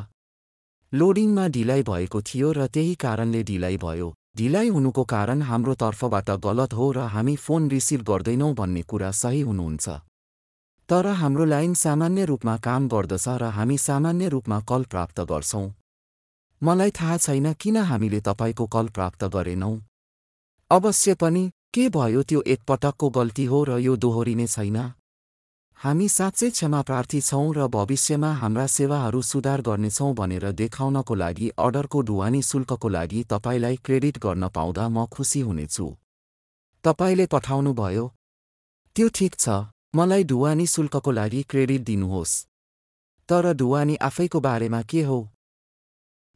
लोडिङमा 0.94 1.48
ढिलाइ 1.48 1.82
भएको 1.84 2.20
थियो 2.22 2.50
र 2.54 2.66
त्यही 2.68 2.94
कारणले 2.96 3.42
ढिलाइ 3.44 3.78
भयो। 3.78 4.08
ढिलाइ 4.38 4.68
हुनुको 4.70 5.04
कारण 5.04 5.42
हाम्रो 5.42 5.74
तर्फबाट 5.76 6.30
गलत 6.46 6.74
हो 6.74 6.92
र 6.92 7.06
हामी 7.10 7.36
फोन 7.36 7.70
रिसिभ 7.70 8.02
गर्दैनौँ 8.02 8.54
भन्ने 8.54 8.82
कुरा 8.82 9.10
सही 9.12 9.42
हुनुहुन्छ। 9.42 9.90
तर 10.90 11.08
हाम्रो 11.22 11.46
लाइन 11.46 11.74
सामान्य 11.74 12.26
रूपमा 12.26 12.56
काम 12.58 12.88
गर्दछ 12.88 13.28
र 13.42 13.50
हामी 13.58 13.78
सामान्य 13.78 14.30
रूपमा 14.30 14.60
कल 14.70 14.84
प्राप्त 14.86 15.20
गर्छौँ। 15.32 15.66
मलाई 16.62 16.92
थाहा 16.92 17.18
छैन 17.18 17.54
किन 17.54 17.78
हामीले 17.90 18.20
तपाईँको 18.22 18.66
कल 18.68 18.88
प्राप्त 18.94 19.24
गरेनौँ। 19.34 19.76
अवश्य 20.72 21.14
पनि 21.16 21.50
के 21.74 21.90
भयो 21.90 22.24
त्यो 22.24 22.42
एकपटकको 22.48 23.10
गल्ती 23.10 23.46
हो 23.46 23.64
र 23.64 23.80
यो 23.80 23.96
दोहोरिने 23.98 24.48
छैन? 24.48 24.78
हामी 25.84 26.06
साँच्चै 26.10 26.50
क्षमा 26.50 26.82
प्रार्थी 26.82 27.20
छौँ 27.22 27.54
र 27.54 27.68
भविष्यमा 27.68 28.32
हाम्रा 28.34 28.66
सेवाहरू 28.68 29.22
सुधार 29.22 29.62
गर्नेछौँ 29.62 30.14
भनेर 30.16 30.52
देखाउनको 30.52 31.16
लागि 31.16 31.50
अर्डरको 31.60 32.02
ढुवानी 32.02 32.42
शुल्कको 32.42 32.90
लागि 32.90 33.24
तपाईँलाई 33.24 33.76
क्रेडिट 33.76 34.18
गर्न 34.18 34.48
पाउँदा 34.48 34.88
म 34.90 35.06
खुसी 35.06 35.40
हुनेछु। 35.40 35.88
तपाईँले 36.84 37.26
पठाउनुभयो। 37.26 38.06
त्यो 38.96 39.08
ठिक 39.10 39.36
छ। 39.36 39.50
मलाई 39.96 40.24
ढुवानी 40.24 40.68
शुल्कको 40.68 41.12
लागि 41.12 41.42
क्रेडिट 41.44 41.82
दिनुहोस्। 41.82 42.34
तर 43.30 43.54
ढुवानी 43.54 43.96
आफैको 43.96 44.40
बारेमा 44.40 44.82
के 44.82 45.02
हो? 45.02 45.20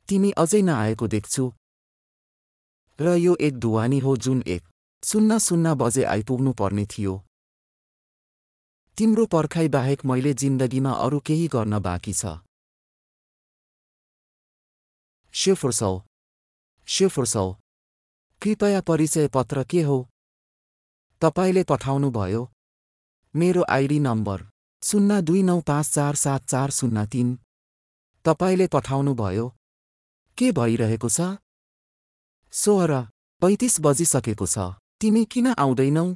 तिमी 0.08 0.32
अझै 0.32 0.62
नआएको 0.62 1.08
देख्छु। 1.08 1.46
र 3.00 3.16
यो 3.16 3.38
एक 3.40 3.60
ढुवानी 3.60 4.00
हो 4.00 4.18
जुन 4.18 4.44
एक। 4.48 4.64
शून्य 5.04 5.40
शून्य 5.40 5.76
बजे 5.76 6.04
आइपुग्नु 6.04 6.54
पर्ने 6.54 6.86
थियो। 6.86 7.27
तिम्रो 8.98 9.26
पर्खाइ 9.26 9.68
बाहेक 9.68 10.06
मैले 10.06 10.34
जिन्दगीमा 10.34 10.92
अरू 10.92 11.20
केही 11.20 11.48
गर्न 11.48 11.80
बाँकी 11.80 12.14
छ। 12.14 12.26
शिवफुर्सौ 15.34 15.92
शिवफुर्सौ 16.88 17.46
कृपया 18.42 18.82
परिचय 18.82 19.28
पत्र 19.28 19.64
के 19.64 19.82
हो? 19.82 19.98
तपाईँले 21.22 21.64
पठाउनुभयो। 21.64 22.42
मेरो 23.36 23.66
आइडी 23.70 24.00
नम्बर 24.00 24.50
शून्य 24.84 25.22
दुई 25.22 25.44
नौ 25.44 25.60
पाँच 25.62 25.94
चार 25.94 26.16
सात 26.16 26.50
चार 26.50 26.70
शून्य 26.72 27.06
तिन। 27.06 27.38
तपाईँले 28.26 28.68
पठाउनुभयो। 28.68 29.48
के 30.38 30.52
भइरहेको 30.52 31.10
छ? 31.10 31.22
सोह्र 32.54 33.02
पैँतिस 33.42 33.82
बजिसकेको 33.82 34.46
छ। 34.48 34.58
तिमी 35.02 35.26
किन 35.26 35.48
आउँदैनौ? 35.54 36.14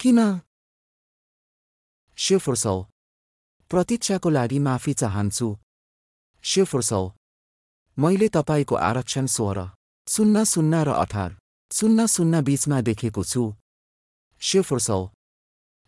किन? 0.00 0.18
शिवफुर्सौ 2.18 2.76
प्रतीक्षाको 3.70 4.30
लागि 4.30 4.58
माफी 4.60 4.92
चाहन्छु 4.94 5.48
शिवफुर्सौ 6.44 7.02
मैले 7.98 8.28
तपाईँको 8.28 8.74
आरक्षण 8.82 9.26
सोह्र 9.28 9.64
शून्य 10.08 10.44
शून्य 10.46 10.82
र 10.84 10.90
अठार 10.96 11.30
शून्य 11.70 12.06
शून्य 12.08 12.40
बीचमा 12.42 12.80
देखेको 12.80 13.22
छु 13.24 13.42
शिवफुर्सौ 14.42 15.00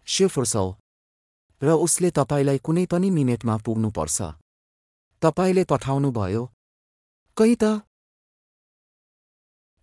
शिवफुर्सौ 0.08 0.66
र 1.62 1.70
उसले 1.80 2.10
तपाईँलाई 2.10 2.58
कुनै 2.66 2.84
पनि 2.86 3.10
मिनेटमा 3.10 3.56
पुग्नुपर्छ 3.64 4.18
तपाईँले 5.22 5.64
पठाउनुभयो 5.70 6.44
कै 7.36 7.52
त 7.54 7.64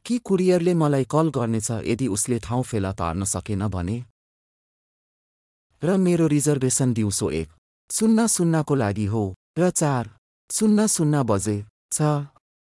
कि 0.06 0.18
कुरियरले 0.26 0.74
मलाई 0.76 1.06
कल 1.06 1.28
गर्नेछ 1.30 1.70
यदि 1.86 2.08
उसले 2.10 2.38
ठाउँ 2.40 2.64
फेला 2.64 2.92
पार्न 3.00 3.24
सकेन 3.28 3.68
भने 3.70 3.98
र 5.84 5.98
मेरो 5.98 6.28
रिजर्भेसन 6.28 6.94
दिउँसो 6.94 7.30
एक। 7.32 7.50
शून्य 7.90 8.28
शून्यको 8.28 8.76
लागि 8.76 9.06
हो 9.06 9.24
र 9.60 9.70
चार। 9.70 10.10
शून्य 10.52 10.88
शून्य 10.88 11.24
बजे 11.24 11.66
छ। 11.92 12.02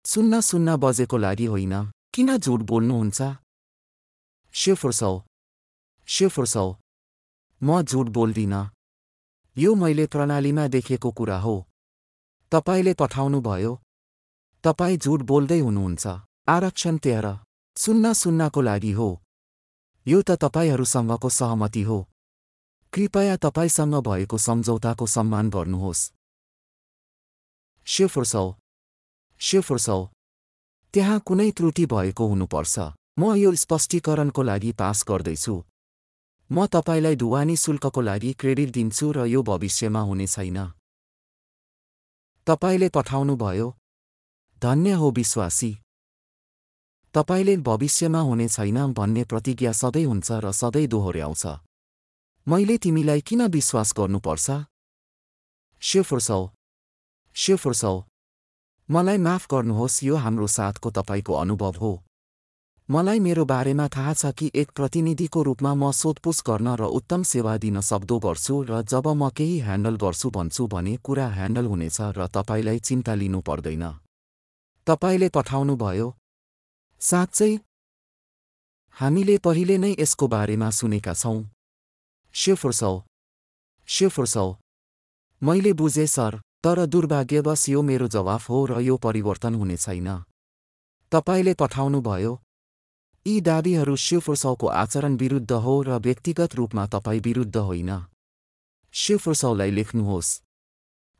शून्य 0.04 0.40
शून्य 0.42 0.76
बजेको 0.76 1.16
लागि 1.16 1.46
होइन। 1.46 1.74
किन 2.14 2.36
झुट 2.36 2.60
बोल्नुहुन्छ? 2.60 3.22
शिवफुर्सौ 4.52 5.12
शिवफुर्सौ 6.08 6.66
म 7.62 7.82
झुट 7.82 8.06
बोल्दिनँ। 8.08 8.62
यो 9.56 9.74
मैले 9.74 10.06
प्रणालीमा 10.06 10.66
देखेको 10.68 11.10
कुरा 11.10 11.38
हो। 11.38 11.56
तपाईँले 12.52 12.94
पठाउनुभयो। 12.94 13.72
तपाईँ 14.64 14.98
झुट 14.98 15.22
बोल्दै 15.22 15.60
हुनुहुन्छ। 15.60 16.06
आरक्षण 16.48 16.96
तेह्र। 16.96 17.26
शून्य 17.76 18.14
शून्यको 18.14 18.60
लागि 18.60 18.92
हो। 18.92 19.08
यो 20.06 20.22
त 20.22 20.30
तपाईँहरूसँगको 20.30 21.28
सहमति 21.28 21.82
हो। 21.82 21.98
कृपया 22.92 23.36
तपाईँसँग 23.36 23.94
भएको 23.94 24.38
सम्झौताको 24.38 25.06
सम्मान 25.06 25.50
गर्नुहोस्। 25.50 26.12
शिवफुर्सौ 27.86 28.54
शिवफुर्सौ 29.40 30.08
त्यहाँ 30.94 31.18
कुनै 31.20 31.50
त्रुटि 31.50 31.86
भएको 31.86 32.26
हुनुपर्छ। 32.26 32.78
म 33.18 33.34
यो 33.34 33.54
स्पष्टीकरणको 33.54 34.42
लागि 34.42 34.72
पास 34.72 35.04
गर्दैछु। 35.08 35.54
म 36.50 36.66
तपाईँलाई 36.66 37.16
ढुवानी 37.16 37.56
शुल्कको 37.56 38.00
लागि 38.00 38.32
क्रेडिट 38.32 38.70
दिन्छु 38.70 39.12
र 39.12 39.26
यो 39.26 39.42
भविष्यमा 39.42 40.00
हुने 40.00 40.26
छैन। 40.26 40.58
तपाईँले 42.46 42.88
पठाउनुभयो। 42.88 43.68
धन्य 44.62 44.92
हो 44.92 45.10
विश्वासी। 45.10 45.72
तपाईँले 47.14 47.56
भविष्यमा 47.56 48.20
हुने 48.20 48.48
छैन 48.48 48.92
भन्ने 48.92 49.24
प्रतिज्ञा 49.24 49.72
सधैँ 49.72 50.04
हुन्छ 50.04 50.32
र 50.32 50.52
सधैँ 50.52 50.86
दोहोऱ्याउँछ। 50.86 51.65
मैले 52.48 52.76
तिमीलाई 52.78 53.20
किन 53.20 53.42
विश्वास 53.46 53.92
गर्नुपर्छ? 53.98 54.50
शिवफुर्सौ 55.82 56.40
शिवफुर्सौ 57.36 57.94
मलाई 58.88 59.18
माफ 59.18 59.46
गर्नुहोस् 59.50 60.04
यो 60.04 60.16
हाम्रो 60.16 60.46
साथको 60.46 60.90
तपाईँको 60.90 61.32
अनुभव 61.34 61.74
हो। 61.80 61.90
मलाई 62.88 63.18
मेरो 63.18 63.44
बारेमा 63.44 63.88
थाहा 63.88 64.12
छ 64.14 64.30
कि 64.38 64.50
एक 64.54 64.70
प्रतिनिधिको 64.70 65.42
रूपमा 65.42 65.72
म 65.74 65.90
सोधपुछ 65.92 66.42
गर्न 66.46 66.68
र 66.78 66.82
उत्तम 66.98 67.22
सेवा 67.22 67.56
दिन 67.58 67.80
सक्दो 67.80 68.18
गर्छु 68.18 68.54
र 68.70 68.82
जब 68.82 69.06
म 69.10 69.30
केही 69.34 69.58
ह्यान्डल 69.66 69.96
गर्छु 69.96 70.30
भन्छु 70.30 70.66
भने 70.70 70.96
कुरा 71.02 71.26
ह्यान्डल 71.28 71.66
हुनेछ 71.66 71.98
र 72.14 72.30
तपाईँलाई 72.30 72.78
चिन्ता 72.78 73.14
लिनु 73.14 73.40
पर्दैन। 73.42 73.84
तपाईँले 74.86 75.28
पठाउनुभयो। 75.34 76.08
साँच्चै? 77.00 77.52
हामीले 78.96 79.36
पहिले 79.38 79.78
नै 79.78 79.92
यसको 79.98 80.24
बारेमा 80.28 80.70
सुनेका 80.70 81.14
छौँ। 81.14 81.55
शिवफुर्सौ 82.36 82.92
शिवफुर्सौ 83.88 84.48
मैले 85.42 85.72
बुझेँ 85.74 86.06
सर 86.08 86.34
तर 86.64 86.84
दुर्भाग्यवश 86.86 87.68
यो 87.68 87.82
मेरो 87.82 88.08
जवाफ 88.10 88.48
हो 88.50 88.58
र 88.66 88.80
यो 88.82 88.96
परिवर्तन 89.02 89.54
हुने 89.54 89.76
छैन 89.78 90.08
तपाईँले 91.12 91.54
पठाउनुभयो 91.54 92.32
यी 93.26 93.40
दावीहरू 93.42 93.96
शिवफुर्सौको 93.98 94.66
आचरण 94.74 95.16
विरुद्ध 95.16 95.52
हो 95.60 95.80
र 95.82 95.98
व्यक्तिगत 96.00 96.54
रूपमा 96.54 96.86
तपाईँ 96.88 97.20
विरुद्ध 97.22 97.56
होइन 97.58 97.90
शिवफुर्सौलाई 98.94 99.70
लेख्नुहोस् 99.72 100.36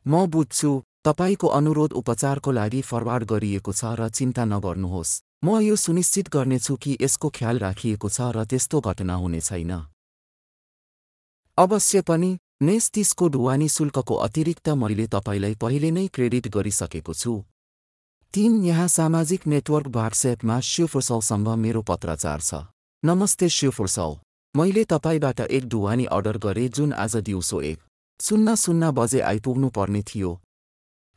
म 0.06 0.26
बुझ्छु 0.28 0.76
तपाईँको 1.04 1.54
अनुरोध 1.54 1.92
उपचारको 1.94 2.52
लागि 2.52 2.80
फरवार्ड 2.84 3.24
गरिएको 3.26 3.72
छ 3.74 3.96
र 3.96 4.12
चिन्ता 4.12 4.44
नगर्नुहोस् 4.46 5.18
म 5.42 5.58
यो 5.62 5.76
सुनिश्चित 5.80 6.28
गर्नेछु 6.30 6.76
कि 6.78 6.96
यसको 7.00 7.34
ख्याल 7.34 7.58
राखिएको 7.60 8.08
छ 8.10 8.32
र 8.34 8.44
त्यस्तो 8.46 8.86
घटना 8.86 9.14
हुने 9.18 9.40
छैन 9.42 9.78
अवश्य 11.58 12.00
पनि 12.02 12.28
नेस 12.62 12.90
तिसको 12.90 13.28
ढुवानी 13.28 13.68
शुल्कको 13.68 14.14
अतिरिक्त 14.14 14.68
मैले 14.76 15.06
तपाईँलाई 15.08 15.54
पहिले 15.54 15.90
नै 15.90 16.06
क्रेडिट 16.08 16.48
गरिसकेको 16.48 17.14
छु। 17.14 17.32
तीन 18.34 18.64
यहाँ 18.64 18.88
सामाजिक 18.88 19.46
नेटवर्क 19.46 19.86
व्हाट्सएपमा 19.88 20.58
शिवफुर्सौसँग 20.62 21.48
मेरो 21.56 21.82
पत्राचार 21.82 22.40
छ। 22.40 22.60
नमस्ते 23.02 23.48
शिवफुर्सौ 23.48 24.12
मैले 24.54 24.84
तपाईँबाट 24.84 25.40
एक 25.40 25.68
ढुवानी 25.68 26.04
अर्डर 26.10 26.38
गरेँ 26.44 26.68
जुन 26.70 26.92
आज 26.94 27.16
दिउँसो 27.24 27.60
एक 27.62 27.80
शून्य 28.20 28.56
शून्य 28.56 28.92
बजे 28.92 29.20
आइपुग्नु 29.22 29.68
पर्ने 29.72 30.02
थियो। 30.04 30.36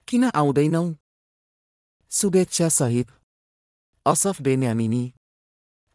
किन 0.08 0.24
आउँदैनौ? 0.32 0.86
शुभेच्छा 2.12 2.70
सहित। 2.70 3.08
असफ 4.06 4.42
बेन्यामिनी 4.42 5.04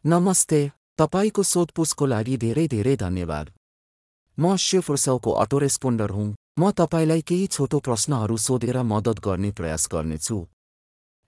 नमस्ते 0.05 0.63
तपाईँको 0.99 1.43
सोधपुछको 1.45 2.05
लागि 2.05 2.37
धेरै 2.37 2.67
धेरै 2.67 2.95
धन्यवाद। 2.97 3.54
म 4.39 4.55
शिवफुर्सौको 4.55 5.31
अटोरेस्पोन्डर 5.31 6.09
हुँ। 6.09 6.35
म 6.59 6.71
तपाईँलाई 6.71 7.21
केही 7.21 7.47
छोटो 7.47 7.79
प्रश्नहरू 7.79 8.37
सोधेर 8.37 8.81
मद्दत 8.83 9.19
गर्ने 9.19 9.51
प्रयास 9.51 9.87
गर्नेछु। 9.91 10.37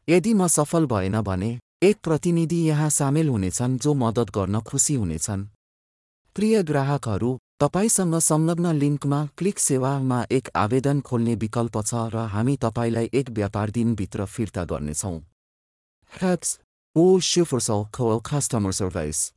यदि 0.07 0.33
म 0.33 0.47
सफल 0.47 0.85
भएन 0.85 1.21
भने 1.21 1.59
एक 1.83 1.97
प्रतिनिधि 2.03 2.61
यहाँ 2.67 2.89
सामेल 2.89 3.29
हुनेछन् 3.29 3.77
जो 3.77 3.93
मद्दत 3.93 4.29
गर्न 4.35 4.59
खुसी 4.61 4.95
हुनेछन्। 4.95 5.47
प्रिय 6.35 6.63
ग्राहकहरू 6.63 7.37
तपाईँसँग 7.59 8.19
संलग्न 8.19 8.75
लिङ्कमा 8.75 9.19
क्लिक 9.37 9.59
सेवामा 9.59 10.25
एक 10.31 10.49
आवेदन 10.55 11.01
खोल्ने 11.01 11.35
विकल्प 11.35 11.81
छ 11.81 12.07
र 12.13 12.27
हामी 12.33 12.55
तपाईँलाई 12.57 13.09
एक 13.13 13.29
व्यापार 13.29 13.69
दिनभित्र 13.69 14.25
फिर्ता 14.25 14.63
गर्नेछौँ। 14.65 15.19
O 16.95 17.19
Schiffers 17.19 17.69
Coal 17.91 18.19
Customer 18.21 18.71
Service. 18.71 19.31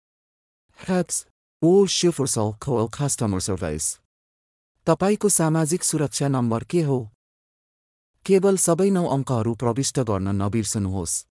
Hertz, 0.79 1.27
O 1.63 1.87
Schiffers 1.87 2.37
Coal 2.59 2.89
Customer 2.89 3.41
Service. 3.41 3.99
तपाईँको 4.87 5.29
सामाजिक 5.29 5.83
सुरक्षा 5.85 6.29
नम्बर 6.29 6.65
के 6.65 6.83
हो? 6.83 7.11
केवल 8.27 8.57
सबै 8.57 8.91
नौ 8.91 9.07
अङ्कहरू 9.07 9.55
प्रविष्ट 9.55 10.01
गर्न 10.01 10.29
नबिर्सनुहोस्। 10.29 11.27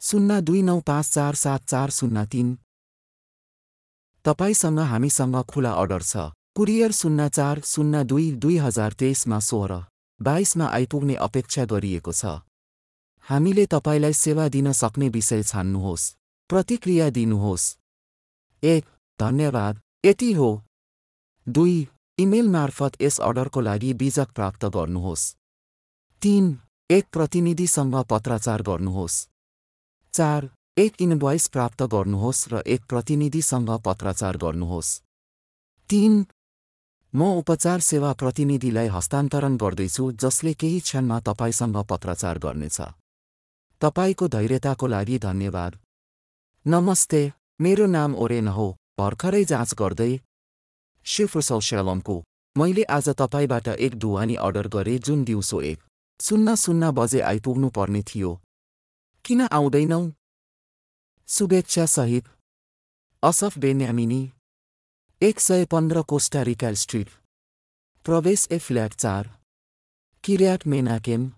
शून्य 0.00 0.40
दुई 0.40 0.62
नौ 0.62 0.80
पाँच 0.80 1.10
चार 1.10 1.34
सात 1.34 1.64
चार 1.64 1.90
शून्य 1.90 2.26
तिन। 2.26 2.58
तपाईँसँग 4.24 4.78
हामीसँग 4.78 5.36
खुला 5.42 5.72
अर्डर 5.72 6.02
छ। 6.02 6.16
कुरियर 6.56 6.92
शून्य 6.92 7.28
चार 7.28 7.60
शून्य 7.60 8.04
दुई 8.04 8.32
दुई 8.32 8.56
हजार 8.56 8.92
तेइसमा 8.92 9.38
सोह्र 9.40 9.84
बाइसमा 10.22 10.66
आइपुग्ने 10.66 11.14
अपेक्षा 11.14 11.64
गरिएको 11.64 12.12
छ। 12.12 12.24
हामीले 13.28 13.66
तपाईँलाई 13.66 14.12
सेवा 14.12 14.48
दिन 14.48 14.72
सक्ने 14.72 15.08
विषय 15.08 15.42
छान्नुहोस्। 15.42 16.14
प्रतिक्रिया 16.48 17.10
दिनुहोस्। 17.10 17.76
एक 18.62 18.84
धन्यवाद। 19.22 19.80
यति 20.04 20.32
हो। 20.32 20.50
दुई 21.46 21.88
इमेल 22.18 22.48
मार्फत 22.48 22.92
यस 23.02 23.20
अर्डरको 23.20 23.60
लागि 23.60 23.94
बीजक 23.94 24.28
प्राप्त 24.30 24.64
गर्नुहोस्। 24.64 25.24
तीन 26.22 26.58
एक 26.90 27.06
प्रतिनिधिसँग 27.12 27.94
पत्राचार 28.10 28.62
गर्नुहोस्। 28.62 29.28
चार 30.14 30.50
एक 30.78 30.92
इनभोइस 31.00 31.46
प्राप्त 31.48 31.82
गर्नुहोस् 31.82 32.48
र 32.52 32.62
एक 32.66 32.84
प्रतिनिधिसँग 32.88 33.70
पत्राचार 33.84 34.36
गर्नुहोस्। 34.36 34.90
तीन 35.88 36.26
म 37.14 37.22
उपचार 37.38 37.80
सेवा 37.80 38.12
प्रतिनिधिलाई 38.12 38.88
हस्तान्तरण 38.88 39.56
गर्दैछु 39.56 40.04
जसले 40.12 40.52
केही 40.54 40.80
क्षणमा 40.80 41.20
तपाईँसँग 41.20 41.76
पत्राचार 41.90 42.38
गर्नेछ। 42.38 42.78
तपाईँको 43.80 44.28
धैर्यताको 44.28 44.86
लागि 44.86 45.18
धन्यवाद। 45.18 45.78
नमस्ते 46.66 47.32
मेरो 47.60 47.86
नाम 47.86 48.14
ओरेन 48.14 48.48
हो। 48.48 48.68
भर्खरै 49.02 49.44
जाँच 49.44 49.74
गर्दै 49.74 50.12
शिफ्रसौशलमको 51.06 52.22
मैले 52.56 52.82
आज 52.82 53.08
तपाईँबाट 53.08 53.68
एक 53.68 53.94
ढुवानी 53.94 54.34
अर्डर 54.34 54.68
गरेँ 54.68 54.98
जुन 54.98 55.24
दिउँसो 55.24 55.60
एक। 55.62 55.78
शून्य 56.20 56.56
शून्य 56.56 56.90
बजे 56.90 57.20
आइपुग्नु 57.20 57.68
पर्ने 57.68 58.02
थियो। 58.02 58.30
किन 59.24 59.40
आउँदैनौ? 59.40 60.00
शुभेच्छा 61.28 61.86
सहित। 61.86 62.28
Asaf 63.22 63.58
Benyamini. 63.58 64.20
एक 65.22 65.40
सय 65.40 65.64
पन्ध्र 65.64 66.02
कोस्टा 66.02 66.42
रिका 66.42 66.72
स्ट्रिट। 66.74 67.08
प्रवेश 68.04 68.48
ए 68.52 68.58
फ्ल्याट 68.58 68.94
चार। 68.94 69.30
Kiryat 70.24 70.66
Menachem. 70.66 71.28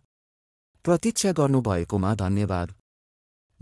प्रतीक्षा 0.85 1.33
गर्नुभएकोमा 1.33 2.15
धन्यवाद। 2.15 2.75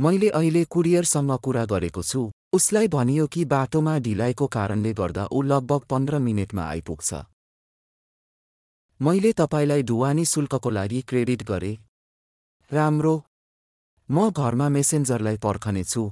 मैले 0.01 0.29
अहिले 0.29 0.65
कुरियरसँग 0.65 1.39
कुरा 1.39 1.65
गरेको 1.65 2.03
छु। 2.03 2.31
उसलाई 2.53 2.89
भनियो 2.89 3.27
कि 3.27 3.45
बाटोमा 3.45 3.99
ढिलाइको 3.99 4.47
कारणले 4.47 4.93
गर्दा 4.95 5.25
ऊ 5.33 5.43
लगभग 5.43 5.85
पन्ध्र 5.91 6.19
मिनटमा 6.19 6.63
आइपुग्छ। 6.63 7.15
मैले 9.01 9.33
तपाईँलाई 9.33 9.83
ढुवानी 9.83 10.25
शुल्कको 10.25 10.71
लागि 10.71 11.01
क्रेडिट 11.09 11.43
गरे। 11.43 11.73
राम्रो। 12.71 13.15
म 14.09 14.31
घरमा 14.31 14.69
मेसेन्जरलाई 14.69 15.37
पर्खनेछु। 15.39 16.05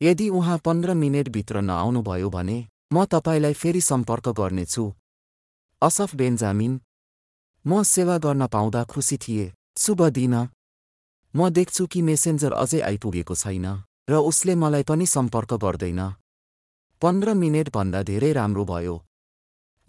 यदि 0.00 0.28
उहाँ 0.28 0.58
पन्ध्र 0.64 0.94
मिनटभित्र 0.94 1.60
नआउनुभयो 1.60 2.30
भने 2.30 2.58
म 2.92 3.04
तपाईँलाई 3.04 3.52
फेरि 3.52 3.80
सम्पर्क 3.80 4.28
गर्नेछु। 4.40 4.92
असफ 5.82 6.14
बेन्जामिन 6.16 6.80
म 7.64 7.82
सेवा 7.94 8.18
गर्न 8.24 8.46
पाउँदा 8.46 8.84
खुसी 8.84 9.16
थिए। 9.16 9.52
शुभ 9.78 10.08
दिन। 10.08 10.34
म 11.34 11.48
देख्छु 11.50 11.86
कि 11.86 12.02
मेसेन्जर 12.02 12.52
अझै 12.52 12.80
आइपुगेको 12.80 13.34
छैन। 13.34 13.66
र 14.08 14.14
उसले 14.14 14.54
मलाई 14.54 14.82
पनि 14.82 15.06
सम्पर्क 15.06 15.54
गर्दैन। 15.54 16.00
पन्ध्र 17.02 17.34
मिनटभन्दा 17.34 18.02
धेरै 18.02 18.32
राम्रो 18.32 18.64
भयो। 18.64 18.96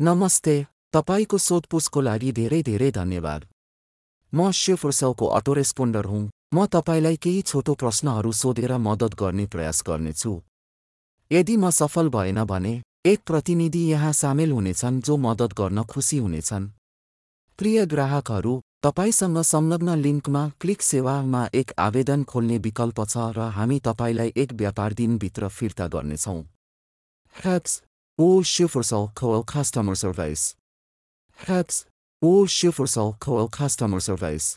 नमस्ते 0.01 0.55
तपाईँको 0.93 1.37
सोधपुछको 1.37 2.01
लागि 2.01 2.31
धेरै 2.31 2.61
धेरै 2.63 2.91
धन्यवाद। 2.91 3.41
म 4.33 4.51
शिवफुर्सौको 4.51 5.25
अटो 5.27 5.53
रेस्पोन्डर 5.53 6.05
हुँ। 6.05 6.29
म 6.53 6.65
तपाईँलाई 6.65 7.17
केही 7.17 7.41
छोटो 7.41 7.73
प्रश्नहरू 7.73 8.31
सोधेर 8.31 8.77
मद्दत 8.77 9.13
गर्ने 9.15 9.45
प्रयास 9.45 9.83
गर्नेछु। 9.87 10.33
यदि 11.31 11.55
म 11.57 11.69
सफल 11.69 12.09
भएन 12.09 12.43
भने 12.43 12.73
एक 13.05 13.19
प्रतिनिधि 13.25 13.83
यहाँ 13.91 14.13
सामेल 14.13 14.51
हुनेछन् 14.51 15.01
जो 15.01 15.17
मद्दत 15.17 15.53
गर्न 15.53 15.83
खुसी 15.83 16.17
हुनेछन्। 16.17 16.69
प्रिय 17.59 17.85
ग्राहकहरू 17.85 18.53
तपाईँसँग 18.83 19.41
संलग्न 19.45 19.95
लिङ्कमा 19.97 20.47
क्लिक 20.61 20.81
सेवामा 20.83 21.45
एक 21.53 21.71
आवेदन 21.79 22.23
खोल्ने 22.25 22.57
विकल्प 22.63 23.05
छ 23.05 23.29
र 23.33 23.51
हामी 23.53 23.79
तपाईँलाई 23.83 24.33
एक 24.37 24.53
व्यापार 24.55 24.93
दिनभित्र 24.95 25.47
फिर्ता 25.51 25.87
गर्नेछौँ 25.89 26.41
Hertz, 27.35 27.81
O 28.19 28.41
Schiffers 28.43 28.91
Coal 29.15 29.43
Customer 29.43 29.95
Service. 29.95 30.55
Hertz, 31.39 31.85
O 32.21 32.45
Schiffers 32.47 32.95
Coal 33.19 33.49
Customer 33.49 33.99
Service. 33.99 34.47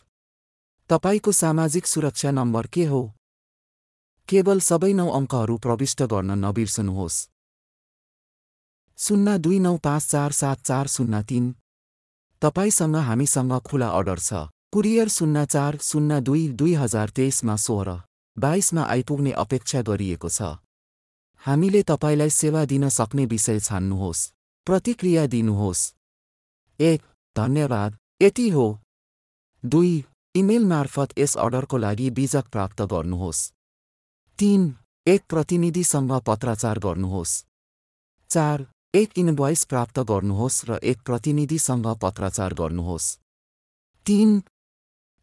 तपाईँको 0.91 1.33
सामाजिक 1.33 1.87
सुरक्षा 1.87 2.31
नम्बर 2.31 2.67
के 2.67 2.85
हो 2.87 3.01
केवल 4.29 4.61
सबै 4.63 4.93
नौ 4.95 5.07
अङ्कहरू 5.13 5.57
प्रविष्ट 5.59 6.03
गर्न 6.05 6.39
नबिर्सनुहोस् 6.41 7.17
शून्य 8.99 9.39
दुई 9.39 9.59
नौ 9.61 9.77
पाँच 9.83 10.07
चार 10.07 10.33
सात 10.33 10.63
चार 10.63 10.87
शून्य 10.89 11.23
तिन 11.29 11.51
तपाईँसँग 12.43 12.97
हामीसँग 12.97 13.53
खुला 13.61 13.89
अर्डर 13.89 14.19
छ। 14.19 14.33
कुरियर 14.73 15.09
शून्य 15.09 15.47
चार 15.47 15.79
शून्य 15.83 16.21
दुई 16.21 16.49
दुई 16.49 16.75
हजार 16.75 17.11
तेइसमा 17.11 17.57
सोह्र 17.57 18.01
बाइसमा 18.37 18.83
आइपुग्ने 18.83 19.33
अपेक्षा 19.33 19.83
गरिएको 19.83 20.29
छ। 20.29 20.43
हामीले 21.43 21.83
तपाईँलाई 21.83 22.31
सेवा 22.31 22.65
दिन 22.65 22.89
सक्ने 22.89 23.27
विषय 23.27 23.61
छान्नुहोस्। 23.61 24.21
प्रतिक्रिया 24.67 25.27
दिनुहोस्। 25.27 25.95
एक 26.81 27.03
धन्यवाद। 27.37 27.97
यति 28.23 28.49
हो। 28.49 28.67
दुई 29.65 30.05
इमेल 30.35 30.65
मार्फत 30.65 31.19
यस 31.19 31.37
अर्डरको 31.37 31.77
लागि 31.77 32.11
बीजक 32.11 32.49
प्राप्त 32.53 32.83
गर्नुहोस्। 32.83 33.53
तीन 34.39 34.75
एक 35.07 35.23
प्रतिनिधिसँग 35.29 36.13
पत्राचार 36.27 36.79
गर्नुहोस्। 36.79 37.45
चार 38.31 38.67
एक 38.97 39.19
इनभोइस 39.19 39.65
प्राप्त 39.65 39.99
गर्नुहोस् 39.99 40.65
र 40.69 40.79
एक 40.83 40.99
प्रतिनिधिसँग 41.05 41.87
पत्राचार 42.03 42.55
गर्नुहोस्। 42.55 43.19
तीन 44.07 44.43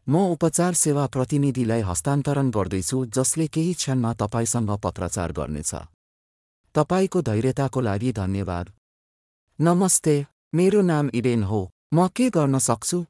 म 0.07 0.17
उपचार 0.17 0.73
सेवा 0.73 1.05
प्रतिनिधिलाई 1.07 1.81
हस्तान्तरण 1.81 2.49
गर्दैछु 2.49 3.05
जसले 3.05 3.47
केही 3.47 3.73
क्षणमा 3.73 4.13
तपाईँसँग 4.13 4.69
पत्राचार 4.83 5.31
गर्नेछ। 5.31 5.75
तपाईँको 6.75 7.21
धैर्यताको 7.21 7.81
लागि 7.81 8.11
धन्यवाद। 8.11 8.71
नमस्ते 9.61 10.25
मेरो 10.53 10.81
नाम 10.81 11.09
इडेन 11.13 11.43
हो। 11.43 11.69
म 11.93 12.07
के 12.07 12.29
गर्न 12.29 12.59
सक्छु? 12.59 13.05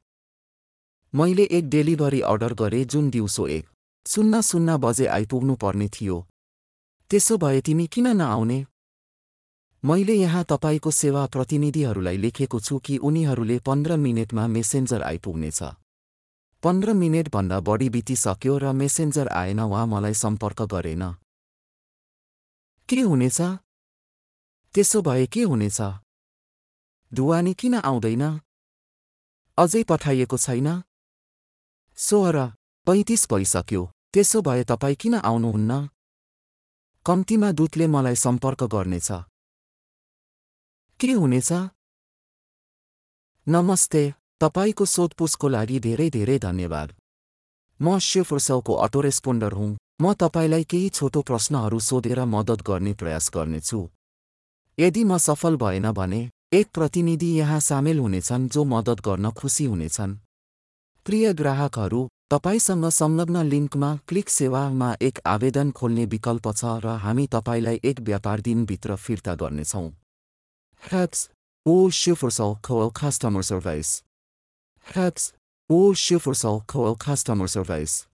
मैले 1.14 1.44
एक 1.44 1.68
डेलिभरी 1.68 2.20
अर्डर 2.20 2.54
गरेँ 2.54 2.84
जुन 2.84 3.10
दिउँसो 3.10 3.46
एक। 3.46 3.66
शून्य 4.06 4.42
शून्य 4.42 4.76
बजे 4.76 5.06
आइपुग्नु 5.06 5.54
पर्ने 5.54 5.88
थियो। 5.88 6.26
त्यसो 7.10 7.36
भए 7.36 7.60
तिमी 7.60 7.86
किन 7.86 8.16
नआउने? 8.16 8.66
मैले 9.84 10.14
यहाँ 10.14 10.44
तपाईँको 10.44 10.90
सेवा 10.90 11.26
प्रतिनिधिहरूलाई 11.26 12.16
लेखेको 12.16 12.60
छु 12.60 12.78
कि 12.78 12.96
उनीहरूले 12.98 13.58
पन्ध्र 13.58 13.96
मिनटमा 13.96 14.46
मेसेन्जर 14.46 15.02
आइपुग्नेछ। 15.02 15.62
पन्ध्र 16.62 16.92
मिनटभन्दा 16.92 17.60
बढी 17.60 17.88
बितिसक्यो 17.88 18.58
र 18.58 18.72
मेसेन्जर 18.72 19.28
आएन 19.28 19.60
वा 19.60 19.86
मलाई 19.86 20.14
सम्पर्क 20.14 20.62
गरेन। 20.62 21.12
के 22.88 23.00
हुनेछ? 23.00 23.40
त्यसो 24.74 25.02
भए 25.02 25.26
के 25.26 25.42
हुनेछ? 25.42 25.80
ढुवानी 27.14 27.54
किन 27.54 27.74
आउँदैन? 27.74 28.40
अझै 29.58 29.82
पठाइएको 29.84 30.36
छैन? 30.36 30.82
सोह्र 31.96 32.46
पैँतिस 32.86 33.28
भइसक्यो। 33.32 33.90
त्यसो 34.12 34.42
भए 34.42 34.64
तपाईँ 34.64 34.96
किन 34.96 35.14
आउनुहुन्न? 35.14 35.88
कम्तीमा 37.06 37.52
दूतले 37.52 37.86
मलाई 37.86 38.16
सम्पर्क 38.16 38.64
गर्नेछ। 38.64 39.12
हुनेछ। 41.12 41.52
नमस्ते 43.48 44.14
तपाईँको 44.40 44.84
सोधपुछको 44.84 45.48
लागि 45.48 45.78
धेरै 45.80 46.10
धेरै 46.10 46.38
धन्यवाद। 46.38 46.92
म 47.82 47.98
शिवफुर्सौको 47.98 48.74
अटो 48.74 49.00
रेस्पोन्डर 49.00 49.52
हुँ। 49.52 49.76
म 50.02 50.12
तपाईँलाई 50.12 50.64
केही 50.64 50.88
छोटो 50.88 51.22
प्रश्नहरू 51.22 51.78
सोधेर 51.78 52.24
मद्दत 52.24 52.62
गर्ने 52.62 52.92
प्रयास 52.92 53.30
गर्नेछु। 53.34 53.88
यदि 54.78 55.04
म 55.04 55.18
सफल 55.18 55.56
भएन 55.56 55.92
भने 55.92 56.30
एक 56.52 56.66
प्रतिनिधि 56.74 57.26
यहाँ 57.26 57.60
सामेल 57.60 57.98
हुनेछन् 57.98 58.48
जो 58.48 58.64
मद्दत 58.64 59.00
गर्न 59.00 59.30
खुसी 59.30 59.64
हुनेछन्। 59.64 60.16
प्रिय 61.06 61.32
ग्राहकहरू 61.32 62.08
तपाईँसँग 62.30 62.88
संलग्न 62.90 63.42
लिङ्कमा 63.42 63.96
क्लिक 64.08 64.28
सेवामा 64.28 64.96
एक 65.02 65.18
आवेदन 65.26 65.70
खोल्ने 65.70 66.04
विकल्प 66.06 66.52
छ 66.52 66.64
र 66.64 66.86
हामी 66.86 67.26
तपाईँलाई 67.26 67.80
एक 67.84 68.00
व्यापार 68.00 68.40
दिनभित्र 68.40 68.96
फिर्ता 68.96 69.34
गर्नेछौँ। 69.34 69.92
Hugs, 70.92 71.30
all 71.66 71.90
Schiffelsal 71.90 72.60
Coal 72.60 72.90
Customer 72.90 73.42
Service. 73.42 74.02
Hugs, 74.94 75.32
all 75.70 75.94
Schiffelsal 75.94 76.66
Coal 76.66 76.94
Customer 76.94 77.46
Service. 77.46 78.06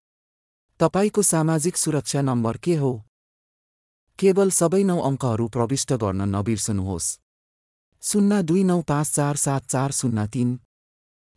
तपाईँको 0.81 1.23
सामाजिक 1.23 1.77
सुरक्षा 1.77 2.21
नम्बर 2.21 2.57
के 2.57 2.77
हो? 2.77 3.03
केवल 4.19 4.51
सबै 4.51 4.83
नौ 4.85 5.01
अङ्कहरू 5.01 5.49
प्रविष्ट 5.49 5.93
गर्न 5.93 6.23
नबिर्सनुहोस्। 6.37 7.19
शून्य 8.03 8.43
दुई 8.43 8.65
नौ 8.65 8.83
पाँच 8.83 9.11
चार 9.11 9.37
सात 9.37 9.67
चार 9.67 9.91
शून्य 9.91 10.27
तिन। 10.27 10.61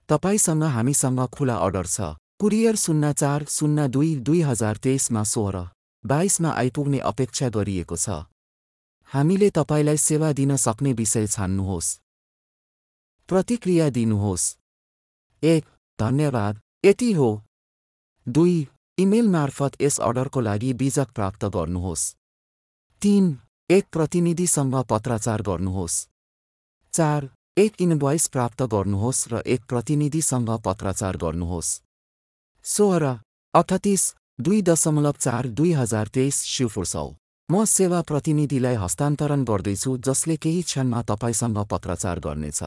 तपाईँसँग 0.10 0.64
हामीसँग 0.64 1.27
खुला 1.27 1.55
अर्डर 1.55 1.85
छ। 1.85 2.01
कुरियर 2.39 2.76
शून्य 2.76 3.14
चार 3.14 3.45
शून्य 3.49 3.88
दुई 3.88 4.15
दुई 4.15 4.41
हजार 4.41 4.77
तेइसमा 4.77 5.23
सोह्र 5.23 5.68
बाइसमा 6.05 6.49
आइपुग्ने 6.49 6.99
अपेक्षा 6.99 7.49
गरिएको 7.49 7.95
छ। 7.95 8.10
हामीले 9.14 9.49
तपाईँलाई 9.49 9.98
सेवा 9.98 10.34
दिन 10.34 10.56
सक्ने 10.56 10.94
विषय 10.94 11.27
छान्नुहोस्। 11.27 11.99
प्रतिक्रिया 13.27 13.90
दिनुहोस्। 13.90 14.57
एक 15.44 15.65
धन्यवाद। 15.99 16.61
यति 16.85 17.11
हो। 17.11 17.41
दुई 18.27 18.68
इमेल 18.99 19.30
मार्फत 19.30 19.81
यस 19.81 19.99
अर्डरको 19.99 20.40
लागि 20.40 20.73
बीजक 20.73 21.07
प्राप्त 21.11 21.45
गर्नुहोस्। 21.45 22.15
तीन 23.02 23.40
एक 23.72 23.85
प्रतिनिधिसँग 23.91 24.76
पत्राचार 24.76 25.41
गर्नुहोस्। 25.41 26.10
चार 26.94 27.30
एक 27.57 27.81
इनभोइस 27.81 28.27
प्राप्त 28.27 28.64
गर्नुहोस् 28.64 29.27
र 29.34 29.44
एक 29.48 29.61
प्रतिनिधिसँग 29.65 30.49
पत्राचार 30.65 31.18
गर्नुहोस्। 31.18 31.81
सोह्र 32.64 33.19
अठतिस 33.53 34.15
दुई 34.41 34.61
दशमलव 34.61 35.15
चार 35.19 35.48
दुई 35.48 35.72
हजार 35.72 36.07
तेइस 36.07 36.44
शिवफुर्सौ 36.44 37.11
म 37.49 37.65
सेवा 37.65 38.02
प्रतिनिधिलाई 38.02 38.76
हस्तान्तरण 38.76 39.44
गर्दैछु 39.44 39.98
जसले 39.98 40.36
केही 40.44 40.61
क्षणमा 40.61 41.02
तपाईँसँग 41.02 41.57
पत्राचार 41.72 42.20
गर्नेछ। 42.20 42.61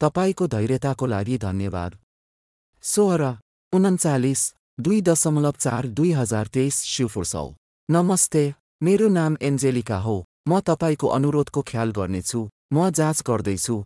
तपाईँको 0.00 0.46
धैर्यताको 0.46 1.06
लागि 1.06 1.38
धन्यवाद। 1.38 1.96
सोह्र 2.84 3.22
उन्चालिस 3.72 4.42
दुई 4.80 5.00
दशमलव 5.00 5.54
चार 5.58 5.86
दुई 5.98 6.12
हजार 6.12 6.46
तेइस 6.46 6.82
शिवफुर्सौ 6.84 7.46
नमस्ते 7.88 8.44
मेरो 8.82 9.08
नाम 9.08 9.36
एन्जेलिका 9.42 9.98
हो। 9.98 10.16
म 10.48 10.60
तपाईँको 10.60 11.06
अनुरोधको 11.16 11.62
ख्याल 11.62 11.90
गर्नेछु। 11.90 12.40
म 12.72 12.90
जाँच 12.90 13.22
गर्दैछु। 13.28 13.76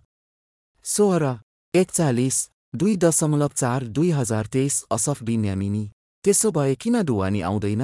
सोह्र 0.84 1.38
एकचालिस 1.74 2.36
दुई 2.74 2.96
दशमलव 2.96 3.50
चार 3.56 3.84
दुई 3.96 4.10
हजार 4.10 4.46
तेइस 4.46 4.84
असफ 4.90 5.22
बिन्यामिनी। 5.22 5.84
त्यसो 6.24 6.50
भए 6.50 6.74
किन 6.74 7.02
ढुवानी 7.02 7.40
आउँदैन? 7.40 7.82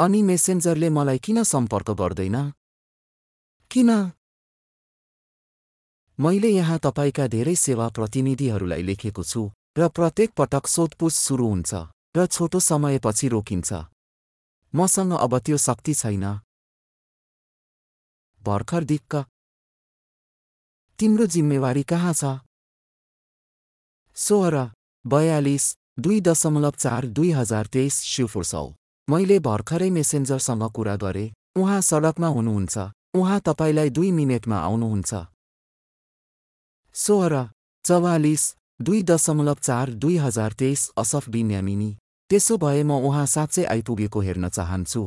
अनि 0.00 0.22
मेसेन्जरले 0.22 0.88
मलाई 0.88 1.18
किन 1.18 1.42
सम्पर्क 1.42 1.90
गर्दैन? 1.90 2.36
किन? 3.70 3.90
मैले 6.20 6.48
यहाँ 6.48 6.78
तपाईँका 6.78 7.26
धेरै 7.26 7.54
सेवा 7.54 7.88
प्रतिनिधिहरूलाई 7.88 8.82
लेखेको 8.82 9.22
छु 9.22 9.42
र 9.78 9.88
प्रत्येक 9.88 10.30
पटक 10.38 10.66
सोधपुछ 10.66 11.12
सुरु 11.12 11.46
हुन्छ 11.48 11.74
र 12.16 12.26
छोटो 12.26 12.60
समयपछि 12.60 13.28
रोकिन्छ। 13.28 13.70
मसँग 14.74 15.12
अब 15.12 15.38
त्यो 15.38 15.56
शक्ति 15.56 15.94
छैन। 15.94 16.24
भर्खर 18.42 18.84
दिक्क। 18.84 19.26
तिम्रो 20.98 21.26
जिम्मेवारी 21.26 21.82
कहाँ 21.82 22.14
छ? 22.14 22.24
सोह्र 24.16 24.70
बयालिस 25.06 25.76
दुई 25.98 26.20
दशमलव 26.20 26.74
चार 26.78 27.06
दुई 27.06 27.30
हजार 27.30 27.66
तेइस 27.66 28.02
शिवफुर्सौ 28.02 28.77
मैले 29.08 29.38
भर्खरै 29.40 29.88
मेसेन्जरसँग 29.90 30.62
कुरा 30.76 30.94
गरेँ। 30.96 31.32
उहाँ 31.56 31.80
सडकमा 31.80 32.28
हुनुहुन्छ। 32.28 32.76
उहाँ 33.14 33.40
तपाईँलाई 33.40 33.90
दुई 33.90 34.10
मिनटमा 34.12 34.56
आउनुहुन्छ। 34.58 35.12
सोह्र 36.94 37.34
चौवालिस 37.84 38.42
दुई 38.80 39.02
दशमलव 39.02 39.58
चार 39.62 39.90
दुई 40.02 40.16
हजार 40.16 40.52
तेइस 40.52 40.82
असफ 40.98 41.28
बिन्यामिनी। 41.28 41.90
त्यसो 42.30 42.56
भए 42.58 42.82
म 42.82 43.00
उहाँ 43.00 43.26
साँच्चै 43.26 43.64
आइपुगेको 43.64 44.20
हेर्न 44.20 44.48
चाहन्छु। 44.48 45.02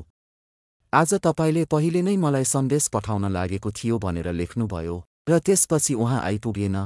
आज 0.94 1.14
तपाईँले 1.22 1.66
पहिले 1.66 2.02
नै 2.02 2.18
मलाई 2.18 2.46
सन्देश 2.50 2.88
पठाउन 2.90 3.26
लागेको 3.32 3.70
थियो 3.72 3.96
भनेर 4.02 4.28
लेख्नुभयो 4.34 4.98
र 5.30 5.40
त्यसपछि 5.46 5.94
उहाँ 5.94 6.22
आइपुगेन। 6.26 6.78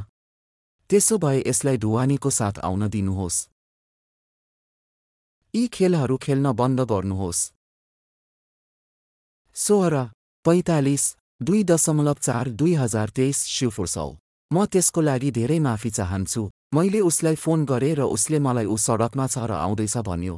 त्यसो 0.90 1.16
भए 1.18 1.44
यसलाई 1.48 1.78
ढुवानीको 1.80 2.30
साथ 2.30 2.60
आउन 2.60 2.88
दिनुहोस्। 2.92 3.55
यी 5.56 5.68
खेलहरू 5.74 6.16
खेल्न 6.18 6.52
बन्द 6.54 6.80
गर्नुहोस्। 6.92 7.40
सोह्र 9.56 9.96
पैँतालिस 10.46 11.04
दुई 11.42 11.64
दशमलव 11.64 12.18
चार 12.22 12.50
दुई 12.60 12.74
हजार 12.76 13.10
तेइस 13.10 13.44
शिवफुर्सौ 13.48 14.10
म 14.52 14.66
त्यसको 14.66 15.02
लागि 15.02 15.30
धेरै 15.32 15.60
माफी 15.60 15.90
चाहन्छु। 15.90 16.44
मैले 16.76 17.00
उसलाई 17.10 17.36
फोन 17.36 17.66
गरेँ 17.66 17.96
र 17.96 18.02
उसले 18.16 18.40
मलाई 18.40 18.66
ऊ 18.66 18.76
सडकमा 18.78 19.28
छ 19.28 19.38
र 19.48 19.52
आउँदैछ 19.56 19.96
भन्यो। 20.04 20.36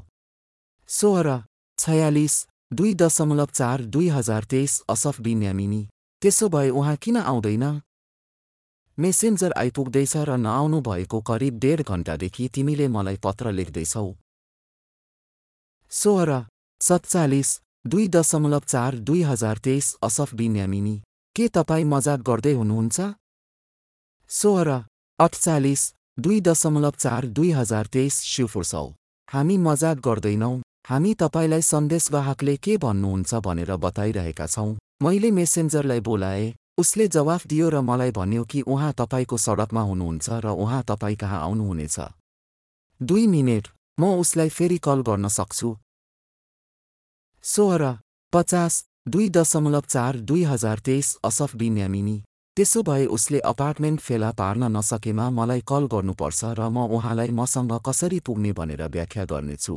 सोह्र 0.89 1.27
छयालिस 1.77 2.35
दुई 2.73 2.94
दशमलव 2.94 3.49
चार 3.53 3.77
दुई 3.89 4.07
हजार 4.10 4.44
तेइस 4.45 4.73
असफ 4.89 5.22
बिन्यामिनी 5.22 5.81
त्यसो 6.22 6.49
भए 6.49 6.69
उहाँ 6.69 6.95
किन 7.02 7.18
आउँदैन? 7.23 7.65
मेसेन्जर 8.98 9.52
आइपुग्दैछ 9.57 10.14
र 10.30 10.38
नआउनु 10.38 10.81
भएको 10.81 11.18
करिब 11.26 11.60
डेढ 11.60 11.81
घन्टादेखि 11.84 12.48
तिमीले 12.53 12.88
मलाई 12.88 13.18
पत्र 13.26 13.52
लेख्दैछौ। 13.52 14.07
सोह्र 15.91 16.45
सत्तालिस 16.81 17.49
दुई 17.88 18.07
दशमलव 18.07 18.64
चार 18.68 18.95
दुई 18.99 19.22
हजार 19.22 19.57
तेइस 19.57 19.95
असफ 20.03 20.34
बिन्यामिनी 20.35 20.95
के 21.35 21.47
तपाईँ 21.47 21.85
मजाक 21.85 22.19
गर्दै 22.19 22.53
हुनुहुन्छ? 22.53 22.97
सोह्र 24.31 24.69
अठचालिस 25.19 25.81
दुई 26.19 26.39
दशमलव 26.41 26.93
चार 26.99 27.26
दुई 27.38 27.51
हजार 27.51 27.85
तेइस 27.88 28.22
शिवफुर्सौ 28.23 28.85
हामी 29.27 29.57
मजाक 29.57 29.97
गर्दैनौ। 30.07 30.51
हामी 30.89 31.14
तपाईँलाई 31.14 31.61
सन्देशवाहकले 31.61 32.55
के 32.57 32.77
भन्नुहुन्छ 32.77 33.34
भनेर 33.47 33.76
बताइरहेका 33.76 34.47
छौँ। 34.47 34.77
मैले 35.03 35.31
मेसेन्जरलाई 35.31 35.99
बोलाए। 35.99 36.53
उसले 36.77 37.07
जवाफ 37.07 37.47
दियो 37.47 37.69
र 37.69 37.81
मलाई 37.81 38.11
भन्यो 38.11 38.43
कि 38.43 38.61
उहाँ 38.61 38.91
तपाईँको 38.93 39.38
सडकमा 39.38 39.81
हुनुहुन्छ 39.81 40.30
र 40.43 40.47
उहाँ 40.64 40.84
तपाईँ 40.84 41.18
कहाँ 41.18 41.41
आउनुहुनेछ। 41.41 41.99
दुई 43.01 43.27
मिनेट। 43.27 43.68
म 43.98 44.03
उसलाई 44.22 44.49
फेरि 44.49 44.78
कल 44.78 45.02
गर्न 45.07 45.28
सक्छु। 45.38 45.69
सोह्र 47.44 47.84
पचास 48.34 48.84
दुई 49.07 49.30
दशमलव 49.30 49.84
चार 49.90 50.18
दुई 50.30 50.44
हजार 50.44 50.80
तेइस 50.86 51.18
असफ 51.26 51.56
बिन्यामिनी 51.56 52.18
त्यसो 52.57 52.82
भए 52.84 53.06
उसले 53.15 53.40
अपार्टमेन्ट 53.49 53.99
फेला 54.02 54.32
पार्न 54.38 54.64
नसकेमा 54.76 55.30
मलाई 55.30 55.61
कल 55.72 55.84
गर्नुपर्छ 55.94 56.41
र 56.60 56.69
म 56.69 56.86
उहाँलाई 56.98 57.30
मसँग 57.40 57.74
कसरी 57.88 58.19
पुग्ने 58.28 58.52
भनेर 58.60 58.84
व्याख्या 58.95 59.26
गर्नेछु। 59.32 59.76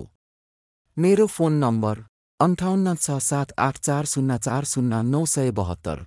मेरो 0.97 1.27
फोन 1.27 1.53
नम्बर 1.65 1.97
अन्ठाउन्न 2.41 2.95
छ 2.97 3.19
सात 3.21 3.53
आठ 3.59 3.79
चार 3.87 4.05
शून्य 4.13 4.39
चार 4.47 4.65
शून्य 4.65 5.03
नौ 5.13 5.25
सय 5.35 5.51
बहत्तर। 5.59 5.99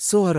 सोह्र 0.00 0.38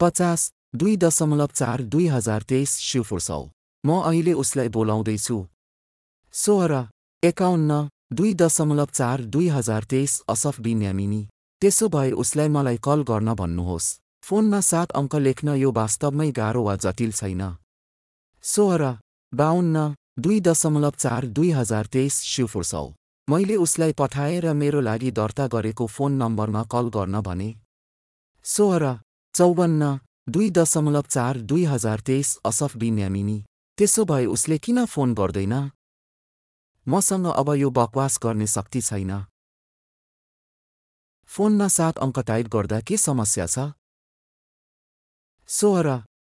पचास 0.00 0.40
दुई 0.74 0.96
दशमलव 1.04 1.50
चार 1.54 1.82
दुई 1.92 2.06
हजार 2.14 2.42
तेइस 2.50 2.70
शिवफुर्सौ 2.88 3.42
म 3.84 3.88
अहिले 4.08 4.32
उसलाई 4.42 4.68
बोलाउँदैछु। 4.76 5.36
सोह्र 6.38 6.74
एकाउन्न 7.22 7.76
दुई 8.16 8.32
दशमलव 8.40 8.88
चार 8.94 9.22
दुई 9.34 9.46
हजार 9.48 9.84
तेइस 9.90 10.12
असफ 10.28 10.60
बिन्यामिनी। 10.60 11.20
त्यसो 11.62 11.86
भए 11.94 12.10
उसलाई 12.22 12.48
मलाई 12.56 12.76
कल 12.86 13.00
गर्न 13.08 13.34
भन्नुहोस्। 13.40 13.86
फोनमा 14.26 14.60
सात 14.62 14.92
अङ्क 15.00 15.14
लेख्न 15.26 15.48
यो 15.58 15.70
वास्तवमै 15.78 16.30
गाह्रो 16.36 16.62
वा 16.62 16.74
जटिल 16.84 17.12
छैन। 17.12 17.42
सोह्र 18.44 18.82
बाहन्न 19.32 19.76
दुई 20.24 20.38
दशमलव 20.48 20.94
चार 21.04 21.26
दुई 21.36 21.50
हजार 21.58 21.86
तेइस 21.94 22.14
शिवफुर्सौ 22.32 22.86
मैले 23.28 23.56
उसलाई 23.64 23.92
पठाएर 24.00 24.46
मेरो 24.60 24.80
लागि 24.88 25.10
दर्ता 25.18 25.46
गरेको 25.54 25.86
फोन 25.94 26.12
नम्बरमा 26.22 26.62
कल 26.74 26.86
गर्न 26.96 27.20
भने। 27.20 27.48
सोह्र 28.44 28.92
चौवन्न 29.34 29.90
दुई 30.28 30.50
दशमलव 30.60 31.10
चार 31.16 31.42
दुई 31.50 31.64
हजार 31.72 32.00
तेइस 32.08 32.30
असफ 32.50 32.76
बिन्यामिनी। 32.76 33.36
त्यसो 33.78 34.04
भए 34.04 34.24
उसले 34.36 34.58
किन 34.58 34.84
फोन 34.84 35.14
गर्दैन? 35.14 35.54
मसँग 36.88 37.26
अब 37.26 37.48
यो 37.54 37.68
बकवास 37.70 38.18
गर्ने 38.22 38.46
शक्ति 38.46 38.80
छैन। 38.80 39.12
फोनमा 41.30 41.68
सात 41.68 41.98
अङ्क 41.98 42.18
टाइप 42.18 42.46
गर्दा 42.48 42.80
के 42.80 42.96
समस्या 42.96 43.46
छ? 43.46 43.58
सोह्र 45.48 45.88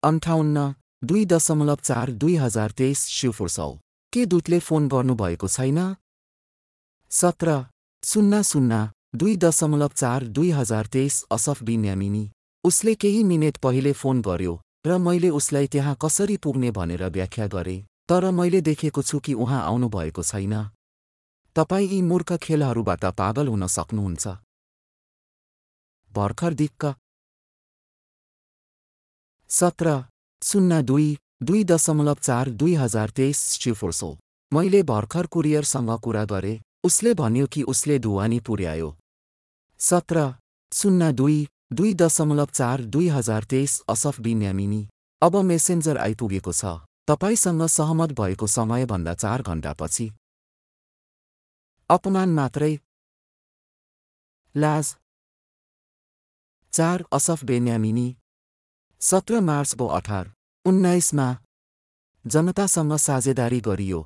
अन्ठाउन्न 0.04 0.74
दुई 1.04 1.26
दशमलव 1.26 1.80
चार 1.84 2.12
दुई 2.22 2.36
हजार 2.36 2.72
तेइस 2.72 3.06
शिवफुर्सौ 3.08 3.72
के 4.14 4.26
दूतले 4.26 4.60
फोन 4.60 4.88
गर्नुभएको 4.88 5.48
छैन? 5.48 5.80
सत्र 7.12 7.66
शून्य 8.04 8.44
शून्य 8.44 8.90
दुई 9.16 9.36
दशमलव 9.38 9.92
चार 9.96 10.24
दुई 10.38 10.52
हजार 10.52 10.86
तेइस 10.88 11.26
असफ 11.32 11.64
बिन्यामिनी। 11.64 12.30
उसले 12.64 12.94
केही 12.96 13.24
मिनेट 13.24 13.58
पहिले 13.58 13.94
फोन 13.94 14.22
गर्यो 14.22 14.54
र 14.86 14.98
मैले 14.98 15.30
उसलाई 15.30 15.68
त्यहाँ 15.68 15.96
कसरी 16.02 16.38
पुग्ने 16.38 16.72
भनेर 16.72 17.04
व्याख्या 17.10 17.48
गरेँ। 17.48 17.82
तर 18.10 18.30
मैले 18.32 18.62
देखेको 18.62 19.02
छु 19.02 19.20
कि 19.20 19.34
उहाँ 19.36 19.62
आउनुभएको 19.64 20.24
छैन। 20.24 20.54
तपाईँ 21.56 21.88
यी 21.88 22.02
मूर्ख 22.02 22.34
खेलहरूबाट 22.38 23.06
पागल 23.18 23.48
हुन 23.48 23.68
सक्नुहुन्छ। 23.68 24.28
भर्खर 26.12 26.54
दिक्क। 26.54 26.94
सत्र 29.50 30.04
शून्य 30.42 30.82
दुई 30.84 31.18
दुई 31.44 31.64
दशमलव 31.64 32.18
चार 32.22 32.50
दुई 32.52 32.74
हजार 32.76 33.10
तेइस 33.10 33.40
स्ट्युफोर्सो 33.54 34.10
मैले 34.52 34.84
भर्खर 34.84 35.26
कुरियरसँग 35.26 35.90
कुरा 36.00 36.24
गरे 36.26 36.60
उसले 36.84 37.14
भन्यो 37.14 37.48
कि 37.48 37.64
उसले 37.64 38.00
ढुवानी 38.00 38.40
पुर्यायो। 38.40 38.96
सत्र 39.80 40.34
शून्य 40.72 41.12
दुई 41.14 41.38
दुई 41.74 41.94
दशमलव 41.94 42.50
चार 42.54 42.82
दुई 42.86 43.08
हजार 43.10 43.44
तेइस 43.44 43.82
असफ 43.90 44.20
बिन्यामिनी। 44.22 44.88
अब 45.22 45.36
मेसेन्जर 45.44 45.98
आइपुगेको 45.98 46.54
छ। 46.54 46.66
तपाईँसँग 47.08 47.68
सहमत 47.68 48.12
भएको 48.12 48.48
समयभन्दा 48.48 49.14
चार 49.14 49.42
घन्टापछि। 49.42 50.12
अपमान 51.90 52.30
मात्रै। 52.30 52.78
लाज। 54.56 54.96
चार 56.74 57.04
असफ 57.14 57.44
बेन्यामिनी। 57.44 58.16
सत्र 59.02 59.40
मार्च 59.40 59.76
बो 59.76 59.88
अठार 59.88 60.32
उन्नाइसमा 60.66 61.28
जनतासँग 62.26 62.96
साझेदारी 62.98 63.60
गरियो। 63.60 64.02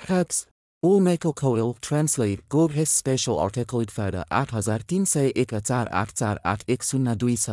ह्याप्स 0.00 0.46
ओ 0.82 0.98
मेको 0.98 1.32
खौल 1.32 1.60
ट्रान्सलेट 1.82 2.44
गोभेस 2.48 2.90
स्पेसल 2.98 3.38
आर्टिकल 3.38 3.86
फाइदा 3.86 4.26
आठ 4.32 4.54
हजार 4.54 4.82
तिन 4.82 5.04
सय 5.04 5.32
एक 5.36 5.54
चार 5.54 5.88
आठ 5.88 6.12
चार 6.12 6.40
आठ 6.44 6.70
एक 6.70 6.82
शून्य 6.82 7.14
दुई 7.16 7.36
छ 7.36 7.50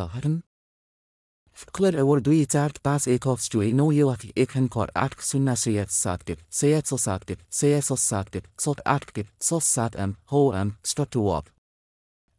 हटन 1.60 1.72
Kled 1.72 1.94
award 1.94 2.24
dui 2.24 2.46
tart 2.46 2.82
pas 2.82 3.06
ekov 3.06 3.38
stui 3.40 3.72
no 3.72 3.90
yilak 3.90 4.24
ikan 4.36 4.68
kot 4.68 4.90
acht 4.94 5.20
sunna 5.20 5.56
seyet 5.56 5.88
saktit, 5.90 6.38
seyet 6.50 6.86
so 6.86 6.96
saktit, 6.96 7.38
seyet 7.50 7.84
so 7.84 7.94
saktit, 7.94 8.44
sot 8.58 8.80
atkit, 8.84 9.26
sos 9.40 9.64
sat 9.64 9.96
am, 9.96 10.16
ho 10.30 10.52
am, 10.52 10.76
statuop. 10.82 11.44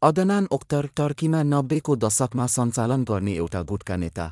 Adnan 0.02 0.46
ओक्तर 0.50 0.86
टर्कीमा 0.96 1.42
नब्बेको 1.42 1.94
दशकमा 1.96 2.46
सञ्चालन 2.46 3.02
गर्ने 3.10 3.32
एउटा 3.34 3.60
गुटका 3.62 3.96
नेता 3.96 4.24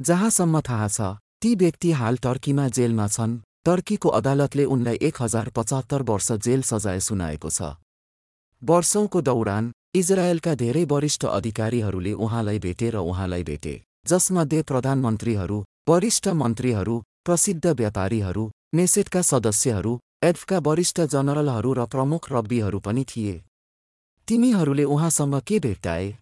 जहाँसम्म 0.00 0.60
थाहा 0.68 0.88
छ 0.88 1.06
ती 1.42 1.54
व्यक्ति 1.60 1.90
हाल 2.00 2.16
टर्कीमा 2.16 2.66
जेलमा 2.78 3.06
छन् 3.08 3.36
टर्कीको 3.64 4.08
अदालतले 4.18 4.64
उनलाई 4.76 4.98
एक 5.08 5.22
हजार 5.22 5.50
पचहत्तर 5.58 6.02
वर्ष 6.08 6.32
जेल 6.46 6.62
सजाय 6.70 7.00
सुनाएको 7.08 7.50
छ 7.58 7.70
वर्षौंको 8.62 9.22
दौडान 9.30 9.70
इजरायलका 10.02 10.54
धेरै 10.64 10.84
वरिष्ठ 10.90 11.30
अधिकारीहरूले 11.30 12.12
उहाँलाई 12.26 12.58
भेटे 12.66 12.90
र 12.90 13.06
उहाँलाई 13.12 13.42
भेटे 13.52 13.74
जसमध्ये 14.06 14.62
प्रधानमन्त्रीहरू 14.62 15.64
वरिष्ठ 15.88 16.28
मन्त्रीहरू 16.28 17.02
प्रसिद्ध 17.24 17.66
व्यापारीहरू 17.66 18.50
नेसेटका 18.74 19.22
सदस्यहरू 19.22 19.98
एड्फका 20.22 20.58
वरिष्ठ 20.58 21.00
जनरलहरू 21.00 21.72
र 21.72 21.86
प्रमुख 21.86 22.32
रब्बीहरू 22.32 22.80
पनि 22.80 23.04
थिए। 23.04 23.44
तिमीहरूले 24.28 24.84
उहाँसँग 24.84 25.40
के 25.40 25.58
भेट्टाए? 25.58 26.18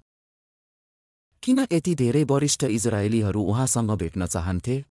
किन 1.43 1.67
यति 1.73 1.95
धेरै 1.95 2.25
वरिष्ठ 2.25 2.65
इजरायलीहरू 2.65 3.43
उहाँसँग 3.43 3.91
भेट्न 3.91 4.27
चाहन्थे? 4.27 4.85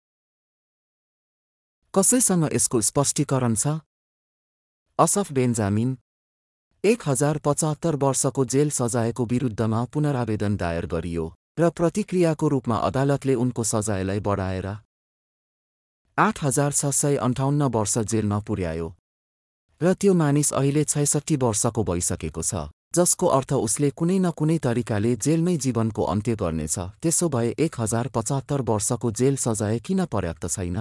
कसैसँग 1.95 2.49
यसको 2.53 2.81
स्पष्टीकरण 2.81 3.55
छ? 3.55 3.81
असफ 4.99 5.33
बेन्जामिन 5.33 5.99
एक 6.85 7.03
हजार 7.09 7.39
पचहत्तर 7.39 7.97
वर्षको 7.97 8.45
जेल 8.45 8.71
सजायको 8.71 9.25
विरुद्धमा 9.25 9.85
पुनरावेदन 9.85 10.57
दायर 10.57 10.87
गरियो। 10.87 11.35
र 11.59 11.71
प्रतिक्रियाको 11.71 12.49
रूपमा 12.49 12.77
अदालतले 12.89 13.35
उनको 13.35 13.63
सजायलाई 13.65 14.21
बढाएर 14.27 14.67
आठ 16.19 16.43
हजार 16.45 16.73
छ 16.73 16.91
सय 16.95 17.17
अन्ठाउन्न 17.27 17.63
वर्ष 17.75 17.99
जेलमा 18.11 18.39
पुर्यायो। 18.47 18.89
र 19.81 19.95
त्यो 19.95 20.15
मानिस 20.15 20.53
अहिले 20.53 20.85
छैसठी 20.85 21.37
वर्षको 21.45 21.85
भइसकेको 21.91 22.43
छ 22.43 22.63
जसको 22.95 23.27
अर्थ 23.39 23.53
उसले 23.59 23.91
कुनै 23.99 24.19
न 24.19 24.31
कुनै 24.39 24.59
तरिकाले 24.67 25.13
जेलमै 25.25 25.57
जीवनको 25.65 26.03
अन्त्य 26.13 26.35
गर्नेछ 26.39 26.79
त्यसो 27.03 27.29
भए 27.35 27.51
एक 27.59 27.81
हजार 27.81 28.09
पचहत्तर 28.15 28.61
वर्षको 28.71 29.11
जेल 29.19 29.37
सजाय 29.37 29.79
किन 29.87 30.05
पर्याप्त 30.07 30.47
छैन? 30.49 30.79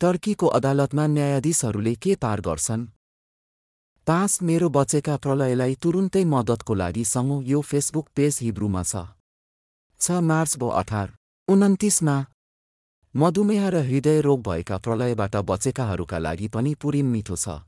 टर्कीको 0.00 0.46
अदालतमा 0.58 1.04
न्यायाधीशहरूले 1.16 1.94
के 1.96 2.14
पार 2.22 2.40
गर्छन्? 2.46 2.88
पाँच 4.06 4.32
मेरो 4.42 4.68
बचेका 4.76 5.16
प्रलयलाई 5.24 5.74
तुरुन्तै 5.82 6.24
मद्दतको 6.24 6.74
लागि 6.74 7.04
सँगो 7.04 7.36
यो 7.52 7.60
फेसबुक 7.60 8.06
पेज 8.16 8.38
हिब्रूमा 8.42 8.82
छ। 8.84 9.08
छ 10.00 10.18
मार्च 10.22 10.56
बो 10.56 10.68
अठार 10.80 11.08
उन्तिसमा 11.48 12.16
मधुमेह 13.14 13.68
र 13.68 13.76
हृदय 13.84 14.20
रोग 14.20 14.42
भएका 14.42 14.76
प्रलयबाट 14.78 15.36
बचेकाहरूका 15.50 16.18
लागि 16.18 16.48
पनि 16.54 16.74
पुरिम 16.82 17.06
मिठो 17.12 17.36
छ। 17.36 17.60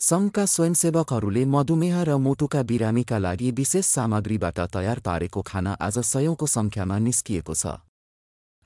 सङ्घका 0.00 0.44
स्वयंसेवकहरूले 0.46 1.44
मधुमेह 1.54 1.96
र 2.02 2.16
मुटुका 2.26 2.62
बिरामीका 2.70 3.18
लागि 3.18 3.50
विशेष 3.58 3.86
सामग्रीबाट 3.86 4.60
तयार 4.74 4.98
पारेको 5.06 5.40
खाना 5.42 5.72
आज 5.80 5.98
सयौंको 6.12 6.46
सङ्ख्यामा 6.46 6.98
निस्किएको 6.98 7.54
छ। 7.54 7.74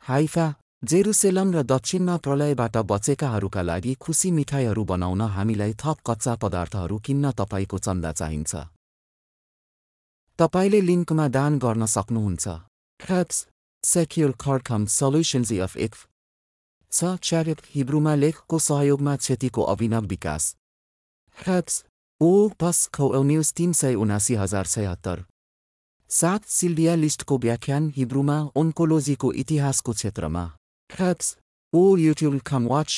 हाइफा 0.02 0.46
जेरुसेलम 0.82 1.48
र 1.56 1.62
दक्षिणमा 1.64 2.16
प्रलयबाट 2.24 2.76
बचेकाहरूका 2.92 3.62
लागि 3.62 3.94
खुसी 4.00 4.30
मिठाईहरू 4.30 4.84
बनाउन 4.84 5.20
हामीलाई 5.34 5.72
थप 5.82 5.98
कच्चा 6.06 6.34
पदार्थहरू 6.42 6.98
किन्न 7.06 7.30
तपाईँको 7.40 7.78
चन्दा 7.78 8.12
चाहिन्छ। 8.20 8.52
तपाईँले 10.38 10.80
लिङ्कमा 10.80 11.26
दान 11.36 11.58
गर्न 11.64 11.86
सक्नुहुन्छ। 11.86 12.44
ख्याप्स 13.00 13.38
सेक्युर 13.84 14.32
खर्खम 14.44 14.86
सल्युसन्स 14.98 15.52
अफ 15.66 15.76
इफ 15.76 15.94
छ 16.92 17.14
च्यारेप 17.26 17.60
हिब्रूमा 17.74 18.14
लेखको 18.14 18.58
सहयोगमा 18.58 19.14
क्षतिको 19.16 19.62
अभिनव 19.74 20.04
विकास। 20.14 20.42
ख्याप्स 21.38 21.74
ओ 22.20 22.32
पस 22.60 22.78
खौ 22.94 23.22
न्युज 23.22 23.52
तिन 23.52 23.72
सय 23.72 23.94
उनासी 23.94 24.34
हजार 24.42 24.66
छयत्तर। 24.66 25.24
सात 26.10 26.42
सिल्भिया 26.56 26.94
लिस्टको 26.94 27.38
व्याख्यान 27.38 27.92
हिब्रूमा 27.96 28.38
ओन्कोलोजीको 28.56 29.32
इतिहासको 29.42 29.92
क्षेत्रमा। 29.92 30.44
Perhaps 30.90 31.28
all 31.72 31.96
YouTube 31.98 32.40
come 32.48 32.66
watch. 32.68 32.92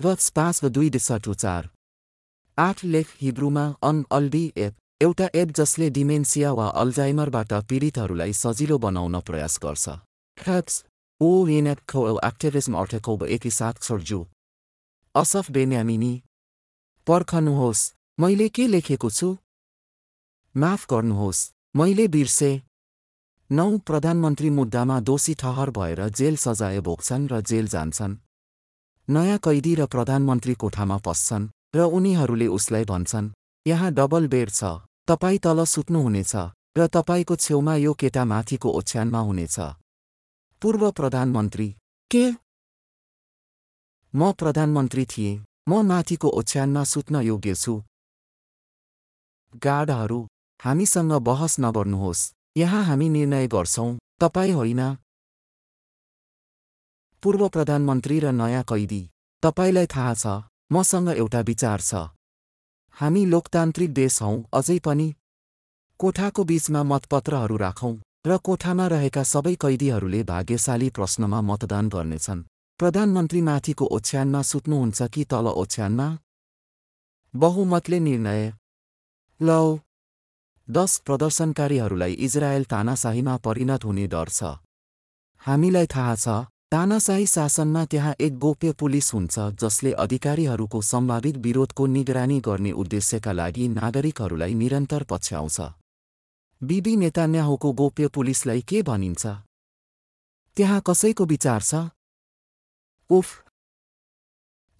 Wat 0.00 0.20
spaas 0.20 0.62
we 0.62 0.70
दुई 0.70 0.90
चार। 0.90 1.68
आठ 2.58 2.84
लेख 2.84 3.08
हिब्रूमा 3.20 3.64
अन 3.82 4.04
अल्डी 4.10 4.52
एप 4.56 4.74
एउटा 5.04 5.26
एप 5.34 5.48
जसले 5.58 5.88
डिमेन्सिया 5.96 6.50
वा 6.58 6.66
अल्जाइमरबाट 6.82 7.52
पीडितहरूलाई 7.70 8.32
सजिलो 8.42 8.76
बनाउन 8.84 9.20
प्रयास 9.28 9.54
गर्छ। 9.64 9.88
ह्याप्स 10.38 10.76
ओ 11.20 11.30
आर्टिकल 12.28 13.26
एकी 13.36 13.50
सात 13.56 13.82
सर्जु 13.88 14.20
असफ 15.14 15.50
बेन्यामिनी 15.56 16.12
पर्खनुहोस् 17.06 17.82
मैले 18.18 18.48
के 18.56 18.64
लेखेको 18.66 19.10
छु 19.18 19.28
माफ 20.54 20.86
गर्नुहोस् 20.92 21.42
मैले 21.74 22.06
बिर्से 22.16 22.50
नौ 23.50 23.68
प्रधानमन्त्री 23.90 24.50
मुद्दामा 24.60 24.96
दोषी 25.10 25.34
ठहर 25.42 25.70
भएर 25.78 26.00
जेल 26.18 26.36
सजाय 26.44 26.80
भोग्छन् 26.88 27.28
र 27.32 27.40
जेल 27.50 27.66
जान्छन् 27.74 28.16
नयाँ 29.08 29.38
कैदी 29.44 29.74
र 29.80 29.86
प्रधानमन्त्री 29.94 30.54
कोठामा 30.64 30.98
पस्छन् 31.06 31.50
र 31.76 31.92
उनीहरूले 31.98 32.46
उसलाई 32.58 32.84
भन्छन् 32.92 33.32
यहाँ 33.66 33.92
डबल 33.92 34.26
बेड 34.34 34.50
छ 34.50 34.74
तपाईँ 35.08 35.38
तल 35.38 35.58
सुत्नुहुनेछ 35.64 36.34
र 36.76 36.86
तपाईँको 36.88 37.34
छेउमा 37.36 37.74
यो 37.76 37.92
केटा 37.92 38.24
माथिको 38.24 38.68
ओछ्यानमा 38.68 39.20
हुनेछ। 39.20 39.56
पूर्व 40.62 40.82
प्रधानमन्त्री 40.90 41.68
के? 42.10 42.24
म 44.14 44.32
प्रधानमन्त्री 44.32 45.04
थिएँ 45.04 45.42
म 45.68 45.82
माथिको 45.82 46.28
ओछ्यानमा 46.28 46.84
सुत्न 46.84 47.20
योग्य 47.22 47.54
छु। 47.54 47.74
गार्डहरू 49.64 50.20
हामीसँग 50.60 51.12
बहस 51.28 51.56
नगर्नुहोस् 51.60 52.22
यहाँ 52.56 52.82
हामी 52.84 53.08
निर्णय 53.08 53.46
गर्छौँ 53.46 53.90
तपाईँ 54.20 54.52
होइन? 54.52 54.82
पूर्व 57.22 57.48
प्रधानमन्त्री 57.48 58.16
र 58.20 58.32
नयाँ 58.32 58.64
कैदी 58.64 59.02
तपाईँलाई 59.42 59.86
थाहा 59.86 60.14
छ 60.14 60.26
मसँग 60.72 61.08
एउटा 61.12 61.40
विचार 61.40 61.80
छ। 61.80 62.08
हामी 62.96 63.24
लोकतान्त्रिक 63.26 63.92
देश 63.94 64.22
हौँ 64.22 64.36
अझै 64.54 64.78
पनि 64.78 65.06
कोठाको 66.00 66.44
बीचमा 66.44 66.82
मतपत्रहरू 66.82 67.56
राखौँ 67.56 67.94
र 68.26 68.36
कोठामा 68.38 68.86
रहेका 68.86 69.22
सबै 69.22 69.54
कैदीहरूले 69.54 70.22
भाग्यशाली 70.22 70.88
प्रश्नमा 70.90 71.40
मतदान 71.40 71.88
गर्नेछन्। 71.88 72.44
प्रधानमन्त्री 72.80 73.40
माथिको 73.40 73.84
ओछ्यानमा 73.86 74.42
सुत्नुहुन्छ 74.42 75.02
कि 75.14 75.24
तल 75.24 75.46
ओछ्यानमा? 75.62 76.08
बहुमतले 77.34 77.98
निर्णय 78.00 78.42
लौ। 79.40 79.78
दस 80.68 80.92
प्रदर्शनकारीहरूलाई 80.98 82.12
इजरायल 82.26 82.64
तानाशाहीमा 82.64 83.36
परिणत 83.36 83.84
हुने 83.84 84.06
डर 84.06 84.28
छ। 84.28 84.40
हामीलाई 85.42 85.86
थाहा 85.86 86.14
छ। 86.14 86.28
तानाशाही 86.74 87.26
शासनमा 87.26 87.84
त्यहाँ 87.84 88.14
एक 88.20 88.38
गोप्य 88.38 88.72
पुलिस 88.72 89.14
हुन्छ 89.14 89.38
जसले 89.38 89.92
अधिकारीहरूको 89.92 90.80
सम्भावित 90.82 91.36
विरोधको 91.36 91.86
निगरानी 91.86 92.40
गर्ने 92.40 92.72
उद्देश्यका 92.72 93.32
लागि 93.32 93.68
नागरिकहरूलाई 93.68 94.54
निरन्तर 94.54 95.02
पछ्याउँछ। 95.02 95.60
बिबी 96.64 96.96
नेतान्याहुको 96.96 97.72
गोप्य 97.72 98.08
पुलिसलाई 98.08 98.62
के 98.62 98.82
भनिन्छ? 98.82 99.26
त्यहाँ 100.56 100.82
कसैको 100.86 101.24
विचार 101.24 101.62
छ? 101.62 101.74
उफ! 103.10 103.44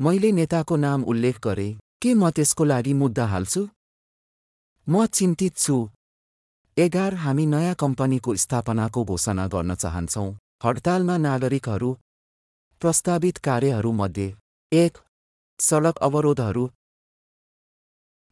मैले 0.01 0.33
नेताको 0.33 0.77
नाम 0.77 1.05
उल्लेख 1.05 1.41
गरे। 1.41 1.79
के 2.03 2.15
म 2.15 2.31
त्यसको 2.31 2.65
लागि 2.65 2.93
मुद्दा 2.93 3.27
हाल्छु? 3.27 3.69
म 4.89 5.07
चिन्तित 5.07 5.57
छु। 5.57 5.91
एघार 6.79 7.15
हामी 7.15 7.47
नयाँ 7.47 7.75
कम्पनीको 7.75 8.35
स्थापनाको 8.35 9.05
घोषणा 9.05 9.47
गर्न 9.47 9.75
चाहन्छौँ। 9.75 10.44
हडतालमा 10.65 11.17
नागरिकहरू 11.17 11.95
प्रस्तावित 12.81 13.39
कार्यहरूमध्ये 13.45 14.35
एक 14.73 14.99
सडक 15.61 15.99
अवरोधहरू। 15.99 16.69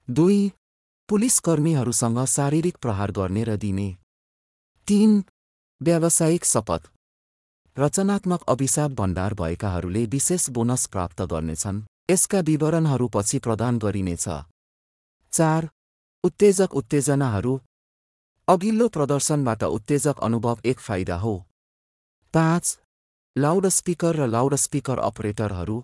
दुई 0.09 0.49
पुलिसकर्मीहरूसँग 1.09 2.25
शारीरिक 2.25 2.77
प्रहार 2.77 3.11
गर्ने 3.11 3.45
र 3.45 3.57
दिने। 3.57 3.97
तीन 4.89 5.21
व्यावसायिक 5.83 6.45
शपथ। 6.45 6.89
रचनात्मक 7.79 8.49
अभिशाप 8.49 8.91
भण्डार 8.91 9.35
भएकाहरूले 9.35 10.07
विशेष 10.07 10.51
बोनस 10.51 10.87
प्राप्त 10.87 11.23
गर्नेछन्। 11.23 11.85
यसका 12.11 12.41
विवरणहरू 12.41 13.09
पछि 13.09 13.39
प्रदान 13.39 13.79
गरिनेछ। 13.79 14.29
चार 15.33 15.69
उत्तेजक 16.25 16.75
उत्तेजनाहरू। 16.75 17.61
अघिल्लो 18.49 18.89
प्रदर्शनबाट 18.89 19.63
उत्तेजक 19.63 20.17
अनुभव 20.23 20.61
एक 20.65 20.79
फाइदा 20.79 21.17
हो। 21.17 21.35
पाँच 22.35 22.79
लाउडस्पिकर 23.37 24.17
र 24.17 24.27
लाउडस्पिकर 24.27 24.99
अपरेटरहरू 24.99 25.75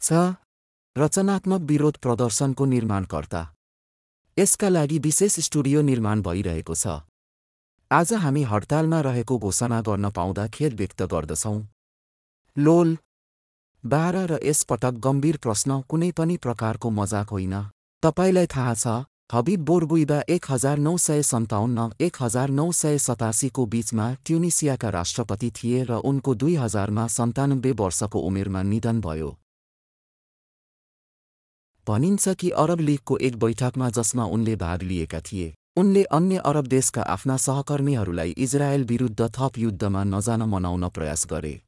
छ 0.00 0.12
रचनात्मक 0.96 1.60
विरोध 1.70 1.96
प्रदर्शनको 1.98 2.64
निर्माणकर्ता। 2.64 3.42
यसका 4.36 4.68
लागि 4.68 4.98
विशेष 4.98 5.38
स्टुडियो 5.46 5.82
निर्माण 5.82 6.22
भइरहेको 6.22 6.74
छ। 6.74 7.04
आज 7.90 8.12
हामी 8.24 8.42
हडतालमा 8.42 9.00
रहेको 9.00 9.38
घोषणा 9.38 9.80
गर्न 9.82 10.10
पाउँदा 10.16 10.46
खेद 10.48 10.72
व्यक्त 10.80 11.02
गर्दछौँ। 11.12 11.58
लोल 12.56 12.96
बाह्र 13.84 14.16
र 14.30 14.38
यसपटक 14.42 14.94
गम्भीर 15.04 15.36
प्रश्न 15.44 15.80
कुनै 15.84 16.10
पनि 16.16 16.36
प्रकारको 16.40 16.90
मजाक 16.90 17.28
होइन। 17.36 17.54
तपाईँलाई 18.02 18.46
थाहा 18.48 18.74
छ 18.74 18.86
हबिब 19.32 19.64
बोरबुइबा 19.64 20.16
एक 20.28 20.46
हजार 20.50 20.78
नौ 20.78 20.96
सय 20.98 21.22
सन्ताउन्न 21.22 21.82
एक 22.00 22.16
हजार 22.20 22.50
नौ 22.50 22.70
सय 22.72 22.96
सतासीको 22.98 23.66
बीचमा 23.66 24.06
ट्युनिसियाका 24.26 24.88
राष्ट्रपति 24.90 25.50
थिए 25.50 25.82
र 25.84 25.98
उनको 26.04 26.34
दुई 26.34 26.54
हजारमा 26.54 27.06
सन्तानब्बे 27.08 27.72
वर्षको 27.80 28.20
उमेरमा 28.20 28.62
निधन 28.62 29.00
भयो। 29.00 29.30
भनिन्छ 31.86 32.34
कि 32.34 32.50
अरब 32.56 32.80
लिगको 32.80 33.18
एक 33.20 33.38
बैठकमा 33.38 33.90
जसमा 33.92 34.24
उनले 34.34 34.56
भाग 34.56 34.82
लिएका 34.82 35.20
थिए 35.22 35.54
उनले 35.76 36.04
अन्य 36.12 36.42
अरब 36.46 36.66
देशका 36.66 37.02
आफ्ना 37.14 37.36
सहकर्मीहरूलाई 37.46 38.34
इजरायल 38.38 38.84
विरुद्ध 38.84 39.30
थप 39.38 39.58
युद्धमा 39.58 40.04
नजान 40.08 40.42
मनाउन 40.50 40.88
प्रयास 40.90 41.26
गरे। 41.30 41.60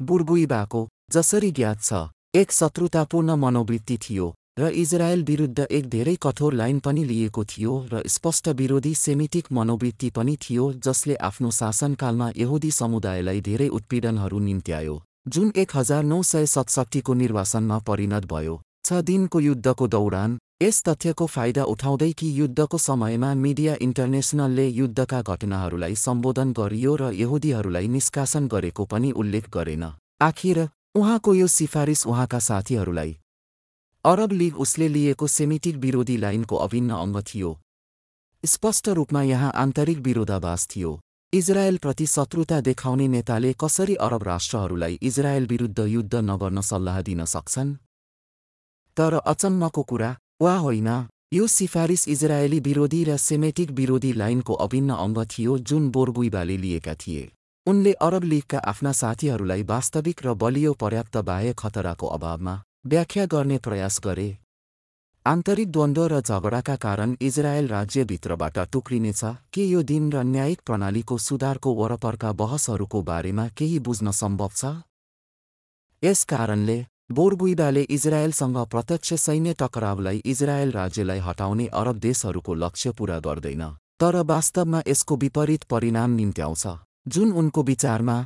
बुर्बुइबाको 0.00 0.86
जसरी 1.12 1.50
ज्ञात 1.52 1.82
छ 1.82 2.06
एक 2.34 2.52
शत्रुतापूर्ण 2.54 3.36
मनोवृत्ति 3.36 3.98
थियो 3.98 4.34
र 4.60 4.68
इजरायल 4.76 5.22
विरुद्ध 5.24 5.66
एक 5.70 5.88
धेरै 5.88 6.14
कठोर 6.22 6.54
लाइन 6.54 6.78
पनि 6.78 7.04
लिएको 7.04 7.44
थियो 7.50 7.74
र 7.92 8.02
स्पष्ट 8.06 8.48
विरोधी 8.56 8.94
सेमिटिक 8.94 9.46
मनोवृत्ति 9.52 10.08
पनि 10.10 10.36
थियो 10.42 10.64
जसले 10.86 11.14
आफ्नो 11.28 11.50
शासनकालमा 11.58 12.28
यहुदी 12.36 12.70
समुदायलाई 12.70 13.40
धेरै 13.40 13.68
उत्पीडनहरू 13.76 14.38
निम्त्यायो। 14.38 14.96
जुन 15.28 15.52
एक 15.56 15.70
हजार 15.74 16.02
नौ 16.04 16.22
सय 16.22 16.46
सतसट्ठीको 16.46 17.14
निर्वासनमा 17.14 17.78
परिणत 17.88 18.26
भयो। 18.32 18.60
छ 18.84 19.00
दिनको 19.02 19.40
युद्धको 19.40 19.86
दौरान 19.88 20.36
यस 20.62 20.82
तथ्यको 20.88 21.26
फाइदा 21.28 21.64
उठाउँदै 21.72 22.10
कि 22.14 22.28
युद्धको 22.40 22.78
समयमा 22.80 23.32
मिडिया 23.46 23.76
इन्टरनेसनलले 23.80 24.66
युद्धका 24.74 25.22
घटनाहरूलाई 25.24 25.94
सम्बोधन 25.96 26.52
गरियो 26.52 26.96
र 26.96 27.10
यहुदीहरूलाई 27.14 27.88
निष्कासन 27.88 28.48
गरेको 28.48 28.84
पनि 28.92 29.10
उल्लेख 29.16 29.50
गरेन। 29.54 29.84
आखिर 30.20 30.62
उहाँको 30.96 31.34
यो 31.34 31.46
सिफारिस 31.48 32.06
उहाँका 32.06 32.38
साथीहरूलाई 32.44 33.16
अरब 34.04 34.32
लिग 34.32 34.56
उसले 34.56 34.88
लिएको 34.88 35.26
सेमिटिक 35.26 35.76
विरोधी 35.76 36.16
लाइनको 36.16 36.56
अभिन्न 36.56 36.90
अङ्ग 36.90 37.22
थियो। 37.22 37.48
स्पष्ट 38.44 38.88
रूपमा 38.88 39.22
यहाँ 39.22 39.50
आन्तरिक 39.54 39.98
विरोधाभास 39.98 40.66
थियो। 40.66 41.00
इजरायलप्रति 41.32 42.06
शत्रुता 42.06 42.60
देखाउने 42.60 43.08
नेताले 43.08 43.52
कसरी 43.60 43.94
अरब 43.94 44.22
राष्ट्रहरूलाई 44.22 44.98
इजरायल 45.02 45.46
विरुद्ध 45.46 45.78
युद्ध 45.78 46.14
नगर्न 46.14 46.60
सल्लाह 46.60 47.00
दिन 47.02 47.24
सक्छन्? 47.24 47.74
तर 48.96 49.14
अचम्मको 49.14 49.82
कुरा 49.82 50.16
वा 50.42 50.56
होइन 50.56 50.88
यो 51.34 51.46
सिफारिस 51.48 52.08
इजरायली 52.08 52.60
विरोधी 52.60 53.02
र 53.04 53.16
सेमेटिक 53.18 53.70
विरोधी 53.72 54.12
लाइनको 54.12 54.54
अभिन्न 54.54 54.96
अङ्ग 54.96 55.24
थियो 55.26 55.58
जुन 55.58 55.90
बोरगुइबाले 55.90 56.56
लिएका 56.56 56.94
थिए। 56.94 57.28
उनले 57.66 57.92
अरब 58.00 58.24
लिगका 58.24 58.58
आफ्ना 58.58 58.92
साथीहरूलाई 58.92 59.62
वास्तविक 59.68 60.26
र 60.26 60.34
बलियो 60.40 60.72
पर्याप्त 60.80 61.16
बाह्य 61.28 61.54
खतराको 61.58 62.06
अभावमा 62.06 62.58
व्याख्या 62.84 63.24
गर्ने 63.26 63.56
प्रयास 63.58 64.00
गरे। 64.04 64.38
आन्तरिक 65.26 65.70
द्वन्द्व 65.72 66.06
र 66.06 66.20
झगडाका 66.20 66.76
कारण 66.76 67.14
इजरायल 67.20 67.68
राज्यभित्रबाट 67.68 68.58
टुक्रिनेछ। 68.72 69.20
के 69.52 69.64
यो 69.64 69.82
दिन 69.82 70.12
र 70.12 70.22
न्यायिक 70.24 70.60
प्रणालीको 70.66 71.18
सुधारको 71.18 71.74
वरपरका 71.74 72.32
बहसहरूको 72.32 73.02
बारेमा 73.02 73.46
केही 73.48 73.78
बुझ्न 73.78 74.10
सम्भव 74.10 74.50
छ? 74.56 74.64
यस 76.02 76.24
कारणले 76.24 76.78
बोरबुइडाले 77.12 77.82
इजरायलसँग 77.90 78.56
प्रत्यक्ष 78.66 79.14
सैन्य 79.20 79.54
टकरावलाई 79.60 80.22
इजरायल 80.24 80.70
राज्यलाई 80.72 81.18
हटाउने 81.18 81.66
अरब 81.66 81.98
देशहरूको 82.00 82.54
लक्ष्य 82.54 82.92
पूरा 82.92 83.18
गर्दैन 83.20 83.64
तर 84.00 84.22
वास्तवमा 84.24 84.82
यसको 84.88 85.16
विपरीत 85.16 85.62
परिणाम 85.64 86.10
निम्त्याउँछ। 86.10 86.66
जुन 87.08 87.32
उनको 87.32 87.62
विचारमा 87.62 88.16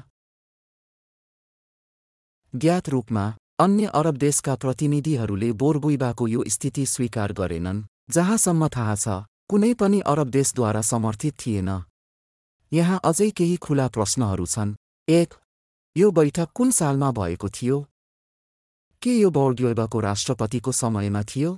ज्ञात 2.55 2.89
रूपमा 2.89 3.25
अन्य 3.59 3.87
अरब 3.95 4.17
देशका 4.17 4.55
प्रतिनिधिहरूले 4.55 5.51
बोरबुइबाको 5.53 6.27
यो 6.29 6.45
स्थिति 6.49 6.85
स्वीकार 6.87 7.33
गरेनन् 7.33 7.83
जहाँसम्म 8.11 8.69
थाहा 8.69 8.95
छ 8.95 9.09
कुनै 9.49 9.75
पनि 9.75 10.01
अरब 10.03 10.29
देशद्वारा 10.29 10.81
समर्थित 10.83 11.35
थिएन। 11.41 11.71
यहाँ 12.73 12.99
अझै 13.05 13.31
केही 13.31 13.57
खुला 13.57 13.87
प्रश्नहरू 13.89 14.47
छन्। 14.47 14.75
एक 15.09 15.35
यो 15.97 16.11
बैठक 16.11 16.49
कुन 16.55 16.71
सालमा 16.71 17.11
भएको 17.11 17.49
थियो? 17.49 17.79
के 19.03 19.13
यो 19.19 19.31
बोर्ग्योइबाको 19.31 20.01
राष्ट्रपतिको 20.01 20.73
समयमा 20.73 21.23
थियो? 21.23 21.53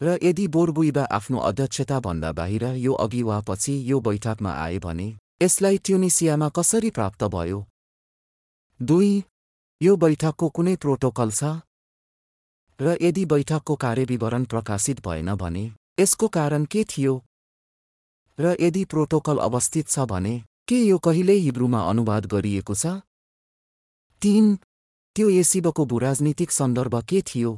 र 0.00 0.18
यदि 0.22 0.46
बोरबुइबा 0.48 1.04
आफ्नो 1.10 1.38
अध्यक्षताभन्दा 1.48 2.30
बाहिर 2.32 2.64
यो 2.78 2.92
अघि 3.04 3.22
वा 3.22 3.40
पछि 3.40 3.74
यो 3.90 4.00
बैठकमा 4.00 4.52
आए 4.54 4.78
भने 4.78 5.08
यसलाई 5.42 5.78
ट्युनिसियामा 5.78 6.48
कसरी 6.48 6.90
प्राप्त 6.90 7.24
भयो? 7.34 7.66
दुई 8.80 9.12
यो 9.82 9.92
बैठकको 9.96 10.46
कुनै 10.48 10.72
प्रोटोकल 10.76 11.30
छ? 11.30 11.44
र 12.80 12.96
यदि 13.02 13.24
बैठकको 13.24 13.76
कार्यविवरण 13.76 14.44
प्रकाशित 14.44 15.02
भएन 15.06 15.34
भने 15.34 15.62
यसको 16.00 16.28
कारण 16.28 16.64
के 16.64 16.82
थियो? 16.84 17.14
र 18.38 18.56
यदि 18.60 18.84
प्रोटोकल 18.84 19.38
अवस्थित 19.38 19.88
छ 19.88 20.08
भने 20.10 20.34
के 20.68 20.82
यो 20.82 20.98
कहिल्यै 20.98 21.38
हिब्रूमा 21.38 21.84
अनुवाद 21.90 22.26
गरिएको 22.26 22.74
छ? 22.74 22.98
तीन 24.22 24.58
त्यो 25.16 25.30
एसिबको 25.38 25.86
भूराजनीतिक 25.86 26.50
सन्दर्भ 26.50 27.00
के 27.02 27.22
थियो? 27.22 27.56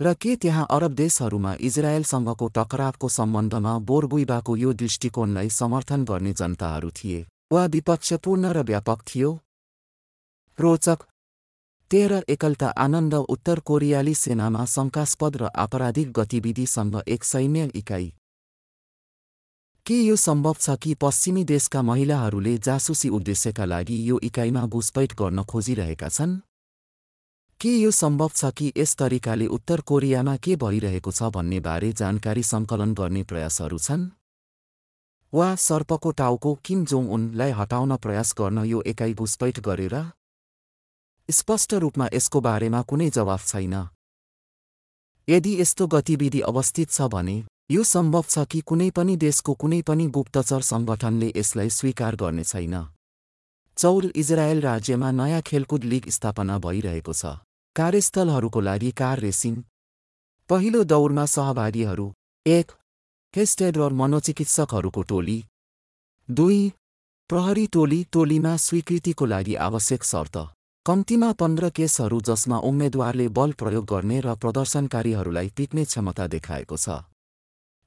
र 0.00 0.14
के 0.14 0.36
त्यहाँ 0.36 0.66
अरब 0.70 0.92
देशहरूमा 0.94 1.58
इजरायलसँगको 1.60 2.48
टकरावको 2.56 3.08
सम्बन्धमा 3.18 3.78
बोरबुइबाको 3.88 4.56
यो 4.56 4.72
दृष्टिकोणलाई 4.72 5.50
समर्थन 5.50 6.04
गर्ने 6.04 6.32
जनताहरू 6.32 6.90
थिए 6.90 7.26
वा 7.52 7.66
विपक्षपूर्ण 7.66 8.52
र 8.52 8.62
व्यापक 8.62 9.02
थियो? 9.02 9.40
रोचक। 10.58 11.02
तेह्र 11.90 12.22
एकलता 12.28 12.68
आनन्द 12.68 13.14
उत्तर 13.14 13.60
कोरियाली 13.60 14.14
सेनामा 14.14 14.64
शङ्कास्पद 14.64 15.36
र 15.36 15.48
आपराधिक 15.56 16.12
गतिविधिसँग 16.12 17.02
एक 17.08 17.24
सैन्य 17.24 17.70
इकाइ। 17.74 18.12
के 19.86 19.96
यो 20.02 20.16
सम्भव 20.16 20.56
छ 20.60 20.76
कि 20.76 20.94
पश्चिमी 20.94 21.44
देशका 21.44 21.82
महिलाहरूले 21.82 22.56
जासुसी 22.58 23.08
उद्देश्यका 23.08 23.64
लागि 23.64 23.96
यो 24.10 24.18
इकाइमा 24.22 24.66
घुसपैठ 24.66 25.14
गर्न 25.18 25.42
खोजिरहेका 25.44 26.08
छन्? 26.08 26.38
के 27.60 27.76
यो 27.76 27.90
सम्भव 27.90 28.30
छ 28.36 28.52
कि 28.52 28.72
यस 28.76 28.96
तरिकाले 28.96 29.46
उत्तर 29.46 29.80
कोरियामा 29.80 30.36
के 30.36 30.56
भइरहेको 30.56 31.10
छ 31.12 31.34
भन्ने 31.34 31.60
बारे 31.60 31.92
जानकारी 31.92 32.42
सङ्कलन 32.44 32.94
गर्ने 32.94 33.22
प्रयासहरू 33.24 33.78
छन्? 33.78 34.08
वा 35.32 35.54
सर्पको 35.58 36.10
टाउको 36.12 36.54
किम 36.64 36.84
जोङ 36.84 37.04
उनलाई 37.08 37.50
हटाउन 37.50 37.96
प्रयास 37.96 38.34
गर्न 38.38 38.64
यो 38.64 38.82
एकाइ 38.86 39.14
घुसपैठ 39.14 39.60
गरेर 39.60 39.96
स्पष्ट 41.28 41.74
रूपमा 41.74 42.06
यसको 42.14 42.40
बारेमा 42.40 42.82
कुनै 42.82 43.08
जवाफ 43.10 43.46
छैन। 43.46 43.74
यदि 45.28 45.52
यस्तो 45.60 45.86
गतिविधि 45.86 46.40
अवस्थित 46.40 46.90
छ 46.90 47.08
भने 47.08 47.36
यो 47.70 47.82
सम्भव 47.84 48.24
छ 48.28 48.44
कि 48.50 48.60
कुनै 48.60 48.90
पनि 48.90 49.16
देशको 49.16 49.54
कुनै 49.54 49.80
पनि 49.82 50.06
गुप्तचर 50.16 50.60
सङ्गठनले 50.62 51.32
यसलाई 51.36 51.70
स्वीकार 51.70 52.16
गर्ने 52.16 52.44
छैन। 52.44 52.74
चौल 53.78 54.12
इजरायल 54.16 54.60
राज्यमा 54.60 55.10
नयाँ 55.10 55.42
खेलकुद 55.42 55.84
लिग 55.84 56.08
स्थापना 56.10 56.58
भइरहेको 56.58 57.12
छ। 57.12 57.38
कार्यस्थलहरूको 57.76 58.60
लागि 58.60 58.90
कार 58.92 59.18
रेसिङ। 59.18 59.54
पहिलो 60.50 60.84
दौडमा 60.84 61.24
सहभागीहरू 61.34 62.06
एक 62.46 62.72
हेस्टेड 63.34 63.76
र 63.76 63.88
मनोचिकित्सकहरूको 64.00 65.02
टोली। 65.02 65.38
दुई 66.28 66.60
प्रहरी 67.30 67.66
टोली 67.66 68.00
टोलीमा 68.12 68.56
स्वीकृतिको 68.56 69.24
लागि 69.26 69.54
आवश्यक 69.66 70.04
शर्त। 70.04 70.36
कम्तीमा 70.86 71.32
पन्ध्र 71.32 71.70
केसहरू 71.70 72.20
जसमा 72.20 72.58
उम्मेद्वारले 72.58 73.28
बल 73.28 73.52
प्रयोग 73.52 73.84
गर्ने 73.86 74.20
र 74.20 74.34
प्रदर्शनकारीहरूलाई 74.34 75.48
पिट्ने 75.48 75.84
क्षमता 75.84 76.26
देखाएको 76.26 76.76
छ। 76.76 76.88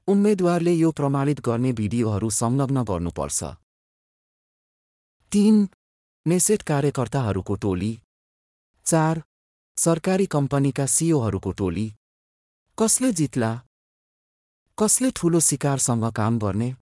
उम्मेद्वारले 0.08 0.72
यो 0.72 0.90
प्रमाणित 0.92 1.40
गर्ने 1.40 1.72
भिडियोहरू 1.72 2.30
संलग्न 2.30 2.84
गर्नुपर्छ। 2.84 3.44
तीन 5.32 5.68
नेसेट 6.26 6.62
कार्यकर्ताहरूको 6.62 7.54
टोली। 7.54 7.92
चार 8.86 9.22
सरकारी 9.76 10.26
कम्पनीका 10.26 10.86
सिओहरूको 10.86 11.52
टोली। 11.52 11.86
कसले 12.78 13.12
जित्ला? 13.12 13.52
कसले 14.78 15.10
ठूलो 15.10 15.40
शिकारसँग 15.40 16.12
काम 16.12 16.38
गर्ने? 16.38 16.74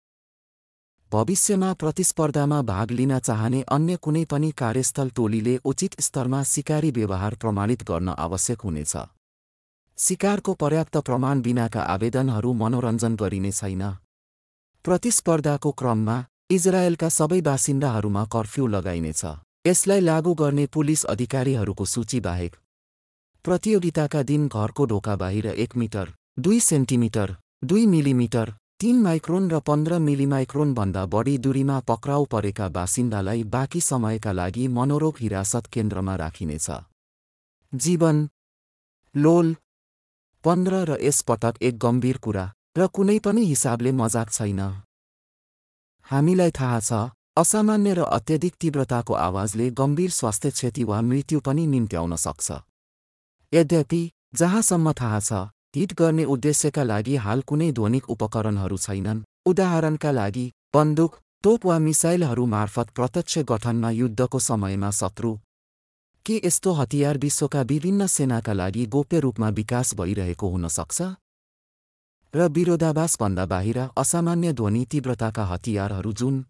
भविष्यमा 1.14 1.72
प्रतिस्पर्धामा 1.72 2.60
भाग 2.68 2.90
लिन 2.90 3.18
चाहने 3.18 3.60
अन्य 3.72 3.96
कुनै 3.96 4.22
पनि 4.30 4.50
कार्यस्थल 4.58 5.10
टोलीले 5.10 5.56
उचित 5.64 6.00
स्तरमा 6.00 6.42
सिकारी 6.42 6.90
व्यवहार 6.90 7.34
प्रमाणित 7.34 7.82
गर्न 7.90 8.08
आवश्यक 8.18 8.60
हुनेछ। 8.60 8.94
सिकारको 9.98 10.54
पर्याप्त 10.62 10.96
प्रमाण 11.08 11.42
बिनाका 11.42 11.82
आवेदनहरू 11.92 12.52
मनोरञ्जन 12.62 13.14
गरिने 13.14 13.52
छैन। 13.52 13.84
प्रतिस्पर्धाको 14.84 15.70
क्रममा 15.82 16.16
इजरायलका 16.50 17.08
सबै 17.18 17.40
बासिन्दाहरूमा 17.50 18.24
कर्फ्यू 18.34 18.66
लगाइनेछ। 18.74 19.22
यसलाई 19.66 20.00
लागू 20.00 20.34
गर्ने 20.42 20.66
पुलिस 20.74 21.04
अधिकारीहरूको 21.14 21.84
सूची 21.94 22.20
बाहेक 22.26 22.58
प्रतियोगिताका 23.44 24.26
दिन 24.32 24.50
घरको 24.50 24.90
ढोका 24.90 25.16
बाहिर 25.22 25.46
एक 25.60 25.76
मिटर 25.76 26.12
दुई 26.40 26.60
सेन्टिमिटर 26.70 27.36
दुई 27.64 27.86
मिलिमिटर 27.86 28.54
तीन 28.84 28.98
माइक्रोन 29.02 29.44
र 29.50 29.58
पन्ध्र 29.60 29.98
मिलिमाइक्रोनभन्दा 29.98 31.04
बढी 31.06 31.36
दूरीमा 31.38 31.78
पक्राउ 31.80 32.24
परेका 32.24 32.66
बासिन्दालाई 32.68 33.42
बाँकी 33.44 33.80
समयका 33.80 34.32
लागि 34.32 34.66
मनोरोग 34.68 35.14
हिरासत 35.20 35.66
केन्द्रमा 35.72 36.16
राखिनेछ। 36.16 36.66
जीवन 37.72 38.16
लोल 39.14 39.54
पन्ध्र 40.44 40.82
र 40.90 40.98
यसपटक 41.00 41.62
एक 41.62 41.78
गम्भीर 41.78 42.16
कुरा 42.18 42.44
र 42.78 42.86
कुनै 42.92 43.18
पनि 43.24 43.44
हिसाबले 43.44 43.92
मजाक 43.92 44.30
छैन। 44.30 44.60
हामीलाई 46.06 46.50
थाहा 46.50 46.80
छ 46.80 46.92
असामान्य 47.40 47.94
र 47.94 48.00
अत्यधिक 48.10 48.54
तीव्रताको 48.60 49.14
आवाजले 49.28 49.70
गम्भीर 49.80 50.10
स्वास्थ्य 50.10 50.50
क्षति 50.50 50.84
वा 50.84 51.00
मृत्यु 51.00 51.40
पनि 51.40 51.66
निम्त्याउन 51.66 52.16
सक्छ। 52.26 52.60
यद्यपि 53.52 54.02
जहाँसम्म 54.34 54.92
थाहा 54.92 55.20
छ 55.20 55.32
हिट 55.74 55.92
गर्ने 55.98 56.24
उद्देश्यका 56.24 56.82
लागि 56.82 57.16
हाल 57.16 57.40
कुनै 57.42 57.70
ध्वनिक 57.72 58.10
उपकरणहरू 58.10 58.76
छैनन्। 58.76 59.22
उदाहरणका 59.46 60.10
लागि 60.10 60.46
बन्दुक 60.74 61.12
तोप 61.44 61.66
वा 61.66 61.78
मिसाइलहरू 61.78 62.44
मार्फत 62.46 62.88
प्रत्यक्ष 62.96 63.38
गठनमा 63.50 63.90
युद्धको 63.90 64.38
समयमा 64.38 64.90
शत्रु। 64.90 65.32
के 66.26 66.40
यस्तो 66.44 66.72
हतियार 66.72 67.18
विश्वका 67.18 67.62
विभिन्न 67.62 68.06
सेनाका 68.06 68.52
लागि 68.52 68.86
गोप्य 68.86 69.20
रूपमा 69.20 69.48
विकास 69.48 69.94
भइरहेको 69.94 70.48
हुन 70.48 70.68
सक्छ? 70.68 70.98
र 72.34 72.48
विरोधाभासभन्दा 72.48 73.44
बाहिर 73.46 73.78
असामान्य 73.96 74.52
ध्वनि 74.52 74.84
तीव्रताका 74.90 75.44
हतियारहरू 75.44 76.12
जुन 76.12 76.44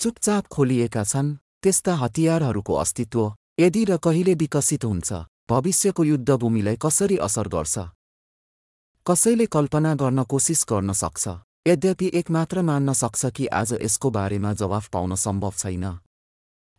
चुपचाप 0.00 0.46
खोलिएका 0.46 1.04
छन् 1.04 1.36
त्यस्ता 1.62 1.94
हतियारहरूको 1.94 2.74
अस्तित्व 2.74 3.20
यदि 3.60 3.84
र 3.84 3.96
कहिले 3.96 4.34
विकसित 4.34 4.84
हुन्छ। 4.84 5.12
भविष्यको 5.50 6.04
युद्धभूमिलाई 6.04 6.76
कसरी 6.76 7.16
असर 7.16 7.48
गर्छ? 7.48 7.78
कसैले 9.10 9.46
कल्पना 9.46 9.94
गर्न 9.94 10.24
कोसिस 10.24 10.66
गर्न 10.68 10.92
सक्छ? 10.92 11.28
यद्यपि 11.68 12.10
एक 12.14 12.30
मात्र 12.30 12.62
मान्न 12.62 12.92
सक्छ 12.92 13.26
कि 13.26 13.46
आज 13.46 13.72
यसको 13.72 14.10
बारेमा 14.10 14.52
जवाफ 14.52 14.88
पाउन 14.88 15.14
सम्भव 15.14 15.52
छैन। 15.58 15.98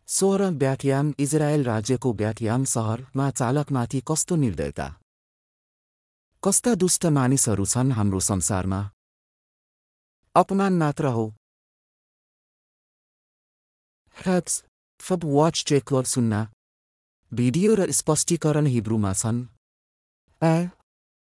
सोह्र 0.06 0.50
ब्याटयाम 0.50 1.14
इजरायल 1.18 1.64
राज्यको 1.64 2.12
ब्याटयाम 2.12 2.64
सहरमा 2.64 3.30
चालकमाथि 3.30 4.02
कस्तो 4.10 4.36
निर्दयता? 4.36 5.00
कस्ता 6.44 6.74
दुष्ट 6.74 7.06
मानिसहरू 7.06 7.66
छन् 7.66 7.92
हाम्रो 7.92 8.20
संसारमा? 8.20 8.90
अपमान 10.34 10.72
मात्र 10.72 11.06
हो। 11.06 11.34
वाच 15.24 15.64
चेकवर 15.64 16.04
सुन्न। 16.04 16.46
भिडियो 17.34 17.74
र 17.74 17.90
स्पष्टीकरण 17.92 18.66
हिब्रूमा 18.66 19.12
छन्। 19.12 19.38
ए 20.42 20.68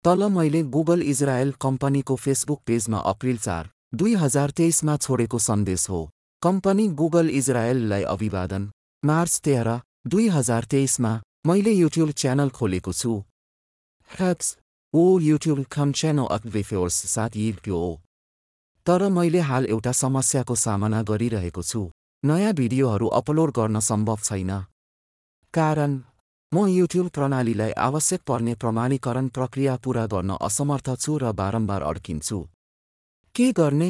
तल 0.05 0.23
मैले 0.31 0.61
गुगल 0.73 1.01
इजरायल 1.03 1.51
कम्पनीको 1.61 2.15
फेसबुक 2.15 2.59
पेजमा 2.65 2.99
अप्रिल 3.11 3.37
चार 3.37 3.69
दुई 3.95 4.13
हजार 4.23 4.51
तेइसमा 4.59 4.97
छोडेको 4.97 5.39
सन्देश 5.39 5.89
हो। 5.89 6.01
कम्पनी 6.41 6.87
गुगल 6.99 7.29
इजरायललाई 7.31 8.03
अभिवादन। 8.11 8.69
मार्च 9.03 9.39
तेह्र 9.45 9.79
दुई 10.07 10.27
हजार 10.29 10.63
तेइसमा 10.73 11.13
मैले 11.45 11.73
युट्युब 11.73 12.11
च्यानल 12.13 12.49
खोलेको 12.59 12.93
छु। 12.93 13.15
ह्याप्स 14.09 14.51
ओ 14.93 15.03
युट्युब 15.21 15.63
खम 15.71 15.91
च्यानल 15.93 16.29
अक्वेफोर्स 16.37 17.01
साथ 17.15 17.41
हो 17.67 17.81
तर 18.85 19.09
मैले 19.09 19.39
हाल 19.49 19.65
एउटा 19.73 19.91
समस्याको 19.95 20.55
सामना 20.59 21.01
गरिरहेको 21.09 21.63
छु। 21.63 21.83
नयाँ 22.23 22.53
भिडियोहरू 22.53 23.07
अपलोड 23.15 23.57
गर्न 23.57 23.79
सम्भव 23.81 24.19
छैन। 24.23 24.51
कारण 25.55 25.91
म 26.51 26.65
युट्युब 26.67 27.07
प्रणालीलाई 27.15 27.71
आवश्यक 27.71 28.21
पर्ने 28.27 28.53
प्रमाणीकरण 28.61 29.27
प्रक्रिया 29.27 29.75
पूरा 29.83 30.05
गर्न 30.13 30.31
असमर्थ 30.47 30.89
छु 31.03 31.17
र 31.17 31.31
बारम्बार 31.31 31.81
अड्किन्छु। 31.81 32.39
के 33.35 33.51
गर्ने? 33.51 33.89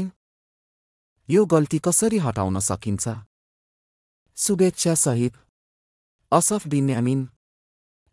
यो 1.29 1.45
गल्ती 1.45 1.79
कसरी 1.85 2.17
हटाउन 2.25 2.59
सकिन्छ? 2.59 3.05
शुभेच्छासहित 4.37 5.33
असफ 6.31 6.67
बिन्यामिन 6.67 7.27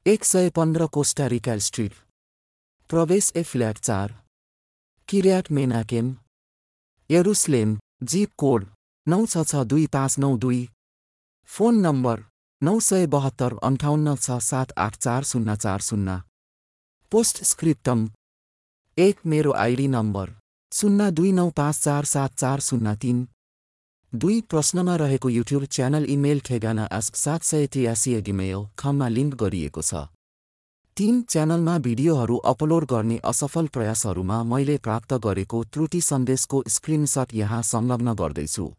एक 0.07 0.25
सय 0.25 0.51
पन्ध्र 0.57 0.87
कोस्टारिका 0.87 1.59
स्ट्रिट। 1.59 1.93
प्रवेश 2.91 3.33
ए 3.37 3.43
फ्ल्याट 3.43 3.79
चार। 3.79 4.19
Kiryat 5.09 5.51
Menachem. 5.53 6.15
Jerusalem 7.11 7.79
zip 8.03 8.31
code 8.39 8.67
नौ 9.07 9.25
छ 9.27 9.45
छ 9.51 9.69
दुई 9.71 9.87
पाँच 9.93 10.19
नौ 10.19 10.37
दुई। 10.39 10.63
फोन 11.49 11.81
नम्बर 11.87 12.32
नौ 12.65 12.73
सय 12.81 13.07
बहत्तर 13.13 13.55
अन्ठाउन्न 13.65 14.15
छ 14.17 14.35
सात 14.41 14.73
आठ 14.79 14.97
चार 14.97 15.23
शून्य 15.27 15.55
चार 15.57 15.81
शून्य। 15.83 16.13
पोस्ट 17.13 17.43
स्क्रिप्टम 17.45 18.05
एक 18.97 19.25
मेरो 19.27 19.53
आइडी 19.63 19.87
नम्बर। 19.95 20.31
शून्य 20.73 21.11
दुई 21.11 21.33
नौ 21.33 21.49
पाँच 21.57 21.79
चार 21.79 22.05
सात 22.05 22.37
चार 22.39 22.61
शून्य 22.61 22.95
तिन। 23.03 23.25
दुई 24.13 24.41
प्रश्नमा 24.51 24.95
रहेको 24.97 25.29
युट्युब 25.29 25.65
च्यानल 25.77 26.05
इमेल 26.09 26.41
ठेगाना 26.47 26.85
आस्क 26.99 27.17
सात 27.17 27.43
सय 27.43 27.67
तियासी 27.73 28.15
डिमेल 28.23 28.63
खममा 28.79 29.09
लिङ्क 29.17 29.35
गरिएको 29.43 29.83
छ। 29.83 30.05
तीन 30.97 31.21
च्यानलमा 31.35 31.77
भिडियोहरू 31.89 32.37
अपलोड 32.53 32.87
गर्ने 32.95 33.19
असफल 33.33 33.73
प्रयासहरूमा 33.75 34.39
मैले 34.53 34.79
प्राप्त 34.87 35.19
गरेको 35.27 35.65
त्रुटि 35.73 36.01
सन्देशको 36.11 36.63
स्क्रिनसट 36.77 37.35
यहाँ 37.35 37.61
संलग्न 37.73 38.15
गर्दैछु। 38.23 38.71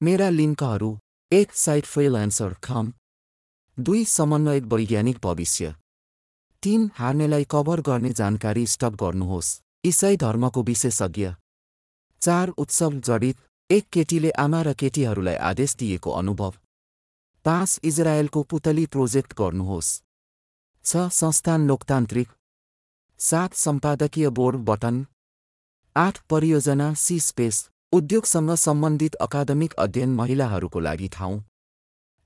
मेरा 0.00 0.28
लिङ्कहरू 0.30 0.90
एक 1.32 1.52
साइट 1.52 1.86
फ्रिलान्सर 1.86 2.54
खम 2.54 2.92
दुई 3.78 4.04
समन्वयक 4.04 4.62
वैज्ञानिक 4.62 5.18
भविष्य। 5.24 5.74
तीन 6.62 6.90
हार्नेलाई 6.94 7.46
कभर 7.50 7.80
गर्ने 7.80 8.10
जानकारी 8.12 8.66
स्टप 8.66 8.94
गर्नुहोस्। 8.94 9.60
इसाई 9.84 10.16
धर्मको 10.16 10.62
विशेषज्ञ। 10.62 11.34
चार 12.22 12.48
उत्सव 12.48 12.98
जडित। 13.00 13.38
एक 13.70 13.86
केटीले 13.92 14.30
आमा 14.30 14.62
र 14.62 14.72
केटीहरूलाई 14.74 15.34
आदेश 15.34 15.76
दिएको 15.76 16.10
अनुभव। 16.10 16.54
पाँच 17.44 17.80
इजरायलको 17.84 18.42
पुतली 18.42 18.86
प्रोजेक्ट 18.86 19.34
गर्नुहोस्। 19.38 20.02
छ 20.84 21.08
संस्थान 21.12 21.68
लोकतान्त्रिक। 21.68 22.28
सात 23.18 23.54
सम्पादकीय 23.54 24.28
बोर्ड 24.28 24.56
बटन। 24.56 25.06
आठ 25.96 26.20
परियोजना 26.30 26.94
सी 26.94 27.20
स्पेस। 27.20 27.68
उद्योगसँग 27.92 28.50
सम्बन्धित 28.54 29.14
अकादमिक 29.14 29.72
अध्ययन 29.74 30.10
महिलाहरूको 30.14 30.80
लागि 30.80 31.08
ठाउँ। 31.08 31.40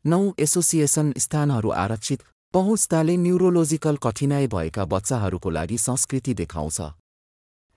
नौ 0.04 0.18
एसोसिएसन 0.38 1.12
स्थानहरू 1.18 1.70
आरक्षित। 1.70 2.22
पहुँचताले 2.54 3.16
न्युरोलोजिकल 3.16 3.96
कठिनाइ 3.96 4.46
भएका 4.46 4.84
बच्चाहरूको 4.84 5.50
लागि 5.50 5.78
संस्कृति 5.78 6.34
देखाउँछ। 6.34 6.80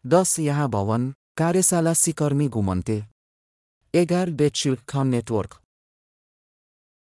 दस 0.06 0.40
यहाँ 0.40 0.68
भवन 0.70 1.14
कार्यशाला 1.38 1.94
सिकर्मी 1.94 2.48
घुमन्ते 2.48 3.04
एघार 3.94 4.30
बेडसिल्क 4.32 4.84
खन 4.90 5.08
नेटवर्क। 5.08 5.56